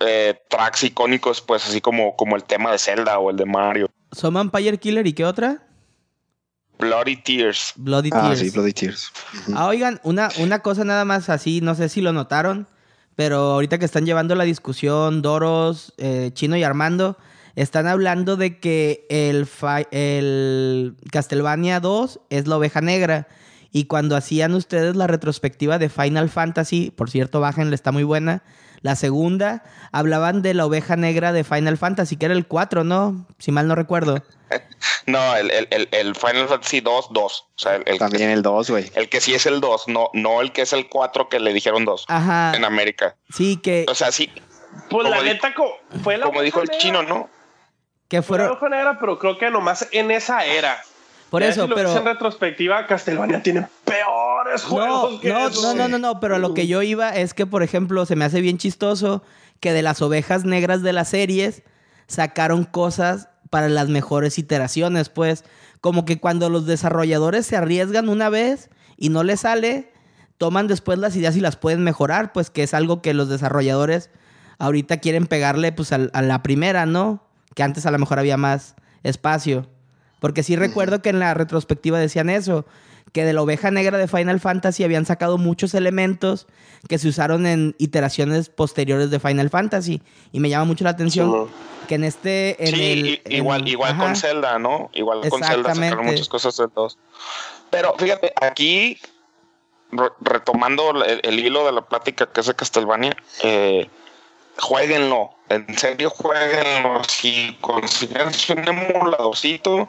eh, 0.00 0.40
tracks 0.48 0.84
icónicos, 0.84 1.40
pues 1.40 1.66
así 1.66 1.80
como, 1.80 2.16
como 2.16 2.36
el 2.36 2.44
tema 2.44 2.72
de 2.72 2.78
Zelda 2.78 3.18
o 3.18 3.30
el 3.30 3.36
de 3.36 3.44
Mario. 3.44 3.90
¿Son 4.12 4.32
Vampire 4.32 4.78
Killer 4.78 5.06
y 5.06 5.12
qué 5.12 5.24
otra? 5.24 5.67
Bloody 6.78 7.16
Tears. 7.16 7.72
Bloody 7.76 8.10
Ah, 8.12 8.22
Tears. 8.28 8.38
sí, 8.40 8.50
Bloody 8.50 8.72
Tears. 8.72 9.10
Ah, 9.54 9.66
oigan, 9.66 10.00
una, 10.04 10.28
una 10.38 10.60
cosa 10.60 10.84
nada 10.84 11.04
más 11.04 11.28
así, 11.28 11.60
no 11.60 11.74
sé 11.74 11.88
si 11.88 12.00
lo 12.00 12.12
notaron, 12.12 12.66
pero 13.16 13.38
ahorita 13.52 13.78
que 13.78 13.84
están 13.84 14.06
llevando 14.06 14.34
la 14.34 14.44
discusión 14.44 15.22
Doros, 15.22 15.92
eh, 15.98 16.30
Chino 16.34 16.56
y 16.56 16.62
Armando, 16.62 17.16
están 17.56 17.88
hablando 17.88 18.36
de 18.36 18.58
que 18.60 19.06
el, 19.10 19.46
fi- 19.46 19.86
el 19.90 20.94
Castlevania 21.10 21.80
2 21.80 22.20
es 22.30 22.46
la 22.46 22.56
oveja 22.56 22.80
negra. 22.80 23.26
Y 23.72 23.84
cuando 23.84 24.16
hacían 24.16 24.54
ustedes 24.54 24.96
la 24.96 25.06
retrospectiva 25.06 25.78
de 25.78 25.88
Final 25.88 26.28
Fantasy, 26.30 26.90
por 26.90 27.10
cierto, 27.10 27.40
bájenla, 27.40 27.74
está 27.74 27.92
muy 27.92 28.04
buena. 28.04 28.42
La 28.80 28.94
segunda, 28.96 29.64
hablaban 29.92 30.40
de 30.40 30.54
la 30.54 30.64
oveja 30.64 30.96
negra 30.96 31.32
de 31.32 31.42
Final 31.44 31.76
Fantasy, 31.76 32.16
que 32.16 32.26
era 32.26 32.34
el 32.34 32.46
4, 32.46 32.84
¿no? 32.84 33.26
Si 33.38 33.50
mal 33.52 33.66
no 33.68 33.74
recuerdo. 33.74 34.22
No, 35.06 35.36
el, 35.36 35.50
el, 35.50 35.88
el, 35.90 36.14
Final 36.14 36.48
Fantasy 36.48 36.80
2, 36.80 37.08
2. 37.12 37.22
O 37.22 37.46
sea, 37.56 37.76
el, 37.76 37.82
el, 37.86 37.98
También 37.98 38.28
el 38.30 38.42
2, 38.42 38.70
güey. 38.70 38.90
el 38.94 39.08
que 39.08 39.20
sí 39.22 39.34
es 39.34 39.46
el 39.46 39.60
2, 39.60 39.88
no, 39.88 40.10
no 40.12 40.42
el 40.42 40.52
que 40.52 40.62
es 40.62 40.72
el 40.74 40.88
4 40.88 41.28
que 41.30 41.40
le 41.40 41.52
dijeron 41.54 41.84
2 41.86 42.04
Ajá. 42.08 42.52
en 42.54 42.64
América. 42.64 43.16
Sí, 43.30 43.56
que, 43.56 43.86
O 43.88 43.94
sea, 43.94 44.12
sí, 44.12 44.30
Pues 44.90 45.04
Como 45.06 45.08
la 45.08 45.22
neta, 45.22 45.54
fue 46.02 46.18
la 46.18 46.26
como 46.26 46.42
dijo 46.42 46.60
el 46.60 46.68
chino. 46.70 47.02
¿no? 47.02 47.28
que 48.08 48.20
Fue 48.22 48.36
la 48.38 48.44
fueron... 48.44 48.58
oveja 48.58 48.68
negra, 48.76 48.98
pero 49.00 49.18
creo 49.18 49.38
que 49.38 49.50
nomás 49.50 49.88
en 49.92 50.10
esa 50.10 50.44
era. 50.44 50.78
Por 51.30 51.42
Ya 51.42 51.48
eso, 51.48 51.64
si 51.64 51.68
lo 51.68 51.74
pero... 51.76 51.96
en 51.96 52.04
retrospectiva, 52.04 52.86
Castlevania 52.86 53.42
tiene 53.42 53.66
peores 53.84 54.62
No, 54.64 54.68
juegos 54.70 55.20
que 55.20 55.28
no, 55.28 55.50
no, 55.50 55.74
no, 55.74 55.88
no, 55.88 55.98
no, 55.98 56.20
pero 56.20 56.36
a 56.36 56.38
lo 56.38 56.54
que 56.54 56.66
yo 56.66 56.82
iba 56.82 57.10
es 57.10 57.34
que, 57.34 57.44
por 57.46 57.62
ejemplo, 57.62 58.06
se 58.06 58.16
me 58.16 58.24
hace 58.24 58.40
bien 58.40 58.56
chistoso 58.58 59.22
que 59.60 59.72
de 59.72 59.82
las 59.82 60.00
ovejas 60.00 60.44
negras 60.44 60.82
de 60.82 60.92
las 60.92 61.08
series 61.08 61.62
sacaron 62.06 62.64
cosas 62.64 63.28
para 63.50 63.68
las 63.68 63.88
mejores 63.88 64.38
iteraciones, 64.38 65.08
pues, 65.10 65.44
como 65.80 66.04
que 66.04 66.18
cuando 66.18 66.48
los 66.50 66.66
desarrolladores 66.66 67.46
se 67.46 67.56
arriesgan 67.56 68.08
una 68.08 68.28
vez 68.30 68.70
y 68.96 69.10
no 69.10 69.22
les 69.22 69.40
sale, 69.40 69.92
toman 70.38 70.66
después 70.66 70.98
las 70.98 71.14
ideas 71.16 71.36
y 71.36 71.40
las 71.40 71.56
pueden 71.56 71.82
mejorar, 71.84 72.32
pues 72.32 72.50
que 72.50 72.62
es 72.62 72.72
algo 72.74 73.02
que 73.02 73.12
los 73.14 73.28
desarrolladores 73.28 74.10
ahorita 74.58 74.96
quieren 74.98 75.26
pegarle 75.26 75.72
pues 75.72 75.92
al- 75.92 76.10
a, 76.14 76.22
la 76.22 76.42
primera, 76.42 76.86
¿no? 76.86 77.22
Que 77.54 77.62
antes 77.62 77.86
a 77.86 77.90
lo 77.90 77.98
mejor 77.98 78.18
había 78.18 78.36
más 78.36 78.74
espacio. 79.02 79.68
Porque 80.20 80.42
sí 80.42 80.56
recuerdo 80.56 81.00
que 81.02 81.10
en 81.10 81.18
la 81.20 81.34
retrospectiva 81.34 81.98
decían 81.98 82.28
eso, 82.30 82.66
que 83.12 83.24
de 83.24 83.32
la 83.32 83.40
oveja 83.42 83.70
negra 83.70 83.96
de 83.98 84.06
Final 84.08 84.38
Fantasy 84.40 84.84
habían 84.84 85.06
sacado 85.06 85.38
muchos 85.38 85.72
elementos 85.74 86.46
que 86.88 86.98
se 86.98 87.08
usaron 87.08 87.46
en 87.46 87.74
iteraciones 87.78 88.48
posteriores 88.50 89.10
de 89.10 89.18
Final 89.20 89.48
Fantasy. 89.50 90.02
Y 90.32 90.40
me 90.40 90.48
llama 90.50 90.64
mucho 90.66 90.84
la 90.84 90.90
atención 90.90 91.48
que 91.88 91.94
en 91.94 92.04
este... 92.04 92.62
En 92.62 92.74
sí, 92.74 92.92
el, 92.92 93.06
i- 93.06 93.22
en- 93.24 93.32
igual, 93.32 93.66
igual 93.66 93.92
ajá. 93.92 94.04
con 94.04 94.16
Zelda, 94.16 94.58
¿no? 94.58 94.90
Igual 94.92 95.26
con 95.30 95.42
Zelda 95.42 95.74
sacaron 95.74 96.04
muchas 96.06 96.28
cosas 96.28 96.56
del 96.58 96.68
2. 96.74 96.98
Pero 97.70 97.94
fíjate, 97.98 98.32
aquí, 98.40 98.98
re- 99.90 100.10
retomando 100.20 100.90
el, 101.04 101.20
el 101.22 101.38
hilo 101.38 101.64
de 101.64 101.72
la 101.72 101.82
plática 101.82 102.26
que 102.26 102.40
es 102.40 102.46
de 102.46 102.54
Castlevania, 102.54 103.16
eh, 103.42 103.88
jueguenlo, 104.58 105.30
en 105.48 105.78
serio 105.78 106.10
jueguenlo. 106.10 107.02
Si 107.04 107.56
consiguen 107.60 108.28
un 108.58 108.68
emuladorcito 108.68 109.88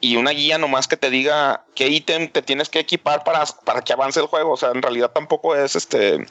y 0.00 0.16
una 0.16 0.30
guía 0.30 0.58
nomás 0.58 0.88
que 0.88 0.96
te 0.96 1.10
diga 1.10 1.64
qué 1.74 1.88
ítem 1.88 2.28
te 2.28 2.42
tienes 2.42 2.68
que 2.68 2.78
equipar 2.78 3.24
para, 3.24 3.44
para 3.64 3.82
que 3.82 3.92
avance 3.92 4.20
el 4.20 4.26
juego, 4.26 4.52
o 4.52 4.56
sea, 4.56 4.70
en 4.70 4.82
realidad 4.82 5.10
tampoco 5.10 5.54
es 5.56 5.76
este. 5.76 6.26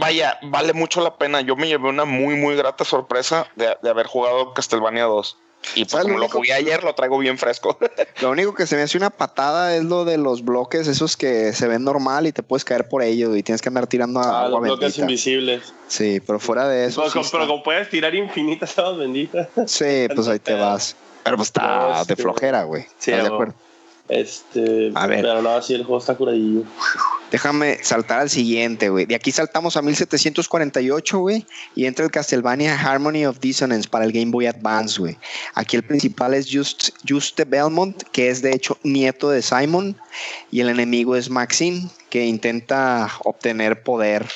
Vaya, 0.00 0.38
vale 0.42 0.72
mucho 0.72 1.00
la 1.00 1.16
pena. 1.16 1.40
Yo 1.40 1.56
me 1.56 1.66
llevé 1.66 1.88
una 1.88 2.04
muy, 2.04 2.36
muy 2.36 2.54
grata 2.56 2.84
sorpresa 2.84 3.48
de, 3.56 3.76
de 3.82 3.90
haber 3.90 4.06
jugado 4.06 4.54
Castlevania 4.54 5.04
2. 5.04 5.36
Y 5.74 5.84
pues 5.84 5.90
¿Sabes 5.92 6.06
como 6.06 6.18
lo 6.18 6.28
jugué 6.28 6.52
ayer, 6.52 6.82
lo 6.82 6.94
traigo 6.94 7.18
bien 7.18 7.36
fresco. 7.38 7.78
Lo 8.22 8.30
único 8.30 8.54
que 8.54 8.66
se 8.66 8.76
me 8.76 8.82
hace 8.82 8.96
una 8.98 9.10
patada 9.10 9.76
es 9.76 9.84
lo 9.84 10.04
de 10.04 10.16
los 10.18 10.44
bloques, 10.44 10.86
esos 10.88 11.16
que 11.16 11.52
se 11.52 11.68
ven 11.68 11.84
normal 11.84 12.26
y 12.26 12.32
te 12.32 12.42
puedes 12.42 12.64
caer 12.64 12.88
por 12.88 13.02
ellos 13.02 13.36
y 13.36 13.42
tienes 13.42 13.62
que 13.62 13.68
andar 13.68 13.86
tirando 13.86 14.20
Ah, 14.20 14.44
agua 14.46 14.58
los 14.60 14.60
bloques 14.62 14.80
bendita. 14.96 15.02
invisibles. 15.02 15.72
Sí, 15.88 16.20
pero 16.26 16.38
fuera 16.40 16.66
de 16.68 16.86
eso. 16.86 17.00
Pero, 17.02 17.10
sí, 17.10 17.18
como- 17.18 17.30
pero 17.30 17.42
está- 17.44 17.52
como 17.52 17.62
puedes 17.62 17.88
tirar 17.90 18.14
infinitas 18.14 18.78
aguas 18.78 18.98
benditas. 18.98 19.48
sí, 19.66 20.08
pues 20.14 20.28
ahí 20.28 20.38
te 20.38 20.54
vas. 20.60 20.96
Pero 21.24 21.36
pues 21.36 21.48
está 21.48 22.04
de 22.06 22.16
flojera, 22.16 22.64
güey. 22.64 22.84
sí, 22.98 23.10
¿Estás 23.12 23.28
de 23.28 23.34
acuerdo? 23.34 23.54
Este, 24.10 24.90
A 24.96 25.06
ver. 25.06 25.22
pero 25.22 25.40
no, 25.40 25.50
así 25.50 25.72
el 25.72 25.84
juego 25.84 25.98
está 25.98 26.16
curadillo. 26.16 26.64
Déjame 27.30 27.78
saltar 27.84 28.18
al 28.18 28.28
siguiente, 28.28 28.88
güey. 28.88 29.06
De 29.06 29.14
aquí 29.14 29.30
saltamos 29.30 29.76
a 29.76 29.82
1748, 29.82 31.18
güey. 31.18 31.46
Y 31.76 31.86
entra 31.86 32.04
el 32.04 32.10
Castlevania 32.10 32.74
Harmony 32.74 33.24
of 33.24 33.38
Dissonance 33.38 33.88
para 33.88 34.04
el 34.04 34.10
Game 34.10 34.32
Boy 34.32 34.46
Advance, 34.46 34.98
güey. 34.98 35.16
Aquí 35.54 35.76
el 35.76 35.84
principal 35.84 36.34
es 36.34 36.48
Just, 36.52 36.90
Juste 37.08 37.44
Belmont, 37.44 38.02
que 38.10 38.30
es 38.30 38.42
de 38.42 38.52
hecho 38.52 38.78
nieto 38.82 39.30
de 39.30 39.42
Simon. 39.42 39.96
Y 40.50 40.60
el 40.60 40.70
enemigo 40.70 41.14
es 41.14 41.30
Maxine, 41.30 41.88
que 42.08 42.26
intenta 42.26 43.08
obtener 43.22 43.84
poder 43.84 44.26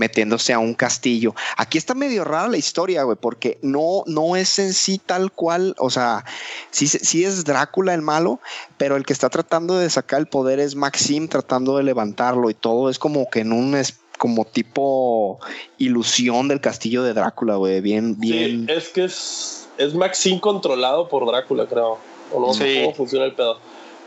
metiéndose 0.00 0.52
a 0.54 0.58
un 0.58 0.74
castillo. 0.74 1.34
Aquí 1.56 1.78
está 1.78 1.94
medio 1.94 2.24
rara 2.24 2.48
la 2.48 2.56
historia, 2.56 3.04
güey, 3.04 3.18
porque 3.20 3.58
no, 3.62 4.02
no 4.06 4.34
es 4.34 4.58
en 4.58 4.72
sí 4.72 4.98
tal 4.98 5.30
cual, 5.30 5.74
o 5.78 5.90
sea, 5.90 6.24
sí, 6.70 6.88
se- 6.88 7.04
sí 7.04 7.24
es 7.24 7.44
Drácula 7.44 7.94
el 7.94 8.00
malo, 8.02 8.40
pero 8.78 8.96
el 8.96 9.04
que 9.04 9.12
está 9.12 9.28
tratando 9.28 9.78
de 9.78 9.90
sacar 9.90 10.18
el 10.20 10.26
poder 10.26 10.58
es 10.58 10.74
Maxim 10.74 11.28
tratando 11.28 11.76
de 11.76 11.84
levantarlo 11.84 12.48
y 12.50 12.54
todo 12.54 12.88
es 12.90 12.98
como 12.98 13.28
que 13.30 13.40
en 13.40 13.52
un 13.52 13.76
es 13.76 14.00
como 14.18 14.44
tipo 14.46 15.38
ilusión 15.78 16.48
del 16.48 16.60
castillo 16.60 17.02
de 17.02 17.14
Drácula, 17.14 17.56
güey, 17.56 17.80
bien, 17.80 18.18
bien. 18.18 18.66
Sí, 18.66 18.72
es 18.72 18.88
que 18.88 19.04
es, 19.04 19.68
es 19.78 19.94
Maxine 19.94 20.40
controlado 20.40 21.08
por 21.08 21.26
Drácula, 21.26 21.66
creo. 21.66 21.98
O 22.32 22.40
no 22.40 22.54
sé 22.54 22.64
Sí. 22.64 22.80
cómo 22.82 22.94
funciona 22.94 23.24
el 23.26 23.34
pedo. 23.34 23.58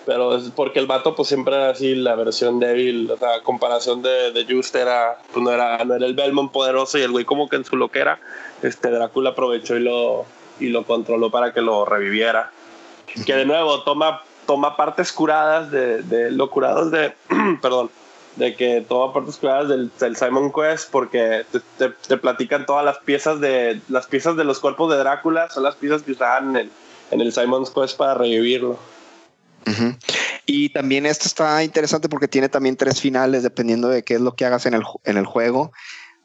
Pero 0.06 0.36
es 0.36 0.50
porque 0.54 0.80
el 0.80 0.86
vato, 0.88 1.16
pues 1.16 1.30
siempre 1.30 1.56
era 1.56 1.70
así 1.70 1.96
la 1.96 2.16
versión 2.16 2.60
débil. 2.60 3.10
O 3.10 3.18
sea, 3.18 3.42
comparación 3.42 4.02
de, 4.02 4.32
de 4.32 4.46
Just 4.54 4.76
era, 4.76 5.18
pues 5.32 5.44
no 5.44 5.52
era, 5.52 5.84
no 5.86 5.96
era 5.96 6.06
el 6.06 6.14
Belmont 6.14 6.52
poderoso 6.52 6.98
y 6.98 7.02
el 7.04 7.12
güey, 7.12 7.24
como 7.26 7.48
que 7.48 7.56
en 7.56 7.64
su 7.66 7.78
loquera, 7.78 8.20
este 8.62 8.90
Drácula 8.90 9.30
aprovechó 9.30 9.78
y 9.78 9.80
lo, 9.80 10.26
y 10.60 10.68
lo 10.68 10.84
controló 10.86 11.32
para 11.32 11.54
que 11.54 11.62
lo 11.62 11.86
reviviera. 11.86 12.52
Que 13.26 13.36
de 13.36 13.46
nuevo 13.46 13.84
toma, 13.84 14.24
toma 14.46 14.76
partes 14.76 15.14
curadas 15.14 15.72
de, 15.72 16.02
de 16.04 16.32
lo 16.32 16.50
curados 16.50 16.92
de, 16.92 17.14
perdón, 17.62 17.90
de 18.36 18.56
que 18.56 18.82
toma 18.82 19.14
partes 19.14 19.38
curadas 19.38 19.70
del, 19.70 19.90
del 20.00 20.16
Simon 20.18 20.52
Quest 20.52 20.90
porque 20.92 21.46
te, 21.52 21.60
te- 21.78 21.96
te 22.08 22.18
platican 22.18 22.66
todas 22.66 22.84
las 22.84 22.98
piezas 22.98 23.40
de 23.40 23.80
las 23.88 24.08
piezas 24.08 24.36
de 24.36 24.44
los 24.44 24.60
cuerpos 24.60 24.92
de 24.92 24.98
Drácula 24.98 25.50
son 25.50 25.64
las 25.64 25.76
piezas 25.76 26.02
que 26.04 26.14
usaban 26.14 26.50
en 26.50 26.56
el, 26.58 26.72
en 27.12 27.22
el 27.22 27.32
Simon's 27.32 27.70
Quest 27.70 27.96
para 27.96 28.16
revivirlo. 28.16 28.78
Y 30.46 30.70
también 30.70 31.06
esto 31.06 31.28
está 31.28 31.64
interesante 31.64 32.10
porque 32.10 32.28
tiene 32.28 32.50
también 32.50 32.76
tres 32.76 33.00
finales 33.00 33.44
dependiendo 33.44 33.90
de 33.90 34.04
qué 34.04 34.16
es 34.16 34.22
lo 34.22 34.36
que 34.36 34.46
hagas 34.46 34.66
en 34.66 34.74
el, 34.74 34.84
en 35.06 35.18
el 35.18 35.26
juego, 35.26 35.72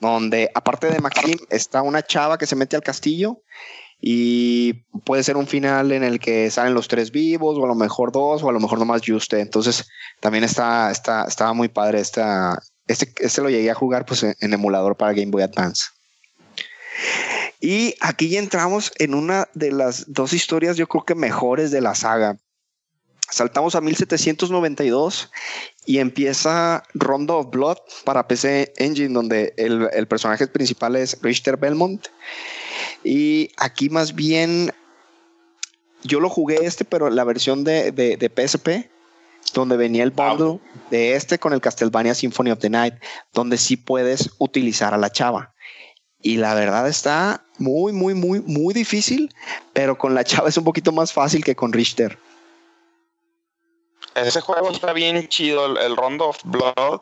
donde 0.01 0.51
aparte 0.55 0.89
de 0.89 1.01
Maxim 1.01 1.39
está 1.51 1.83
una 1.83 2.03
chava 2.03 2.39
que 2.39 2.47
se 2.47 2.57
mete 2.57 2.77
al 2.77 2.83
castillo 2.83 3.43
y 4.01 4.85
puede 5.05 5.25
ser 5.25 5.37
un 5.37 5.47
final 5.47 5.93
en 5.93 6.05
el 6.05 6.21
que 6.21 6.51
salen 6.51 6.75
los 6.75 6.89
tres 6.89 7.11
vivos 7.11 7.59
o 7.59 7.65
a 7.65 7.69
lo 7.69 7.75
mejor 7.75 8.13
dos 8.13 8.43
o 8.43 8.49
a 8.49 8.53
lo 8.53 8.61
mejor 8.61 8.79
nomás 8.79 9.03
Juste. 9.05 9.41
Entonces 9.41 9.89
también 10.21 10.45
está, 10.45 10.91
está, 10.91 11.25
estaba 11.25 11.53
muy 11.53 11.69
padre 11.69 12.01
esta, 12.01 12.61
este, 12.87 13.13
este 13.19 13.43
lo 13.43 13.51
llegué 13.51 13.71
a 13.71 13.75
jugar 13.75 14.05
pues 14.07 14.23
en, 14.23 14.35
en 14.41 14.53
emulador 14.53 14.97
para 14.97 15.13
Game 15.13 15.31
Boy 15.31 15.43
Advance. 15.43 15.87
Y 17.61 17.95
aquí 18.01 18.29
ya 18.29 18.39
entramos 18.39 18.93
en 18.99 19.15
una 19.15 19.49
de 19.55 19.73
las 19.73 20.13
dos 20.13 20.33
historias 20.33 20.77
yo 20.77 20.87
creo 20.87 21.05
que 21.05 21.15
mejores 21.15 21.71
de 21.71 21.81
la 21.81 21.95
saga. 21.95 22.39
Saltamos 23.31 23.75
a 23.75 23.81
1792 23.81 25.31
y 25.85 25.99
empieza 25.99 26.83
Rondo 26.95 27.39
of 27.39 27.51
Blood 27.51 27.77
para 28.05 28.27
PC 28.27 28.73
Engine, 28.77 29.13
donde 29.13 29.53
el, 29.57 29.89
el 29.93 30.09
personaje 30.09 30.47
principal 30.47 30.97
es 30.97 31.19
Richter 31.21 31.57
Belmont. 31.59 32.09
Y 33.05 33.51
aquí 33.59 33.91
más 33.91 34.15
bien, 34.15 34.73
yo 36.03 36.21
lo 36.21 36.31
jugué 36.31 36.65
este, 36.65 36.85
pero 36.85 37.11
la 37.11 37.25
versión 37.25 37.65
de, 37.65 37.93
de, 37.93 38.17
de 38.17 38.29
PSP, 38.29 38.91
donde 39.53 39.77
venía 39.77 40.05
el 40.05 40.11
bundle 40.11 40.61
de 40.91 41.15
este 41.15 41.39
con 41.39 41.53
el 41.53 41.61
Castlevania 41.61 42.15
Symphony 42.15 42.51
of 42.51 42.61
the 42.61 42.71
Night, 42.71 42.95
donde 43.33 43.59
sí 43.59 43.77
puedes 43.77 44.31
utilizar 44.39 44.95
a 44.95 44.99
la 44.99 45.11
chava. 45.11 45.55
Y 46.21 46.37
la 46.37 46.55
verdad 46.55 46.89
está 46.89 47.45
muy, 47.59 47.93
muy, 47.93 48.15
muy, 48.15 48.41
muy 48.41 48.75
difícil, 48.75 49.35
pero 49.73 49.99
con 49.99 50.15
la 50.15 50.25
chava 50.25 50.49
es 50.49 50.57
un 50.57 50.65
poquito 50.65 50.93
más 50.93 51.13
fácil 51.13 51.45
que 51.45 51.55
con 51.55 51.73
Richter. 51.73 52.19
Ese 54.27 54.41
juego 54.41 54.71
está 54.71 54.93
bien 54.93 55.29
chido, 55.29 55.67
el, 55.67 55.77
el 55.79 55.97
Rondo 55.97 56.29
of 56.29 56.39
Blood. 56.45 57.01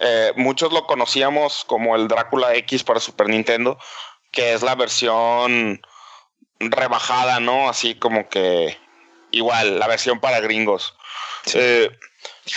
Eh, 0.00 0.32
muchos 0.36 0.72
lo 0.72 0.86
conocíamos 0.86 1.64
como 1.66 1.96
el 1.96 2.08
Drácula 2.08 2.54
X 2.54 2.82
para 2.82 3.00
Super 3.00 3.28
Nintendo, 3.28 3.78
que 4.30 4.54
es 4.54 4.62
la 4.62 4.74
versión 4.74 5.80
rebajada, 6.58 7.40
¿no? 7.40 7.68
Así 7.68 7.94
como 7.94 8.28
que 8.28 8.78
igual, 9.30 9.78
la 9.78 9.86
versión 9.86 10.20
para 10.20 10.40
gringos. 10.40 10.94
Eh, 11.54 11.90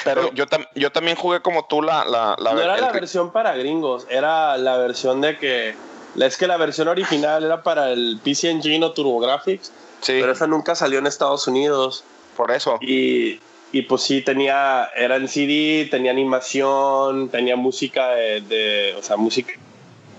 pero 0.04 0.34
yo, 0.34 0.46
yo 0.76 0.92
también 0.92 1.18
jugué 1.18 1.42
como 1.42 1.66
tú 1.66 1.82
la... 1.82 2.06
la, 2.06 2.36
no 2.40 2.62
era 2.62 2.78
la 2.78 2.92
versión 2.92 3.32
para 3.32 3.56
gringos, 3.56 4.06
era 4.10 4.58
la 4.58 4.78
versión 4.78 5.22
de 5.22 5.38
que... 5.38 5.76
Es 6.20 6.38
que 6.38 6.48
la 6.48 6.58
versión 6.58 6.88
original 6.88 7.44
era 7.44 7.62
para 7.62 7.92
el 7.92 8.20
PC 8.24 8.50
Engine 8.50 8.84
o 8.84 8.94
TurboGrafx, 8.94 9.72
sí. 10.02 10.18
pero 10.20 10.32
esa 10.32 10.48
nunca 10.48 10.74
salió 10.74 10.98
en 11.00 11.06
Estados 11.06 11.48
Unidos. 11.48 12.04
Por 12.36 12.50
eso. 12.52 12.80
Y, 12.82 13.40
y 13.72 13.84
pues 13.84 14.02
sí, 14.02 14.22
tenía, 14.22 14.90
era 14.96 15.16
en 15.16 15.28
CD, 15.28 15.88
tenía 15.90 16.12
animación, 16.12 17.30
tenía 17.30 17.56
música 17.56 18.10
de, 18.12 18.42
de 18.42 18.96
o 18.98 19.04
sea, 19.04 19.18
música 19.18 19.54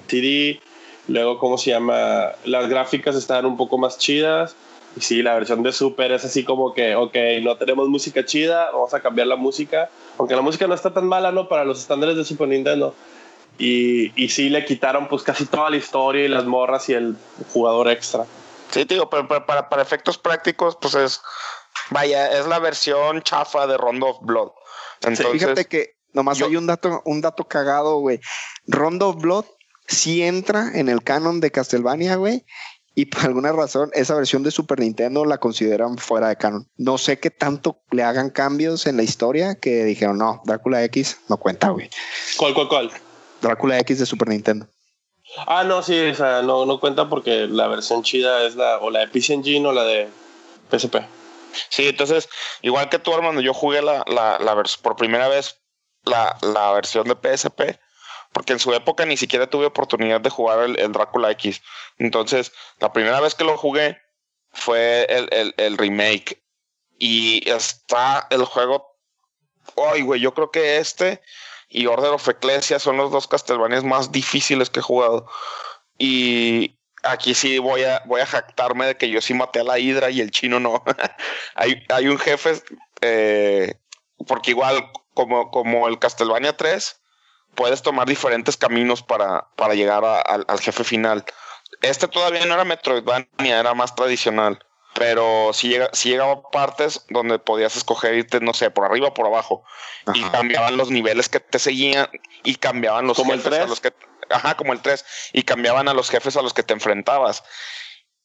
CD. 0.07 0.61
Luego, 1.09 1.39
¿cómo 1.39 1.59
se 1.59 1.71
llama? 1.71 2.33
Las 2.45 2.69
gráficas 2.69 3.17
estaban 3.17 3.47
un 3.47 3.57
poco 3.57 3.79
más 3.79 3.99
chidas 3.99 4.55
y 4.97 5.01
sí, 5.01 5.23
la 5.23 5.35
versión 5.35 5.63
de 5.63 5.73
Super 5.73 6.11
es 6.13 6.25
así 6.25 6.45
como 6.45 6.75
que, 6.75 6.97
ok, 6.97 7.15
no 7.43 7.57
tenemos 7.57 7.89
música 7.89 8.25
chida, 8.25 8.71
vamos 8.73 8.93
a 8.93 9.01
cambiar 9.01 9.29
la 9.29 9.37
música. 9.37 9.89
Aunque 10.19 10.35
la 10.35 10.43
música 10.43 10.67
no 10.67 10.75
está 10.75 10.93
tan 10.93 11.07
mala, 11.07 11.31
¿no? 11.31 11.49
Para 11.49 11.65
los 11.65 11.79
estándares 11.79 12.17
de 12.17 12.25
Super 12.25 12.49
Nintendo. 12.49 12.95
Y, 13.59 14.13
y 14.23 14.31
sí 14.31 14.49
le 14.49 14.65
quitaron 14.65 15.07
pues 15.09 15.23
casi 15.23 15.47
toda 15.47 15.71
la 15.71 15.77
historia 15.77 16.25
y 16.25 16.29
las 16.29 16.45
morras 16.45 16.89
y 16.89 16.95
el 16.95 17.17
jugador 17.53 17.89
extra. 17.89 18.25
Sí, 18.71 18.85
digo, 18.85 19.11
pero, 19.11 19.29
para, 19.29 19.69
para, 19.69 19.83
efectos 19.83 20.19
prácticos, 20.19 20.77
pues 20.81 20.95
es, 20.95 21.21
vaya, 21.91 22.39
es 22.39 22.47
la 22.47 22.59
versión 22.59 23.23
chafa 23.23 23.67
de 23.67 23.77
Rondo 23.77 24.09
of 24.09 24.19
Blood. 24.23 24.51
Entonces, 25.03 25.27
fíjate 25.33 25.65
que 25.67 25.97
nomás 26.13 26.41
hay 26.43 26.57
un 26.57 26.67
dato, 26.67 27.03
un 27.05 27.21
dato 27.21 27.47
cagado, 27.47 27.99
güey. 27.99 28.21
Rondo 28.67 29.09
of 29.09 29.21
Blood 29.21 29.45
sí 29.87 30.23
entra 30.23 30.71
en 30.75 30.89
el 30.89 31.03
canon 31.03 31.41
de 31.41 31.51
Castlevania, 31.51 32.17
güey, 32.17 32.45
y 32.95 33.07
por 33.07 33.25
alguna 33.25 33.53
razón 33.53 33.91
esa 33.95 34.15
versión 34.15 34.43
de 34.43 34.51
Super 34.51 34.81
Nintendo 34.81 35.25
la 35.25 35.39
consideran 35.39 35.99
fuera 35.99 36.29
de 36.29 36.37
canon. 36.37 36.69
No 36.77 36.99
sé 36.99 37.19
qué 37.19 37.31
tanto 37.31 37.83
le 37.91 38.03
hagan 38.03 38.31
cambios 38.31 38.87
en 38.87 38.97
la 38.97 39.03
historia 39.03 39.55
que 39.55 39.85
dijeron, 39.85 40.19
no, 40.19 40.43
Drácula 40.45 40.85
X 40.85 41.19
no 41.29 41.37
cuenta, 41.37 41.71
güey. 41.71 41.89
¿Cuál, 42.37 42.55
cuál, 42.55 42.69
cuál? 42.69 42.91
Drácula 43.41 43.79
X 43.79 43.99
de 44.01 44.07
Super 44.07 44.29
Nintendo. 44.29 44.67
Ah, 45.47 45.63
no, 45.65 45.83
sí, 45.83 45.99
o 46.09 46.15
sea, 46.15 46.43
no, 46.43 46.67
no 46.67 46.81
cuenta 46.81 47.09
porque 47.09 47.47
la 47.47 47.69
versión 47.69 48.03
chida 48.03 48.45
es 48.45 48.57
la 48.57 48.79
o 48.79 48.91
la 48.91 49.01
de 49.01 49.09
PC 49.09 49.35
Engine 49.35 49.67
o 49.69 49.73
la 49.73 49.85
de 49.85 50.09
PSP. 50.71 50.97
Sí, 51.69 51.89
entonces, 51.89 52.29
igual 52.63 52.89
que 52.89 52.99
tú, 52.99 53.15
hermano, 53.15 53.41
yo 53.41 53.55
jugué 53.55 53.83
la, 53.83 54.05
la, 54.07 54.63
por 54.83 54.97
primera 54.97 55.29
vez 55.29 55.61
la, 56.05 56.37
la 56.43 56.73
versión 56.73 57.07
de 57.07 57.15
PSP 57.15 57.79
porque 58.33 58.53
en 58.53 58.59
su 58.59 58.73
época 58.75 59.05
ni 59.07 59.17
siquiera 59.17 59.49
tuve 59.49 59.67
oportunidad 59.67 60.21
de 60.21 60.31
jugar 60.31 60.61
el, 60.61 60.93
Drácula 60.93 61.31
X. 61.33 61.63
Entonces, 61.99 62.53
la 62.79 62.93
primera 62.93 63.21
vez 63.21 63.35
que 63.35 63.45
lo 63.45 63.57
jugué 63.57 64.01
fue 64.53 65.07
el, 65.09 65.79
remake. 65.79 66.43
Y 66.99 67.49
está 67.51 68.27
el 68.31 68.45
juego. 68.45 68.87
Ay, 69.77 70.03
güey, 70.03 70.21
yo 70.21 70.35
creo 70.35 70.51
que 70.51 70.79
este 70.79 71.21
y 71.69 71.87
Order 71.87 72.11
of 72.11 72.29
Ecclesia 72.29 72.81
son 72.81 72.97
los 72.97 73.13
dos 73.13 73.29
Castlevanias 73.29 73.85
más 73.85 74.11
difíciles 74.11 74.71
que 74.71 74.81
he 74.81 74.83
jugado. 74.83 75.27
Y 75.99 76.80
aquí 77.03 77.35
sí 77.35 77.59
voy 77.59 77.85
a, 77.85 78.03
voy 78.07 78.21
a 78.21 78.27
jactarme 78.27 78.87
de 78.87 78.97
que 78.97 79.09
yo 79.09 79.21
sí 79.21 79.35
maté 79.35 79.61
a 79.61 79.65
la 79.65 79.79
Hidra 79.79 80.11
y 80.11 80.21
el 80.21 80.31
chino 80.31 80.61
no. 80.61 80.83
hay, 81.55 81.83
hay 81.89 82.09
un 82.09 82.19
jefe, 82.19 82.63
eh, 83.01 83.75
porque 84.27 84.53
igual 84.53 84.91
como, 85.15 85.51
como 85.51 85.89
el 85.89 85.99
Castlevania 85.99 86.57
3, 86.57 87.01
puedes 87.55 87.83
tomar 87.83 88.07
diferentes 88.07 88.57
caminos 88.57 89.03
para, 89.03 89.49
para 89.57 89.75
llegar 89.75 90.05
al 90.05 90.61
jefe 90.61 90.85
final. 90.85 91.25
Este 91.83 92.09
todavía 92.09 92.45
no 92.47 92.55
era 92.55 92.65
Metroidvania, 92.65 93.61
era 93.61 93.75
más 93.75 93.95
tradicional. 93.95 94.59
Pero 94.95 95.53
sí, 95.53 95.69
llega, 95.69 95.91
llegaba 95.93 96.33
a 96.33 96.43
partes 96.43 97.07
donde 97.11 97.39
podías 97.39 97.77
escoger 97.77 98.15
irte, 98.15 98.41
no 98.41 98.53
sé, 98.53 98.71
por 98.71 98.85
arriba 98.85 99.09
o 99.09 99.15
por 99.15 99.27
abajo. 99.27 99.65
Y 100.15 100.23
cambiaban 100.25 100.77
los 100.77 100.91
niveles 100.91 101.29
que 101.29 101.39
te 101.39 101.59
seguían 101.59 102.09
y 102.43 102.57
cambiaban 102.57 103.07
los 103.07 103.17
como 103.17 103.33
jefes 103.33 103.53
a 103.53 103.67
los 103.67 103.81
que. 103.81 103.93
Ajá, 104.31 104.57
como 104.57 104.73
el 104.73 104.81
3. 104.81 105.05
Y 105.33 105.43
cambiaban 105.43 105.89
a 105.89 105.95
los 105.95 106.11
jefes 106.11 106.37
a 106.37 106.43
los 106.43 106.55
que 106.55 106.63
te 106.63 106.73
enfrentabas. 106.73 107.43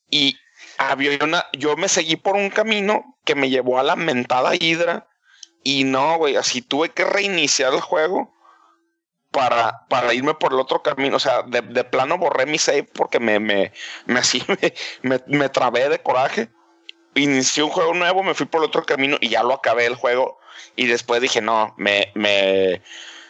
Y 0.09 0.37
había 0.77 1.17
una. 1.23 1.45
Yo 1.53 1.75
me 1.77 1.89
seguí 1.89 2.15
por 2.15 2.35
un 2.35 2.49
camino 2.49 3.17
que 3.23 3.35
me 3.35 3.49
llevó 3.49 3.79
a 3.79 3.83
la 3.83 3.95
mentada 3.95 4.55
Hydra. 4.55 5.07
Y 5.63 5.83
no, 5.83 6.17
güey, 6.17 6.35
así 6.35 6.61
tuve 6.61 6.89
que 6.89 7.05
reiniciar 7.05 7.73
el 7.73 7.81
juego 7.81 8.31
para, 9.31 9.85
para 9.89 10.13
irme 10.13 10.33
por 10.33 10.53
el 10.53 10.59
otro 10.59 10.81
camino. 10.81 11.17
O 11.17 11.19
sea, 11.19 11.43
de, 11.43 11.61
de 11.61 11.83
plano 11.83 12.17
borré 12.17 12.45
mi 12.45 12.57
save 12.57 12.83
porque 12.83 13.19
me, 13.19 13.39
me, 13.39 13.73
me 14.05 14.19
así 14.19 14.43
me, 15.01 15.21
me, 15.27 15.49
trabé 15.49 15.89
de 15.89 15.99
coraje. 15.99 16.49
Inicié 17.15 17.63
un 17.63 17.69
juego 17.69 17.93
nuevo, 17.93 18.23
me 18.23 18.33
fui 18.33 18.45
por 18.45 18.61
el 18.61 18.67
otro 18.67 18.85
camino 18.85 19.17
y 19.19 19.29
ya 19.29 19.43
lo 19.43 19.53
acabé 19.53 19.85
el 19.85 19.95
juego. 19.95 20.39
Y 20.75 20.87
después 20.87 21.21
dije, 21.21 21.41
no, 21.41 21.73
me, 21.77 22.11
me, 22.13 22.81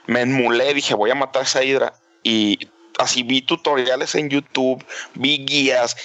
me 0.05 0.21
enmulé, 0.21 0.73
dije, 0.73 0.93
voy 0.93 1.09
a 1.09 1.15
matar 1.15 1.41
a 1.41 1.45
esa 1.45 1.63
hidra. 1.63 1.93
Y 2.25 2.67
así 2.97 3.21
vi 3.21 3.43
tutoriales 3.43 4.15
en 4.15 4.29
YouTube, 4.29 4.83
vi 5.13 5.45
guías, 5.45 5.95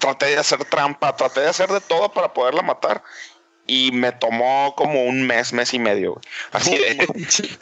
traté 0.00 0.26
de 0.26 0.38
hacer 0.38 0.64
trampa, 0.64 1.14
traté 1.14 1.40
de 1.40 1.48
hacer 1.48 1.70
de 1.70 1.80
todo 1.80 2.12
para 2.12 2.34
poderla 2.34 2.62
matar 2.62 3.02
y 3.68 3.92
me 3.92 4.10
tomó 4.10 4.74
como 4.76 5.04
un 5.04 5.24
mes, 5.24 5.52
mes 5.52 5.72
y 5.74 5.78
medio. 5.78 6.20
Así 6.50 6.76
de, 6.76 7.06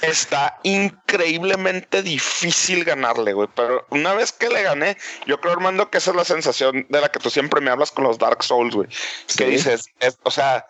está 0.02 0.59
increíblemente 0.62 2.02
difícil 2.02 2.84
ganarle, 2.84 3.34
güey. 3.34 3.48
Pero 3.55 3.84
una 3.90 4.14
vez 4.14 4.32
que 4.32 4.48
le 4.48 4.62
gané, 4.62 4.97
yo 5.26 5.40
creo, 5.40 5.52
Armando, 5.52 5.90
que 5.90 5.98
esa 5.98 6.12
es 6.12 6.16
la 6.16 6.24
sensación 6.24 6.86
de 6.88 7.01
la 7.01 7.10
que 7.10 7.18
tú 7.18 7.28
siempre 7.28 7.60
me 7.60 7.70
hablas 7.70 7.90
con 7.90 8.05
los 8.05 8.18
Dark 8.18 8.43
Souls, 8.43 8.74
güey. 8.74 8.88
Que 9.36 9.47
dices, 9.47 9.90
o 10.22 10.30
sea, 10.30 10.64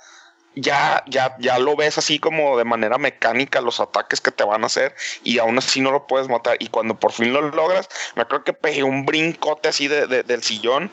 ya, 0.56 1.04
ya, 1.06 1.36
ya 1.38 1.58
lo 1.58 1.76
ves 1.76 1.98
así 1.98 2.18
como 2.18 2.56
de 2.56 2.64
manera 2.64 2.98
mecánica 2.98 3.60
los 3.60 3.78
ataques 3.78 4.20
que 4.20 4.30
te 4.30 4.42
van 4.42 4.64
a 4.64 4.66
hacer 4.66 4.94
y 5.22 5.38
aún 5.38 5.58
así 5.58 5.80
no 5.80 5.92
lo 5.92 6.06
puedes 6.06 6.28
matar. 6.28 6.56
Y 6.58 6.68
cuando 6.68 6.98
por 6.98 7.12
fin 7.12 7.32
lo 7.32 7.42
logras, 7.42 7.88
me 8.16 8.26
creo 8.26 8.42
que 8.42 8.54
pegué 8.54 8.82
un 8.82 9.04
brincote 9.04 9.68
así 9.68 9.86
de, 9.86 10.06
del 10.06 10.42
sillón 10.42 10.90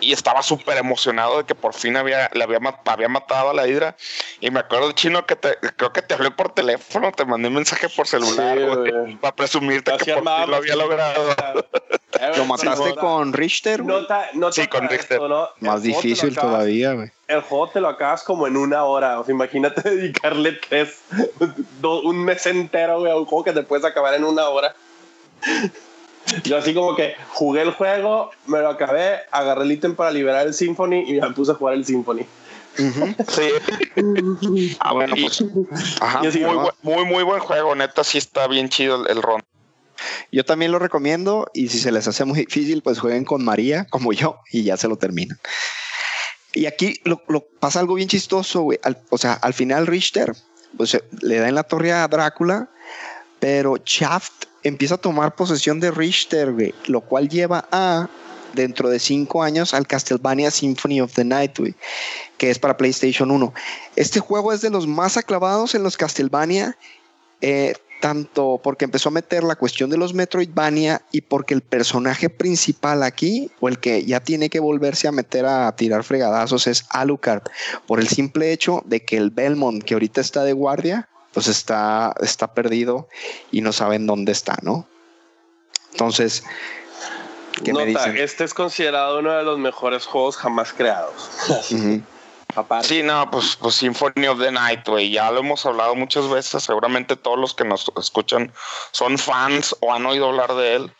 y 0.00 0.12
estaba 0.12 0.42
súper 0.42 0.78
emocionado 0.78 1.38
de 1.38 1.44
que 1.44 1.54
por 1.54 1.74
fin 1.74 1.96
había, 1.96 2.30
le 2.32 2.44
había, 2.44 2.58
había 2.86 3.08
matado 3.08 3.50
a 3.50 3.54
la 3.54 3.66
hidra. 3.66 3.96
Y 4.40 4.50
me 4.50 4.60
acuerdo, 4.60 4.92
chino, 4.92 5.26
que 5.26 5.36
te, 5.36 5.56
creo 5.76 5.92
que 5.92 6.02
te 6.02 6.14
hablé 6.14 6.30
por 6.30 6.52
teléfono, 6.52 7.12
te 7.12 7.24
mandé 7.24 7.48
un 7.48 7.54
mensaje 7.54 7.88
por 7.88 8.06
celular, 8.06 8.58
para 9.20 9.34
presumirte 9.34 9.92
que 9.98 10.14
por 10.14 10.24
fin 10.24 10.50
lo 10.50 10.56
había 10.56 10.76
logrado. 10.76 11.34
¿Lo 12.36 12.44
mataste 12.44 12.94
con 12.96 13.32
Richter? 13.32 13.84
No 13.84 14.52
sí, 14.52 14.66
con 14.66 14.88
Richter. 14.88 15.20
Más 15.60 15.82
difícil 15.82 16.34
todavía, 16.34 16.94
güey. 16.94 17.10
El 17.28 17.42
juego 17.42 17.68
te 17.68 17.80
lo 17.80 17.88
acabas 17.88 18.24
como 18.24 18.46
en 18.48 18.56
una 18.56 18.84
hora. 18.84 19.20
O 19.20 19.24
sea, 19.24 19.34
imagínate 19.34 19.82
dedicarle 19.88 20.52
tres, 20.52 21.02
un 21.82 22.24
mes 22.24 22.44
entero, 22.46 23.00
güey, 23.00 23.12
a 23.12 23.16
un 23.16 23.24
juego 23.24 23.44
que 23.44 23.52
te 23.52 23.62
puedes 23.62 23.84
acabar 23.84 24.14
en 24.14 24.24
una 24.24 24.48
hora. 24.48 24.74
Yo 26.44 26.56
así 26.58 26.74
como 26.74 26.94
que 26.96 27.14
jugué 27.30 27.62
el 27.62 27.72
juego, 27.72 28.30
me 28.46 28.60
lo 28.60 28.68
acabé, 28.68 29.20
agarré 29.30 29.62
el 29.62 29.72
ítem 29.72 29.96
para 29.96 30.10
liberar 30.10 30.46
el 30.46 30.54
Symphony 30.54 31.04
y 31.06 31.20
me 31.20 31.30
puse 31.30 31.52
a 31.52 31.54
jugar 31.54 31.74
el 31.74 31.84
Symphony. 31.84 32.26
Sí. 33.28 34.76
ah, 34.78 34.92
bueno, 34.92 35.14
pues. 35.20 35.44
muy, 36.82 37.04
muy, 37.04 37.22
buen 37.24 37.40
juego, 37.40 37.74
neta, 37.74 38.04
sí 38.04 38.18
está 38.18 38.46
bien 38.46 38.68
chido 38.68 39.06
el, 39.06 39.20
ron. 39.20 39.42
Yo 40.32 40.44
también 40.44 40.72
lo 40.72 40.78
recomiendo 40.78 41.50
y 41.54 41.68
si 41.68 41.78
se 41.78 41.92
les 41.92 42.06
hace 42.08 42.24
muy 42.24 42.40
difícil, 42.40 42.82
pues 42.82 42.98
jueguen 42.98 43.24
con 43.24 43.44
María, 43.44 43.86
como 43.90 44.12
yo, 44.12 44.40
y 44.50 44.62
ya 44.62 44.76
se 44.76 44.88
lo 44.88 44.96
terminan. 44.96 45.38
Y 46.52 46.66
aquí 46.66 47.00
lo, 47.04 47.22
pasa 47.60 47.80
algo 47.80 47.94
bien 47.94 48.08
chistoso, 48.08 48.62
güey. 48.62 48.78
o 49.10 49.18
sea, 49.18 49.34
al 49.34 49.54
final 49.54 49.86
Richter 49.86 50.32
pues, 50.76 50.98
le 51.20 51.38
da 51.38 51.48
en 51.48 51.54
la 51.54 51.62
torre 51.62 51.92
a 51.92 52.06
Drácula, 52.08 52.68
pero 53.38 53.76
Shaft 53.84 54.46
empieza 54.62 54.96
a 54.96 54.98
tomar 54.98 55.34
posesión 55.34 55.80
de 55.80 55.90
Richter, 55.90 56.74
lo 56.86 57.00
cual 57.00 57.28
lleva 57.28 57.68
a 57.70 58.08
dentro 58.54 58.88
de 58.88 58.98
cinco 58.98 59.42
años 59.42 59.74
al 59.74 59.86
Castlevania 59.86 60.50
Symphony 60.50 61.00
of 61.00 61.14
the 61.14 61.24
Night, 61.24 61.58
que 62.36 62.50
es 62.50 62.58
para 62.58 62.76
PlayStation 62.76 63.30
1. 63.30 63.54
Este 63.96 64.20
juego 64.20 64.52
es 64.52 64.60
de 64.60 64.70
los 64.70 64.86
más 64.86 65.16
aclavados 65.16 65.74
en 65.74 65.82
los 65.82 65.96
Castlevania, 65.96 66.76
eh, 67.40 67.74
tanto 68.00 68.60
porque 68.62 68.84
empezó 68.84 69.10
a 69.10 69.12
meter 69.12 69.44
la 69.44 69.56
cuestión 69.56 69.90
de 69.90 69.96
los 69.96 70.14
Metroidvania 70.14 71.02
y 71.12 71.20
porque 71.20 71.54
el 71.54 71.60
personaje 71.60 72.30
principal 72.30 73.02
aquí, 73.02 73.50
o 73.60 73.68
el 73.68 73.78
que 73.78 74.04
ya 74.04 74.20
tiene 74.20 74.50
que 74.50 74.60
volverse 74.60 75.06
a 75.06 75.12
meter 75.12 75.46
a 75.46 75.74
tirar 75.76 76.02
fregadazos, 76.02 76.66
es 76.66 76.86
Alucard, 76.90 77.42
por 77.86 78.00
el 78.00 78.08
simple 78.08 78.52
hecho 78.52 78.82
de 78.86 79.04
que 79.04 79.16
el 79.16 79.30
Belmont, 79.30 79.84
que 79.84 79.94
ahorita 79.94 80.20
está 80.20 80.42
de 80.42 80.52
guardia, 80.52 81.08
pues 81.32 81.46
está, 81.46 82.14
está 82.20 82.54
perdido 82.54 83.08
y 83.52 83.60
no 83.60 83.72
saben 83.72 84.06
dónde 84.06 84.32
está, 84.32 84.58
¿no? 84.62 84.86
Entonces, 85.92 86.42
¿qué 87.62 87.72
me 87.72 87.86
dicen? 87.86 88.16
Este 88.16 88.44
es 88.44 88.54
considerado 88.54 89.18
uno 89.18 89.32
de 89.32 89.42
los 89.42 89.58
mejores 89.58 90.06
juegos 90.06 90.36
jamás 90.36 90.72
creados. 90.72 91.30
Aparte. 92.54 92.88
Sí, 92.88 93.02
no, 93.02 93.30
pues, 93.30 93.56
pues 93.56 93.74
Symphony 93.76 94.26
of 94.26 94.38
the 94.40 94.50
Night, 94.50 94.86
güey. 94.86 95.10
Ya 95.10 95.30
lo 95.30 95.40
hemos 95.40 95.64
hablado 95.66 95.94
muchas 95.94 96.28
veces. 96.28 96.62
Seguramente 96.62 97.16
todos 97.16 97.38
los 97.38 97.54
que 97.54 97.64
nos 97.64 97.90
escuchan 97.96 98.52
son 98.92 99.18
fans 99.18 99.76
o 99.80 99.92
han 99.92 100.06
oído 100.06 100.28
hablar 100.28 100.54
de 100.54 100.74
él. 100.76 100.92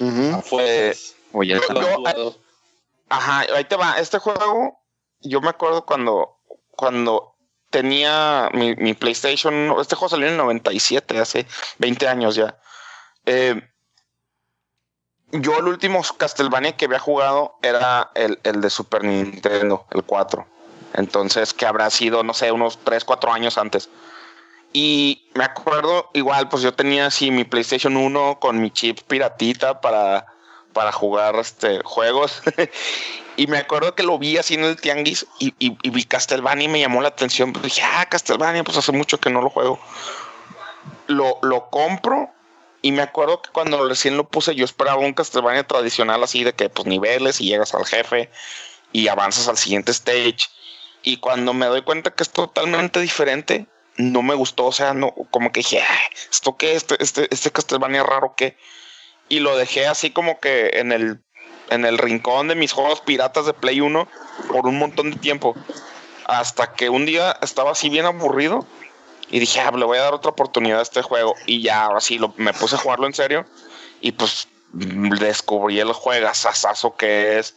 Ujú. 0.00 0.42
Fue. 0.42 0.96
Oye, 1.32 1.54
Yo- 1.54 1.80
yo- 2.14 2.36
Ajá, 3.08 3.40
ahí 3.54 3.64
te 3.64 3.76
va. 3.76 3.98
Este 3.98 4.18
juego, 4.18 4.80
yo 5.20 5.40
me 5.42 5.50
acuerdo 5.50 5.84
cuando, 5.84 6.38
cuando 6.70 7.34
tenía 7.70 8.48
mi, 8.54 8.74
mi 8.76 8.94
PlayStation. 8.94 9.74
Este 9.80 9.96
juego 9.96 10.08
salió 10.10 10.26
en 10.26 10.32
el 10.32 10.38
97, 10.38 11.18
hace 11.18 11.46
20 11.78 12.08
años 12.08 12.34
ya. 12.34 12.58
Eh, 13.26 13.60
yo 15.32 15.58
el 15.58 15.68
último 15.68 16.02
Castlevania 16.18 16.76
que 16.76 16.84
había 16.86 16.98
jugado 16.98 17.56
era 17.62 18.10
el, 18.14 18.38
el 18.44 18.60
de 18.60 18.68
Super 18.70 19.04
Nintendo, 19.04 19.86
el 19.90 20.02
4. 20.04 20.46
Entonces, 20.94 21.54
que 21.54 21.66
habrá 21.66 21.90
sido, 21.90 22.22
no 22.22 22.34
sé, 22.34 22.52
unos 22.52 22.78
3, 22.84 23.04
4 23.04 23.32
años 23.32 23.58
antes. 23.58 23.88
Y 24.72 25.22
me 25.34 25.44
acuerdo, 25.44 26.10
igual, 26.14 26.48
pues 26.48 26.62
yo 26.62 26.72
tenía 26.74 27.06
así 27.06 27.30
mi 27.30 27.44
PlayStation 27.44 27.96
1 27.96 28.38
con 28.40 28.60
mi 28.60 28.70
chip 28.70 29.00
piratita 29.06 29.80
para, 29.80 30.26
para 30.72 30.92
jugar 30.92 31.36
este, 31.36 31.80
juegos. 31.84 32.42
y 33.36 33.46
me 33.46 33.58
acuerdo 33.58 33.94
que 33.94 34.02
lo 34.02 34.18
vi 34.18 34.38
así 34.38 34.54
en 34.54 34.64
el 34.64 34.80
tianguis 34.80 35.26
y, 35.38 35.54
y- 35.58 35.90
vi 35.90 36.04
Castlevania 36.04 36.64
y 36.64 36.68
me 36.68 36.80
llamó 36.80 37.02
la 37.02 37.08
atención. 37.08 37.52
Pues 37.52 37.64
dije, 37.64 37.82
ah, 37.82 38.06
Castlevania, 38.08 38.64
pues 38.64 38.78
hace 38.78 38.92
mucho 38.92 39.20
que 39.20 39.30
no 39.30 39.42
lo 39.42 39.50
juego. 39.50 39.78
Lo, 41.06 41.38
lo 41.42 41.68
compro 41.68 42.30
y 42.80 42.92
me 42.92 43.02
acuerdo 43.02 43.42
que 43.42 43.50
cuando 43.50 43.86
recién 43.86 44.16
lo 44.16 44.24
puse 44.24 44.54
yo 44.54 44.64
esperaba 44.64 44.98
un 44.98 45.12
Castlevania 45.12 45.64
tradicional 45.66 46.22
así 46.22 46.44
de 46.44 46.54
que 46.54 46.68
pues 46.70 46.86
niveles 46.86 47.40
y 47.40 47.46
llegas 47.46 47.74
al 47.74 47.84
jefe 47.84 48.30
y 48.92 49.08
avanzas 49.08 49.48
al 49.48 49.58
siguiente 49.58 49.92
stage. 49.92 50.48
Y 51.02 51.18
cuando 51.18 51.52
me 51.52 51.66
doy 51.66 51.82
cuenta 51.82 52.12
que 52.12 52.22
es 52.22 52.30
totalmente 52.30 53.00
diferente, 53.00 53.66
no 53.96 54.22
me 54.22 54.34
gustó. 54.34 54.66
O 54.66 54.72
sea, 54.72 54.94
no, 54.94 55.12
como 55.30 55.52
que 55.52 55.60
dije, 55.60 55.82
"Ah, 55.82 55.98
¿esto 56.30 56.56
qué? 56.56 56.74
Este, 56.74 57.02
este, 57.02 57.28
este 57.30 57.50
Castlevania 57.50 58.02
raro 58.02 58.34
qué. 58.36 58.56
Y 59.28 59.40
lo 59.40 59.56
dejé 59.56 59.86
así 59.86 60.10
como 60.10 60.40
que 60.40 60.70
en 60.74 60.92
el, 60.92 61.22
en 61.70 61.84
el 61.84 61.98
rincón 61.98 62.48
de 62.48 62.54
mis 62.54 62.72
juegos 62.72 63.00
piratas 63.00 63.46
de 63.46 63.54
Play 63.54 63.80
1 63.80 64.08
por 64.48 64.66
un 64.66 64.78
montón 64.78 65.10
de 65.10 65.16
tiempo. 65.16 65.54
Hasta 66.26 66.74
que 66.74 66.88
un 66.88 67.06
día 67.06 67.36
estaba 67.42 67.72
así 67.72 67.88
bien 67.88 68.06
aburrido 68.06 68.66
y 69.30 69.40
dije, 69.40 69.60
ah, 69.60 69.72
le 69.72 69.84
voy 69.84 69.98
a 69.98 70.02
dar 70.02 70.14
otra 70.14 70.30
oportunidad 70.30 70.80
a 70.80 70.82
este 70.82 71.02
juego. 71.02 71.34
Y 71.46 71.62
ya, 71.62 71.84
ahora 71.84 72.00
sí, 72.00 72.18
lo, 72.18 72.34
me 72.36 72.52
puse 72.52 72.76
a 72.76 72.78
jugarlo 72.78 73.06
en 73.06 73.14
serio. 73.14 73.46
Y 74.00 74.12
pues 74.12 74.46
descubrí 74.72 75.80
el 75.80 75.92
juegazazazo 75.92 76.94
que 76.96 77.38
es. 77.38 77.56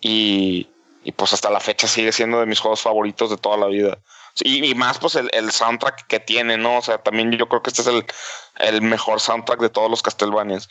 Y, 0.00 0.69
y 1.04 1.12
pues 1.12 1.32
hasta 1.32 1.50
la 1.50 1.60
fecha 1.60 1.86
sigue 1.88 2.12
siendo 2.12 2.40
de 2.40 2.46
mis 2.46 2.60
juegos 2.60 2.80
favoritos 2.82 3.30
de 3.30 3.36
toda 3.36 3.56
la 3.56 3.66
vida. 3.66 3.98
Y, 4.42 4.64
y 4.64 4.74
más 4.74 4.98
pues 4.98 5.16
el, 5.16 5.28
el 5.32 5.50
soundtrack 5.50 6.06
que 6.06 6.20
tiene, 6.20 6.56
¿no? 6.56 6.78
O 6.78 6.82
sea, 6.82 6.98
también 6.98 7.32
yo 7.32 7.48
creo 7.48 7.62
que 7.62 7.70
este 7.70 7.82
es 7.82 7.88
el, 7.88 8.04
el 8.58 8.82
mejor 8.82 9.20
soundtrack 9.20 9.60
de 9.60 9.68
todos 9.70 9.90
los 9.90 10.02
Castlevanias. 10.02 10.68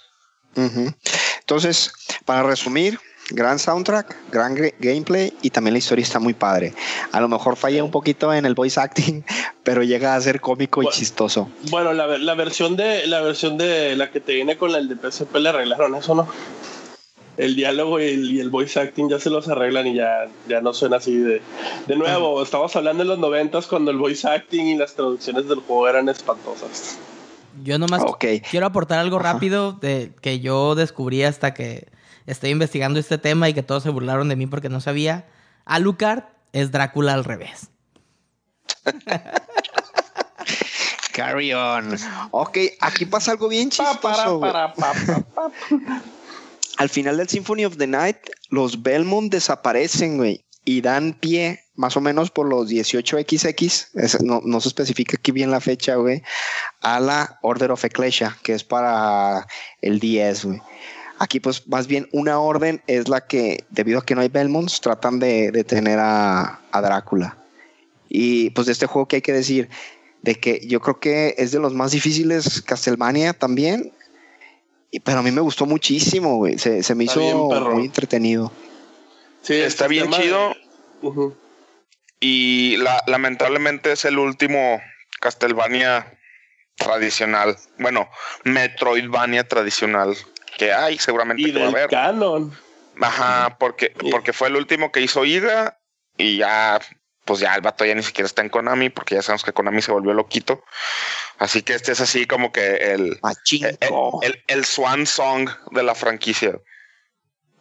Entonces, 1.40 1.92
para 2.26 2.44
resumir, 2.44 3.00
gran 3.32 3.60
soundtrack, 3.60 4.16
gran 4.32 4.56
gra- 4.56 4.74
gameplay 4.80 5.34
y 5.42 5.50
también 5.52 5.74
la 5.74 5.80
historia 5.80 6.04
está 6.04 6.20
muy 6.20 6.34
padre. 6.34 6.74
A 7.12 7.20
lo 7.20 7.28
mejor 7.28 7.56
falla 7.56 7.84
un 7.84 7.92
poquito 7.92 8.34
en 8.34 8.46
el 8.46 8.56
voice 8.56 8.80
acting, 8.80 9.24
pero 9.64 9.84
llega 9.84 10.16
a 10.16 10.22
ser 10.22 10.42
cómico 10.42 10.82
y 10.84 10.88
chistoso. 10.88 11.50
Bueno, 11.70 11.94
la, 11.94 12.06
ver- 12.06 12.22
la 12.22 12.34
versión 12.36 12.76
de 12.76 13.06
la 13.08 13.22
versión 13.22 13.58
de 13.58 13.96
la 13.96 14.12
que 14.12 14.20
te 14.20 14.34
viene 14.34 14.58
con 14.58 14.74
el 14.76 14.88
de 14.90 14.96
PSP 15.12 15.36
le 15.38 15.50
arreglaron 15.50 15.96
eso, 15.96 16.16
¿no? 16.16 16.28
El 17.40 17.56
diálogo 17.56 18.00
y 18.02 18.04
el, 18.10 18.32
y 18.32 18.40
el 18.42 18.50
voice 18.50 18.80
acting 18.80 19.08
ya 19.10 19.18
se 19.18 19.30
los 19.30 19.48
arreglan 19.48 19.88
y 19.88 19.96
ya, 19.96 20.28
ya 20.48 20.60
no 20.60 20.74
suena 20.74 20.98
así 20.98 21.16
de... 21.16 21.42
De 21.88 21.96
nuevo, 21.96 22.44
estamos 22.44 22.76
hablando 22.76 23.04
de 23.04 23.08
los 23.08 23.18
noventas 23.18 23.66
cuando 23.66 23.92
el 23.92 23.98
voice 23.98 24.28
acting 24.28 24.66
y 24.66 24.78
las 24.78 24.94
traducciones 24.94 25.48
del 25.48 25.60
juego 25.60 25.88
eran 25.88 26.10
espantosas. 26.10 26.98
Yo 27.64 27.80
nomás 27.80 28.02
Ok. 28.04 28.26
quiero 28.52 28.66
aportar 28.66 29.00
algo 29.00 29.20
rápido 29.20 29.72
de, 29.72 30.12
que 30.22 30.42
yo 30.42 30.76
descubrí 30.76 31.24
hasta 31.24 31.54
que 31.54 31.88
estoy 32.26 32.50
investigando 32.50 33.00
este 33.00 33.18
tema 33.18 33.48
y 33.48 33.54
que 33.54 33.64
todos 33.64 33.84
se 33.84 33.90
burlaron 33.90 34.28
de 34.28 34.36
mí 34.36 34.46
porque 34.46 34.68
no 34.68 34.82
sabía. 34.82 35.26
Alucard 35.64 36.24
es 36.52 36.72
Drácula 36.72 37.14
al 37.14 37.24
revés. 37.24 37.70
Carry 41.14 41.54
on. 41.54 41.96
Ok, 42.32 42.58
aquí 42.82 43.06
pasa 43.06 43.32
algo 43.32 43.48
bien 43.50 43.70
Pa, 43.70 43.94
para, 44.00 44.16
chistoso. 44.16 44.40
güey. 44.40 44.52
para, 44.52 44.74
pa, 44.74 44.94
pa, 45.06 45.24
pa. 45.36 45.52
Al 46.80 46.88
final 46.88 47.18
del 47.18 47.28
Symphony 47.28 47.66
of 47.66 47.76
the 47.76 47.88
Night, 47.88 48.16
los 48.50 48.82
Belmont 48.82 49.30
desaparecen, 49.30 50.16
güey, 50.16 50.46
y 50.64 50.80
dan 50.80 51.14
pie, 51.14 51.60
más 51.76 51.98
o 51.98 52.02
menos 52.02 52.32
por 52.32 52.48
los 52.48 52.70
18XX, 52.70 53.90
es- 53.96 54.22
no, 54.22 54.62
se 54.62 54.70
especifica 54.70 55.18
aquí 55.18 55.34
bien 55.34 55.52
la 55.52 55.60
fecha, 55.60 55.96
güey, 55.96 56.24
a 56.80 57.02
la 57.02 57.38
Order 57.42 57.72
of 57.72 57.84
Ecclesia, 57.84 58.38
que 58.44 58.54
es 58.54 58.64
para 58.64 59.46
el 59.82 60.00
10, 60.00 60.46
güey. 60.46 60.62
Aquí, 61.20 61.42
pues, 61.42 61.68
más 61.68 61.88
bien 61.88 62.08
una 62.14 62.40
orden 62.40 62.82
es 62.88 63.10
la 63.10 63.28
que, 63.28 63.66
debido 63.70 64.00
a 64.00 64.06
que 64.06 64.16
no 64.16 64.22
hay 64.22 64.30
Belmonts, 64.30 64.80
tratan 64.80 65.20
de 65.20 65.52
detener 65.52 66.00
a, 66.00 66.62
a 66.72 66.82
Drácula. 66.82 67.38
Y 68.08 68.52
pues 68.52 68.68
de 68.68 68.72
este 68.74 68.86
juego 68.86 69.08
que 69.10 69.18
hay 69.18 69.22
que 69.22 69.34
decir, 69.34 69.68
de 70.22 70.36
que 70.36 70.66
yo 70.66 70.80
creo 70.80 71.00
que 71.02 71.36
es 71.38 71.52
de 71.52 71.60
los 71.60 71.74
más 71.74 71.92
difíciles 71.92 72.62
Castlevania 72.62 73.34
también, 73.34 73.92
pero 75.04 75.20
a 75.20 75.22
mí 75.22 75.32
me 75.32 75.42
gustó 75.42 75.66
muchísimo, 75.68 76.38
güey. 76.38 76.58
Se, 76.58 76.82
se 76.82 76.96
me 76.96 77.04
Está 77.04 77.20
hizo 77.22 77.50
bien, 77.50 77.74
muy 77.74 77.86
entretenido. 77.86 78.52
Sí, 79.44 79.54
Está 79.54 79.88
bien 79.88 80.06
sistema 80.12 80.24
chido. 80.24 80.50
de-. 81.02 81.34
Y 82.20 82.78
la- 82.78 83.04
lamentablemente 83.08 83.92
es 83.92 84.04
el 84.06 84.18
último 84.18 84.82
Castlevania 85.20 86.18
tradicional. 86.76 87.56
Bueno, 87.78 88.10
Metroidvania 88.44 89.48
tradicional 89.48 90.16
que 90.58 90.74
hay, 90.74 90.98
seguramente 90.98 91.44
Y 91.44 91.46
que 91.46 91.52
va 91.54 91.60
a 91.60 91.66
del 91.68 91.76
haber. 91.76 91.90
canon. 91.90 92.54
Ajá, 93.02 93.58
porque, 93.60 93.94
porque 94.12 94.34
fue 94.34 94.50
el 94.50 94.56
último 94.58 94.92
que 94.92 95.02
hizo 95.02 95.24
Iga 95.24 95.80
y 96.18 96.38
ya, 96.38 96.82
pues 97.30 97.42
ya 97.42 97.54
el 97.54 97.62
vato 97.62 97.86
ya 97.86 97.94
ni 97.94 98.02
siquiera 98.02 98.26
está 98.26 98.42
en 98.42 98.50
Konami, 98.50 98.90
porque 98.90 99.14
ya 99.14 99.22
sabemos 99.22 99.44
que 99.44 99.54
Konami 99.54 99.84
se 99.84 99.92
volvió 99.92 100.14
loquito. 100.16 100.64
Así 101.38 101.62
que 101.62 101.76
este 101.76 101.92
es 101.92 102.02
así 102.02 102.26
como 102.26 102.52
que 102.52 102.76
el, 102.94 103.20
el, 103.52 103.78
el- 104.24 104.44
el 104.48 104.66
swan 104.66 105.06
song 105.06 105.48
de 105.72 105.84
la 105.84 105.94
franquicia. 105.94 106.60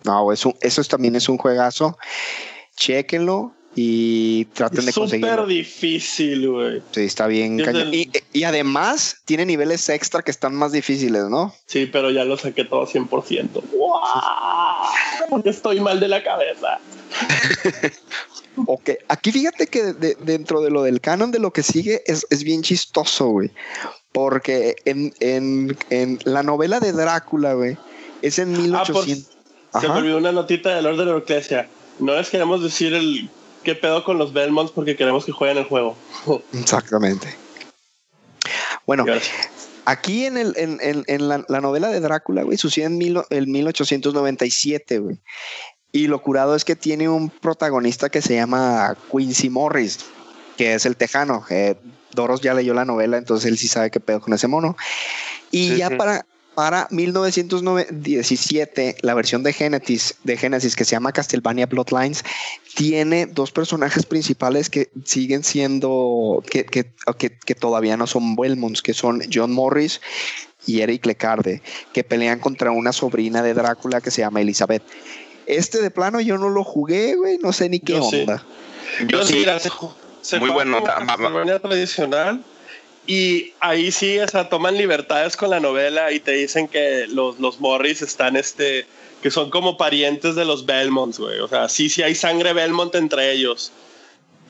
No, 0.04 0.32
eso, 0.32 0.54
eso 0.62 0.80
es- 0.80 0.88
también 0.88 1.16
es 1.16 1.28
un 1.28 1.36
juegazo. 1.36 1.98
Chéquenlo 2.76 3.52
y 3.74 4.46
traten 4.46 4.84
de 4.86 4.88
Es 4.88 4.94
súper 4.94 5.10
conseguirlo. 5.20 5.46
difícil, 5.46 6.48
güey. 6.50 6.82
Sí, 6.92 7.02
está 7.04 7.26
bien. 7.26 7.60
Es 7.60 7.66
cañón. 7.66 7.90
del- 7.90 7.94
Y, 7.94 8.10
y 8.32 8.44
además 8.44 9.18
tiene 9.26 9.44
niveles 9.44 9.86
extra 9.90 10.22
que 10.22 10.30
están 10.30 10.54
más 10.54 10.72
difíciles, 10.72 11.24
¿no? 11.24 11.54
Sí, 11.66 11.84
pero 11.86 12.10
ya 12.10 12.24
lo 12.24 12.38
saqué 12.38 12.64
todo 12.64 12.86
100%. 12.86 13.62
¡Wow! 13.72 14.00
Porque 15.28 15.50
estoy 15.50 15.78
mal 15.80 16.00
de 16.00 16.08
la 16.08 16.24
cabeza. 16.24 16.80
Ok, 18.66 18.90
aquí 19.08 19.32
fíjate 19.32 19.66
que 19.66 19.82
de- 19.84 19.94
de- 19.94 20.16
dentro 20.20 20.60
de 20.60 20.70
lo 20.70 20.82
del 20.82 21.00
canon 21.00 21.30
de 21.30 21.38
lo 21.38 21.52
que 21.52 21.62
sigue 21.62 22.02
es, 22.06 22.26
es 22.30 22.42
bien 22.44 22.62
chistoso, 22.62 23.26
güey. 23.28 23.50
Porque 24.12 24.76
en, 24.84 25.12
en- 25.20 25.76
en 25.90 26.18
la 26.24 26.42
novela 26.42 26.80
de 26.80 26.92
Drácula, 26.92 27.54
güey, 27.54 27.76
es 28.22 28.38
en 28.38 28.54
Ah, 28.74 28.84
por- 28.86 29.06
1800. 29.06 29.36
Se 29.80 29.88
me 29.88 29.94
olvidó 29.94 30.16
una 30.16 30.32
notita 30.32 30.74
del 30.74 30.86
orden 30.86 31.06
de 31.06 31.12
la 31.12 31.18
Ecclesia. 31.18 31.68
No 31.98 32.14
les 32.16 32.30
queremos 32.30 32.62
decir 32.62 32.94
el 32.94 33.28
qué 33.64 33.74
pedo 33.74 34.02
con 34.04 34.16
los 34.18 34.32
Belmonts 34.32 34.72
porque 34.72 34.96
queremos 34.96 35.24
que 35.24 35.32
jueguen 35.32 35.58
el 35.58 35.64
juego. 35.64 35.96
Exactamente. 36.52 37.28
Bueno, 38.86 39.04
Gracias. 39.04 39.50
aquí 39.84 40.24
en, 40.24 40.38
el, 40.38 40.54
en, 40.56 40.78
en- 40.80 41.04
en 41.06 41.28
la, 41.28 41.44
la 41.48 41.60
novela 41.60 41.88
de 41.88 42.00
Drácula, 42.00 42.42
güey, 42.44 42.56
sucede 42.56 42.86
en 42.86 42.96
mil, 42.96 43.20
el 43.30 43.46
1897, 43.46 44.98
güey. 45.00 45.18
Y 45.92 46.06
lo 46.06 46.22
curado 46.22 46.54
es 46.54 46.64
que 46.64 46.76
tiene 46.76 47.08
un 47.08 47.30
protagonista 47.30 48.10
que 48.10 48.22
se 48.22 48.34
llama 48.34 48.96
Quincy 49.10 49.50
Morris, 49.50 50.00
que 50.56 50.74
es 50.74 50.86
el 50.86 50.96
tejano. 50.96 51.44
Eh, 51.50 51.76
Doros 52.12 52.40
ya 52.40 52.54
leyó 52.54 52.74
la 52.74 52.84
novela, 52.84 53.16
entonces 53.16 53.50
él 53.50 53.58
sí 53.58 53.68
sabe 53.68 53.90
qué 53.90 54.00
pedo 54.00 54.20
con 54.20 54.32
ese 54.34 54.48
mono. 54.48 54.76
Y 55.50 55.70
Sí, 55.70 55.76
ya 55.78 55.88
sí. 55.88 55.94
para, 55.96 56.26
para 56.54 56.88
1917, 56.90 58.96
la 59.02 59.14
versión 59.14 59.42
de 59.42 59.52
Genesis, 59.52 60.14
de 60.24 60.36
Genesis 60.36 60.74
que 60.76 60.84
se 60.84 60.92
llama 60.92 61.12
Castlevania 61.12 61.66
Bloodlines, 61.66 62.24
tiene 62.74 63.26
dos 63.26 63.52
personajes 63.52 64.06
principales 64.06 64.70
que 64.70 64.90
siguen 65.04 65.44
siendo, 65.44 66.42
que, 66.50 66.64
que, 66.64 66.92
que- 67.18 67.38
que 67.38 67.54
todavía 67.54 67.96
no 67.96 68.06
son 68.06 68.36
Belmonts, 68.36 68.82
que 68.82 68.94
son 68.94 69.22
John 69.32 69.52
Morris 69.52 70.00
y 70.66 70.80
Eric 70.80 71.06
Lecarde, 71.06 71.62
que 71.92 72.04
pelean 72.04 72.40
contra 72.40 72.70
una 72.72 72.92
sobrina 72.92 73.42
de 73.42 73.54
Drácula 73.54 74.00
que 74.00 74.10
se 74.10 74.22
llama 74.22 74.40
Elizabeth. 74.40 74.82
Este 75.48 75.80
de 75.80 75.90
plano 75.90 76.20
yo 76.20 76.38
no 76.38 76.48
lo 76.50 76.62
jugué, 76.64 77.14
güey, 77.16 77.38
no 77.38 77.52
sé 77.52 77.68
ni 77.68 77.80
qué 77.80 77.94
Yo 77.94 78.02
sí. 78.02 78.20
onda. 78.20 78.44
Yo 79.08 79.24
sí. 79.24 79.34
mira, 79.34 79.58
se, 79.58 80.38
Muy 80.38 80.50
bueno, 80.50 80.74
como 80.78 80.86
ta- 80.86 81.00
ma- 81.00 81.04
ma- 81.04 81.16
Castlevania 81.16 81.58
tradicional. 81.58 82.42
Y 83.06 83.54
ahí 83.60 83.90
sí, 83.90 84.18
o 84.18 84.28
sea, 84.28 84.50
toman 84.50 84.76
libertades 84.76 85.36
con 85.36 85.48
la 85.48 85.60
novela 85.60 86.12
y 86.12 86.20
te 86.20 86.32
dicen 86.32 86.68
que 86.68 87.06
los, 87.08 87.38
los 87.40 87.58
Morris 87.60 88.02
están, 88.02 88.36
este, 88.36 88.84
que 89.22 89.30
son 89.30 89.48
como 89.48 89.78
parientes 89.78 90.34
de 90.34 90.44
los 90.44 90.66
Belmonts, 90.66 91.18
güey. 91.18 91.40
O 91.40 91.48
sea, 91.48 91.70
sí, 91.70 91.88
sí 91.88 92.02
hay 92.02 92.14
sangre 92.14 92.52
Belmont 92.52 92.94
entre 92.94 93.32
ellos. 93.32 93.72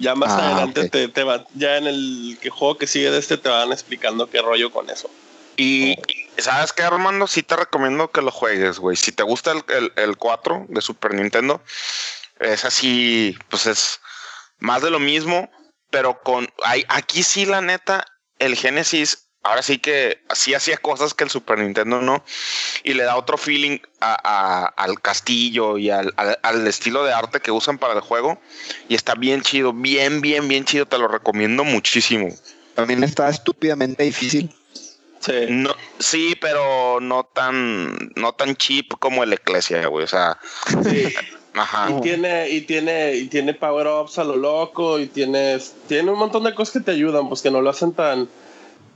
Ya 0.01 0.15
más 0.17 0.33
Ah, 0.33 0.47
adelante 0.47 0.89
te, 0.89 1.07
te 1.09 1.23
va, 1.23 1.45
ya 1.55 1.77
en 1.77 1.87
el 1.87 2.39
que 2.41 2.51
juego 2.51 2.77
que 2.79 2.87
sigue 2.89 3.11
de 3.13 3.19
este 3.19 3.37
te 3.37 3.49
van 3.49 3.71
explicando 3.73 4.29
qué 4.29 4.41
rollo 4.43 4.71
con 4.73 4.91
eso. 4.91 5.09
Y, 5.57 5.95
¿sabes 6.39 6.73
qué, 6.73 6.83
Armando? 6.83 7.27
Sí 7.27 7.43
te 7.43 7.57
recomiendo 7.57 8.11
que 8.11 8.23
lo 8.23 8.31
juegues, 8.31 8.79
güey. 8.79 8.97
Si 8.97 9.13
te 9.13 9.23
gusta 9.23 9.53
el, 9.53 9.65
el, 9.69 9.93
el 9.97 10.17
4 10.17 10.67
de 10.69 10.81
Super 10.81 11.15
Nintendo, 11.15 11.63
es 12.41 12.65
así, 12.65 13.37
pues 13.49 13.67
es 13.67 14.01
más 14.59 14.83
de 14.83 14.91
lo 14.91 14.99
mismo, 14.99 15.51
pero 15.91 16.21
con... 16.23 16.49
Hay, 16.65 16.85
aquí 16.89 17.23
sí, 17.23 17.47
la 17.47 17.61
neta, 17.61 18.05
el 18.39 18.57
Genesis, 18.57 19.27
ahora 19.43 19.63
sí 19.63 19.79
que 19.79 20.23
sí 20.35 20.55
hacía 20.55 20.77
cosas 20.77 21.15
que 21.15 21.25
el 21.25 21.31
Super 21.31 21.59
Nintendo 21.59 22.01
no, 22.01 22.25
y 22.85 22.95
le 22.95 23.05
da 23.05 23.17
otro 23.17 23.39
feeling 23.39 23.79
al 24.01 25.01
castillo 25.01 25.79
y 25.79 25.91
al, 25.91 26.13
al- 26.17 26.39
al 26.43 26.67
estilo 26.67 27.05
de 27.05 27.13
arte 27.13 27.41
que 27.41 27.51
usan 27.51 27.79
para 27.79 27.95
el 27.95 28.01
juego, 28.01 28.41
y 28.89 28.95
está 28.95 29.15
bien 29.15 29.43
chido, 29.43 29.73
bien, 29.73 30.21
bien, 30.21 30.47
bien 30.49 30.65
chido, 30.65 30.87
te 30.87 30.99
lo 30.99 31.09
recomiendo 31.09 31.65
muchísimo. 31.65 32.29
También 32.75 33.03
está 33.03 33.29
estúpidamente 33.29 34.05
difícil. 34.05 34.55
Sí. 35.21 35.33
No, 35.49 35.71
sí, 35.99 36.37
pero 36.41 37.01
no 37.01 37.25
tan, 37.25 38.13
no 38.17 38.33
tan 38.33 38.57
cheap 38.57 38.99
como 38.99 39.23
el 39.23 39.33
Ecclesia, 39.33 39.87
güey. 39.87 40.05
O 40.05 40.09
sea, 40.09 40.39
sí. 40.85 41.13
ajá. 41.55 41.91
Y 41.91 42.01
tiene, 42.01 42.49
y 42.49 42.61
tiene, 42.63 43.15
y 43.17 43.27
tiene 43.27 43.55
power 43.55 43.87
ups 43.87 44.19
a 44.19 44.25
lo 44.25 44.37
loco, 44.37 44.99
y 44.99 45.07
tienes, 45.07 45.75
tiene 45.87 46.11
un 46.11 46.19
montón 46.19 46.45
de 46.45 46.55
cosas 46.55 46.75
que 46.75 46.81
te 46.81 46.91
ayudan, 46.93 47.29
pues 47.29 47.43
que 47.43 47.51
no 47.51 47.61
lo 47.61 47.71
hacen 47.71 47.93
tan, 47.93 48.29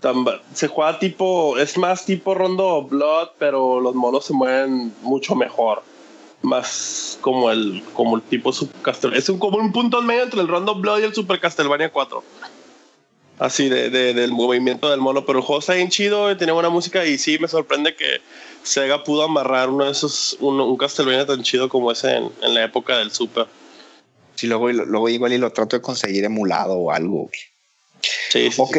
tan, 0.00 0.24
se 0.54 0.68
juega 0.68 0.98
tipo, 0.98 1.58
es 1.58 1.76
más 1.78 2.04
tipo 2.04 2.34
rondo 2.34 2.82
blood, 2.82 3.30
pero 3.38 3.80
los 3.80 3.94
monos 3.94 4.26
se 4.26 4.32
mueven 4.32 4.92
mucho 5.02 5.34
mejor. 5.34 5.82
Más 6.42 7.18
como 7.20 7.52
el, 7.52 7.84
como 7.94 8.16
el 8.16 8.22
tipo 8.22 8.52
Super 8.52 8.82
Castlevania. 8.82 9.20
Es 9.20 9.28
un, 9.28 9.38
como 9.38 9.58
un 9.58 9.70
punto 9.70 10.00
en 10.00 10.06
medio 10.06 10.24
entre 10.24 10.40
el 10.40 10.48
rondo 10.48 10.74
blood 10.74 10.98
y 10.98 11.04
el 11.04 11.14
Super 11.14 11.38
Castlevania 11.38 11.92
4. 11.92 12.24
Así 13.38 13.68
de, 13.68 13.90
de- 13.90 14.14
del 14.14 14.30
movimiento 14.30 14.90
del 14.90 15.00
mono, 15.00 15.24
pero 15.26 15.38
el 15.40 15.44
juego 15.44 15.60
está 15.60 15.74
bien 15.74 15.88
chido, 15.88 16.36
tiene 16.36 16.52
buena 16.52 16.68
música 16.68 17.04
y 17.04 17.18
sí 17.18 17.38
me 17.38 17.48
sorprende 17.48 17.96
que 17.96 18.20
Sega 18.62 19.02
pudo 19.02 19.24
amarrar 19.24 19.68
uno 19.70 19.86
de 19.86 19.90
esos, 19.92 20.36
un, 20.40 20.60
un 20.60 20.76
Castlevania 20.76 21.26
tan 21.26 21.42
chido 21.42 21.68
como 21.68 21.90
ese 21.90 22.16
en, 22.16 22.30
en 22.42 22.54
la 22.54 22.62
época 22.64 22.98
del 22.98 23.10
Super. 23.10 23.46
Si 24.36 24.46
luego, 24.46 24.70
luego 24.70 25.08
igual 25.08 25.32
y 25.32 25.38
lo 25.38 25.50
trato 25.52 25.76
de 25.76 25.82
conseguir 25.82 26.24
emulado 26.24 26.74
o 26.74 26.90
algo. 26.92 27.30
Sí, 28.30 28.50
sí, 28.50 28.60
Ok. 28.60 28.76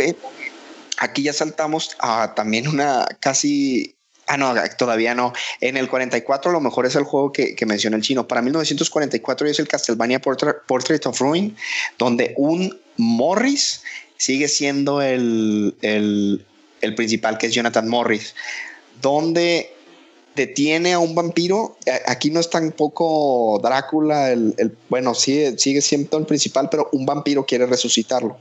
Aquí 0.98 1.24
ya 1.24 1.34
saltamos 1.34 1.96
a 2.00 2.34
también 2.36 2.68
una 2.68 3.06
casi. 3.20 3.96
Ah, 4.28 4.38
no, 4.38 4.54
todavía 4.78 5.14
no. 5.16 5.34
En 5.60 5.76
el 5.76 5.90
44 5.90 6.52
a 6.52 6.54
lo 6.54 6.62
mejor 6.62 6.86
es 6.86 6.96
el 6.96 7.04
juego 7.04 7.32
que, 7.34 7.56
que 7.56 7.66
menciona 7.66 7.98
el 7.98 8.04
chino. 8.04 8.26
Para 8.28 8.42
1944 8.42 9.48
es 9.48 9.60
el 9.60 9.68
Castlevania 9.68 10.22
Portra- 10.22 10.62
Portrait 10.66 11.06
of 11.08 11.20
Ruin, 11.20 11.58
donde 11.98 12.34
un 12.38 12.80
Morris 12.96 13.84
sigue 14.18 14.48
siendo 14.48 15.02
el, 15.02 15.76
el, 15.82 16.46
el 16.82 16.96
principal, 16.96 17.38
que 17.38 17.48
es 17.48 17.54
Jonathan 17.54 17.88
Morris, 17.88 18.36
donde 19.02 19.74
detiene 20.36 20.94
a 20.94 21.00
un 21.00 21.14
vampiro. 21.14 21.78
Aquí 22.08 22.32
no 22.32 22.40
es 22.40 22.50
tampoco 22.50 23.60
Drácula, 23.62 24.32
el, 24.32 24.56
el- 24.58 24.76
bueno, 24.90 25.14
sí, 25.14 25.58
sigue 25.58 25.82
siendo 25.82 26.18
el 26.18 26.26
principal, 26.26 26.70
pero 26.70 26.90
un 26.92 27.06
vampiro 27.06 27.46
quiere 27.46 27.66
resucitarlo. 27.66 28.38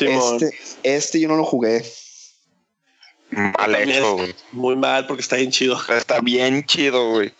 Este, 0.00 0.58
este 0.82 1.20
yo 1.20 1.28
no 1.28 1.36
lo 1.36 1.44
jugué. 1.44 1.84
Mal 3.30 3.74
hecho, 3.74 4.14
güey. 4.14 4.34
Muy 4.52 4.76
mal 4.76 5.06
porque 5.06 5.20
está 5.20 5.36
bien 5.36 5.50
chido. 5.50 5.78
Está 5.94 6.20
bien 6.20 6.64
chido, 6.64 7.10
güey. 7.10 7.32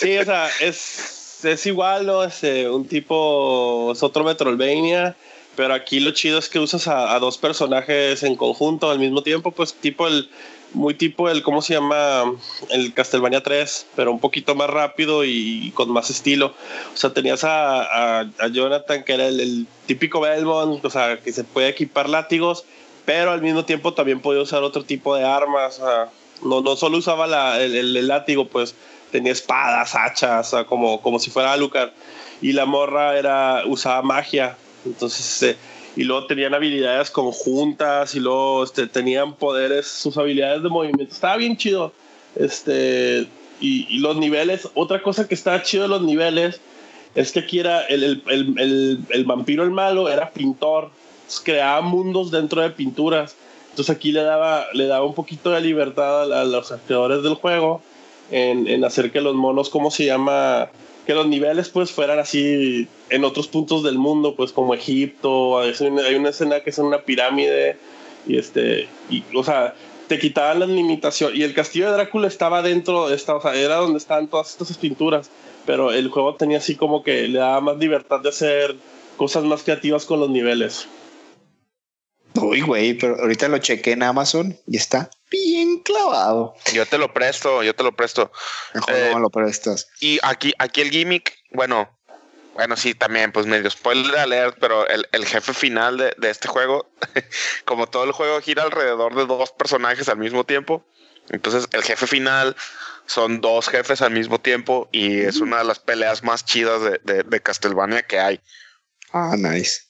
Sí, 0.00 0.16
o 0.16 0.24
sea, 0.24 0.48
es, 0.60 1.44
es 1.44 1.66
igual, 1.66 2.06
¿no? 2.06 2.24
Es 2.24 2.42
eh, 2.42 2.68
un 2.68 2.88
tipo, 2.88 3.92
es 3.92 4.02
otro 4.02 4.24
Metroidvania, 4.24 5.16
pero 5.56 5.74
aquí 5.74 6.00
lo 6.00 6.10
chido 6.12 6.38
es 6.38 6.48
que 6.48 6.58
usas 6.58 6.88
a, 6.88 7.14
a 7.14 7.18
dos 7.18 7.38
personajes 7.38 8.22
en 8.22 8.36
conjunto 8.36 8.90
al 8.90 8.98
mismo 8.98 9.22
tiempo, 9.22 9.50
pues 9.52 9.74
tipo 9.74 10.06
el, 10.06 10.30
muy 10.72 10.94
tipo 10.94 11.28
el, 11.28 11.42
¿cómo 11.42 11.60
se 11.62 11.74
llama? 11.74 12.32
El 12.70 12.94
Castlevania 12.94 13.42
3, 13.42 13.86
pero 13.96 14.12
un 14.12 14.20
poquito 14.20 14.54
más 14.54 14.70
rápido 14.70 15.24
y, 15.24 15.72
con 15.74 15.90
más 15.90 16.10
estilo. 16.10 16.54
O 16.94 16.96
sea, 16.96 17.12
tenías 17.12 17.42
a, 17.44 17.82
a, 17.82 18.26
a 18.38 18.48
Jonathan, 18.48 19.02
que 19.02 19.12
era 19.14 19.26
el, 19.26 19.40
el 19.40 19.66
típico 19.86 20.20
Belmont, 20.20 20.84
o 20.84 20.90
sea, 20.90 21.18
que 21.18 21.32
se 21.32 21.42
puede 21.44 21.68
equipar 21.68 22.08
látigos, 22.08 22.64
pero 23.04 23.32
al 23.32 23.42
mismo 23.42 23.64
tiempo 23.64 23.92
también 23.94 24.20
podía 24.20 24.42
usar 24.42 24.62
otro 24.62 24.84
tipo 24.84 25.16
de 25.16 25.24
armas. 25.24 25.80
o 25.80 25.86
sea, 25.86 26.08
no, 26.42 26.60
no 26.62 26.76
solo 26.76 26.98
usaba 26.98 27.26
la- 27.26 27.60
el, 27.60 27.74
el- 27.74 27.96
el 27.96 28.08
látigo, 28.08 28.46
pues 28.46 28.74
tenía 29.10 29.32
espadas, 29.32 29.94
hachas, 29.96 30.46
o 30.46 30.50
sea, 30.58 30.64
como, 30.64 31.02
como 31.02 31.18
si 31.18 31.30
fuera 31.30 31.52
Alucard. 31.52 31.90
Y 32.40 32.52
la 32.52 32.64
morra 32.64 33.18
era, 33.18 33.64
usaba 33.66 34.00
magia. 34.02 34.56
Entonces, 34.84 35.42
eh, 35.42 35.56
y 35.96 36.04
luego 36.04 36.26
tenían 36.26 36.54
habilidades 36.54 37.10
conjuntas 37.10 38.14
y 38.14 38.20
luego 38.20 38.64
este, 38.64 38.86
tenían 38.86 39.34
poderes, 39.34 39.86
sus 39.86 40.16
habilidades 40.16 40.62
de 40.62 40.68
movimiento. 40.68 41.12
Estaba 41.12 41.36
bien 41.36 41.56
chido. 41.56 41.92
Este, 42.36 43.26
y, 43.60 43.98
los 43.98 44.16
niveles, 44.16 44.68
otra 44.74 45.02
cosa 45.02 45.26
que 45.26 45.34
estaba 45.34 45.62
chido 45.62 45.82
de 45.84 45.88
los 45.88 46.02
niveles 46.02 46.60
es 47.14 47.32
que 47.32 47.40
aquí 47.40 47.58
era 47.58 47.82
el, 47.86 48.04
el, 48.04 48.22
el, 48.58 48.98
el- 49.10 49.24
vampiro, 49.24 49.64
el 49.64 49.70
malo, 49.70 50.08
era 50.08 50.30
pintor. 50.30 50.90
Creaba 51.44 51.80
mundos 51.80 52.30
dentro 52.30 52.62
de 52.62 52.70
pinturas. 52.70 53.34
Entonces 53.70 53.94
aquí 53.94 54.12
le 54.12 54.22
daba, 54.22 54.66
le 54.72 54.86
daba 54.86 55.04
un 55.04 55.14
poquito 55.14 55.50
de 55.50 55.60
libertad 55.60 56.32
a, 56.32 56.44
los 56.44 56.72
creadores 56.86 57.22
del 57.22 57.34
juego 57.34 57.82
en, 58.30 58.66
en 58.66 58.84
hacer 58.84 59.10
que 59.12 59.20
los 59.20 59.34
monos, 59.34 59.70
¿cómo 59.70 59.90
se 59.90 60.06
llama? 60.06 60.70
Que 61.10 61.16
los 61.16 61.26
niveles 61.26 61.68
pues 61.70 61.90
fueran 61.90 62.20
así 62.20 62.86
en 63.08 63.24
otros 63.24 63.48
puntos 63.48 63.82
del 63.82 63.98
mundo, 63.98 64.36
pues 64.36 64.52
como 64.52 64.74
Egipto, 64.74 65.58
hay 65.58 65.74
una- 66.16 66.28
escena 66.28 66.60
que 66.60 66.70
es 66.70 66.78
una 66.78 66.98
pirámide 66.98 67.76
y 68.28 68.36
este, 68.38 68.86
y, 69.10 69.24
o 69.34 69.42
sea, 69.42 69.74
te 70.06 70.20
quitaban 70.20 70.60
las 70.60 70.68
limitaciones 70.68 71.36
y 71.36 71.42
el 71.42 71.52
castillo 71.52 71.86
de 71.86 71.94
Drácula 71.94 72.28
estaba 72.28 72.62
dentro, 72.62 73.10
estaba, 73.10 73.40
o 73.40 73.42
sea, 73.42 73.56
era 73.56 73.78
donde 73.78 73.98
estaban 73.98 74.28
todas 74.28 74.50
estas 74.50 74.78
pinturas, 74.78 75.32
pero 75.66 75.90
el 75.90 76.10
juego 76.10 76.36
tenía 76.36 76.58
así 76.58 76.76
como 76.76 77.02
que 77.02 77.26
le 77.26 77.40
daba 77.40 77.60
más 77.60 77.78
libertad 77.78 78.20
de 78.20 78.28
hacer 78.28 78.76
cosas 79.16 79.42
más 79.42 79.64
creativas 79.64 80.04
con 80.06 80.20
los 80.20 80.30
niveles. 80.30 80.86
Uy, 82.34 82.60
güey, 82.60 82.94
pero 82.94 83.16
ahorita 83.20 83.48
lo 83.48 83.58
chequé 83.58 83.92
en 83.92 84.02
Amazon 84.02 84.58
y 84.66 84.76
está 84.76 85.10
bien 85.30 85.80
clavado. 85.80 86.54
Yo 86.72 86.86
te 86.86 86.98
lo 86.98 87.12
presto, 87.12 87.62
yo 87.62 87.74
te 87.74 87.82
lo 87.82 87.94
presto. 87.94 88.30
Mejor 88.74 88.94
Eh, 88.94 89.08
no 89.10 89.16
me 89.16 89.22
lo 89.22 89.30
prestas. 89.30 89.88
Y 90.00 90.18
aquí, 90.22 90.52
aquí 90.58 90.80
el 90.80 90.90
gimmick, 90.90 91.34
bueno, 91.52 91.98
bueno, 92.54 92.76
sí, 92.76 92.94
también, 92.94 93.32
pues 93.32 93.46
medio 93.46 93.70
spoiler 93.70 94.18
alert, 94.18 94.58
pero 94.60 94.86
el, 94.88 95.08
el 95.12 95.26
jefe 95.26 95.54
final 95.54 95.96
de, 95.96 96.14
de 96.18 96.30
este 96.30 96.48
juego, 96.48 96.90
como 97.64 97.86
todo 97.86 98.04
el 98.04 98.12
juego 98.12 98.40
gira 98.40 98.62
alrededor 98.62 99.14
de 99.14 99.26
dos 99.26 99.52
personajes 99.52 100.08
al 100.08 100.18
mismo 100.18 100.44
tiempo, 100.44 100.84
entonces 101.30 101.68
el 101.72 101.82
jefe 101.82 102.06
final 102.06 102.56
son 103.06 103.40
dos 103.40 103.68
jefes 103.68 104.02
al 104.02 104.12
mismo 104.12 104.40
tiempo 104.40 104.88
y 104.92 105.20
es 105.20 105.36
una 105.40 105.58
de 105.58 105.64
las 105.64 105.78
peleas 105.78 106.22
más 106.22 106.44
chidas 106.44 106.82
de, 106.82 107.00
de, 107.02 107.22
de 107.22 107.40
Castlevania 107.40 108.02
que 108.02 108.20
hay. 108.20 108.40
Ah, 109.12 109.34
nice. 109.36 109.82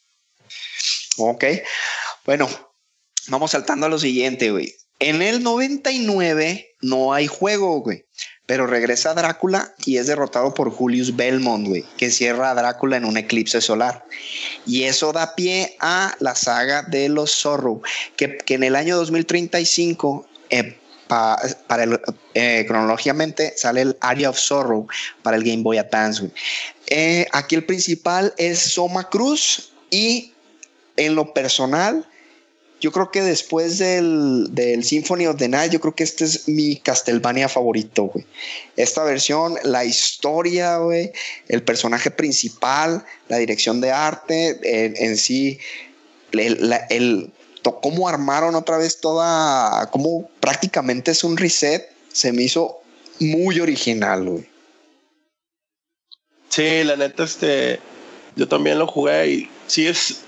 Ok. 1.18 1.44
Bueno, 2.26 2.48
vamos 3.28 3.50
saltando 3.52 3.86
a 3.86 3.88
lo 3.88 3.98
siguiente, 3.98 4.50
güey. 4.50 4.74
En 4.98 5.22
el 5.22 5.42
99 5.42 6.76
no 6.82 7.12
hay 7.14 7.26
juego, 7.26 7.80
güey. 7.80 8.04
Pero 8.46 8.66
regresa 8.66 9.14
Drácula 9.14 9.72
y 9.86 9.98
es 9.98 10.08
derrotado 10.08 10.52
por 10.54 10.70
Julius 10.70 11.14
Belmont, 11.14 11.68
güey, 11.68 11.84
que 11.96 12.10
cierra 12.10 12.50
a 12.50 12.54
Drácula 12.54 12.96
en 12.96 13.04
un 13.04 13.16
eclipse 13.16 13.60
solar. 13.60 14.04
Y 14.66 14.82
eso 14.82 15.12
da 15.12 15.34
pie 15.36 15.76
a 15.78 16.14
la 16.18 16.34
saga 16.34 16.82
de 16.82 17.08
los 17.08 17.30
Zorro, 17.32 17.80
que, 18.16 18.36
que 18.38 18.54
en 18.54 18.64
el 18.64 18.74
año 18.74 18.96
2035, 18.96 20.26
eh, 20.50 20.76
pa- 21.06 21.40
para 21.68 21.84
el, 21.84 22.00
eh, 22.34 22.64
cronológicamente, 22.66 23.54
sale 23.56 23.82
el 23.82 23.96
Area 24.00 24.30
of 24.30 24.38
Sorrow 24.38 24.88
para 25.22 25.36
el 25.36 25.44
Game 25.44 25.62
Boy 25.62 25.78
Advance, 25.78 26.20
güey. 26.22 26.32
Eh, 26.88 27.26
aquí 27.32 27.54
el 27.54 27.64
principal 27.64 28.34
es 28.36 28.58
Soma 28.58 29.08
Cruz 29.08 29.72
y 29.90 30.34
en 31.00 31.14
lo 31.14 31.32
personal, 31.34 32.06
yo 32.80 32.92
creo 32.92 33.10
que 33.10 33.20
después 33.20 33.78
del, 33.78 34.46
del 34.54 34.84
Symphony 34.84 35.26
of 35.26 35.36
the 35.36 35.48
Night, 35.48 35.70
yo 35.70 35.80
creo 35.80 35.94
que 35.94 36.02
este 36.04 36.24
es 36.24 36.48
mi 36.48 36.76
Castlevania 36.76 37.48
favorito, 37.48 38.04
güey. 38.04 38.24
Esta 38.76 39.04
versión, 39.04 39.56
la 39.64 39.84
historia, 39.84 40.78
güey, 40.78 41.12
el 41.48 41.62
personaje 41.62 42.10
principal, 42.10 43.04
la 43.28 43.36
dirección 43.36 43.82
de 43.82 43.90
arte, 43.90 44.58
en, 45.04 45.16
sí, 45.18 45.58
el, 46.32 47.30
cómo 47.82 48.08
armaron 48.08 48.54
otra 48.54 48.78
vez 48.78 49.00
toda, 49.00 49.90
cómo 49.90 50.30
prácticamente 50.40 51.10
es 51.10 51.22
un 51.22 51.36
reset, 51.36 51.86
se 52.10 52.32
me 52.32 52.44
hizo 52.44 52.80
muy 53.18 53.60
original, 53.60 54.24
güey. 54.24 54.48
Sí, 56.48 56.82
la 56.82 56.96
neta, 56.96 57.24
este, 57.24 57.78
yo 58.36 58.48
también 58.48 58.78
lo 58.78 58.86
jugué 58.86 59.28
y 59.28 59.50
sí 59.66 59.86
es, 59.86 60.22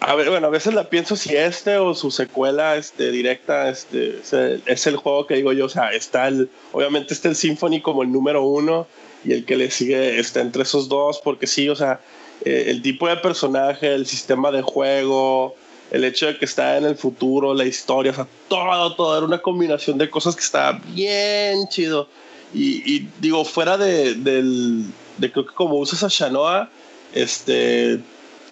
a 0.00 0.14
ver, 0.14 0.30
bueno, 0.30 0.46
a 0.48 0.50
veces 0.50 0.74
la 0.74 0.88
pienso 0.88 1.16
si 1.16 1.36
este 1.36 1.76
o 1.76 1.94
su 1.94 2.10
secuela, 2.10 2.76
este, 2.76 3.10
directa, 3.10 3.68
este, 3.68 4.18
es 4.20 4.32
el, 4.32 4.62
es 4.66 4.86
el 4.86 4.96
juego 4.96 5.26
que 5.26 5.36
digo 5.36 5.52
yo, 5.52 5.66
o 5.66 5.68
sea, 5.68 5.92
está 5.92 6.28
el, 6.28 6.50
obviamente 6.72 7.14
está 7.14 7.28
el 7.28 7.36
Symphony 7.36 7.80
como 7.80 8.02
el 8.02 8.12
número 8.12 8.42
uno 8.42 8.86
y 9.24 9.32
el 9.32 9.44
que 9.44 9.56
le 9.56 9.70
sigue 9.70 10.18
está 10.18 10.40
entre 10.40 10.62
esos 10.62 10.88
dos, 10.88 11.20
porque 11.22 11.46
sí, 11.46 11.68
o 11.68 11.76
sea, 11.76 12.00
eh, 12.44 12.64
el 12.68 12.82
tipo 12.82 13.08
de 13.08 13.16
personaje, 13.16 13.94
el 13.94 14.06
sistema 14.06 14.50
de 14.50 14.62
juego, 14.62 15.54
el 15.90 16.04
hecho 16.04 16.26
de 16.26 16.38
que 16.38 16.44
está 16.44 16.78
en 16.78 16.84
el 16.84 16.96
futuro, 16.96 17.54
la 17.54 17.64
historia, 17.64 18.12
o 18.12 18.14
sea, 18.14 18.26
todo, 18.48 18.96
todo, 18.96 19.16
era 19.16 19.26
una 19.26 19.38
combinación 19.38 19.98
de 19.98 20.10
cosas 20.10 20.34
que 20.34 20.42
estaba 20.42 20.80
bien 20.88 21.68
chido. 21.68 22.08
Y, 22.54 23.06
digo, 23.20 23.46
fuera 23.46 23.78
de, 23.78 24.14
del, 24.14 24.84
de 25.16 25.32
creo 25.32 25.46
que 25.46 25.54
como 25.54 25.76
usas 25.76 26.02
a 26.02 26.08
Shanoa, 26.08 26.68
este, 27.14 28.00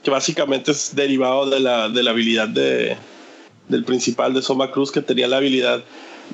que 0.02 0.10
básicamente 0.10 0.70
es 0.70 0.94
derivado 0.94 1.48
de 1.48 1.60
la, 1.60 1.89
de 1.89 2.02
la 2.02 2.10
habilidad 2.10 2.48
de, 2.48 2.97
del 3.68 3.85
principal 3.85 4.35
de 4.35 4.43
Soma 4.43 4.70
Cruz, 4.70 4.90
que 4.90 5.02
tenía 5.02 5.28
la 5.28 5.39
habilidad 5.39 5.82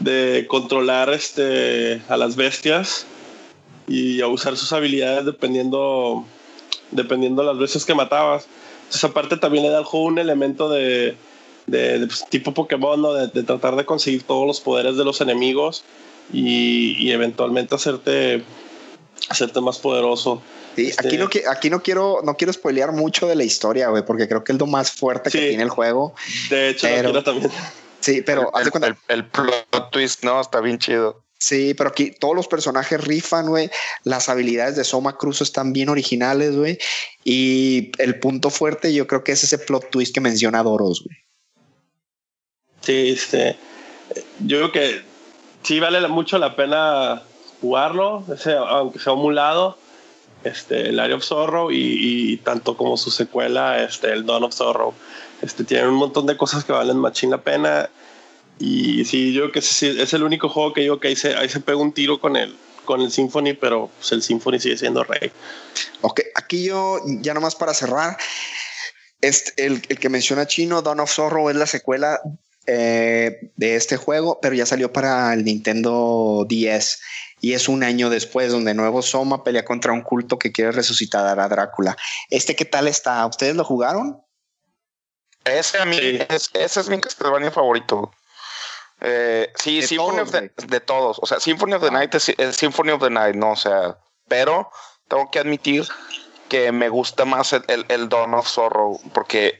de 0.00 0.46
controlar 0.48 1.10
este, 1.10 2.02
a 2.08 2.16
las 2.16 2.36
bestias 2.36 3.06
y 3.88 4.20
a 4.20 4.28
usar 4.28 4.56
sus 4.56 4.72
habilidades 4.72 5.24
dependiendo, 5.24 6.24
dependiendo 6.90 7.42
las 7.42 7.58
veces 7.58 7.84
que 7.84 7.94
matabas. 7.94 8.46
Esa 8.92 9.12
parte 9.12 9.36
también 9.36 9.64
le 9.64 9.70
da 9.70 9.78
al 9.78 9.84
juego 9.84 10.06
un 10.06 10.18
elemento 10.18 10.68
de, 10.68 11.16
de, 11.66 12.06
pues, 12.06 12.24
tipo 12.28 12.54
Pokémon, 12.54 13.00
¿no? 13.00 13.14
de, 13.14 13.42
tratar 13.42 13.74
de 13.76 13.84
conseguir 13.84 14.22
todos 14.22 14.46
los 14.46 14.60
poderes 14.60 14.96
de 14.96 15.04
los 15.04 15.20
enemigos 15.20 15.84
y 16.32 17.10
eventualmente 17.10 17.74
hacerte, 17.74 18.42
hacerte 19.28 19.60
más 19.60 19.78
poderoso. 19.78 20.42
Sí, 20.74 20.92
aquí, 20.98 21.16
este 21.16 21.18
no, 21.18 21.50
aquí 21.50 21.70
no 21.70 21.82
quiero 21.82 22.20
no 22.22 22.36
quiero 22.36 22.52
spoilear 22.52 22.92
mucho 22.92 23.26
de 23.26 23.34
la 23.34 23.44
historia, 23.44 23.88
güey, 23.88 24.04
porque 24.04 24.28
creo 24.28 24.44
que 24.44 24.52
es 24.52 24.58
lo 24.58 24.66
más 24.66 24.92
fuerte 24.92 25.30
que 25.30 25.38
tiene 25.38 25.62
el 25.62 25.70
juego. 25.70 26.14
De 26.50 26.70
hecho, 26.70 26.86
quiero 26.86 27.22
también. 27.22 27.50
Sí, 28.00 28.22
pero 28.22 28.52
el, 28.54 28.96
el, 29.08 29.26
plot 29.26 29.90
twist, 29.90 30.22
no, 30.22 30.40
está 30.40 30.60
bien 30.60 30.78
chido. 30.78 31.24
Sí, 31.38 31.74
pero 31.74 31.90
aquí 31.90 32.12
todos 32.12 32.34
los 32.34 32.48
personajes 32.48 33.02
rifan, 33.02 33.48
güey. 33.48 33.70
Las 34.04 34.28
habilidades 34.28 34.76
de 34.76 34.84
Soma 34.84 35.16
Cruz 35.16 35.40
están 35.42 35.72
bien 35.72 35.88
originales, 35.88 36.56
güey. 36.56 36.78
Y 37.24 37.90
el 37.98 38.20
punto 38.20 38.50
fuerte, 38.50 38.94
yo 38.94 39.06
creo 39.06 39.24
que 39.24 39.32
es 39.32 39.44
ese 39.44 39.58
plot 39.58 39.90
twist 39.90 40.14
que 40.14 40.20
menciona 40.20 40.62
Doros, 40.62 41.02
güey. 41.04 41.16
Sí, 42.80 43.10
este. 43.10 43.56
Yo 44.40 44.58
creo 44.58 44.72
que 44.72 45.02
sí 45.62 45.80
vale 45.80 46.06
mucho 46.08 46.38
la 46.38 46.54
pena 46.54 47.22
jugarlo, 47.60 48.24
ese, 48.32 48.54
aunque 48.54 48.98
sea 48.98 49.12
un 49.12 49.34
lado 49.34 49.78
este, 50.44 50.88
el 50.88 51.00
Area 51.00 51.16
of 51.16 51.24
Sorrow 51.24 51.70
y, 51.70 52.36
tanto 52.38 52.76
como 52.76 52.96
su 52.96 53.10
secuela, 53.10 53.82
este, 53.82 54.12
el 54.12 54.24
Dawn 54.26 54.44
of 54.44 54.54
Sorrow. 54.54 54.94
Este, 55.42 55.64
tienen 55.64 55.88
un 55.88 55.96
montón 55.96 56.26
de 56.26 56.36
cosas 56.36 56.64
que 56.64 56.72
valen 56.72 56.96
machín 56.96 57.30
la 57.30 57.42
pena. 57.42 57.90
Y 58.58 59.04
sí, 59.04 59.32
yo 59.32 59.42
creo 59.42 59.52
que 59.52 59.58
es, 59.58 59.82
es 59.82 60.14
el 60.14 60.22
único 60.22 60.48
juego 60.48 60.72
que 60.72 60.82
digo 60.82 61.00
que 61.00 61.08
ahí 61.08 61.16
se, 61.16 61.34
ahí 61.34 61.48
se 61.48 61.60
pega 61.60 61.78
un 61.78 61.92
tiro 61.92 62.20
con 62.20 62.36
el, 62.36 62.56
con 62.84 63.00
el 63.00 63.10
Symphony, 63.10 63.54
pero 63.54 63.90
pues, 63.98 64.12
el 64.12 64.22
Symphony 64.22 64.60
sigue 64.60 64.78
siendo 64.78 65.04
rey. 65.04 65.30
Ok, 66.00 66.20
aquí 66.34 66.64
yo, 66.64 67.00
ya 67.20 67.34
nomás 67.34 67.54
para 67.54 67.74
cerrar, 67.74 68.16
este, 69.20 69.66
el, 69.66 69.82
el 69.88 69.98
que 69.98 70.08
menciona 70.08 70.46
Chino, 70.46 70.80
Dawn 70.80 71.00
of 71.00 71.10
Sorrow, 71.10 71.50
es 71.50 71.56
la 71.56 71.66
secuela 71.66 72.20
eh, 72.66 73.50
de 73.56 73.76
este 73.76 73.96
juego, 73.96 74.38
pero 74.40 74.54
ya 74.54 74.66
salió 74.66 74.92
para 74.92 75.32
el 75.34 75.44
Nintendo 75.44 76.46
10 76.48 77.00
y 77.46 77.54
es 77.54 77.68
un 77.68 77.84
año 77.84 78.10
después 78.10 78.50
donde 78.50 78.74
nuevo 78.74 79.02
Soma 79.02 79.44
pelea 79.44 79.64
contra 79.64 79.92
un 79.92 80.02
culto 80.02 80.36
que 80.36 80.50
quiere 80.50 80.72
resucitar 80.72 81.38
a 81.38 81.48
Drácula. 81.48 81.96
¿Este 82.28 82.56
qué 82.56 82.64
tal 82.64 82.88
está? 82.88 83.24
¿Ustedes 83.24 83.54
lo 83.54 83.62
jugaron? 83.62 84.20
Ese 85.44 85.78
a 85.78 85.84
mí, 85.84 85.96
ese 86.28 86.80
es 86.80 86.88
mi 86.88 87.00
Castlevania 87.00 87.52
favorito. 87.52 88.10
Eh, 89.00 89.52
sí, 89.54 89.80
de 89.80 89.86
Symphony 89.86 90.16
todos, 90.16 90.34
of 90.34 90.56
the, 90.56 90.66
de 90.66 90.80
todos. 90.80 91.18
O 91.22 91.26
sea, 91.26 91.38
Symphony 91.38 91.74
of 91.74 91.82
the 91.82 91.88
ah. 91.88 91.92
Night 91.92 92.16
es, 92.16 92.56
Symphony 92.56 92.90
of 92.90 93.00
the 93.00 93.10
Night, 93.10 93.36
no, 93.36 93.52
o 93.52 93.56
sea, 93.56 93.96
pero 94.26 94.68
tengo 95.06 95.30
que 95.30 95.38
admitir 95.38 95.86
que 96.48 96.72
me 96.72 96.88
gusta 96.88 97.24
más 97.24 97.52
el, 97.52 97.62
el, 97.68 97.86
el 97.88 98.08
Dawn 98.08 98.34
of 98.34 98.48
Sorrow, 98.48 99.00
porque 99.14 99.56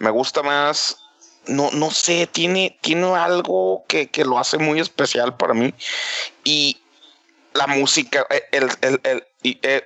me 0.00 0.10
gusta 0.10 0.42
más 0.42 0.98
no, 1.46 1.70
no 1.70 1.90
sé, 1.90 2.26
tiene, 2.26 2.78
tiene 2.82 3.06
algo 3.14 3.86
que, 3.88 4.10
que, 4.10 4.26
lo 4.26 4.38
hace 4.38 4.58
muy 4.58 4.80
especial 4.80 5.38
para 5.38 5.54
mí. 5.54 5.72
Y 6.44 6.82
la 7.54 7.66
música, 7.66 8.26
eh, 8.30 8.42
el, 8.52 8.68
el, 8.80 9.00
el, 9.04 9.26
eh, 9.42 9.82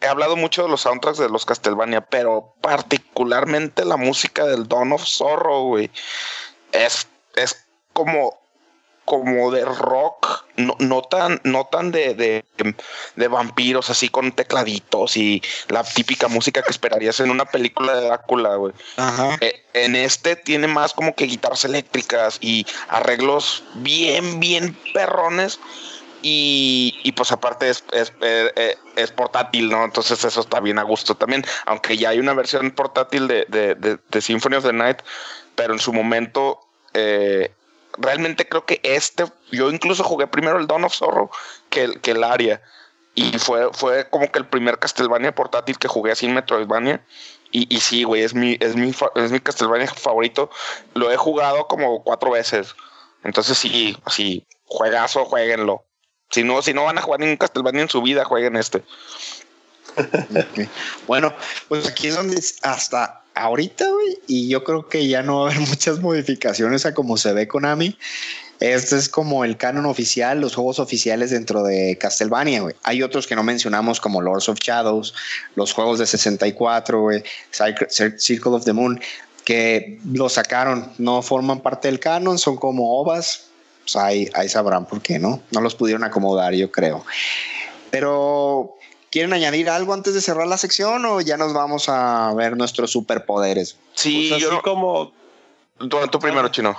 he 0.00 0.06
hablado 0.06 0.36
mucho 0.36 0.62
de 0.62 0.68
los 0.68 0.82
soundtracks 0.82 1.18
de 1.18 1.28
los 1.28 1.46
Castlevania, 1.46 2.02
pero 2.02 2.54
particularmente 2.60 3.84
la 3.84 3.96
música 3.96 4.44
del 4.44 4.68
Dawn 4.68 4.92
of 4.92 5.04
Sorrow, 5.04 5.68
güey, 5.68 5.90
es, 6.72 7.08
es 7.36 7.66
como, 7.92 8.38
como 9.04 9.50
de 9.50 9.64
rock, 9.64 10.44
no, 10.56 10.76
no 10.78 11.02
tan, 11.02 11.40
no 11.44 11.66
tan 11.66 11.90
de, 11.90 12.14
de, 12.14 12.44
de, 13.16 13.28
vampiros, 13.28 13.88
así 13.90 14.08
con 14.08 14.32
tecladitos 14.32 15.16
y 15.16 15.42
la 15.68 15.84
típica 15.84 16.28
música 16.28 16.62
que 16.62 16.70
esperarías 16.70 17.20
en 17.20 17.30
una 17.30 17.46
película 17.46 17.94
de 17.94 18.06
Drácula, 18.06 18.56
güey. 18.56 18.74
Eh, 19.40 19.64
en 19.72 19.96
este 19.96 20.36
tiene 20.36 20.66
más 20.66 20.92
como 20.92 21.14
que 21.14 21.24
guitarras 21.24 21.64
eléctricas 21.64 22.38
y 22.40 22.66
arreglos 22.88 23.64
bien, 23.74 24.38
bien 24.38 24.78
perrones 24.92 25.58
y, 26.26 27.12
pues 27.12 27.32
aparte 27.32 27.68
es, 27.68 27.84
eh, 27.92 28.50
eh, 28.56 28.78
es, 28.96 29.10
portátil, 29.10 29.68
¿no? 29.68 29.84
Entonces 29.84 30.24
eso 30.24 30.40
está 30.40 30.58
bien 30.60 30.78
a 30.78 30.82
gusto 30.82 31.14
también, 31.14 31.44
aunque 31.66 31.98
ya 31.98 32.08
hay 32.08 32.18
una 32.18 32.32
versión 32.32 32.70
portátil 32.70 33.28
de, 33.28 33.44
de, 33.44 34.20
Symphony 34.22 34.56
of 34.56 34.64
the 34.64 34.72
Night, 34.72 35.02
pero 35.54 35.74
en 35.74 35.78
su 35.78 35.92
momento 35.92 36.60
eh, 36.94 37.52
realmente 37.98 38.48
creo 38.48 38.64
que 38.64 38.80
este, 38.82 39.26
yo 39.52 39.70
incluso 39.70 40.02
jugué 40.02 40.26
primero 40.26 40.58
el 40.58 40.66
Dawn 40.66 40.84
of 40.84 40.94
Sorrow 40.94 41.30
que 41.68 41.92
que 42.00 42.12
el 42.12 42.24
Aria. 42.24 42.62
Y 43.14 43.38
fue, 43.38 43.68
fue 43.72 44.08
como 44.08 44.32
que 44.32 44.38
el 44.38 44.46
primer 44.46 44.78
Castlevania 44.78 45.34
portátil 45.34 45.78
que 45.78 45.88
jugué 45.88 46.12
así 46.12 46.26
en 46.26 46.34
Metroidvania. 46.34 47.04
Y, 47.52 47.72
y 47.72 47.80
sí, 47.80 48.02
güey, 48.02 48.22
es 48.22 48.34
mi, 48.34 48.56
es, 48.60 48.74
mi, 48.74 48.92
es 49.14 49.30
mi 49.30 49.40
Castlevania 49.40 49.86
favorito. 49.86 50.50
Lo 50.94 51.12
he 51.12 51.16
jugado 51.16 51.68
como 51.68 52.02
cuatro 52.02 52.30
veces. 52.32 52.74
Entonces 53.22 53.56
sí, 53.58 53.96
así, 54.04 54.44
juegazo, 54.64 55.26
jueguenlo. 55.26 55.84
Si 56.34 56.42
no, 56.42 56.60
si 56.62 56.74
no 56.74 56.82
van 56.82 56.98
a 56.98 57.00
jugar 57.00 57.20
ningún 57.20 57.36
Castlevania 57.36 57.82
en 57.82 57.88
su 57.88 58.02
vida, 58.02 58.24
jueguen 58.24 58.56
este. 58.56 58.82
Bueno, 61.06 61.32
pues 61.68 61.86
aquí 61.86 62.08
es 62.08 62.16
donde 62.16 62.42
hasta 62.62 63.22
ahorita, 63.34 63.88
güey, 63.88 64.18
y 64.26 64.48
yo 64.48 64.64
creo 64.64 64.88
que 64.88 65.06
ya 65.06 65.22
no 65.22 65.38
va 65.40 65.48
a 65.48 65.52
haber 65.52 65.60
muchas 65.68 66.00
modificaciones 66.00 66.86
a 66.86 66.92
como 66.92 67.16
se 67.16 67.32
ve 67.32 67.46
Konami. 67.46 67.96
Este 68.58 68.96
es 68.96 69.08
como 69.08 69.44
el 69.44 69.56
canon 69.56 69.86
oficial, 69.86 70.40
los 70.40 70.56
juegos 70.56 70.80
oficiales 70.80 71.30
dentro 71.30 71.62
de 71.62 71.96
Castlevania, 71.98 72.62
güey. 72.62 72.74
Hay 72.82 73.04
otros 73.04 73.28
que 73.28 73.36
no 73.36 73.44
mencionamos 73.44 74.00
como 74.00 74.20
Lords 74.20 74.48
of 74.48 74.58
Shadows, 74.58 75.14
los 75.54 75.72
juegos 75.72 76.00
de 76.00 76.06
64, 76.06 77.00
güey, 77.00 77.22
Circle 78.18 78.52
of 78.52 78.64
the 78.64 78.72
Moon, 78.72 79.00
que 79.44 80.00
lo 80.10 80.28
sacaron, 80.28 80.92
no 80.98 81.22
forman 81.22 81.60
parte 81.60 81.86
del 81.86 82.00
canon, 82.00 82.40
son 82.40 82.56
como 82.56 82.98
ovas, 83.00 83.50
pues 83.84 83.96
ahí, 83.96 84.48
sabrán 84.48 84.86
por 84.86 85.02
qué, 85.02 85.18
¿no? 85.18 85.42
No 85.50 85.60
los 85.60 85.74
pudieron 85.74 86.04
acomodar, 86.04 86.54
yo 86.54 86.70
creo. 86.70 87.04
Pero, 87.90 88.76
¿quieren 89.10 89.32
añadir 89.32 89.68
algo 89.68 89.92
antes 89.92 90.14
de 90.14 90.20
cerrar 90.20 90.46
la 90.46 90.56
sección 90.56 91.04
o 91.04 91.20
ya 91.20 91.36
nos 91.36 91.52
vamos 91.52 91.88
a 91.88 92.32
ver 92.34 92.56
nuestros 92.56 92.90
superpoderes? 92.90 93.76
Sí, 93.94 94.28
pues 94.30 94.42
yo 94.42 94.62
como... 94.62 95.12
Tú, 95.78 96.18
primero, 96.18 96.48
Chino. 96.48 96.76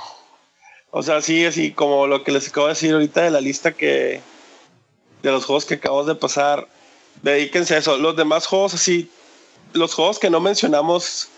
O 0.91 1.03
sea, 1.03 1.21
sí, 1.21 1.45
así 1.45 1.71
como 1.71 2.07
lo 2.07 2.23
que 2.23 2.31
les 2.31 2.47
acabo 2.47 2.67
de 2.67 2.73
decir 2.73 2.93
ahorita 2.93 3.21
de 3.21 3.31
la 3.31 3.41
lista 3.41 3.71
que... 3.71 4.21
De 5.21 5.31
los 5.31 5.45
juegos 5.45 5.65
que 5.65 5.75
acabamos 5.75 6.07
de 6.07 6.15
pasar, 6.15 6.67
dedíquense 7.21 7.75
a 7.75 7.77
eso. 7.79 7.97
Los 7.97 8.15
demás 8.15 8.45
juegos 8.45 8.73
así, 8.73 9.09
los 9.73 9.93
juegos 9.93 10.19
que 10.19 10.29
no 10.29 10.39
mencionamos 10.39 11.29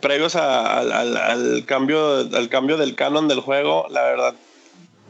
previos 0.00 0.36
al, 0.36 1.64
cambio, 1.66 2.18
al 2.18 2.48
cambio 2.48 2.76
del 2.76 2.94
canon 2.94 3.28
del 3.28 3.40
juego, 3.40 3.86
la 3.90 4.02
verdad, 4.02 4.34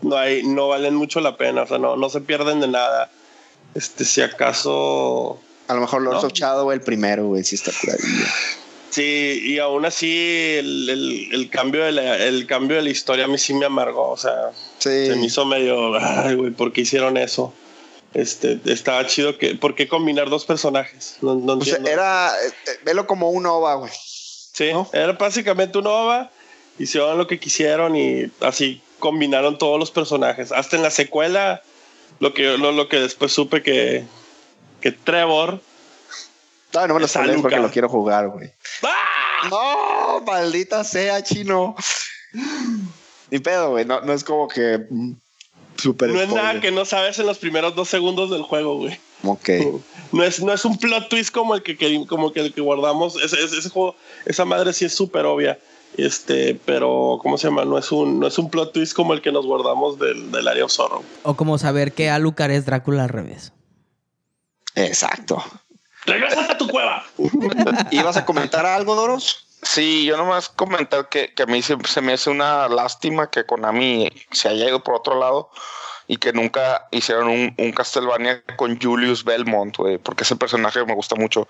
no 0.03 0.17
hay, 0.17 0.43
no 0.43 0.69
valen 0.69 0.95
mucho 0.95 1.21
la 1.21 1.37
pena, 1.37 1.63
o 1.63 1.67
sea, 1.67 1.79
no, 1.79 1.97
no 1.97 2.09
se 2.09 2.21
pierden 2.21 2.61
de 2.61 2.69
nada. 2.69 3.11
Este, 3.75 4.05
si 4.05 4.23
acaso. 4.23 5.39
A 5.69 5.75
lo 5.75 5.81
mejor 5.81 6.03
Lords 6.03 6.25
of 6.25 6.33
Shadow 6.33 6.71
el 6.73 6.81
primero, 6.81 7.27
güey, 7.27 7.45
sí 7.45 7.57
está 7.57 7.73
curadillo. 7.79 8.27
Sí, 8.91 9.41
y 9.45 9.59
aún 9.59 9.85
así 9.85 10.57
el, 10.59 11.29
el, 11.33 11.51
cambio 11.51 11.85
de 11.85 11.93
la, 11.93 12.17
el 12.17 12.47
cambio 12.47 12.79
de 12.79 12.83
la 12.83 12.89
historia 12.89 13.27
a 13.27 13.29
mí 13.29 13.37
sí 13.37 13.53
me 13.53 13.67
amargó, 13.67 14.11
o 14.11 14.17
sea, 14.17 14.53
se 14.79 15.15
me 15.17 15.27
hizo 15.27 15.45
medio, 15.45 15.95
ay, 16.01 16.35
güey, 16.35 16.53
¿por 16.53 16.73
qué 16.73 16.83
hicieron 16.83 17.17
eso? 17.19 17.53
Este, 18.15 18.59
estaba 18.65 19.07
chido 19.07 19.37
que, 19.37 19.55
¿por 19.57 19.75
qué 19.75 19.89
combinar 19.89 20.31
dos 20.31 20.47
personajes? 20.47 21.19
No, 21.21 21.35
no 21.35 21.59
pues 21.59 21.79
era, 21.85 22.31
eh, 22.31 22.71
velo 22.85 23.07
como 23.07 23.29
un 23.31 23.45
OVA, 23.45 23.75
güey. 23.75 23.93
Sí, 23.93 24.71
era 24.95 25.13
básicamente 25.13 25.77
un 25.77 25.89
OVA, 25.89 26.31
hicieron 26.79 27.19
lo 27.19 27.27
que 27.27 27.39
quisieron 27.39 27.97
y 27.97 28.31
así 28.41 28.81
combinaron 28.99 29.59
todos 29.59 29.79
los 29.79 29.91
personajes. 29.91 30.53
Hasta 30.53 30.77
en 30.77 30.83
la 30.83 30.91
secuela, 30.91 31.63
lo 32.21 32.33
que, 32.35 32.57
lo, 32.59 32.73
lo 32.73 32.89
que 32.89 32.99
después 33.01 33.33
supe 33.33 33.63
que, 33.63 34.05
que 34.81 34.93
Trevor. 34.93 35.61
No, 36.75 36.87
no 36.87 36.95
me 36.95 37.01
lo 37.01 37.09
sabes 37.09 37.41
porque 37.41 37.57
lo 37.59 37.71
quiero 37.71 37.89
jugar, 37.89 38.29
güey. 38.29 38.51
¡Ah! 38.83 39.49
No, 39.51 40.21
maldita 40.27 40.83
sea, 40.85 41.23
chino. 41.23 41.75
Ni 43.31 43.39
pedo, 43.39 43.71
güey. 43.71 43.85
No, 43.85 44.01
no 44.01 44.13
es 44.13 44.25
como 44.25 44.49
que. 44.49 44.87
Mm, 44.91 45.13
super 45.77 46.09
no 46.11 46.21
es 46.21 46.29
nada 46.31 46.61
que 46.61 46.71
no 46.71 46.85
sabes 46.85 47.19
en 47.19 47.27
los 47.27 47.39
primeros 47.39 47.75
dos 47.75 47.89
segundos 47.89 48.31
del 48.31 48.43
juego, 48.43 48.77
güey. 48.79 48.99
Ok. 49.25 49.49
No 50.13 50.23
es, 50.23 50.43
no 50.43 50.53
es 50.53 50.65
un 50.65 50.79
plot 50.79 51.09
twist 51.09 51.31
como 51.33 51.55
el 51.55 51.63
que, 51.63 51.77
que- 51.77 52.07
como 52.07 52.33
que 52.33 52.41
el 52.41 52.55
que 52.55 52.61
guardamos. 52.61 53.17
Ese, 53.17 53.43
ese- 53.43 53.59
ese 53.59 53.69
juego, 53.71 53.97
esa 54.25 54.45
madre 54.45 54.73
sí 54.73 54.85
es 54.85 54.95
súper 54.95 55.25
obvia. 55.27 55.59
Este, 55.97 56.61
pero, 56.65 57.19
¿cómo 57.23 57.39
se 57.39 57.49
llama? 57.49 57.65
No 57.65 57.79
es 57.79 57.91
un, 57.91 58.21
no 58.21 58.27
es 58.27 58.39
un 58.39 58.51
plot 58.51 58.73
twist 58.73 58.95
como 58.95 59.15
el 59.15 59.23
que 59.23 59.33
nos 59.33 59.47
guardamos 59.47 59.99
del, 59.99 60.31
del 60.31 60.47
Area 60.47 60.65
of 60.65 60.73
Sorrow. 60.73 61.03
O 61.23 61.35
como 61.35 61.57
saber 61.59 61.93
que 61.93 62.11
Alucard 62.11 62.51
es 62.51 62.67
Drácula 62.67 63.05
al 63.05 63.09
revés. 63.09 63.53
Exacto. 64.75 65.43
¡Regrésate 66.05 66.53
a 66.53 66.59
tu 66.59 66.69
cueva! 66.69 67.05
¿Ibas 67.91 68.17
a 68.17 68.25
comentar 68.27 68.67
algo, 68.67 68.95
Doros? 68.95 69.47
Sí, 69.63 70.05
yo 70.05 70.17
nomás 70.17 70.51
comentar 70.51 71.09
que, 71.09 71.33
que 71.35 71.43
a 71.43 71.47
mí 71.47 71.63
se, 71.63 71.77
se 71.89 72.01
me 72.03 72.13
hace 72.13 72.31
una 72.31 72.69
lástima 72.69 73.31
que 73.31 73.45
Konami 73.45 74.11
se 74.31 74.49
haya 74.49 74.69
ido 74.69 74.83
por 74.83 74.95
otro 74.95 75.19
lado 75.19 75.51
y 76.07 76.19
que 76.19 76.33
nunca 76.33 76.87
hicieron 76.93 77.29
un, 77.29 77.55
un 77.59 77.73
Castlevania 77.73 78.45
con 78.57 78.81
Julius 78.81 79.25
Belmont, 79.25 79.77
güey, 79.77 79.99
porque 79.99 80.23
ese 80.23 80.37
personaje 80.37 80.85
me 80.85 80.95
gusta 80.95 81.17
mucho. 81.17 81.49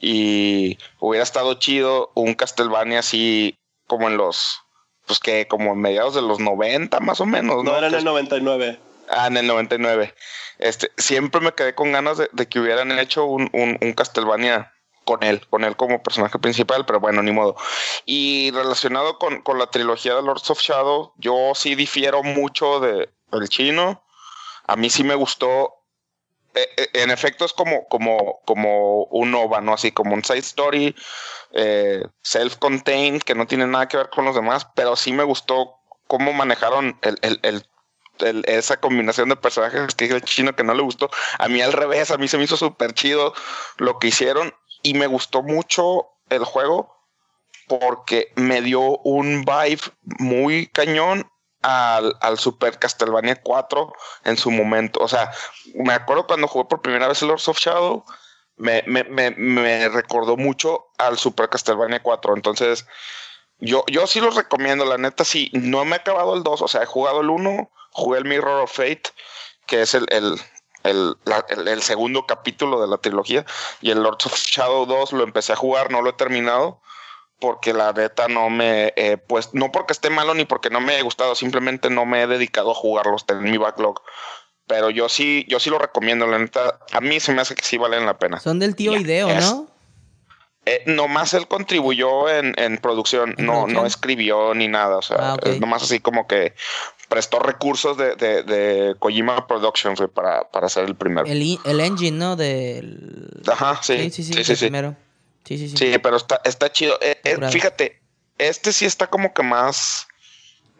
Y 0.00 0.76
hubiera 0.98 1.22
estado 1.22 1.54
chido 1.54 2.10
un 2.14 2.34
Castlevania 2.34 2.98
así 2.98 3.56
como 3.86 4.08
en 4.08 4.16
los, 4.16 4.60
pues 5.06 5.18
que 5.18 5.46
como 5.48 5.72
en 5.72 5.80
mediados 5.80 6.14
de 6.14 6.22
los 6.22 6.40
90 6.40 7.00
más 7.00 7.20
o 7.20 7.26
menos, 7.26 7.64
¿no? 7.64 7.72
No 7.72 7.78
era 7.78 7.88
en 7.88 7.94
el 7.94 8.04
99. 8.04 8.80
Ah, 9.08 9.28
en 9.28 9.36
el 9.36 9.46
99. 9.46 10.14
Este, 10.58 10.90
siempre 10.96 11.40
me 11.40 11.52
quedé 11.52 11.74
con 11.74 11.92
ganas 11.92 12.18
de, 12.18 12.28
de 12.32 12.48
que 12.48 12.60
hubieran 12.60 12.90
hecho 12.98 13.24
un, 13.24 13.50
un, 13.52 13.78
un 13.80 13.92
Castlevania 13.92 14.72
con 15.06 15.22
él, 15.22 15.46
con 15.48 15.64
él 15.64 15.76
como 15.76 16.02
personaje 16.02 16.38
principal, 16.38 16.84
pero 16.84 17.00
bueno, 17.00 17.22
ni 17.22 17.30
modo. 17.30 17.56
Y 18.04 18.50
relacionado 18.50 19.18
con, 19.18 19.40
con 19.40 19.58
la 19.58 19.68
trilogía 19.68 20.14
de 20.16 20.22
Lords 20.22 20.50
of 20.50 20.60
Shadow, 20.60 21.12
yo 21.16 21.52
sí 21.54 21.76
difiero 21.76 22.22
mucho 22.22 22.80
de, 22.80 23.08
del 23.30 23.48
chino. 23.48 24.02
A 24.66 24.76
mí 24.76 24.90
sí 24.90 25.04
me 25.04 25.14
gustó. 25.14 25.75
Eh, 26.56 26.68
eh, 26.78 26.88
en 26.94 27.10
efecto, 27.10 27.44
es 27.44 27.52
como, 27.52 27.86
como, 27.88 28.40
como 28.46 29.04
un 29.04 29.34
OVA, 29.34 29.60
¿no? 29.60 29.74
Así 29.74 29.92
como 29.92 30.14
un 30.14 30.24
side 30.24 30.38
story, 30.38 30.96
eh, 31.52 32.02
self-contained, 32.22 33.22
que 33.22 33.34
no 33.34 33.46
tiene 33.46 33.66
nada 33.66 33.88
que 33.88 33.98
ver 33.98 34.08
con 34.08 34.24
los 34.24 34.34
demás, 34.34 34.66
pero 34.74 34.96
sí 34.96 35.12
me 35.12 35.22
gustó 35.22 35.74
cómo 36.06 36.32
manejaron 36.32 36.98
el, 37.02 37.18
el, 37.22 37.40
el 37.42 37.66
esa 38.46 38.78
combinación 38.78 39.28
de 39.28 39.36
personajes 39.36 39.94
que 39.94 40.06
el 40.06 40.22
chino 40.22 40.56
que 40.56 40.64
no 40.64 40.72
le 40.72 40.82
gustó. 40.82 41.10
A 41.38 41.48
mí 41.48 41.60
al 41.60 41.74
revés, 41.74 42.10
a 42.10 42.16
mí 42.16 42.28
se 42.28 42.38
me 42.38 42.44
hizo 42.44 42.56
súper 42.56 42.94
chido 42.94 43.34
lo 43.76 43.98
que 43.98 44.08
hicieron 44.08 44.54
y 44.82 44.94
me 44.94 45.06
gustó 45.06 45.42
mucho 45.42 46.08
el 46.30 46.44
juego 46.44 46.96
porque 47.68 48.32
me 48.36 48.62
dio 48.62 48.80
un 48.98 49.44
vibe 49.44 49.82
muy 50.18 50.68
cañón 50.68 51.30
al, 51.66 52.16
al 52.20 52.38
Super 52.38 52.78
Castlevania 52.78 53.42
4 53.42 53.92
en 54.24 54.36
su 54.38 54.52
momento. 54.52 55.00
O 55.00 55.08
sea, 55.08 55.32
me 55.74 55.94
acuerdo 55.94 56.26
cuando 56.26 56.46
jugué 56.46 56.66
por 56.66 56.80
primera 56.80 57.08
vez 57.08 57.22
Lords 57.22 57.48
of 57.48 57.58
Shadow, 57.58 58.04
me, 58.56 58.84
me, 58.86 59.02
me, 59.04 59.32
me 59.32 59.88
recordó 59.88 60.36
mucho 60.36 60.86
al 60.96 61.18
Super 61.18 61.48
Castlevania 61.48 62.02
4. 62.02 62.36
Entonces, 62.36 62.86
yo, 63.58 63.84
yo 63.88 64.06
sí 64.06 64.20
los 64.20 64.36
recomiendo, 64.36 64.84
la 64.84 64.96
neta, 64.96 65.24
sí. 65.24 65.50
No 65.52 65.84
me 65.84 65.96
he 65.96 65.98
acabado 65.98 66.34
el 66.34 66.44
2, 66.44 66.62
o 66.62 66.68
sea, 66.68 66.84
he 66.84 66.86
jugado 66.86 67.20
el 67.20 67.30
1, 67.30 67.68
jugué 67.90 68.18
el 68.18 68.26
Mirror 68.26 68.62
of 68.62 68.72
Fate, 68.72 69.02
que 69.66 69.82
es 69.82 69.94
el, 69.94 70.06
el, 70.10 70.40
el, 70.84 71.16
el 71.66 71.82
segundo 71.82 72.26
capítulo 72.26 72.80
de 72.80 72.86
la 72.86 72.98
trilogía, 72.98 73.44
y 73.80 73.90
el 73.90 74.04
Lords 74.04 74.26
of 74.26 74.36
Shadow 74.36 74.86
2 74.86 75.12
lo 75.14 75.24
empecé 75.24 75.52
a 75.52 75.56
jugar, 75.56 75.90
no 75.90 76.00
lo 76.00 76.10
he 76.10 76.12
terminado, 76.12 76.80
porque 77.38 77.72
la 77.72 77.92
neta 77.92 78.28
no 78.28 78.48
me, 78.50 78.92
eh, 78.96 79.18
pues, 79.18 79.50
no 79.52 79.70
porque 79.72 79.92
esté 79.92 80.10
malo 80.10 80.34
ni 80.34 80.44
porque 80.44 80.70
no 80.70 80.80
me 80.80 80.94
haya 80.94 81.02
gustado, 81.02 81.34
simplemente 81.34 81.90
no 81.90 82.06
me 82.06 82.22
he 82.22 82.26
dedicado 82.26 82.70
a 82.70 82.74
jugarlos, 82.74 83.24
en 83.28 83.42
mi 83.42 83.56
backlog. 83.58 84.00
Pero 84.66 84.90
yo 84.90 85.08
sí, 85.08 85.44
yo 85.48 85.60
sí 85.60 85.70
lo 85.70 85.78
recomiendo, 85.78 86.26
la 86.26 86.38
neta, 86.38 86.78
a 86.92 87.00
mí 87.00 87.20
se 87.20 87.32
me 87.32 87.40
hace 87.42 87.54
que 87.54 87.62
sí 87.64 87.76
valen 87.78 88.04
la 88.06 88.18
pena. 88.18 88.40
Son 88.40 88.58
del 88.58 88.74
tío 88.74 88.96
Ideo, 88.96 89.28
es- 89.30 89.40
¿no? 89.44 89.68
Eh, 90.68 90.82
nomás 90.86 91.32
él 91.34 91.46
contribuyó 91.46 92.28
en, 92.28 92.52
en 92.58 92.78
producción, 92.78 93.36
¿En 93.38 93.46
no, 93.46 93.52
producción? 93.52 93.82
no 93.82 93.86
escribió 93.86 94.52
ni 94.52 94.66
nada, 94.66 94.96
o 94.96 95.02
sea, 95.02 95.16
Ah, 95.20 95.34
ok. 95.34 95.46
es 95.46 95.60
nomás 95.60 95.84
así 95.84 96.00
como 96.00 96.26
que 96.26 96.54
prestó 97.08 97.38
recursos 97.38 97.96
de, 97.96 98.16
de, 98.16 98.42
de 98.42 98.96
Kojima 98.98 99.46
Productions 99.46 100.02
para, 100.12 100.50
para 100.50 100.66
hacer 100.66 100.84
el 100.86 100.96
primero. 100.96 101.24
El, 101.28 101.60
el 101.62 101.80
engine, 101.80 102.18
¿no? 102.18 102.34
Del... 102.34 103.30
Ajá, 103.46 103.78
sí, 103.80 104.10
sí, 104.10 104.10
sí, 104.10 104.24
sí, 104.24 104.32
del 104.34 104.44
sí, 104.44 104.56
sí. 104.56 104.64
primero. 104.64 104.96
Sí, 105.46 105.58
sí, 105.58 105.68
sí. 105.68 105.76
Sí, 105.76 105.98
pero 105.98 106.16
está, 106.16 106.40
está 106.44 106.72
chido. 106.72 106.98
Eh, 107.00 107.20
eh, 107.24 107.38
fíjate, 107.50 108.00
este 108.38 108.72
sí 108.72 108.84
está 108.84 109.06
como 109.06 109.32
que 109.32 109.42
más, 109.42 110.08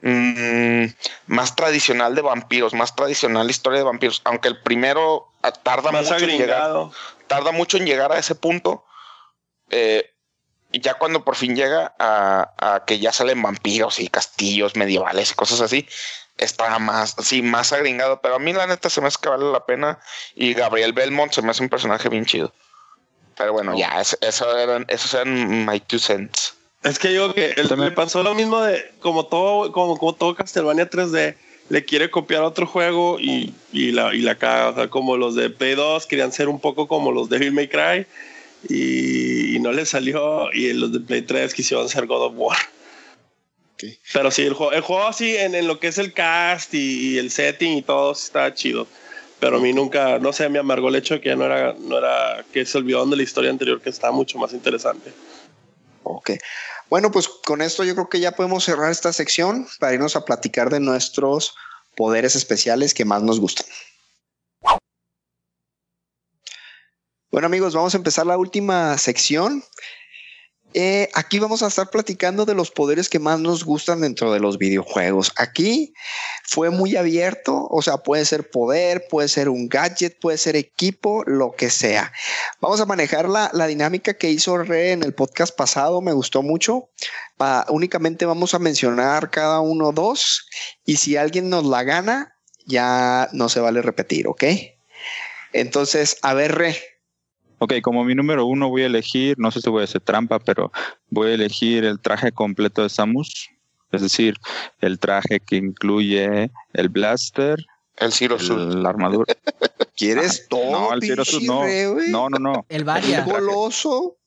mm, 0.02 0.86
más 1.26 1.54
tradicional 1.54 2.14
de 2.14 2.22
vampiros, 2.22 2.74
más 2.74 2.94
tradicional 2.96 3.48
historia 3.48 3.78
de 3.78 3.84
vampiros, 3.84 4.22
aunque 4.24 4.48
el 4.48 4.60
primero 4.62 5.28
ah, 5.42 5.52
tarda 5.52 5.92
Más 5.92 6.10
mucho 6.10 6.24
en 6.24 6.38
llegar. 6.38 6.72
tarda 7.28 7.52
mucho 7.52 7.76
en 7.76 7.86
llegar 7.86 8.12
a 8.12 8.18
ese 8.18 8.34
punto. 8.34 8.84
Eh, 9.70 10.10
y 10.72 10.80
ya 10.80 10.94
cuando 10.94 11.24
por 11.24 11.36
fin 11.36 11.54
llega 11.54 11.94
a, 11.98 12.52
a 12.58 12.84
que 12.84 12.98
ya 12.98 13.12
salen 13.12 13.40
vampiros 13.40 14.00
y 14.00 14.08
castillos 14.08 14.74
medievales 14.76 15.30
y 15.30 15.34
cosas 15.34 15.60
así, 15.60 15.88
está 16.38 16.78
más, 16.78 17.14
sí, 17.22 17.40
más 17.42 17.72
agringado. 17.72 18.20
Pero 18.20 18.34
a 18.34 18.38
mí 18.38 18.52
la 18.52 18.66
neta 18.66 18.90
se 18.90 19.00
me 19.00 19.06
hace 19.06 19.18
que 19.22 19.28
vale 19.28 19.50
la 19.50 19.64
pena. 19.64 20.00
Y 20.34 20.54
Gabriel 20.54 20.92
Belmont 20.92 21.32
se 21.32 21.42
me 21.42 21.50
hace 21.50 21.62
un 21.62 21.68
personaje 21.68 22.08
bien 22.08 22.26
chido. 22.26 22.52
Pero 23.36 23.52
bueno, 23.52 23.76
ya, 23.76 24.00
es- 24.00 24.16
eso 24.20 24.56
eran, 24.58 24.84
esos 24.88 25.12
eran 25.14 25.66
my 25.66 25.78
two 25.80 25.98
cents. 25.98 26.54
Es 26.82 26.98
que 26.98 27.08
digo 27.08 27.34
que 27.34 27.48
También- 27.68 27.90
le 27.90 27.90
pasó 27.92 28.22
lo 28.22 28.34
mismo 28.34 28.60
de 28.62 28.92
como 29.00 29.26
todo, 29.26 29.72
como, 29.72 29.98
como 29.98 30.14
todo 30.14 30.34
Castlevania 30.34 30.88
3D, 30.88 31.34
le 31.68 31.84
quiere 31.84 32.10
copiar 32.10 32.42
otro 32.42 32.64
juego 32.66 33.18
y, 33.18 33.52
y 33.72 33.90
la, 33.90 34.14
y 34.14 34.18
la 34.20 34.36
caga. 34.36 34.68
O 34.70 34.74
sea, 34.74 34.88
como 34.88 35.16
los 35.16 35.34
de 35.34 35.50
Play 35.50 35.74
2 35.74 36.06
querían 36.06 36.30
ser 36.32 36.48
un 36.48 36.60
poco 36.60 36.86
como 36.86 37.10
los 37.10 37.28
Devil 37.28 37.50
May 37.52 37.68
Cry 37.68 38.06
y, 38.68 39.56
y 39.56 39.58
no 39.58 39.72
les 39.72 39.88
salió. 39.90 40.52
Y 40.52 40.72
los 40.74 40.92
de 40.92 41.00
Play 41.00 41.22
3 41.22 41.52
quisieron 41.54 41.88
ser 41.88 42.06
God 42.06 42.26
of 42.26 42.32
War. 42.36 42.56
Ok. 43.74 43.84
Pero 44.12 44.30
sí, 44.30 44.42
el 44.42 44.54
juego, 44.54 44.72
el 44.72 44.80
juego 44.82 45.06
así 45.06 45.36
en, 45.36 45.54
en 45.56 45.66
lo 45.66 45.80
que 45.80 45.88
es 45.88 45.98
el 45.98 46.12
cast 46.12 46.72
y, 46.72 47.14
y 47.14 47.18
el 47.18 47.30
setting 47.30 47.78
y 47.78 47.82
todo 47.82 48.14
sí 48.14 48.26
está 48.26 48.54
chido. 48.54 48.86
Pero 49.38 49.58
a 49.58 49.60
mí 49.60 49.72
nunca, 49.72 50.18
no 50.18 50.32
sé, 50.32 50.48
me 50.48 50.58
amargó 50.58 50.88
el 50.88 50.96
hecho 50.96 51.14
de 51.14 51.20
que 51.20 51.28
ya 51.28 51.36
no 51.36 51.44
era, 51.44 51.74
no 51.78 51.98
era, 51.98 52.44
que 52.52 52.64
se 52.64 52.78
olvidaron 52.78 53.10
de 53.10 53.16
la 53.16 53.22
historia 53.22 53.50
anterior 53.50 53.80
que 53.80 53.90
estaba 53.90 54.12
mucho 54.12 54.38
más 54.38 54.52
interesante. 54.52 55.12
Ok. 56.02 56.30
Bueno, 56.88 57.10
pues 57.10 57.28
con 57.28 57.60
esto 57.60 57.84
yo 57.84 57.94
creo 57.94 58.08
que 58.08 58.20
ya 58.20 58.32
podemos 58.32 58.64
cerrar 58.64 58.90
esta 58.90 59.12
sección 59.12 59.66
para 59.78 59.94
irnos 59.94 60.16
a 60.16 60.24
platicar 60.24 60.70
de 60.70 60.80
nuestros 60.80 61.54
poderes 61.96 62.36
especiales 62.36 62.94
que 62.94 63.04
más 63.04 63.22
nos 63.22 63.40
gustan. 63.40 63.66
Bueno 67.30 67.46
amigos, 67.46 67.74
vamos 67.74 67.92
a 67.94 67.98
empezar 67.98 68.24
la 68.24 68.38
última 68.38 68.96
sección. 68.96 69.62
Eh, 70.74 71.08
aquí 71.14 71.38
vamos 71.38 71.62
a 71.62 71.68
estar 71.68 71.88
platicando 71.88 72.44
de 72.44 72.54
los 72.54 72.70
poderes 72.70 73.08
que 73.08 73.18
más 73.18 73.40
nos 73.40 73.64
gustan 73.64 74.02
dentro 74.02 74.32
de 74.32 74.40
los 74.40 74.58
videojuegos. 74.58 75.32
Aquí 75.36 75.94
fue 76.44 76.68
muy 76.68 76.96
abierto, 76.96 77.66
o 77.70 77.80
sea, 77.80 77.98
puede 77.98 78.26
ser 78.26 78.50
poder, 78.50 79.06
puede 79.08 79.28
ser 79.28 79.48
un 79.48 79.68
gadget, 79.70 80.18
puede 80.20 80.36
ser 80.36 80.54
equipo, 80.54 81.24
lo 81.24 81.52
que 81.52 81.70
sea. 81.70 82.12
Vamos 82.60 82.80
a 82.80 82.86
manejar 82.86 83.26
la, 83.28 83.48
la 83.54 83.66
dinámica 83.66 84.14
que 84.14 84.30
hizo 84.30 84.58
Re 84.58 84.92
en 84.92 85.02
el 85.02 85.14
podcast 85.14 85.56
pasado, 85.56 86.02
me 86.02 86.12
gustó 86.12 86.42
mucho. 86.42 86.90
Pa- 87.38 87.64
únicamente 87.70 88.26
vamos 88.26 88.52
a 88.52 88.58
mencionar 88.58 89.30
cada 89.30 89.60
uno 89.60 89.92
dos 89.92 90.46
y 90.84 90.96
si 90.96 91.16
alguien 91.16 91.48
nos 91.48 91.64
la 91.64 91.84
gana, 91.84 92.36
ya 92.66 93.30
no 93.32 93.48
se 93.48 93.60
vale 93.60 93.80
repetir, 93.80 94.26
¿ok? 94.28 94.44
Entonces, 95.54 96.18
a 96.20 96.34
ver, 96.34 96.54
Re, 96.54 96.76
Ok, 97.58 97.74
como 97.82 98.04
mi 98.04 98.14
número 98.14 98.44
uno 98.46 98.68
voy 98.68 98.82
a 98.82 98.86
elegir, 98.86 99.36
no 99.38 99.50
sé 99.50 99.60
si 99.60 99.70
voy 99.70 99.80
a 99.82 99.84
hacer 99.84 100.02
trampa, 100.02 100.38
pero 100.38 100.70
voy 101.08 101.30
a 101.30 101.34
elegir 101.34 101.84
el 101.84 102.00
traje 102.00 102.32
completo 102.32 102.82
de 102.82 102.88
Samus. 102.90 103.48
Es 103.92 104.02
decir, 104.02 104.34
el 104.80 104.98
traje 104.98 105.40
que 105.40 105.56
incluye 105.56 106.50
el 106.74 106.88
blaster, 106.90 107.56
El 107.96 108.12
Zero 108.12 108.36
el- 108.36 108.82
la 108.82 108.90
armadura. 108.90 109.32
¿quieres 109.96 110.46
todo? 110.48 110.70
no, 110.70 110.92
el 110.92 111.00
Zero 111.02 111.22
no. 111.42 111.62
No, 112.08 112.28
no, 112.28 112.38
no. 112.38 112.66
El 112.68 112.84
Varia. 112.84 113.22
goloso. 113.24 114.18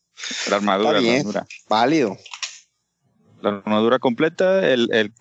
La 0.49 0.55
armadura, 0.57 0.97
Está 0.97 1.01
la 1.01 1.09
armadura. 1.17 1.47
Válido. 1.69 2.17
La 3.41 3.49
armadura 3.49 3.99
completa, 3.99 4.67
el, 4.67 4.89
el, 4.91 5.13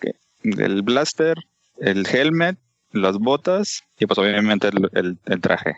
el 0.42 0.82
blaster, 0.82 1.36
el 1.80 2.06
helmet, 2.06 2.58
las 2.92 3.18
botas 3.18 3.82
y 3.98 4.06
pues 4.06 4.18
obviamente 4.18 4.68
el, 4.68 4.88
el- 4.94 5.18
el 5.26 5.40
traje 5.40 5.76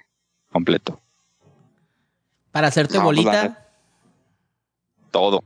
completo. 0.53 1.01
Para 2.53 2.69
hacerte 2.69 2.99
No, 2.99 3.05
pues, 3.05 3.17
bolita. 3.17 3.67
Todo. 5.11 5.43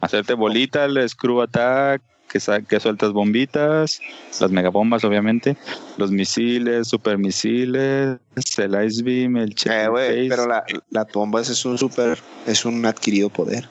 Hacerte 0.00 0.34
bolita, 0.34 0.84
el 0.84 1.08
screw 1.08 1.42
attack, 1.42 2.02
que, 2.28 2.40
sa- 2.40 2.62
que 2.62 2.80
sueltas 2.80 3.12
bombitas, 3.12 4.00
las 4.40 4.50
megabombas 4.50 5.04
obviamente, 5.04 5.56
los 5.98 6.10
misiles, 6.10 6.88
super 6.88 7.18
misiles, 7.18 8.18
el 8.56 8.84
ice 8.86 9.02
beam, 9.02 9.36
el 9.36 9.54
check 9.54 9.72
Eh, 9.98 10.26
pero 10.28 10.46
la, 10.46 10.64
la 10.90 11.04
bomba 11.12 11.40
es 11.40 11.64
un 11.64 11.76
super, 11.76 12.18
es 12.46 12.64
un 12.64 12.84
adquirido 12.86 13.28
poder. 13.30 13.68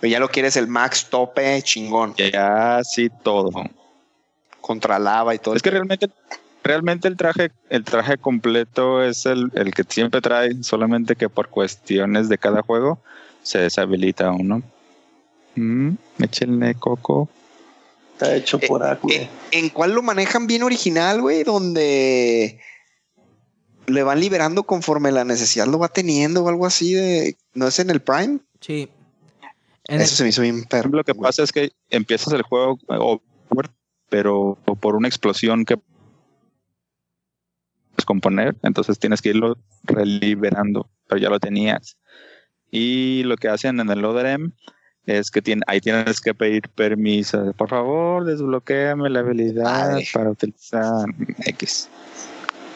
Pero 0.00 0.10
ya 0.10 0.20
lo 0.20 0.28
quieres 0.28 0.56
el 0.56 0.68
max 0.68 1.08
tope 1.10 1.60
chingón 1.62 2.14
ya 2.16 2.80
sí 2.82 3.08
todo. 3.22 3.50
contra 4.60 4.98
lava 4.98 5.34
y 5.34 5.38
todo. 5.38 5.54
Es 5.54 5.62
que 5.62 5.70
realmente 5.70 6.10
realmente 6.68 7.08
el 7.08 7.16
traje, 7.16 7.50
el 7.70 7.82
traje 7.84 8.16
completo 8.18 9.02
es 9.02 9.26
el, 9.26 9.50
el 9.54 9.74
que 9.74 9.82
siempre 9.88 10.20
trae, 10.20 10.62
solamente 10.62 11.16
que 11.16 11.28
por 11.28 11.48
cuestiones 11.48 12.28
de 12.28 12.38
cada 12.38 12.62
juego 12.62 13.00
se 13.42 13.58
deshabilita 13.58 14.30
uno. 14.30 14.62
Mm, 15.56 15.94
échenle 16.20 16.74
coco. 16.76 17.28
Está 18.12 18.34
hecho 18.36 18.60
por 18.60 18.82
Eh, 18.82 18.86
Acme. 18.90 19.14
eh, 19.14 19.28
¿En 19.52 19.68
cuál 19.70 19.92
lo 19.92 20.02
manejan 20.02 20.46
bien 20.46 20.62
original, 20.62 21.20
güey? 21.20 21.42
Donde 21.42 22.60
le 23.86 24.02
van 24.02 24.20
liberando 24.20 24.64
conforme 24.64 25.10
la 25.10 25.24
necesidad 25.24 25.66
lo 25.66 25.78
va 25.78 25.88
teniendo 25.88 26.44
o 26.44 26.48
algo 26.48 26.66
así 26.66 26.92
de... 26.92 27.36
¿No 27.54 27.66
es 27.68 27.78
en 27.78 27.90
el 27.90 28.00
Prime? 28.00 28.38
Sí. 28.60 28.88
En 29.84 30.00
Eso 30.02 30.16
se 30.16 30.22
me 30.24 30.28
hizo 30.28 30.42
bien 30.42 30.64
perro. 30.64 30.90
Lo 30.90 31.04
que 31.04 31.14
pasa 31.14 31.42
es 31.42 31.50
que 31.52 31.72
empiezas 31.88 32.32
el 32.34 32.42
juego 32.42 32.78
eh, 32.90 33.20
over, 33.50 33.70
pero 34.10 34.58
por 34.80 34.94
una 34.96 35.08
explosión 35.08 35.64
que 35.64 35.78
descomponer, 38.08 38.56
entonces 38.62 38.98
tienes 38.98 39.20
que 39.20 39.30
irlo 39.30 39.58
reliberando, 39.84 40.88
pero 41.06 41.20
ya 41.20 41.28
lo 41.28 41.38
tenías. 41.38 41.96
Y 42.70 43.22
lo 43.24 43.36
que 43.36 43.48
hacen 43.48 43.80
en 43.80 43.90
el 43.90 44.04
ODRM 44.04 44.52
es 45.06 45.30
que 45.30 45.42
tiene, 45.42 45.62
ahí 45.66 45.80
tienes 45.80 46.20
que 46.20 46.34
pedir 46.34 46.68
permiso. 46.70 47.52
Por 47.56 47.68
favor, 47.68 48.24
desbloqueame 48.24 49.10
la 49.10 49.20
habilidad 49.20 49.98
para 50.12 50.30
utilizar 50.30 51.06
X. 51.46 51.88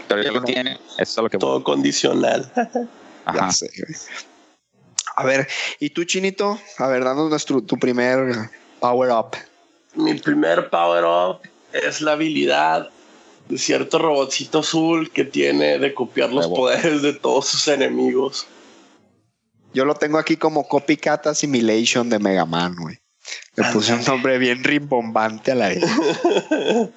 Pero 0.09 0.23
ya 0.23 0.33
lo 0.33 0.43
tiene. 0.43 0.73
Eso 0.99 1.03
es 1.03 1.17
lo 1.17 1.29
que 1.31 1.39
Todo 1.39 1.63
condicional. 1.63 2.51
Ajá. 3.25 3.47
Ya 3.47 3.51
sé, 3.53 3.71
güey. 3.79 3.99
A 5.17 5.25
ver, 5.25 5.47
¿y 5.79 5.91
tú, 5.91 6.05
Chinito? 6.05 6.59
A 6.79 6.87
ver, 6.89 7.05
danos 7.05 7.29
nuestro, 7.29 7.63
tu 7.63 7.79
primer 7.79 8.51
power 8.81 9.11
up. 9.11 9.37
Mi 9.95 10.15
primer 10.15 10.71
power 10.71 11.05
up 11.05 11.41
es 11.73 12.01
la 12.01 12.13
habilidad 12.13 12.89
de 13.48 13.59
cierto 13.59 13.98
robotcito 13.98 14.60
azul 14.60 15.10
que 15.10 15.24
tiene 15.24 15.78
de 15.78 15.93
copiar 15.94 16.32
los 16.32 16.47
poderes 16.48 17.02
de 17.02 17.12
todos 17.12 17.47
sus 17.48 17.69
enemigos. 17.69 18.47
Yo 19.74 19.85
lo 19.85 19.94
tengo 19.94 20.19
aquí 20.19 20.36
como 20.36 20.69
Copycat 20.69 21.27
Assimilation 21.27 22.09
de 22.10 22.19
Mega 22.19 22.44
Man, 22.47 22.77
güey. 22.78 22.98
Le 23.56 23.64
puse 23.73 23.93
un 23.94 24.05
nombre 24.05 24.39
bien 24.39 24.62
rimbombante 24.64 25.52
a 25.52 25.55
la 25.55 25.69
vez. 25.69 25.85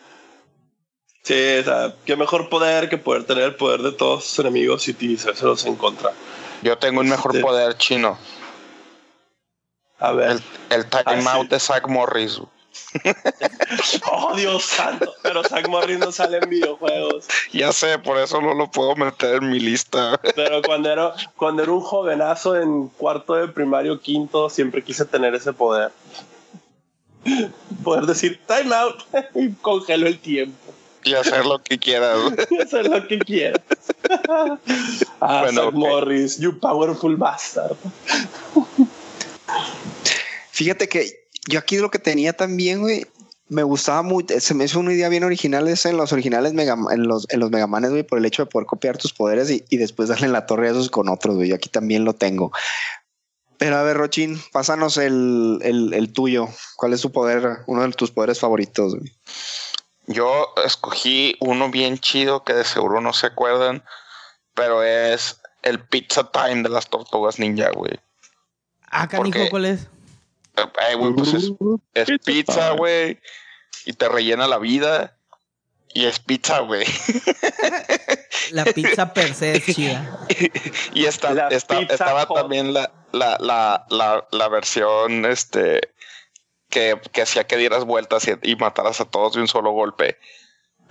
Sí, 1.23 1.33
o 1.59 1.63
sea, 1.63 1.95
qué 2.05 2.15
mejor 2.15 2.49
poder 2.49 2.87
que 2.87 2.99
poder 2.99 3.23
tener 3.23 3.45
el 3.45 3.55
poder 3.55 3.81
de 3.81 3.91
todos 3.91 4.25
sus 4.25 4.37
enemigos 4.45 4.87
y 4.87 4.91
utilizárselos 4.91 5.65
en 5.65 5.75
contra. 5.75 6.11
Yo 6.61 6.77
tengo 6.77 7.01
un 7.01 7.09
mejor 7.09 7.33
Sí. 7.35 7.39
poder 7.41 7.75
chino. 7.77 8.15
A 9.97 10.11
ver. 10.11 10.29
El, 10.33 10.43
el 10.69 10.85
timeout 10.85 11.25
Ah, 11.27 11.39
sí. 11.41 11.47
de 11.47 11.59
Zack 11.59 11.87
Morris. 11.87 12.39
Oh, 14.11 14.35
Dios 14.35 14.63
santo. 14.63 15.13
Pero 15.21 15.43
Zack 15.43 15.67
Morris 15.67 15.99
no 15.99 16.11
sale 16.11 16.37
en 16.37 16.49
videojuegos. 16.49 17.25
Ya 17.51 17.71
sé, 17.71 17.99
por 17.99 18.17
eso 18.17 18.39
no 18.41 18.53
lo 18.53 18.69
puedo 18.71 18.95
meter 18.95 19.35
en 19.43 19.49
mi 19.49 19.59
lista. 19.59 20.19
Pero 20.35 20.61
cuando 20.61 20.91
era, 20.91 21.13
cuando 21.35 21.63
era 21.63 21.71
un 21.71 21.81
jovenazo 21.81 22.55
en 22.59 22.87
cuarto 22.89 23.33
de 23.35 23.47
primario, 23.47 23.99
quinto, 23.99 24.49
siempre 24.49 24.83
quise 24.83 25.05
tener 25.05 25.35
ese 25.35 25.51
poder. 25.53 25.91
Poder 27.83 28.05
decir 28.05 28.39
time 28.47 28.73
out 28.73 29.03
y 29.35 29.51
congelo 29.53 30.07
el 30.07 30.19
tiempo. 30.19 30.73
Y 31.03 31.13
hacer 31.13 31.45
lo 31.45 31.59
que 31.61 31.77
quieras. 31.77 32.17
Y 32.49 32.57
hacer 32.61 32.87
lo 32.87 33.07
que 33.07 33.19
quieras. 33.19 33.61
Ah, 35.19 35.41
Bueno, 35.43 35.65
Zack. 35.65 35.73
Morris, 35.73 36.39
you 36.39 36.59
powerful 36.59 37.15
bastard. 37.15 37.75
Fíjate 40.51 40.87
que 40.87 41.24
yo 41.47 41.59
aquí 41.59 41.77
lo 41.77 41.91
que 41.91 41.99
tenía 41.99 42.33
también, 42.33 42.81
güey, 42.81 43.05
me 43.47 43.63
gustaba 43.63 44.01
mucho, 44.01 44.39
se 44.39 44.53
me 44.53 44.65
hizo 44.65 44.79
una 44.79 44.93
idea 44.93 45.09
bien 45.09 45.23
original 45.23 45.67
esa 45.67 45.89
en 45.89 45.97
los 45.97 46.11
originales 46.11 46.53
Mega, 46.53 46.75
en 46.91 47.07
los, 47.07 47.27
en 47.29 47.39
los 47.39 47.51
Megamanes, 47.51 47.91
güey, 47.91 48.03
por 48.03 48.17
el 48.17 48.25
hecho 48.25 48.43
de 48.43 48.49
poder 48.49 48.65
copiar 48.65 48.97
tus 48.97 49.13
poderes 49.13 49.51
y, 49.51 49.63
y 49.69 49.77
después 49.77 50.09
darle 50.09 50.25
en 50.25 50.33
la 50.33 50.45
torre 50.45 50.67
a 50.67 50.71
esos 50.71 50.89
con 50.89 51.09
otros, 51.09 51.35
güey. 51.35 51.49
Yo 51.49 51.55
aquí 51.55 51.69
también 51.69 52.05
lo 52.05 52.13
tengo. 52.13 52.51
Pero 53.57 53.77
a 53.77 53.83
ver, 53.83 53.97
Rochín, 53.97 54.41
pásanos 54.51 54.97
el, 54.97 55.59
el, 55.61 55.93
el 55.93 56.11
tuyo. 56.11 56.49
¿Cuál 56.75 56.93
es 56.93 57.01
tu 57.01 57.11
poder, 57.11 57.59
uno 57.67 57.83
de 57.83 57.91
tus 57.93 58.11
poderes 58.11 58.39
favoritos, 58.39 58.95
güey? 58.95 59.13
Yo 60.07 60.53
escogí 60.65 61.35
uno 61.39 61.69
bien 61.69 61.97
chido 61.99 62.43
que 62.43 62.53
de 62.53 62.63
seguro 62.63 62.99
no 63.01 63.13
se 63.13 63.27
acuerdan, 63.27 63.83
pero 64.53 64.83
es 64.83 65.39
el 65.63 65.79
Pizza 65.79 66.29
Time 66.31 66.63
de 66.63 66.69
las 66.69 66.87
Tortugas 66.89 67.39
Ninja, 67.39 67.71
güey. 67.71 67.99
Ah, 68.91 69.07
¿Por 69.09 69.31
canijo? 69.31 69.49
¿cuál 69.49 69.65
es? 69.65 69.87
Güey, 70.97 71.13
pues 71.13 71.33
es, 71.33 71.51
es 71.93 72.09
Pizza 72.25 72.71
güey, 72.71 73.19
y 73.85 73.93
te 73.93 74.07
rellena 74.09 74.47
la 74.47 74.57
vida. 74.57 75.17
Y 75.93 76.05
es 76.05 76.19
pizza, 76.19 76.59
güey. 76.59 76.85
La 78.51 78.65
pizza 78.65 79.13
per 79.13 79.33
se 79.33 79.55
es 79.55 79.65
chida. 79.75 80.19
Y 80.93 81.05
está, 81.05 81.33
La 81.33 81.47
está- 81.47 81.79
Pizza 81.79 81.93
estaba 81.93 82.27
también 82.27 82.73
la, 82.73 82.91
la, 83.13 83.37
la, 83.39 83.85
la, 83.89 84.27
la 84.31 84.47
versión 84.49 85.25
este 85.25 85.93
que, 86.69 86.99
que 87.13 87.21
hacía 87.21 87.47
que 87.47 87.55
dieras 87.57 87.85
vueltas 87.85 88.27
y, 88.27 88.33
y 88.51 88.55
mataras 88.57 88.99
a 89.01 89.05
todos 89.05 89.33
de 89.35 89.41
un 89.41 89.47
solo 89.47 89.71
golpe. 89.71 90.17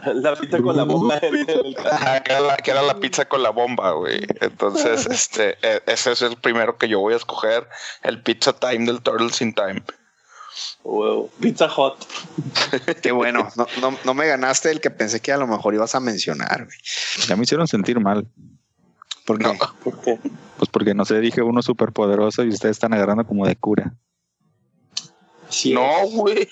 La 0.04 0.36
pita 0.36 0.60
con 0.60 0.76
la 0.76 0.84
bomba 0.84 1.18
en 1.22 1.48
el 1.48 1.76
Ajá, 1.90 2.22
que, 2.22 2.32
era 2.32 2.40
la, 2.40 2.56
que 2.56 2.70
era 2.70 2.82
la 2.82 2.98
pizza 3.00 3.24
con 3.26 3.42
la 3.42 3.50
bomba, 3.50 3.92
güey. 3.92 4.26
Entonces, 4.40 5.06
este, 5.10 5.56
e- 5.62 5.82
ese 5.86 6.12
es 6.12 6.22
el 6.22 6.36
primero 6.36 6.76
que 6.76 6.88
yo 6.88 7.00
voy 7.00 7.14
a 7.14 7.16
escoger, 7.16 7.68
el 8.02 8.22
Pizza 8.22 8.52
Time 8.52 8.84
del 8.86 9.00
Turtles 9.00 9.40
in 9.40 9.54
Time. 9.54 9.82
Wow, 10.82 11.30
Pizza 11.40 11.68
Hot. 11.68 12.06
Qué 13.02 13.12
bueno. 13.12 13.48
No, 13.56 13.66
no, 13.80 13.98
no 14.04 14.14
me 14.14 14.26
ganaste 14.26 14.70
el 14.70 14.80
que 14.80 14.90
pensé 14.90 15.20
que 15.20 15.32
a 15.32 15.36
lo 15.36 15.46
mejor 15.46 15.74
ibas 15.74 15.94
a 15.94 16.00
mencionar, 16.00 16.64
güey. 16.64 16.78
Ya 17.26 17.36
me 17.36 17.44
hicieron 17.44 17.66
sentir 17.66 17.98
mal. 17.98 18.26
¿Por 19.24 19.38
qué? 19.38 19.44
No. 19.44 19.54
¿Por 19.82 20.00
qué? 20.02 20.18
Pues 20.58 20.70
porque 20.70 20.94
no 20.94 21.04
sé, 21.04 21.18
dije 21.20 21.42
uno 21.42 21.62
súper 21.62 21.92
poderoso 21.92 22.44
y 22.44 22.50
ustedes 22.50 22.76
están 22.76 22.92
agarrando 22.92 23.26
como 23.26 23.46
de 23.46 23.56
cura. 23.56 23.94
No, 25.72 26.06
güey. 26.08 26.48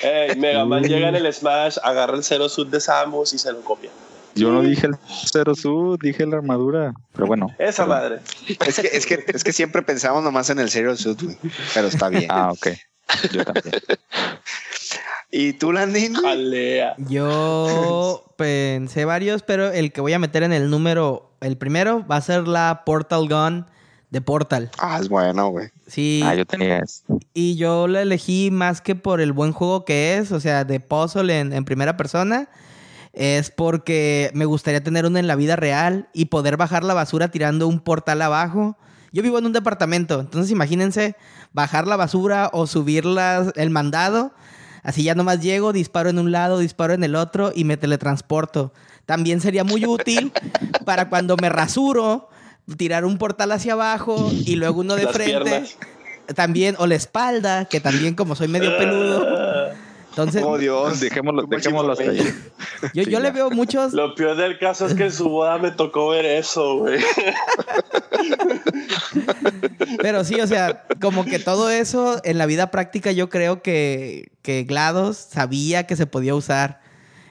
Ey, 0.00 0.36
Mega 0.36 0.64
Man 0.64 0.84
llega 0.84 1.08
en 1.08 1.16
el 1.16 1.32
Smash, 1.32 1.76
agarra 1.82 2.16
el 2.16 2.24
Zero 2.24 2.48
Suit 2.48 2.68
de 2.68 2.80
Samus 2.80 3.32
y 3.32 3.38
se 3.38 3.52
lo 3.52 3.60
copia. 3.62 3.90
Yo 4.34 4.52
no 4.52 4.62
dije 4.62 4.86
el 4.86 4.96
Zero 5.30 5.54
Suit, 5.54 6.00
dije 6.00 6.24
la 6.26 6.36
armadura. 6.36 6.92
Pero 7.12 7.26
bueno. 7.26 7.48
Esa 7.58 7.86
madre. 7.86 8.20
Es 8.66 8.78
que, 8.78 8.88
es 8.88 9.06
que, 9.06 9.24
es 9.26 9.42
que 9.42 9.52
siempre 9.52 9.82
pensamos 9.82 10.22
nomás 10.22 10.48
en 10.50 10.60
el 10.60 10.70
Serial 10.70 10.96
Suit, 10.96 11.20
güey. 11.20 11.36
Pero 11.74 11.88
está 11.88 12.08
bien. 12.08 12.26
Ah, 12.28 12.52
ok. 12.52 12.68
Yo 13.32 13.44
también. 13.44 13.74
¿Y 15.30 15.52
tú, 15.54 15.72
Landin? 15.72 16.14
Jalea. 16.14 16.94
Yo 17.08 18.32
pensé 18.36 19.04
varios, 19.04 19.42
pero 19.42 19.70
el 19.70 19.92
que 19.92 20.00
voy 20.00 20.12
a 20.12 20.18
meter 20.18 20.42
en 20.42 20.52
el 20.52 20.70
número, 20.70 21.36
el 21.40 21.58
primero, 21.58 22.06
va 22.06 22.16
a 22.16 22.22
ser 22.22 22.48
la 22.48 22.82
Portal 22.86 23.28
Gun 23.28 23.66
de 24.10 24.20
Portal. 24.20 24.70
Ah, 24.78 24.98
es 25.00 25.08
bueno, 25.08 25.48
güey. 25.48 25.68
Sí, 25.86 26.22
Ah, 26.24 26.34
yo 26.34 26.46
tenía 26.46 26.78
esto. 26.78 27.18
y 27.34 27.56
yo 27.56 27.88
la 27.88 28.02
elegí 28.02 28.50
más 28.50 28.80
que 28.80 28.94
por 28.94 29.20
el 29.20 29.32
buen 29.32 29.52
juego 29.52 29.84
que 29.84 30.16
es, 30.18 30.32
o 30.32 30.40
sea, 30.40 30.64
de 30.64 30.80
puzzle 30.80 31.38
en, 31.40 31.52
en 31.52 31.64
primera 31.64 31.96
persona. 31.96 32.48
Es 33.12 33.50
porque 33.50 34.30
me 34.34 34.44
gustaría 34.44 34.82
tener 34.82 35.04
uno 35.06 35.18
en 35.18 35.26
la 35.26 35.34
vida 35.36 35.56
real 35.56 36.08
y 36.12 36.26
poder 36.26 36.56
bajar 36.56 36.84
la 36.84 36.94
basura 36.94 37.28
tirando 37.30 37.66
un 37.66 37.80
portal 37.80 38.22
abajo. 38.22 38.76
Yo 39.12 39.22
vivo 39.22 39.38
en 39.38 39.46
un 39.46 39.52
departamento, 39.52 40.20
entonces 40.20 40.50
imagínense 40.52 41.16
bajar 41.52 41.86
la 41.86 41.96
basura 41.96 42.50
o 42.52 42.66
subir 42.66 43.04
las- 43.06 43.52
el 43.56 43.70
mandado. 43.70 44.32
Así 44.82 45.02
ya 45.02 45.14
nomás 45.14 45.40
llego, 45.40 45.72
disparo 45.72 46.10
en 46.10 46.18
un 46.18 46.30
lado, 46.32 46.58
disparo 46.58 46.92
en 46.94 47.02
el 47.02 47.16
otro 47.16 47.50
y 47.54 47.64
me 47.64 47.76
teletransporto. 47.76 48.72
También 49.06 49.40
sería 49.40 49.64
muy 49.64 49.84
útil 49.86 50.32
para 50.84 51.08
cuando 51.08 51.36
me 51.40 51.48
rasuro, 51.48 52.28
tirar 52.76 53.04
un 53.04 53.18
portal 53.18 53.52
hacia 53.52 53.74
abajo 53.74 54.30
y 54.46 54.56
luego 54.56 54.80
uno 54.80 54.96
de 54.96 55.04
Las 55.04 55.12
frente. 55.14 55.32
piernas. 55.32 55.76
También, 56.34 56.76
o 56.78 56.86
la 56.86 56.94
espalda, 56.94 57.64
que 57.64 57.80
también 57.80 58.14
como 58.14 58.34
soy 58.34 58.48
medio 58.48 58.76
peludo. 58.76 59.26
Entonces, 60.10 60.42
Oh, 60.44 60.58
Dios. 60.58 61.00
Dejémoslo, 61.00 61.44
dejémoslo 61.44 61.92
hasta 61.92 62.10
ahí. 62.10 62.18
yo, 62.92 63.04
sí, 63.04 63.10
yo 63.10 63.20
le 63.20 63.30
veo 63.30 63.50
muchos... 63.50 63.94
Lo 63.94 64.14
peor 64.14 64.36
del 64.36 64.58
caso 64.58 64.86
es 64.86 64.94
que 64.94 65.04
en 65.04 65.12
su 65.12 65.28
boda 65.28 65.56
me 65.58 65.70
tocó 65.70 66.08
ver 66.08 66.26
eso, 66.26 66.78
güey. 66.78 67.00
Pero 70.02 70.24
sí, 70.24 70.40
o 70.40 70.46
sea, 70.46 70.84
como 71.00 71.24
que 71.24 71.38
todo 71.38 71.70
eso 71.70 72.20
en 72.24 72.38
la 72.38 72.46
vida 72.46 72.70
práctica 72.70 73.12
yo 73.12 73.28
creo 73.28 73.62
que, 73.62 74.30
que 74.42 74.64
GLaDOS 74.64 75.16
sabía 75.16 75.86
que 75.86 75.96
se 75.96 76.06
podía 76.06 76.34
usar. 76.34 76.80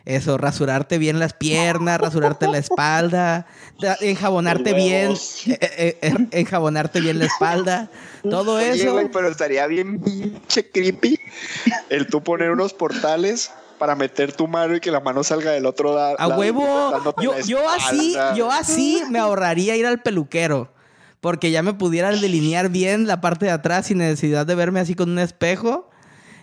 Eso, 0.07 0.37
rasurarte 0.37 0.97
bien 0.99 1.19
las 1.19 1.33
piernas, 1.33 1.99
rasurarte 1.99 2.47
la 2.47 2.59
espalda, 2.59 3.45
da- 3.81 3.97
enjabonarte 3.99 4.71
bien, 4.71 5.11
eh, 5.47 5.57
eh, 5.59 5.97
eh, 6.01 6.13
enjabonarte 6.31 7.01
bien 7.01 7.19
la 7.19 7.25
espalda, 7.25 7.89
todo 8.23 8.57
eso. 8.57 8.93
güey, 8.93 9.11
pero 9.11 9.27
estaría 9.27 9.67
bien 9.67 9.99
pinche 9.99 10.71
creepy 10.71 11.19
el 11.89 12.07
tú 12.07 12.23
poner 12.23 12.51
unos 12.51 12.73
portales 12.73 13.51
para 13.79 13.95
meter 13.95 14.31
tu 14.31 14.47
mano 14.47 14.77
y 14.77 14.79
que 14.79 14.91
la 14.91 15.01
mano 15.01 15.25
salga 15.25 15.51
del 15.51 15.65
otro 15.65 15.93
la- 15.93 16.11
A 16.11 16.27
lado. 16.29 16.39
huevo. 16.39 17.13
Yo, 17.21 17.37
yo 17.45 17.69
así, 17.69 18.15
yo 18.37 18.49
así 18.49 19.03
me 19.09 19.19
ahorraría 19.19 19.75
ir 19.75 19.85
al 19.85 20.01
peluquero. 20.01 20.71
Porque 21.19 21.51
ya 21.51 21.63
me 21.63 21.73
pudiera 21.73 22.11
delinear 22.11 22.69
bien 22.69 23.07
la 23.07 23.19
parte 23.19 23.47
de 23.47 23.51
atrás 23.51 23.87
sin 23.87 23.97
necesidad 23.97 24.45
de 24.45 24.55
verme 24.55 24.79
así 24.79 24.95
con 24.95 25.09
un 25.09 25.19
espejo. 25.19 25.89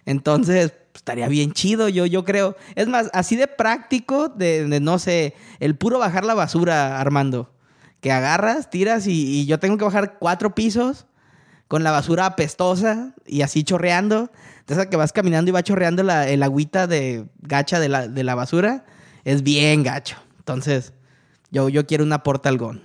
Entonces, 0.05 0.73
pues, 0.95 1.01
estaría 1.01 1.27
bien 1.27 1.53
chido, 1.53 1.89
yo, 1.89 2.07
yo 2.07 2.25
creo. 2.25 2.57
Es 2.77 2.87
más, 2.87 3.11
así 3.13 3.35
de 3.35 3.49
práctico, 3.49 4.29
de, 4.29 4.79
no 4.81 5.01
sé, 5.01 5.35
el 5.59 5.75
puro 5.75 5.99
bajar 5.99 6.25
la 6.25 6.35
basura, 6.35 7.01
Armando. 7.01 7.51
Que 8.01 8.13
agarras, 8.13 8.71
tiras 8.71 9.09
y, 9.09 9.45
yo 9.45 9.59
tengo 9.59 9.77
que 9.77 9.85
bajar 9.85 10.19
cuatro 10.21 10.55
pisos 10.55 11.07
con 11.67 11.83
la 11.83 11.91
basura 11.91 12.27
apestosa 12.27 13.13
y 13.27 13.43
así 13.43 13.65
chorreando. 13.65 14.31
Entonces, 14.61 14.87
que 14.87 14.97
vas 14.97 15.13
caminando 15.13 15.49
y 15.49 15.53
va 15.53 15.65
chorreando 15.65 16.05
la, 16.05 16.29
el 16.29 16.45
agüita 16.45 16.87
de 16.87 17.27
gacha 17.41 17.81
de 17.81 17.89
la, 17.89 18.07
de 18.07 18.23
la 18.23 18.37
basura, 18.37 18.87
es 19.25 19.43
bien 19.43 19.83
gacho. 19.83 20.17
Entonces, 20.39 20.93
yo, 21.51 21.69
yo 21.69 21.89
quiero 21.89 22.05
una 22.05 22.23
Portal 22.23 22.57
Gun. 22.57 22.85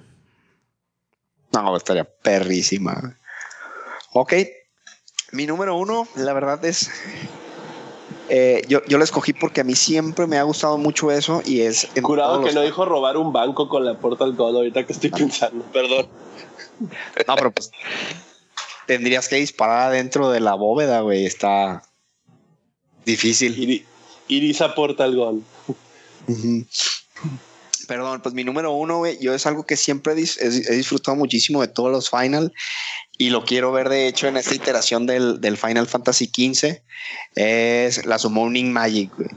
No, 1.53 1.77
estaría 1.77 2.05
perrísima. 2.05 3.19
Ok. 4.13 4.33
Mi 5.31 5.45
número 5.45 5.75
uno, 5.75 6.07
la 6.15 6.33
verdad 6.33 6.65
es. 6.65 6.89
Eh, 8.29 8.61
yo, 8.67 8.81
yo 8.85 8.97
lo 8.97 9.03
escogí 9.03 9.33
porque 9.33 9.61
a 9.61 9.63
mí 9.63 9.75
siempre 9.75 10.27
me 10.27 10.37
ha 10.37 10.43
gustado 10.43 10.77
mucho 10.77 11.11
eso 11.11 11.41
y 11.45 11.61
es. 11.61 11.87
Curado 12.01 12.43
que 12.43 12.51
no 12.53 12.61
dijo 12.61 12.85
robar 12.85 13.17
un 13.17 13.33
banco 13.33 13.67
con 13.69 13.85
la 13.85 13.97
Portal 13.99 14.33
Gun 14.33 14.55
ahorita 14.55 14.85
que 14.85 14.93
estoy 14.93 15.09
pensando, 15.09 15.63
perdón. 15.73 16.07
No, 17.27 17.35
pero 17.35 17.51
pues. 17.51 17.71
tendrías 18.85 19.27
que 19.27 19.35
disparar 19.35 19.89
adentro 19.89 20.29
de 20.31 20.39
la 20.39 20.53
bóveda, 20.53 21.01
güey. 21.01 21.25
Está 21.25 21.83
difícil. 23.05 23.55
Iri- 23.57 23.85
Irisa 24.27 24.73
Portal 24.75 25.15
Gun. 25.15 25.45
Ujú. 26.27 26.65
Perdón, 27.87 28.21
pues 28.21 28.35
mi 28.35 28.43
número 28.43 28.71
uno, 28.71 28.99
güey, 28.99 29.17
yo 29.19 29.33
es 29.33 29.47
algo 29.47 29.65
que 29.65 29.75
siempre 29.75 30.13
dis- 30.15 30.37
he 30.39 30.75
disfrutado 30.75 31.17
muchísimo 31.17 31.61
de 31.61 31.67
todos 31.67 31.91
los 31.91 32.09
Final 32.11 32.53
y 33.19 33.31
lo 33.31 33.43
quiero 33.43 33.73
ver 33.73 33.89
de 33.89 34.07
hecho 34.07 34.27
en 34.27 34.37
esta 34.37 34.55
iteración 34.55 35.05
del, 35.05 35.41
del 35.41 35.57
Final 35.57 35.87
Fantasy 35.87 36.31
XV, 36.33 36.81
es 37.35 38.05
la 38.05 38.17
Summoning 38.17 38.71
Magic, 38.71 39.11
güey. 39.15 39.29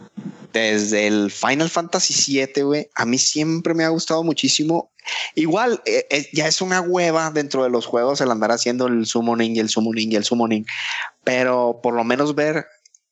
Desde 0.53 1.09
el 1.09 1.33
Final 1.33 1.69
Fantasy 1.69 2.37
VII, 2.47 2.63
güey, 2.63 2.89
a 2.95 3.05
mí 3.05 3.19
siempre 3.19 3.75
me 3.75 3.85
ha 3.85 3.89
gustado 3.89 4.23
muchísimo. 4.23 4.93
Igual, 5.35 5.83
eh, 5.85 6.07
eh, 6.11 6.29
ya 6.33 6.47
es 6.47 6.63
una 6.63 6.81
hueva 6.81 7.33
dentro 7.33 7.65
de 7.65 7.71
los 7.71 7.87
juegos 7.87 8.21
el 8.21 8.31
andar 8.31 8.53
haciendo 8.53 8.87
el 8.87 9.05
summoning 9.05 9.57
y 9.57 9.59
el 9.59 9.69
summoning 9.69 10.13
y 10.13 10.17
el 10.17 10.25
summoning, 10.25 10.65
pero 11.25 11.81
por 11.83 11.95
lo 11.95 12.05
menos 12.05 12.37
ver 12.37 12.67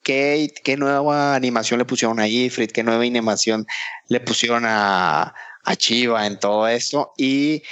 qué, 0.04 0.52
qué 0.62 0.76
nueva 0.76 1.34
animación 1.34 1.78
le 1.78 1.84
pusieron 1.84 2.20
a 2.20 2.28
Ifrit, 2.28 2.70
qué 2.70 2.84
nueva 2.84 3.02
animación 3.02 3.66
le 4.06 4.20
pusieron 4.20 4.64
a, 4.66 5.34
a 5.64 5.76
Chiva 5.76 6.26
en 6.26 6.38
todo 6.38 6.68
esto 6.68 7.12
y 7.16 7.62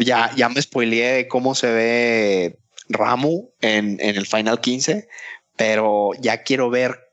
ya, 0.00 0.30
ya 0.36 0.48
me 0.48 0.60
spoileé 0.62 1.12
de 1.12 1.28
cómo 1.28 1.54
se 1.54 1.70
ve 1.70 2.58
Ramu 2.88 3.50
en, 3.60 3.98
en 4.00 4.16
el 4.16 4.26
Final 4.26 4.60
15, 4.60 5.08
pero 5.56 6.10
ya 6.20 6.42
quiero 6.42 6.70
ver 6.70 7.12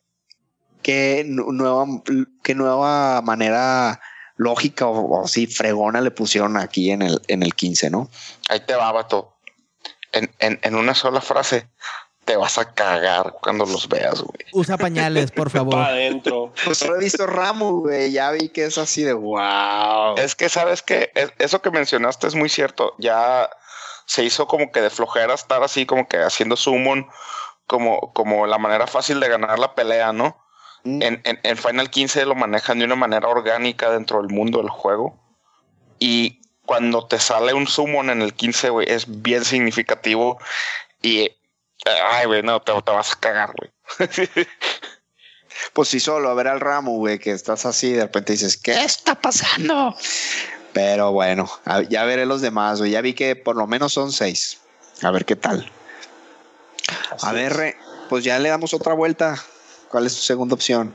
qué 0.82 1.24
nu- 1.28 1.52
nueva, 1.52 1.86
qué 2.44 2.56
nueva 2.56 3.22
manera 3.22 4.00
lógica 4.38 4.88
o, 4.88 5.00
o 5.00 5.26
así 5.26 5.48
fregona 5.48 6.02
le 6.02 6.12
pusieron 6.12 6.58
aquí 6.58 6.92
en 6.92 7.02
el, 7.02 7.22
en 7.28 7.44
el 7.44 7.54
15, 7.56 7.90
¿no? 7.90 8.10
Ahí 8.50 8.60
te 8.66 8.76
va, 8.76 8.92
vato. 8.92 9.34
En, 10.12 10.30
en, 10.40 10.60
en 10.62 10.76
una 10.76 10.94
sola 10.94 11.20
frase, 11.22 11.68
te 12.26 12.36
vas 12.36 12.58
a 12.58 12.74
cagar 12.74 13.36
cuando 13.42 13.66
los 13.66 13.88
veas, 13.88 14.22
güey. 14.22 14.38
Usa 14.52 14.78
pañales, 14.78 15.32
por 15.32 15.50
Para 15.52 15.64
favor. 15.64 15.76
adentro. 15.76 16.52
Pues 16.66 16.82
he 16.82 16.98
visto 16.98 17.28
Ramu, 17.28 17.82
güey, 17.82 18.12
ya 18.12 18.32
vi 18.32 18.50
que 18.50 18.66
es 18.66 18.78
así 18.78 19.04
de 19.04 19.14
wow. 19.14 20.16
Es 20.18 20.36
que 20.36 20.50
sabes 20.50 20.82
que 20.82 21.12
eso 21.38 21.62
que 21.62 21.72
mencionaste 21.72 22.28
es 22.28 22.36
muy 22.36 22.50
cierto. 22.50 22.96
Ya 22.98 23.50
se 24.06 24.24
hizo 24.24 24.48
como 24.48 24.72
que 24.72 24.82
de 24.82 24.90
flojera 24.90 25.34
estar 25.34 25.64
así 25.64 25.86
como 25.86 26.08
que 26.08 26.18
haciendo 26.18 26.58
summon 26.58 27.08
como, 27.68 28.14
como 28.14 28.48
la 28.48 28.58
manera 28.58 28.88
fácil 28.88 29.20
de 29.20 29.30
ganar 29.30 29.58
la 29.60 29.76
pelea, 29.76 30.12
¿no? 30.12 30.38
Mm. 30.84 31.02
En, 31.02 31.22
en, 31.24 31.40
en 31.44 31.58
Final 31.58 31.90
15 31.90 32.26
lo 32.26 32.36
manejan 32.36 32.80
de 32.80 32.86
una 32.86 32.96
manera 32.96 33.28
orgánica 33.28 33.90
dentro 33.92 34.22
del 34.22 34.30
mundo 34.30 34.60
del 34.60 34.70
juego. 34.70 35.20
Y 36.00 36.42
cuando 36.66 37.08
te 37.08 37.20
sale 37.20 37.54
un 37.54 37.68
summon 37.68 38.10
en 38.10 38.22
el 38.22 38.34
15, 38.34 38.70
güey, 38.70 38.90
es 38.90 39.22
bien 39.22 39.46
significativo. 39.46 40.40
Y, 41.02 41.32
ay, 41.86 42.26
güey, 42.26 42.44
no, 42.44 42.62
te, 42.62 42.74
te 42.82 42.92
vas 42.92 43.14
a 43.14 43.20
cagar, 43.20 43.54
güey. 43.58 43.72
Pues 45.74 45.90
sí, 45.90 46.00
solo 46.00 46.30
a 46.30 46.34
ver 46.34 46.48
al 46.48 46.60
ramo, 46.60 46.98
güey, 46.98 47.18
que 47.20 47.32
estás 47.32 47.66
así, 47.66 47.94
de 47.94 48.04
repente 48.04 48.34
dices, 48.34 48.58
¿qué 48.58 48.84
está 48.84 49.16
pasando? 49.16 49.96
Pero 50.74 51.14
bueno, 51.14 51.50
ya 51.90 52.04
veré 52.04 52.26
los 52.26 52.42
demás, 52.42 52.80
güey. 52.80 52.92
Ya 52.92 53.02
vi 53.02 53.14
que 53.14 53.36
por 53.36 53.56
lo 53.56 53.66
menos 53.66 53.94
son 53.94 54.12
seis. 54.12 54.60
A 55.02 55.12
ver 55.12 55.24
qué 55.24 55.36
tal. 55.36 55.72
A 57.22 57.32
ver, 57.32 57.54
Re, 57.54 57.78
pues 58.10 58.24
ya 58.24 58.38
le 58.40 58.50
damos 58.50 58.74
otra 58.74 58.94
vuelta. 58.94 59.38
¿Cuál 59.90 60.06
es 60.06 60.16
tu 60.16 60.22
segunda 60.22 60.56
opción? 60.56 60.94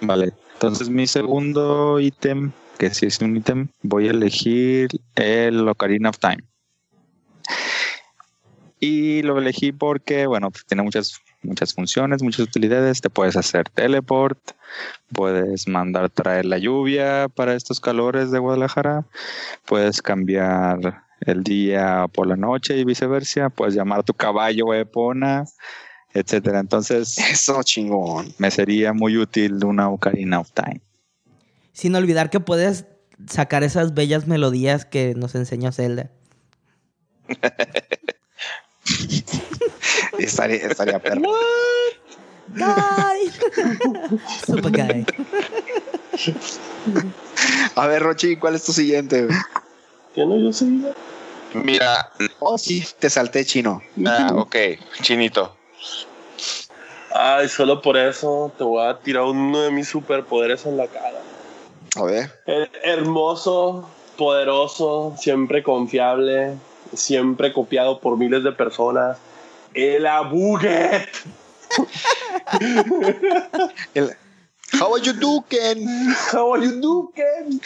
Vale, 0.00 0.32
entonces 0.52 0.88
mi 0.88 1.06
segundo 1.06 1.98
ítem, 1.98 2.52
que 2.78 2.94
sí 2.94 3.06
es 3.06 3.20
un 3.20 3.36
ítem, 3.36 3.68
voy 3.82 4.06
a 4.06 4.12
elegir 4.12 4.88
el 5.16 5.68
Ocarina 5.68 6.10
of 6.10 6.18
Time. 6.18 6.44
Y 8.78 9.22
lo 9.22 9.38
elegí 9.38 9.72
porque, 9.72 10.26
bueno, 10.26 10.50
pues 10.50 10.66
tiene 10.66 10.82
muchas, 10.82 11.20
muchas 11.42 11.72
funciones, 11.72 12.22
muchas 12.22 12.40
utilidades. 12.40 13.00
Te 13.00 13.08
puedes 13.08 13.36
hacer 13.36 13.68
teleport, 13.70 14.38
puedes 15.12 15.66
mandar 15.66 16.10
traer 16.10 16.44
la 16.44 16.58
lluvia 16.58 17.28
para 17.34 17.54
estos 17.54 17.80
calores 17.80 18.30
de 18.30 18.38
Guadalajara, 18.38 19.06
puedes 19.64 20.02
cambiar 20.02 21.04
el 21.20 21.42
día 21.42 22.06
por 22.12 22.26
la 22.26 22.36
noche 22.36 22.76
y 22.76 22.84
viceversa, 22.84 23.48
puedes 23.48 23.74
llamar 23.74 24.00
a 24.00 24.02
tu 24.02 24.12
caballo 24.12 24.74
Epona, 24.74 25.44
etcétera. 26.12 26.60
Entonces, 26.60 27.18
Eso, 27.18 27.62
chingón. 27.62 28.34
me 28.38 28.50
sería 28.50 28.92
muy 28.92 29.16
útil 29.16 29.64
una 29.64 29.88
Ocarina 29.88 30.40
of 30.40 30.50
Time. 30.52 30.80
Sin 31.72 31.94
olvidar 31.94 32.30
que 32.30 32.40
puedes 32.40 32.86
sacar 33.26 33.62
esas 33.62 33.94
bellas 33.94 34.26
melodías 34.26 34.84
que 34.84 35.14
nos 35.14 35.34
enseñó 35.34 35.72
Zelda. 35.72 36.10
Estaría, 40.18 40.56
estaría 40.66 40.98
perro. 40.98 41.22
Guy. 42.48 43.32
Super 44.46 44.72
guy. 44.72 45.06
A 47.74 47.86
ver, 47.86 48.02
Rochi, 48.02 48.36
¿cuál 48.36 48.54
es 48.54 48.64
tu 48.64 48.72
siguiente? 48.72 49.28
¿Qué 50.14 50.24
no 50.24 50.38
yo 50.38 50.52
sé? 50.52 50.66
Mira, 51.52 52.10
Oh, 52.40 52.58
sí, 52.58 52.84
te 52.98 53.10
salté 53.10 53.44
chino. 53.44 53.82
ah, 54.06 54.32
ok, 54.34 54.56
chinito. 55.02 55.56
Ay, 57.14 57.48
solo 57.48 57.80
por 57.80 57.96
eso 57.96 58.52
te 58.58 58.64
voy 58.64 58.86
a 58.86 58.98
tirar 58.98 59.24
uno 59.24 59.62
de 59.62 59.70
mis 59.70 59.88
superpoderes 59.88 60.66
en 60.66 60.76
la 60.76 60.86
cara. 60.86 61.20
A 61.96 62.02
ver. 62.04 62.30
El 62.46 62.70
hermoso, 62.82 63.88
poderoso, 64.18 65.14
siempre 65.18 65.62
confiable, 65.62 66.56
siempre 66.94 67.52
copiado 67.52 68.00
por 68.00 68.16
miles 68.16 68.42
de 68.44 68.52
personas. 68.52 69.18
El 69.74 70.06
Abuget. 70.06 71.08
El, 73.94 74.16
How 74.80 74.94
are 74.94 75.02
you 75.02 75.12
doing? 75.12 75.86
How 76.32 76.54
are 76.54 76.62
you 76.64 76.80
doing? 76.80 77.60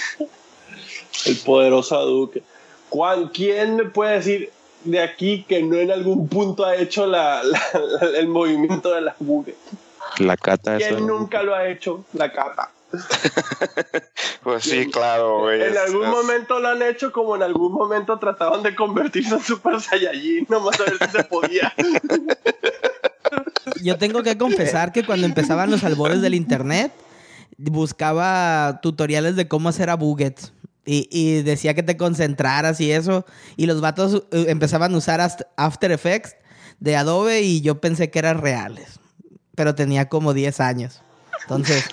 El 1.27 1.37
poderoso 1.45 2.05
Duque. 2.07 2.43
Juan, 2.91 3.29
¿quién 3.29 3.77
me 3.77 3.85
puede 3.85 4.15
decir 4.17 4.53
de 4.85 5.01
aquí 5.01 5.45
que 5.49 5.63
no 5.63 5.77
en 5.77 5.91
algún 5.91 6.29
punto 6.29 6.65
ha 6.65 6.77
hecho 6.77 7.07
la, 7.07 7.43
la- 7.43 7.61
la- 8.01 8.19
el 8.19 8.29
movimiento 8.29 8.93
del 8.95 9.09
Abuget? 9.09 9.57
La 10.19 10.37
cata 10.37 10.77
¿Quién 10.77 11.07
nunca 11.07 11.43
lo 11.43 11.55
ha 11.55 11.69
hecho? 11.69 12.05
La 12.15 12.33
cata. 12.33 12.71
Pues 14.43 14.65
sí, 14.65 14.89
claro, 14.91 15.41
güey. 15.41 15.63
En 15.63 15.77
algún 15.77 16.05
es- 16.05 16.11
momento 16.11 16.59
lo 16.61 16.69
han 16.69 16.83
hecho 16.83 17.13
como 17.13 17.37
en 17.37 17.43
algún 17.43 17.73
momento 17.73 18.19
trataban 18.19 18.63
de 18.63 18.75
convertirse 18.75 19.35
en 19.35 19.41
Super 19.43 19.81
Saiyajin, 19.81 20.47
nomás 20.49 20.81
a 20.81 20.85
ver 20.85 20.99
si 20.99 21.11
se 21.17 21.25
podía. 21.25 21.73
Yo 23.83 23.99
tengo 23.99 24.23
que 24.23 24.37
confesar 24.39 24.93
que 24.93 25.05
cuando 25.05 25.27
empezaban 25.27 25.71
los 25.71 25.85
albores 25.85 26.21
del 26.23 26.35
internet, 26.35 26.93
buscaba 27.57 28.81
tutoriales 28.83 29.37
de 29.37 29.49
cómo 29.49 29.69
hacer 29.69 29.91
a 29.91 29.97
buggets. 29.97 30.53
Y, 30.87 31.09
y 31.11 31.43
decía 31.43 31.75
que 31.75 31.83
te 31.83 31.97
concentraras 31.97 32.81
y 32.81 32.91
eso. 32.93 33.27
Y 33.57 33.67
los 33.67 33.81
vatos 33.81 34.25
eh, 34.33 34.47
empezaban 34.49 34.95
a 34.95 34.99
usar 34.99 35.21
Ast- 35.21 35.47
After 35.57 35.93
Effects 35.93 36.37
de 36.81 36.97
Adobe 36.97 37.43
y 37.43 37.61
yo 37.61 37.81
pensé 37.81 38.11
que 38.11 38.19
eran 38.19 38.41
reales. 38.41 38.99
Pero 39.55 39.75
tenía 39.75 40.09
como 40.09 40.33
10 40.33 40.59
años. 40.61 41.03
Entonces, 41.43 41.85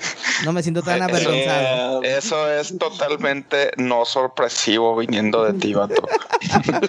no 0.43 0.53
me 0.53 0.61
siento 0.61 0.83
tan 0.83 0.99
Eh, 0.99 1.03
avergonzado. 1.03 2.03
Eh, 2.03 2.17
Eso 2.17 2.51
es 2.51 2.77
totalmente 2.77 3.71
no 3.77 4.05
sorpresivo 4.05 4.95
viniendo 4.95 5.43
de 5.43 5.53
ti, 5.53 5.73
vato. 5.73 6.07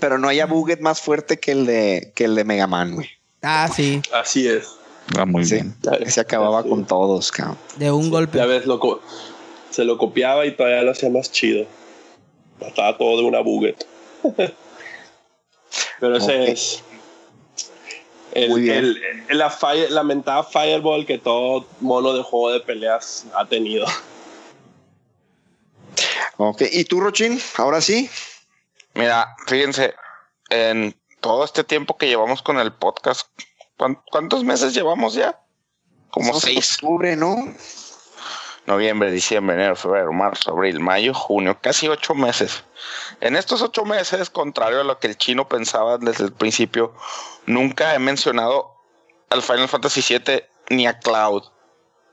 Pero 0.00 0.18
no 0.18 0.28
haya 0.28 0.46
buget 0.46 0.80
más 0.80 1.00
fuerte 1.00 1.38
que 1.38 1.52
el 1.52 1.66
de, 1.66 2.12
que 2.14 2.24
el 2.24 2.34
de 2.34 2.44
Mega 2.44 2.66
Man, 2.66 2.94
güey. 2.94 3.08
Ah, 3.42 3.68
sí. 3.74 4.00
así 4.12 4.48
es. 4.48 4.68
Va 5.16 5.26
muy 5.26 5.44
Sí, 5.44 5.56
bien. 5.56 5.76
se 6.10 6.20
acababa 6.20 6.62
con 6.62 6.86
todos, 6.86 7.30
cabrón. 7.30 7.58
De 7.76 7.90
un 7.92 8.08
golpe. 8.08 8.38
Ya 8.38 8.46
ves, 8.46 8.64
lo 8.64 8.80
co- 8.80 9.02
se 9.70 9.84
lo 9.84 9.98
copiaba 9.98 10.46
y 10.46 10.52
todavía 10.56 10.82
lo 10.82 10.92
hacía 10.92 11.10
más 11.10 11.30
chido. 11.30 11.66
Estaba 12.60 12.96
todo 12.96 13.18
de 13.18 13.24
una 13.24 13.40
buget. 13.40 13.84
Pero 16.00 16.16
ese 16.16 16.50
es 16.50 16.82
El, 18.34 18.50
Muy 18.50 18.60
bien. 18.62 18.78
el- 18.78 19.02
el- 19.28 19.38
la 19.38 19.48
fire- 19.50 19.88
lamentada 19.90 20.42
Fireball 20.42 21.06
que 21.06 21.18
todo 21.18 21.66
mono 21.80 22.12
de 22.12 22.22
juego 22.22 22.50
de 22.50 22.60
peleas 22.60 23.24
ha 23.36 23.46
tenido. 23.46 23.86
Ok, 26.36 26.62
¿y 26.72 26.84
tú, 26.84 27.00
Rochin? 27.00 27.40
Ahora 27.56 27.80
sí. 27.80 28.10
Mira, 28.94 29.34
fíjense, 29.46 29.94
en 30.50 30.94
todo 31.20 31.44
este 31.44 31.64
tiempo 31.64 31.96
que 31.96 32.08
llevamos 32.08 32.42
con 32.42 32.58
el 32.58 32.72
podcast, 32.72 33.28
¿cuán- 33.76 34.00
¿cuántos 34.10 34.44
meses 34.44 34.74
llevamos 34.74 35.14
ya? 35.14 35.38
Como 36.10 36.38
seis. 36.38 36.74
octubre, 36.74 37.16
¿no? 37.16 37.36
Noviembre, 38.66 39.10
diciembre, 39.10 39.56
enero, 39.56 39.76
febrero, 39.76 40.12
marzo, 40.12 40.50
abril, 40.52 40.80
mayo, 40.80 41.12
junio, 41.12 41.58
casi 41.60 41.86
ocho 41.88 42.14
meses. 42.14 42.64
En 43.20 43.36
estos 43.36 43.60
ocho 43.62 43.84
meses, 43.84 44.30
contrario 44.30 44.80
a 44.80 44.84
lo 44.84 44.98
que 44.98 45.06
el 45.08 45.18
chino 45.18 45.46
pensaba 45.48 45.98
desde 45.98 46.24
el 46.24 46.32
principio, 46.32 46.94
nunca 47.46 47.94
he 47.94 47.98
mencionado 47.98 48.74
al 49.30 49.42
Final 49.42 49.68
Fantasy 49.68 50.02
VII 50.18 50.44
ni 50.70 50.86
a 50.86 50.98
Cloud 50.98 51.44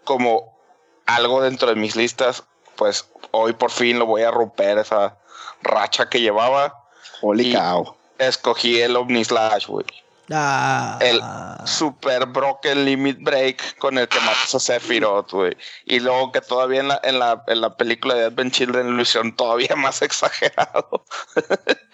como 0.03 0.57
algo 1.05 1.41
dentro 1.41 1.69
de 1.69 1.75
mis 1.75 1.95
listas. 1.95 2.43
Pues 2.75 3.09
hoy 3.31 3.53
por 3.53 3.71
fin 3.71 3.99
lo 3.99 4.05
voy 4.05 4.23
a 4.23 4.31
romper 4.31 4.77
esa 4.77 5.17
racha 5.61 6.09
que 6.09 6.21
llevaba. 6.21 6.83
Holy 7.21 7.53
cow. 7.53 7.95
Escogí 8.17 8.81
el 8.81 8.95
Omnislash, 8.95 9.67
güey. 9.67 9.85
Ah, 10.33 10.97
El 11.01 11.21
Super 11.67 12.25
Broken 12.25 12.85
Limit 12.85 13.21
Break 13.21 13.77
con 13.79 13.97
el 13.97 14.07
que 14.07 14.19
matas 14.21 14.55
a 14.55 14.59
Sephiroth, 14.59 15.31
güey. 15.31 15.57
Y 15.85 15.99
luego 15.99 16.31
que 16.31 16.39
todavía 16.41 16.79
en 16.79 16.87
la, 16.87 17.01
en 17.03 17.19
la, 17.19 17.43
en 17.47 17.59
la 17.59 17.75
película 17.75 18.13
de 18.13 18.25
Advent 18.25 18.53
Children 18.53 18.95
lo 18.95 19.01
hicieron 19.01 19.35
todavía 19.35 19.75
más 19.75 20.01
exagerado. 20.01 21.03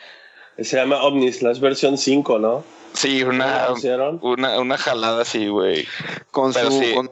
Se 0.59 0.75
llama 0.77 1.03
Omnislash 1.03 1.59
versión 1.59 1.97
5, 1.97 2.39
¿no? 2.39 2.63
Sí, 2.93 3.19
¿Cómo 3.21 3.31
una, 3.35 3.67
una, 4.21 4.59
una 4.59 4.77
jalada 4.77 5.21
así, 5.21 5.47
güey. 5.47 5.87
Con 6.31 6.53
Pero 6.53 6.71
su. 6.71 6.79
sí. 6.79 6.93
con- 6.93 7.11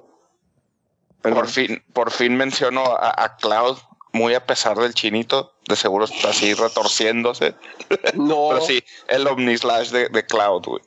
Perdón. 1.21 1.39
Por 1.39 1.49
fin, 1.49 1.83
por 1.93 2.11
fin 2.11 2.37
menciono 2.37 2.83
a, 2.85 3.23
a 3.23 3.35
Cloud, 3.37 3.77
muy 4.13 4.33
a 4.35 4.45
pesar 4.45 4.77
del 4.77 4.93
chinito. 4.93 5.53
De 5.67 5.75
seguro 5.75 6.05
está 6.05 6.29
así 6.29 6.53
retorciéndose. 6.53 7.55
No. 8.15 8.49
Pero 8.49 8.61
sí, 8.65 8.83
el 9.07 9.27
Omnislash 9.27 9.89
de, 9.89 10.09
de 10.09 10.25
Cloud, 10.25 10.63
güey. 10.65 10.81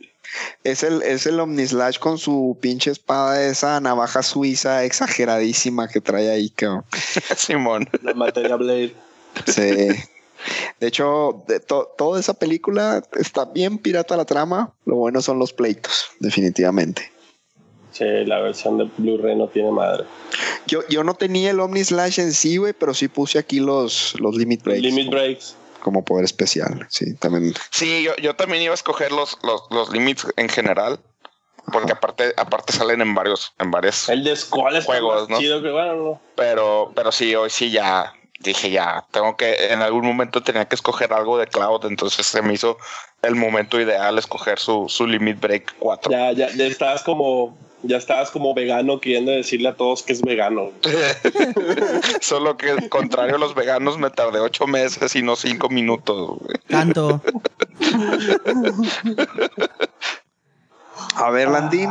Es 0.63 0.83
el, 0.83 1.03
es 1.03 1.27
el 1.27 1.41
Omnislash 1.41 1.99
con 1.99 2.19
su 2.19 2.59
pinche 2.61 2.91
espada, 2.91 3.43
esa 3.47 3.81
navaja 3.81 4.23
suiza 4.23 4.85
exageradísima 4.85 5.89
que 5.89 6.01
trae 6.01 6.31
ahí, 6.31 6.51
cabrón. 6.51 6.85
Simón. 7.37 7.89
La 8.03 8.15
materia 8.15 8.57
Blade. 8.57 8.95
Sí. 9.47 9.89
De 10.81 10.87
hecho, 10.89 11.43
de 11.49 11.61
to- 11.61 11.93
toda 11.99 12.21
esa 12.21 12.35
película 12.35 13.03
está 13.19 13.45
bien 13.47 13.79
pirata 13.79 14.17
la 14.17 14.25
trama. 14.25 14.73
Lo 14.85 14.97
bueno 14.97 15.21
son 15.23 15.39
los 15.39 15.53
pleitos, 15.53 16.07
definitivamente. 16.21 17.11
Sí, 17.93 18.05
la 18.27 18.39
versión 18.41 18.79
de 18.79 18.89
Blu-ray 18.97 19.35
no 19.37 19.49
tiene 19.49 19.71
madre. 19.73 20.05
Yo, 20.67 20.87
yo 20.89 21.03
no 21.03 21.15
tenía 21.15 21.51
el 21.51 21.59
Omnislash 21.61 22.21
en 22.21 22.33
sí, 22.33 22.57
güey, 22.59 22.73
pero 22.73 22.95
sí 22.95 23.09
puse 23.09 23.39
aquí 23.39 23.59
los, 23.61 24.15
los 24.21 24.37
Limit 24.37 24.63
Breaks 24.63 24.83
Limit 24.83 25.11
Breaks. 25.11 25.57
como 25.83 26.05
poder 26.05 26.25
especial. 26.25 26.87
Sí, 26.91 27.15
también. 27.17 27.55
Sí, 27.71 28.05
yo, 28.05 28.15
yo 28.17 28.37
también 28.37 28.63
iba 28.63 28.73
a 28.73 28.75
escoger 28.75 29.11
los, 29.11 29.37
los, 29.43 29.63
los 29.71 29.91
limits 29.91 30.27
en 30.37 30.49
general. 30.49 31.01
Porque 31.71 31.93
aparte, 31.93 32.33
aparte 32.39 32.73
salen 32.73 33.03
en 33.03 33.15
varios, 33.15 33.53
en 33.59 33.71
varias. 33.71 34.09
El 34.09 34.25
de 34.25 34.33
es 34.33 34.45
Juegos, 34.45 35.29
chido 35.39 35.61
que 35.61 35.71
bueno, 35.71 35.97
no. 35.97 36.21
Pero, 36.35 36.93
pero 36.95 37.13
sí, 37.13 37.35
hoy 37.35 37.51
sí 37.51 37.71
ya 37.71 38.15
dije 38.41 38.71
ya, 38.71 39.05
tengo 39.11 39.37
que, 39.37 39.73
en 39.73 39.83
algún 39.83 40.07
momento 40.07 40.43
tenía 40.43 40.67
que 40.67 40.75
escoger 40.75 41.13
algo 41.13 41.39
de 41.39 41.47
Cloud, 41.47 41.85
entonces 41.87 42.27
se 42.27 42.41
me 42.43 42.55
hizo 42.55 42.79
el 43.23 43.35
momento 43.35 43.81
ideal 43.81 44.17
escoger 44.19 44.59
su, 44.59 44.87
su 44.89 45.07
Limit 45.07 45.41
Break 45.41 45.75
4. 45.79 46.11
Ya, 46.13 46.33
ya, 46.33 46.49
ya 46.55 46.67
estabas 46.67 47.03
como, 47.03 47.59
ya 47.83 47.97
estabas 47.97 48.31
como 48.31 48.55
vegano 48.55 49.01
queriendo 49.01 49.33
decirle 49.33 49.69
a 49.71 49.75
todos 49.75 50.03
que 50.05 50.13
es 50.13 50.23
vegano. 50.23 50.71
Solo 52.21 52.57
que, 52.57 52.89
contrario 52.89 53.35
a 53.37 53.39
los 53.39 53.55
veganos, 53.55 53.99
me 53.99 54.11
tardé 54.11 54.39
ocho 54.41 54.67
meses 54.67 55.17
y 55.17 55.23
no 55.23 55.35
cinco 55.35 55.69
minutos. 55.69 56.39
tanto. 56.69 57.21
A 61.15 61.31
ver, 61.31 61.49
Landín, 61.49 61.91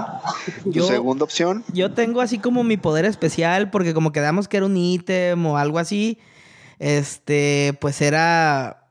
tu 0.64 0.72
Yo- 0.72 0.88
segunda 0.88 1.24
opción. 1.26 1.64
Yo 1.74 1.92
tengo 1.92 2.22
así 2.22 2.40
como 2.40 2.64
mi 2.64 2.78
poder 2.78 3.06
especial, 3.06 3.70
porque 3.70 3.94
como 3.94 4.12
quedamos 4.12 4.48
que 4.48 4.58
era 4.58 4.66
un 4.66 4.78
ítem 4.78 5.46
o 5.46 5.58
algo 5.58 5.80
así, 5.80 6.18
este, 6.80 7.78
pues 7.80 8.02
era... 8.02 8.84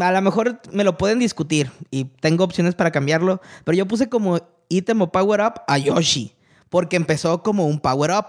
A 0.00 0.12
lo 0.12 0.22
mejor 0.22 0.60
me 0.72 0.84
lo 0.84 0.96
pueden 0.96 1.18
discutir 1.18 1.70
y 1.90 2.04
tengo 2.04 2.44
opciones 2.44 2.74
para 2.74 2.90
cambiarlo, 2.92 3.40
pero 3.64 3.76
yo 3.76 3.86
puse 3.86 4.08
como 4.08 4.38
ítem 4.68 5.02
o 5.02 5.10
power 5.12 5.40
up 5.42 5.54
a 5.66 5.76
Yoshi, 5.78 6.32
porque 6.70 6.96
empezó 6.96 7.42
como 7.42 7.66
un 7.66 7.80
power 7.80 8.12
up, 8.12 8.26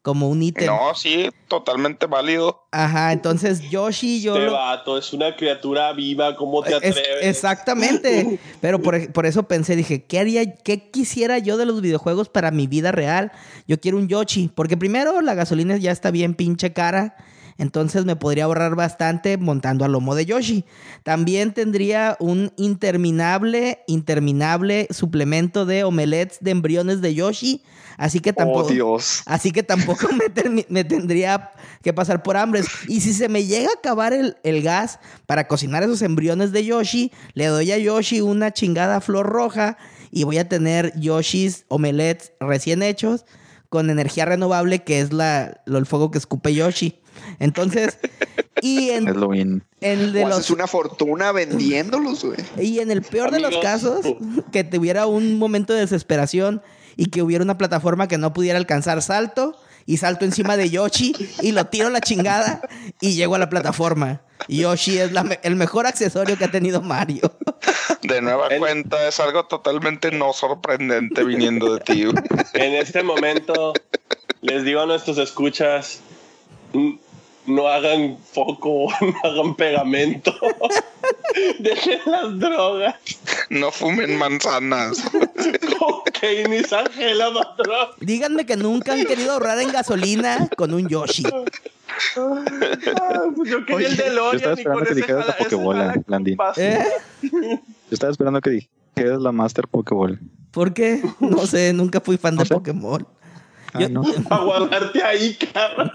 como 0.00 0.28
un 0.28 0.42
ítem. 0.42 0.66
No, 0.66 0.94
sí, 0.94 1.28
totalmente 1.48 2.06
válido. 2.06 2.62
Ajá, 2.70 3.12
entonces 3.12 3.68
Yoshi 3.68 4.22
yo... 4.22 4.34
Este 4.36 4.46
lo- 4.46 4.52
vato 4.52 4.96
es 4.96 5.12
una 5.12 5.34
criatura 5.36 5.92
viva, 5.92 6.36
¿cómo 6.36 6.62
te 6.62 6.70
Es- 6.70 6.76
atreves? 6.76 7.04
exactamente. 7.22 8.38
Pero 8.60 8.80
por, 8.80 9.12
por 9.12 9.26
eso 9.26 9.42
pensé, 9.48 9.76
dije, 9.76 10.04
¿qué 10.04 10.20
haría, 10.20 10.54
qué 10.54 10.90
quisiera 10.90 11.38
yo 11.38 11.56
de 11.56 11.66
los 11.66 11.80
videojuegos 11.82 12.28
para 12.28 12.50
mi 12.52 12.68
vida 12.68 12.92
real? 12.92 13.32
Yo 13.66 13.80
quiero 13.80 13.98
un 13.98 14.08
Yoshi, 14.08 14.48
porque 14.54 14.76
primero 14.76 15.20
la 15.20 15.34
gasolina 15.34 15.76
ya 15.76 15.90
está 15.90 16.10
bien 16.10 16.34
pinche 16.34 16.72
cara. 16.72 17.16
Entonces 17.58 18.04
me 18.04 18.16
podría 18.16 18.44
ahorrar 18.44 18.74
bastante 18.74 19.36
montando 19.38 19.84
a 19.84 19.88
lomo 19.88 20.14
de 20.14 20.26
Yoshi. 20.26 20.64
También 21.02 21.52
tendría 21.54 22.16
un 22.18 22.52
interminable, 22.56 23.80
interminable 23.86 24.88
suplemento 24.90 25.66
de 25.66 25.84
omelets 25.84 26.38
de 26.40 26.50
embriones 26.50 27.00
de 27.00 27.14
Yoshi. 27.14 27.62
Así 27.96 28.18
que 28.18 28.32
tampoco. 28.32 28.66
Oh, 28.66 28.70
Dios. 28.70 29.22
Así 29.26 29.52
que 29.52 29.62
tampoco 29.62 30.08
me, 30.68 30.84
tendría 30.84 31.52
que 31.82 31.92
pasar 31.92 32.22
por 32.24 32.36
hambre. 32.36 32.62
Y 32.88 33.00
si 33.00 33.12
se 33.12 33.28
me 33.28 33.44
llega 33.44 33.68
a 33.70 33.74
acabar 33.74 34.12
el, 34.12 34.36
el 34.42 34.62
gas 34.62 34.98
para 35.26 35.46
cocinar 35.46 35.82
esos 35.84 36.02
embriones 36.02 36.50
de 36.50 36.64
Yoshi, 36.64 37.12
le 37.34 37.46
doy 37.46 37.70
a 37.70 37.78
Yoshi 37.78 38.20
una 38.20 38.52
chingada 38.52 39.00
flor 39.00 39.26
roja 39.26 39.76
y 40.10 40.24
voy 40.24 40.38
a 40.38 40.48
tener 40.48 40.92
Yoshis 40.98 41.66
omelets 41.68 42.32
recién 42.40 42.82
hechos 42.82 43.24
con 43.68 43.90
energía 43.90 44.24
renovable, 44.24 44.82
que 44.82 45.00
es 45.00 45.12
la, 45.12 45.60
lo- 45.66 45.78
el 45.78 45.86
fuego 45.86 46.10
que 46.10 46.18
escupe 46.18 46.52
Yoshi. 46.54 47.00
Entonces, 47.38 47.98
y 48.60 48.90
en, 48.90 49.08
Es 49.08 49.16
lo 49.16 49.28
bien. 49.28 49.62
en 49.80 50.12
de 50.12 50.24
O 50.24 50.28
los 50.28 50.38
haces 50.38 50.50
una 50.50 50.66
fortuna 50.66 51.32
vendiéndolos, 51.32 52.24
güey. 52.24 52.38
y 52.58 52.78
en 52.80 52.90
el 52.90 53.02
peor 53.02 53.30
de 53.30 53.40
los 53.40 53.56
casos, 53.58 54.04
que 54.52 54.64
tuviera 54.64 55.06
un 55.06 55.38
momento 55.38 55.72
de 55.72 55.80
desesperación 55.80 56.62
y 56.96 57.06
que 57.06 57.22
hubiera 57.22 57.42
una 57.44 57.58
plataforma 57.58 58.08
que 58.08 58.18
no 58.18 58.32
pudiera 58.32 58.58
alcanzar 58.58 59.02
salto 59.02 59.56
y 59.86 59.96
salto 59.98 60.24
encima 60.24 60.56
de 60.56 60.70
Yoshi 60.70 61.14
y 61.42 61.52
lo 61.52 61.66
tiro 61.66 61.88
a 61.88 61.90
la 61.90 62.00
chingada 62.00 62.62
y 63.00 63.14
llego 63.14 63.34
a 63.34 63.38
la 63.38 63.50
plataforma. 63.50 64.22
Yoshi 64.48 64.98
es 64.98 65.12
la 65.12 65.24
me- 65.24 65.40
el 65.42 65.56
mejor 65.56 65.86
accesorio 65.86 66.36
que 66.38 66.44
ha 66.44 66.50
tenido 66.50 66.80
Mario. 66.82 67.32
De 68.02 68.20
nueva 68.22 68.48
En- 68.50 68.58
cuenta, 68.60 69.06
es 69.08 69.18
algo 69.20 69.44
totalmente 69.46 70.10
no 70.10 70.32
sorprendente 70.32 71.24
viniendo 71.24 71.74
de 71.74 71.80
ti. 71.80 72.04
En 72.54 72.74
este 72.74 73.02
momento 73.02 73.72
les 74.42 74.64
digo 74.64 74.80
a 74.80 74.86
nuestros 74.86 75.18
escuchas, 75.18 76.00
no 77.46 77.68
hagan 77.68 78.16
foco, 78.32 78.88
no 79.00 79.14
hagan 79.22 79.54
pegamento. 79.54 80.34
Dejen 81.58 82.00
las 82.06 82.38
drogas. 82.38 82.94
No 83.50 83.70
fumen 83.70 84.16
manzanas. 84.16 85.02
Cocaine 85.78 86.58
y 86.60 86.64
Sangela. 86.64 87.30
Díganme 88.00 88.46
que 88.46 88.56
nunca 88.56 88.92
han 88.94 89.04
querido 89.04 89.32
ahorrar 89.32 89.60
en 89.60 89.72
gasolina 89.72 90.48
con 90.56 90.72
un 90.72 90.88
Yoshi. 90.88 91.24
Ah, 92.16 93.24
pues 93.36 93.50
yo 93.50 93.64
quería 93.64 93.88
el 93.88 93.94
Oye, 93.94 94.02
de 94.02 94.14
yo 94.14 94.32
estaba 94.32 94.54
esperando 94.54 94.84
que 94.84 94.94
dijeras 94.94 95.26
la 95.26 95.36
Pokébola, 95.36 96.02
Landín. 96.06 96.36
paso. 96.36 96.60
¿Eh? 96.60 96.84
Yo 97.22 97.58
estaba 97.90 98.10
esperando 98.10 98.40
que 98.40 98.50
dijeras 98.94 99.20
la 99.20 99.32
Master 99.32 99.68
Pokéball. 99.68 100.18
¿Por 100.50 100.72
qué? 100.72 101.02
No 101.20 101.46
sé, 101.46 101.72
nunca 101.72 102.00
fui 102.00 102.16
fan 102.16 102.36
de 102.36 102.46
sé. 102.46 102.54
Pokémon. 102.54 103.06
Ah, 103.74 103.80
Yo- 103.80 103.88
no. 103.90 104.02
Aguardarte 104.30 105.02
ahí, 105.02 105.34
cabrón. 105.52 105.90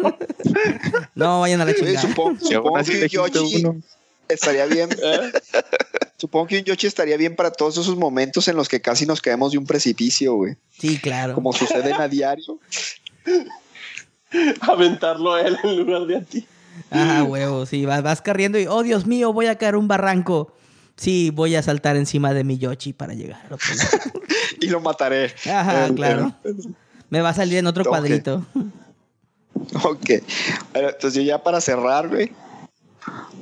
No, 1.15 1.39
vayan 1.41 1.61
a 1.61 1.65
la 1.65 1.73
chingada. 1.73 2.01
supongo, 2.01 2.39
supongo 2.39 2.83
que 2.83 3.07
Yoshi 3.09 3.65
estaría 4.27 4.65
bien. 4.65 4.89
¿Eh? 5.01 5.31
Supongo 6.17 6.47
que 6.47 6.57
un 6.59 6.65
Yoshi 6.65 6.87
estaría 6.87 7.15
bien 7.17 7.35
para 7.35 7.51
todos 7.51 7.77
esos 7.77 7.95
momentos 7.95 8.47
en 8.49 8.57
los 8.57 8.67
que 8.67 8.81
casi 8.81 9.05
nos 9.05 9.21
caemos 9.21 9.53
de 9.53 9.57
un 9.57 9.65
precipicio, 9.65 10.33
güey. 10.35 10.55
Sí, 10.77 10.99
claro. 10.99 11.33
Como 11.33 11.53
suceden 11.53 11.93
a 11.93 12.07
diario. 12.09 12.59
Aventarlo 14.61 15.33
a 15.33 15.41
él 15.41 15.57
en 15.63 15.77
lugar 15.79 16.05
de 16.05 16.17
a 16.17 16.21
ti. 16.21 16.45
Ajá, 16.91 17.23
huevo, 17.23 17.65
sí, 17.65 17.85
vas, 17.85 18.03
vas 18.03 18.21
corriendo 18.21 18.59
y, 18.59 18.67
oh 18.67 18.83
Dios 18.83 19.05
mío, 19.07 19.33
voy 19.33 19.47
a 19.47 19.57
caer 19.57 19.75
un 19.75 19.87
barranco. 19.87 20.53
Sí, 20.95 21.31
voy 21.33 21.55
a 21.55 21.63
saltar 21.63 21.95
encima 21.95 22.33
de 22.33 22.43
mi 22.43 22.57
Yoshi 22.57 22.93
para 22.93 23.13
llegar. 23.13 23.41
Y 24.59 24.67
lo 24.67 24.81
mataré. 24.81 25.33
Ajá, 25.49 25.85
El- 25.87 25.95
claro. 25.95 26.33
Me 27.09 27.21
va 27.21 27.29
a 27.29 27.33
salir 27.33 27.57
en 27.57 27.67
otro 27.67 27.85
cuadrito. 27.85 28.45
Ok. 29.83 30.09
Bueno, 30.73 30.89
entonces 30.89 31.13
yo 31.15 31.21
ya 31.21 31.43
para 31.43 31.61
cerrar, 31.61 32.07
güey. 32.07 32.31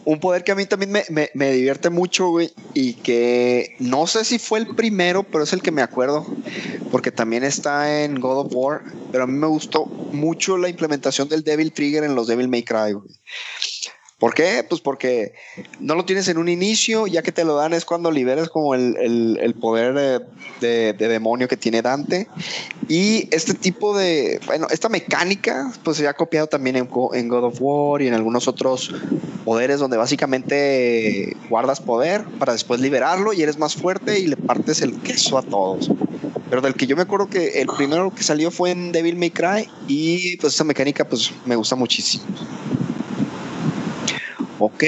Un 0.05 0.19
poder 0.19 0.43
que 0.43 0.53
a 0.53 0.55
mí 0.55 0.65
también 0.65 0.91
me, 0.91 1.03
me, 1.09 1.29
me, 1.33 1.51
divierte 1.51 1.89
mucho, 1.89 2.29
güey, 2.29 2.51
y 2.73 2.93
que 2.93 3.75
no 3.79 4.07
sé 4.07 4.23
si 4.23 4.39
fue 4.39 4.59
el 4.59 4.67
primero, 4.75 5.23
pero 5.23 5.43
es 5.43 5.51
el 5.51 5.61
que 5.61 5.71
me 5.71 5.81
acuerdo, 5.81 6.25
porque 6.91 7.11
también 7.11 7.43
está 7.43 8.03
en 8.03 8.19
God 8.19 8.45
of 8.45 8.53
War, 8.53 8.83
pero 9.11 9.25
a 9.25 9.27
mí 9.27 9.33
me 9.33 9.47
gustó 9.47 9.85
mucho 9.85 10.57
la 10.57 10.69
implementación 10.69 11.27
del 11.27 11.43
Devil 11.43 11.73
Trigger 11.73 12.05
en 12.05 12.15
los 12.15 12.27
Devil 12.27 12.47
May 12.47 12.63
Cry, 12.63 12.93
güey. 12.93 13.09
¿Por 14.19 14.33
qué? 14.33 14.65
Pues 14.67 14.81
porque 14.81 15.33
no 15.79 15.93
lo 15.93 16.03
tienes 16.03 16.27
en 16.27 16.39
un 16.39 16.49
inicio, 16.49 17.05
ya 17.05 17.21
que 17.21 17.31
te 17.31 17.45
lo 17.45 17.55
dan 17.55 17.73
es 17.73 17.85
cuando 17.85 18.09
liberas 18.09 18.49
como 18.49 18.73
el, 18.73 18.97
el, 18.97 19.37
el 19.39 19.53
poder 19.53 19.93
de, 20.59 20.93
de, 20.93 21.07
demonio 21.07 21.47
que 21.47 21.55
tiene 21.55 21.83
Dante. 21.83 22.27
Y 22.87 23.29
este 23.29 23.53
tipo 23.53 23.95
de, 23.95 24.39
bueno, 24.47 24.65
esta 24.71 24.89
mecánica 24.89 25.71
pues 25.83 25.97
se 25.97 26.07
ha 26.07 26.15
copiado 26.15 26.47
también 26.47 26.77
en, 26.77 26.89
en, 27.13 27.27
God 27.27 27.43
of 27.43 27.57
War 27.59 28.01
y 28.01 28.07
en 28.07 28.15
algunos 28.15 28.47
otros 28.47 28.91
poderes 29.45 29.79
donde 29.79 29.97
básicamente 29.97 31.37
guardas 31.47 31.79
poder 31.79 32.23
para 32.39 32.53
después 32.53 32.81
liberarlo 32.81 33.33
y 33.33 33.43
eres 33.43 33.59
más 33.59 33.75
fuerte 33.75 34.19
y 34.19 34.25
le 34.25 34.35
partes 34.35 34.81
el 34.81 34.99
queso 34.99 35.37
a 35.37 35.43
todos. 35.43 35.91
Pero 36.49 36.63
del 36.63 36.73
que 36.73 36.87
yo 36.87 36.95
me 36.95 37.03
acuerdo 37.03 37.29
que 37.29 37.61
el 37.61 37.67
primero 37.67 38.09
que 38.09 38.23
salió 38.23 38.49
fue 38.49 38.71
en 38.71 38.91
Devil 38.91 39.15
May 39.15 39.29
Cry 39.29 39.69
y 39.87 40.37
pues 40.37 40.53
esta 40.53 40.63
mecánica 40.63 41.07
pues 41.07 41.31
me 41.45 41.55
gusta 41.55 41.75
muchísimo. 41.75 42.25
Ok, 44.59 44.83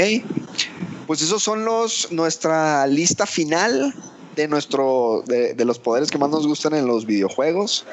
pues 1.05 1.21
esos 1.21 1.43
son 1.43 1.63
los 1.63 2.11
nuestra 2.11 2.87
lista 2.87 3.25
final 3.25 3.93
de 4.35 4.47
nuestro 4.47 5.23
de, 5.27 5.53
de, 5.53 5.65
los 5.65 5.77
poderes 5.77 6.09
que 6.09 6.17
más 6.17 6.29
nos 6.29 6.47
gustan 6.47 6.73
en 6.73 6.87
los 6.87 7.05
videojuegos. 7.05 7.85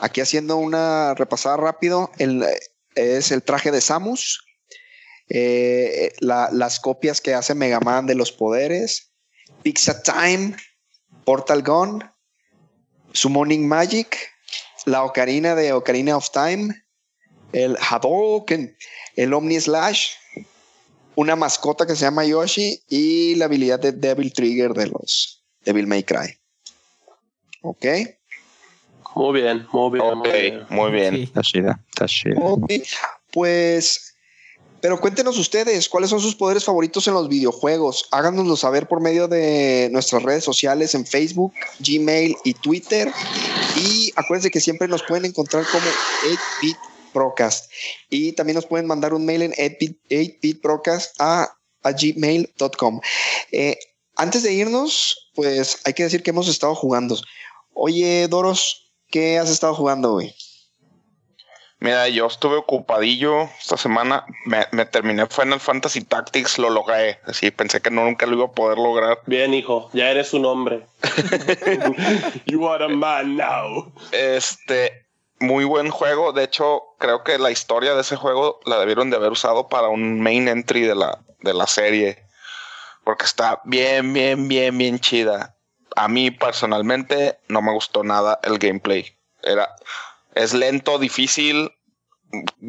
Aquí 0.00 0.20
haciendo 0.20 0.56
una 0.56 1.14
repasada 1.14 1.56
rápido, 1.56 2.10
el, 2.18 2.44
es 2.94 3.30
el 3.30 3.42
traje 3.42 3.70
de 3.70 3.80
Samus, 3.80 4.44
eh, 5.28 6.12
la, 6.18 6.48
las 6.52 6.80
copias 6.80 7.20
que 7.20 7.34
hace 7.34 7.54
Mega 7.54 7.80
Man 7.80 8.06
de 8.06 8.14
los 8.14 8.32
poderes, 8.32 9.12
Pizza 9.62 10.02
Time, 10.02 10.56
Portal 11.24 11.62
Gun, 11.62 12.04
Summoning 13.12 13.68
Magic, 13.68 14.16
la 14.86 15.04
Ocarina 15.04 15.54
de 15.54 15.72
Ocarina 15.72 16.16
of 16.16 16.30
Time, 16.30 16.74
el 17.52 17.76
Hadouken, 17.78 18.76
el 19.16 19.32
Omni 19.34 19.60
Slash, 19.60 20.10
una 21.14 21.36
mascota 21.36 21.86
que 21.86 21.96
se 21.96 22.04
llama 22.04 22.24
Yoshi 22.24 22.80
y 22.88 23.34
la 23.36 23.46
habilidad 23.46 23.80
de 23.80 23.92
Devil 23.92 24.32
Trigger 24.32 24.72
de 24.72 24.86
los 24.88 25.42
Devil 25.64 25.86
May 25.86 26.02
Cry. 26.02 26.38
¿Ok? 27.62 27.86
Muy 29.14 29.40
bien, 29.40 29.66
muy 29.72 29.90
bien. 29.90 30.04
Ok, 30.04 30.16
muy 30.16 30.30
bien. 30.30 30.66
Muy 30.70 30.90
bien. 30.90 31.14
Sí. 31.14 31.22
Está 31.24 31.42
chida, 31.42 31.80
está 31.90 32.06
chida. 32.06 32.40
Okay. 32.40 32.82
Pues, 33.32 34.14
pero 34.80 34.98
cuéntenos 35.00 35.38
ustedes, 35.38 35.88
¿cuáles 35.88 36.10
son 36.10 36.20
sus 36.20 36.34
poderes 36.34 36.64
favoritos 36.64 37.06
en 37.06 37.14
los 37.14 37.28
videojuegos? 37.28 38.08
Háganoslo 38.10 38.56
saber 38.56 38.88
por 38.88 39.00
medio 39.00 39.28
de 39.28 39.90
nuestras 39.92 40.22
redes 40.22 40.44
sociales 40.44 40.94
en 40.94 41.06
Facebook, 41.06 41.52
Gmail 41.80 42.36
y 42.44 42.54
Twitter. 42.54 43.12
Y 43.76 44.12
acuérdense 44.16 44.50
que 44.50 44.60
siempre 44.60 44.88
nos 44.88 45.02
pueden 45.02 45.26
encontrar 45.26 45.64
como 45.70 45.84
8-Bit 45.84 46.76
Procast. 47.12 47.70
Y 48.10 48.32
también 48.32 48.56
nos 48.56 48.66
pueden 48.66 48.86
mandar 48.86 49.14
un 49.14 49.24
mail 49.24 49.42
en 49.42 49.52
8bitprocast 49.52 51.10
a, 51.18 51.56
a 51.82 51.92
gmail.com. 51.92 53.00
Eh, 53.52 53.78
antes 54.16 54.42
de 54.42 54.52
irnos, 54.52 55.30
pues 55.34 55.80
hay 55.84 55.94
que 55.94 56.04
decir 56.04 56.22
que 56.22 56.30
hemos 56.30 56.48
estado 56.48 56.74
jugando. 56.74 57.16
Oye, 57.74 58.28
Doros, 58.28 58.92
¿qué 59.10 59.38
has 59.38 59.50
estado 59.50 59.74
jugando, 59.74 60.12
güey? 60.12 60.34
Mira, 61.82 62.08
yo 62.08 62.26
estuve 62.26 62.54
ocupadillo 62.54 63.48
esta 63.58 63.76
semana. 63.76 64.24
Me, 64.44 64.66
me, 64.70 64.86
terminé 64.86 65.26
Final 65.26 65.58
Fantasy 65.58 66.02
Tactics, 66.02 66.56
lo 66.56 66.70
logré. 66.70 67.18
Así 67.26 67.50
pensé 67.50 67.80
que 67.80 67.90
no, 67.90 68.04
nunca 68.04 68.24
lo 68.24 68.36
iba 68.36 68.44
a 68.44 68.52
poder 68.52 68.78
lograr. 68.78 69.18
Bien, 69.26 69.52
hijo, 69.52 69.90
ya 69.92 70.08
eres 70.08 70.32
un 70.32 70.44
hombre. 70.44 70.86
you 72.46 72.68
are 72.68 72.84
a 72.84 72.88
man 72.88 73.36
now. 73.36 73.92
Este, 74.12 75.01
muy 75.42 75.64
buen 75.64 75.90
juego. 75.90 76.32
De 76.32 76.44
hecho, 76.44 76.82
creo 76.98 77.22
que 77.22 77.38
la 77.38 77.50
historia 77.50 77.94
de 77.94 78.00
ese 78.00 78.16
juego 78.16 78.60
la 78.64 78.78
debieron 78.78 79.10
de 79.10 79.16
haber 79.16 79.32
usado 79.32 79.68
para 79.68 79.88
un 79.88 80.20
main 80.20 80.48
entry 80.48 80.82
de 80.82 80.94
la, 80.94 81.18
de 81.40 81.52
la 81.52 81.66
serie. 81.66 82.24
Porque 83.04 83.24
está 83.24 83.60
bien, 83.64 84.12
bien, 84.12 84.48
bien, 84.48 84.78
bien 84.78 84.98
chida. 85.00 85.56
A 85.96 86.08
mí 86.08 86.30
personalmente 86.30 87.38
no 87.48 87.60
me 87.60 87.72
gustó 87.72 88.04
nada 88.04 88.40
el 88.42 88.58
gameplay. 88.58 89.16
Era, 89.42 89.68
es 90.34 90.54
lento, 90.54 90.98
difícil, 90.98 91.72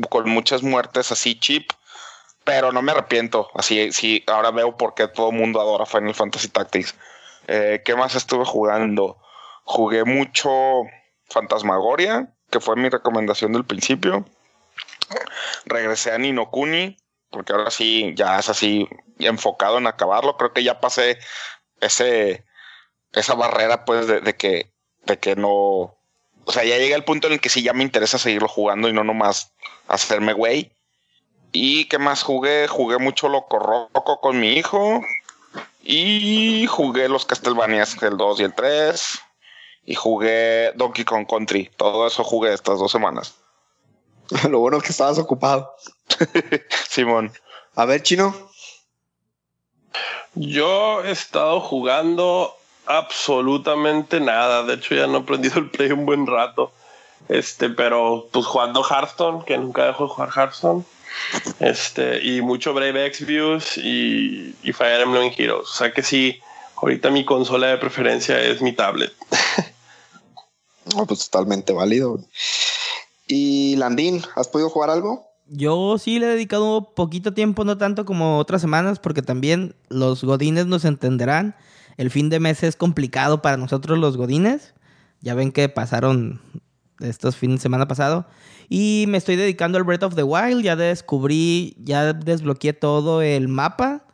con 0.09 0.29
muchas 0.29 0.63
muertes 0.63 1.11
así 1.11 1.39
cheap. 1.39 1.65
Pero 2.43 2.73
no 2.73 2.81
me 2.81 2.91
arrepiento. 2.91 3.49
Así, 3.53 3.93
sí, 3.93 4.23
ahora 4.27 4.51
veo 4.51 4.75
por 4.75 4.95
qué 4.95 5.07
todo 5.07 5.29
el 5.29 5.37
mundo 5.37 5.61
adora 5.61 5.85
Final 5.85 6.13
Fantasy 6.13 6.49
Tactics. 6.49 6.95
Eh, 7.47 7.81
¿Qué 7.85 7.95
más 7.95 8.15
estuve 8.15 8.43
jugando? 8.43 9.17
Jugué 9.63 10.03
mucho 10.03 10.49
Fantasmagoria 11.29 12.33
que 12.53 12.59
fue 12.59 12.75
mi 12.75 12.88
recomendación 12.88 13.51
del 13.51 13.65
principio. 13.65 14.23
Regresé 15.65 16.11
a 16.11 16.19
Ninokuni, 16.19 16.95
porque 17.31 17.51
ahora 17.51 17.71
sí 17.71 18.13
ya 18.15 18.38
es 18.38 18.47
así 18.47 18.88
enfocado 19.17 19.80
en 19.80 19.88
acabarlo. 19.88 20.38
Creo 20.38 20.53
que 20.53 20.63
ya 20.63 20.80
pasé 20.80 21.17
ese 21.81 22.45
esa 23.11 23.34
barrera 23.34 23.85
pues 23.85 24.05
de, 24.07 24.35
que 24.35 24.71
de 25.05 25.17
que 25.17 25.35
no 25.35 25.49
o 26.45 26.51
sea, 26.51 26.63
ya 26.63 26.77
llega 26.77 26.95
el 26.95 27.03
punto 27.03 27.27
en 27.27 27.34
el 27.34 27.41
que 27.41 27.49
sí 27.49 27.63
ya 27.63 27.73
me 27.73 27.84
interesa 27.84 28.19
seguirlo 28.19 28.47
jugando 28.47 28.88
y 28.88 28.93
no 28.93 29.03
nomás 29.03 29.51
hacerme 29.88 30.34
güey. 30.34 30.71
¿Y 31.51 31.85
qué 31.85 31.97
más 31.97 32.21
jugué? 32.21 32.67
Jugué 32.67 32.99
mucho 32.99 33.30
Loco 33.30 33.57
Roco 33.57 34.19
con 34.21 34.39
mi 34.39 34.53
hijo. 34.53 35.01
Y 35.81 36.67
jugué 36.67 37.09
los 37.09 37.25
Castlevanias, 37.25 38.01
el 38.01 38.17
2 38.17 38.39
y 38.41 38.43
el 38.43 38.53
3 38.53 39.19
y 39.85 39.95
jugué 39.95 40.72
Donkey 40.76 41.05
Kong 41.05 41.27
Country. 41.30 41.69
Todo 41.77 42.07
eso 42.07 42.23
jugué 42.23 42.53
estas 42.53 42.80
dos 42.80 42.91
semanas. 42.91 43.35
Lo 44.49 44.60
bueno 44.60 44.77
es 44.77 44.84
que 44.84 44.91
estabas 44.91 45.19
ocupado. 45.19 45.76
Simón. 46.89 47.31
A 47.76 47.85
ver, 47.85 48.03
Chino. 48.03 48.34
Yo 50.35 51.03
he 51.03 51.11
estado 51.11 51.60
jugando 51.60 52.55
absolutamente 52.85 54.19
nada. 54.19 54.64
De 54.64 54.76
hecho, 54.76 54.95
ya 54.95 55.07
no 55.07 55.19
he 55.19 55.22
aprendido 55.22 55.60
el 55.60 55.69
play 55.69 55.91
un 55.91 56.05
buen 56.05 56.27
rato. 56.27 56.72
Este, 57.30 57.69
pero 57.69 58.27
pues 58.31 58.45
jugando 58.45 58.84
Hearthstone, 58.84 59.45
que 59.45 59.57
nunca 59.57 59.85
dejo 59.85 60.05
de 60.05 60.10
jugar 60.10 60.30
Hearthstone. 60.35 60.84
Este, 61.60 62.23
y 62.23 62.41
mucho 62.41 62.73
Brave 62.73 63.05
Exvius 63.05 63.77
y, 63.77 64.55
y 64.64 64.73
Fire 64.73 65.01
Emblem 65.01 65.31
Heroes. 65.38 65.69
O 65.69 65.73
sea 65.73 65.93
que 65.93 66.01
sí, 66.01 66.41
ahorita 66.76 67.11
mi 67.11 67.23
consola 67.23 67.68
de 67.68 67.77
preferencia 67.77 68.39
es 68.39 68.61
mi 68.61 68.73
tablet. 68.73 69.14
No, 70.95 71.05
pues 71.05 71.30
totalmente 71.30 71.73
válido. 71.73 72.19
Y 73.27 73.76
Landín, 73.77 74.22
¿has 74.35 74.47
podido 74.47 74.69
jugar 74.69 74.89
algo? 74.89 75.27
Yo 75.47 75.97
sí 75.97 76.19
le 76.19 76.27
he 76.27 76.30
dedicado 76.30 76.93
poquito 76.95 77.34
tiempo, 77.34 77.65
no 77.65 77.77
tanto 77.77 78.05
como 78.05 78.38
otras 78.38 78.61
semanas, 78.61 78.99
porque 78.99 79.22
también 79.22 79.76
los 79.89 80.23
godines 80.23 80.65
nos 80.65 80.85
entenderán. 80.85 81.55
El 81.97 82.11
fin 82.11 82.30
de 82.30 82.39
mes 82.39 82.64
es 82.64 82.76
complicado 82.76 83.41
para 83.41 83.57
nosotros 83.57 83.99
los 83.99 84.18
godines. 84.18 84.73
Ya 85.22 85.35
ven 85.35 85.51
que 85.51 85.69
pasaron 85.69 86.41
estos 86.99 87.35
fines 87.35 87.60
de 87.60 87.64
semana 87.64 87.88
pasado. 87.88 88.26
Y 88.69 89.05
me 89.07 89.18
estoy 89.18 89.35
dedicando 89.35 89.77
al 89.77 89.84
Breath 89.84 90.03
of 90.03 90.15
the 90.15 90.23
Wild. 90.23 90.64
Ya 90.64 90.76
descubrí, 90.76 91.76
ya 91.80 92.14
desbloqueé 92.14 92.73
todo 92.73 93.22
el 93.22 93.47
mapa. 93.47 94.05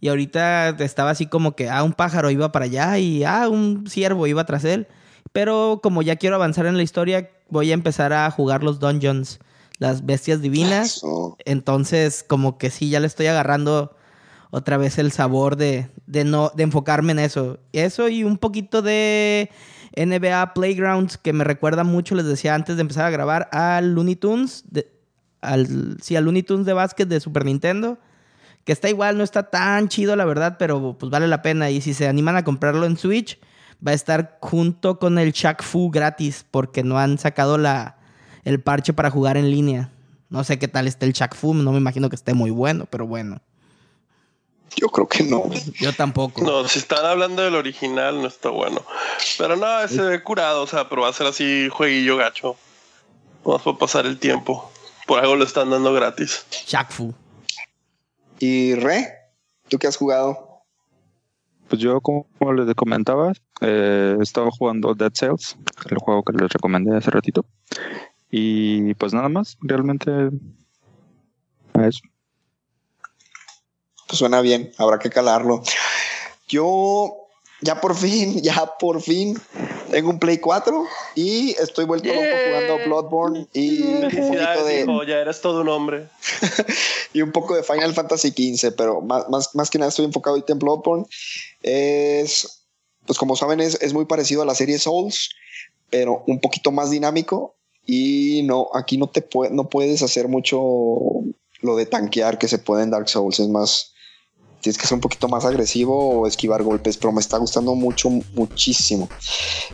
Y 0.00 0.08
ahorita 0.08 0.70
estaba 0.78 1.10
así 1.10 1.26
como 1.26 1.56
que, 1.56 1.68
ah, 1.68 1.82
un 1.82 1.92
pájaro 1.92 2.30
iba 2.30 2.52
para 2.52 2.66
allá 2.66 2.98
y, 2.98 3.24
ah, 3.24 3.48
un 3.48 3.86
ciervo 3.88 4.26
iba 4.26 4.44
tras 4.46 4.64
él. 4.64 4.86
Pero 5.32 5.80
como 5.82 6.02
ya 6.02 6.16
quiero 6.16 6.36
avanzar 6.36 6.66
en 6.66 6.76
la 6.76 6.82
historia, 6.82 7.30
voy 7.48 7.70
a 7.70 7.74
empezar 7.74 8.12
a 8.12 8.30
jugar 8.30 8.62
los 8.62 8.80
dungeons, 8.80 9.38
las 9.78 10.04
bestias 10.04 10.40
divinas. 10.40 10.96
Eso. 10.96 11.36
Entonces, 11.44 12.24
como 12.26 12.58
que 12.58 12.70
sí, 12.70 12.90
ya 12.90 13.00
le 13.00 13.06
estoy 13.06 13.26
agarrando 13.26 13.96
otra 14.50 14.76
vez 14.78 14.98
el 14.98 15.12
sabor 15.12 15.56
de, 15.56 15.90
de, 16.06 16.24
no, 16.24 16.50
de 16.54 16.62
enfocarme 16.62 17.12
en 17.12 17.18
eso. 17.18 17.58
Eso 17.72 18.08
y 18.08 18.24
un 18.24 18.38
poquito 18.38 18.82
de 18.82 19.50
NBA 19.96 20.54
Playgrounds, 20.54 21.18
que 21.18 21.32
me 21.32 21.44
recuerda 21.44 21.84
mucho, 21.84 22.14
les 22.14 22.26
decía 22.26 22.54
antes 22.54 22.76
de 22.76 22.82
empezar 22.82 23.04
a 23.04 23.10
grabar, 23.10 23.48
al 23.52 23.94
Looney 23.94 24.16
Tunes, 24.16 24.64
de, 24.70 24.90
al, 25.40 25.98
sí, 26.00 26.16
al 26.16 26.24
Looney 26.24 26.42
Tunes 26.42 26.66
de 26.66 26.72
básquet 26.72 27.08
de 27.08 27.20
Super 27.20 27.44
Nintendo. 27.44 27.98
Que 28.64 28.72
está 28.72 28.90
igual, 28.90 29.16
no 29.16 29.24
está 29.24 29.44
tan 29.44 29.88
chido, 29.88 30.14
la 30.14 30.26
verdad, 30.26 30.56
pero 30.58 30.96
pues 30.98 31.10
vale 31.10 31.26
la 31.26 31.40
pena. 31.40 31.70
Y 31.70 31.80
si 31.80 31.94
se 31.94 32.06
animan 32.06 32.36
a 32.36 32.44
comprarlo 32.44 32.84
en 32.84 32.98
Switch, 32.98 33.38
va 33.86 33.92
a 33.92 33.94
estar 33.94 34.38
junto 34.40 34.98
con 34.98 35.18
el 35.18 35.32
Shaq 35.32 35.62
Fu 35.62 35.90
gratis 35.90 36.44
porque 36.50 36.82
no 36.82 36.98
han 36.98 37.18
sacado 37.18 37.58
la, 37.58 37.98
el 38.44 38.60
parche 38.60 38.92
para 38.92 39.10
jugar 39.10 39.36
en 39.36 39.50
línea. 39.50 39.92
No 40.30 40.44
sé 40.44 40.58
qué 40.58 40.68
tal 40.68 40.86
está 40.86 41.06
el 41.06 41.12
Shaq 41.12 41.34
Fu, 41.34 41.54
no 41.54 41.72
me 41.72 41.78
imagino 41.78 42.08
que 42.08 42.16
esté 42.16 42.34
muy 42.34 42.50
bueno, 42.50 42.86
pero 42.90 43.06
bueno. 43.06 43.40
Yo 44.76 44.88
creo 44.88 45.08
que 45.08 45.24
no. 45.24 45.44
Yo 45.80 45.92
tampoco. 45.94 46.42
No, 46.42 46.68
si 46.68 46.78
están 46.78 47.04
hablando 47.04 47.42
del 47.42 47.54
original, 47.54 48.20
no 48.20 48.28
está 48.28 48.50
bueno. 48.50 48.84
Pero 49.38 49.56
no, 49.56 49.88
se 49.88 50.02
ve 50.02 50.22
curado, 50.22 50.62
o 50.62 50.66
sea, 50.66 50.88
pero 50.88 51.02
va 51.02 51.08
a 51.08 51.12
ser 51.12 51.26
así 51.26 51.68
jueguillo 51.70 52.16
gacho. 52.16 52.56
Vamos 53.44 53.66
a 53.66 53.78
pasar 53.78 54.06
el 54.06 54.18
tiempo. 54.18 54.70
Por 55.06 55.20
algo 55.20 55.36
lo 55.36 55.44
están 55.44 55.70
dando 55.70 55.92
gratis. 55.94 56.44
Shaq 56.66 56.90
Fu. 56.92 57.14
¿Y 58.38 58.74
Re? 58.74 59.14
¿Tú 59.68 59.78
qué 59.78 59.86
has 59.86 59.96
jugado? 59.96 60.47
Pues 61.68 61.82
yo, 61.82 62.00
como 62.00 62.26
les 62.54 62.74
comentaba, 62.74 63.32
eh, 63.60 64.16
estaba 64.20 64.50
jugando 64.50 64.94
Dead 64.94 65.12
Cells, 65.12 65.56
el 65.90 65.98
juego 65.98 66.22
que 66.22 66.32
les 66.32 66.50
recomendé 66.50 66.96
hace 66.96 67.10
ratito. 67.10 67.44
Y 68.30 68.94
pues 68.94 69.12
nada 69.12 69.28
más, 69.28 69.58
realmente 69.60 70.10
eso. 71.74 72.00
Pues 74.06 74.18
suena 74.18 74.40
bien, 74.40 74.72
habrá 74.78 74.98
que 74.98 75.10
calarlo. 75.10 75.62
Yo 76.48 77.28
ya 77.60 77.80
por 77.80 77.94
fin, 77.94 78.40
ya 78.42 78.72
por 78.78 79.00
fin 79.02 79.38
tengo 79.90 80.10
un 80.10 80.18
Play 80.18 80.38
4 80.38 80.86
y 81.14 81.50
estoy 81.60 81.84
vuelto 81.84 82.08
loco 82.08 82.20
jugando 82.20 82.84
Bloodborne 82.84 83.46
y 83.52 83.82
un 83.82 84.02
poquito 84.02 84.64
de. 84.64 84.86
ya 85.06 85.18
eres 85.18 85.40
todo 85.40 85.62
un 85.62 85.68
hombre. 85.68 86.08
y 87.12 87.22
un 87.22 87.32
poco 87.32 87.54
de 87.54 87.62
Final 87.62 87.94
Fantasy 87.94 88.30
XV, 88.30 88.74
pero 88.76 89.00
más, 89.00 89.28
más, 89.28 89.54
más 89.54 89.70
que 89.70 89.78
nada 89.78 89.88
estoy 89.88 90.04
enfocado 90.04 90.36
ahorita 90.36 90.52
en 90.52 90.58
Bloodborne. 90.58 91.06
Es, 91.62 92.64
pues 93.06 93.18
como 93.18 93.36
saben, 93.36 93.60
es, 93.60 93.80
es 93.80 93.92
muy 93.92 94.04
parecido 94.04 94.42
a 94.42 94.46
la 94.46 94.54
serie 94.54 94.78
Souls, 94.78 95.30
pero 95.90 96.24
un 96.26 96.40
poquito 96.40 96.70
más 96.70 96.90
dinámico. 96.90 97.56
Y 97.86 98.42
no, 98.44 98.68
aquí 98.74 98.98
no 98.98 99.06
te 99.08 99.22
puede, 99.22 99.50
no 99.50 99.68
puedes 99.68 100.02
hacer 100.02 100.28
mucho 100.28 100.60
lo 101.60 101.76
de 101.76 101.86
tanquear 101.86 102.38
que 102.38 102.48
se 102.48 102.58
puede 102.58 102.82
en 102.82 102.90
Dark 102.90 103.08
Souls. 103.08 103.40
Es 103.40 103.48
más, 103.48 103.94
tienes 104.60 104.78
que 104.78 104.86
ser 104.86 104.94
un 104.94 105.00
poquito 105.00 105.28
más 105.28 105.44
agresivo 105.44 106.20
o 106.20 106.26
esquivar 106.26 106.62
golpes, 106.62 106.96
pero 106.96 107.12
me 107.12 107.20
está 107.20 107.38
gustando 107.38 107.74
mucho, 107.74 108.10
muchísimo. 108.34 109.08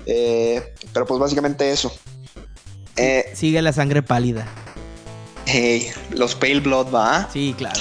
Eh, 0.06 0.74
pero 0.92 1.06
pues 1.06 1.20
básicamente 1.20 1.70
eso. 1.70 1.92
Eh, 2.96 3.32
Sigue 3.34 3.60
la 3.62 3.72
sangre 3.72 4.02
pálida. 4.02 4.46
Hey, 5.46 5.90
los 6.10 6.34
Pale 6.34 6.60
Blood, 6.60 6.94
¿va? 6.94 7.28
Sí, 7.32 7.54
claro. 7.56 7.80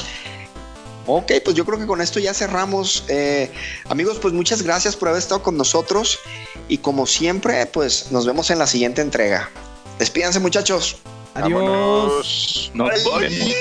Ok, 1.05 1.33
pues 1.43 1.55
yo 1.55 1.65
creo 1.65 1.77
que 1.77 1.85
con 1.85 2.01
esto 2.01 2.19
ya 2.19 2.33
cerramos. 2.33 3.03
Eh, 3.09 3.51
amigos, 3.89 4.19
pues 4.21 4.33
muchas 4.33 4.61
gracias 4.61 4.95
por 4.95 5.09
haber 5.09 5.19
estado 5.19 5.43
con 5.43 5.57
nosotros. 5.57 6.19
Y 6.69 6.77
como 6.77 7.05
siempre, 7.05 7.65
pues 7.65 8.11
nos 8.11 8.25
vemos 8.25 8.49
en 8.51 8.59
la 8.59 8.67
siguiente 8.67 9.01
entrega. 9.01 9.49
Despídanse, 9.99 10.39
muchachos. 10.39 10.97
Adiós. 11.33 12.71
Nos 12.73 12.89
vemos. 12.89 13.53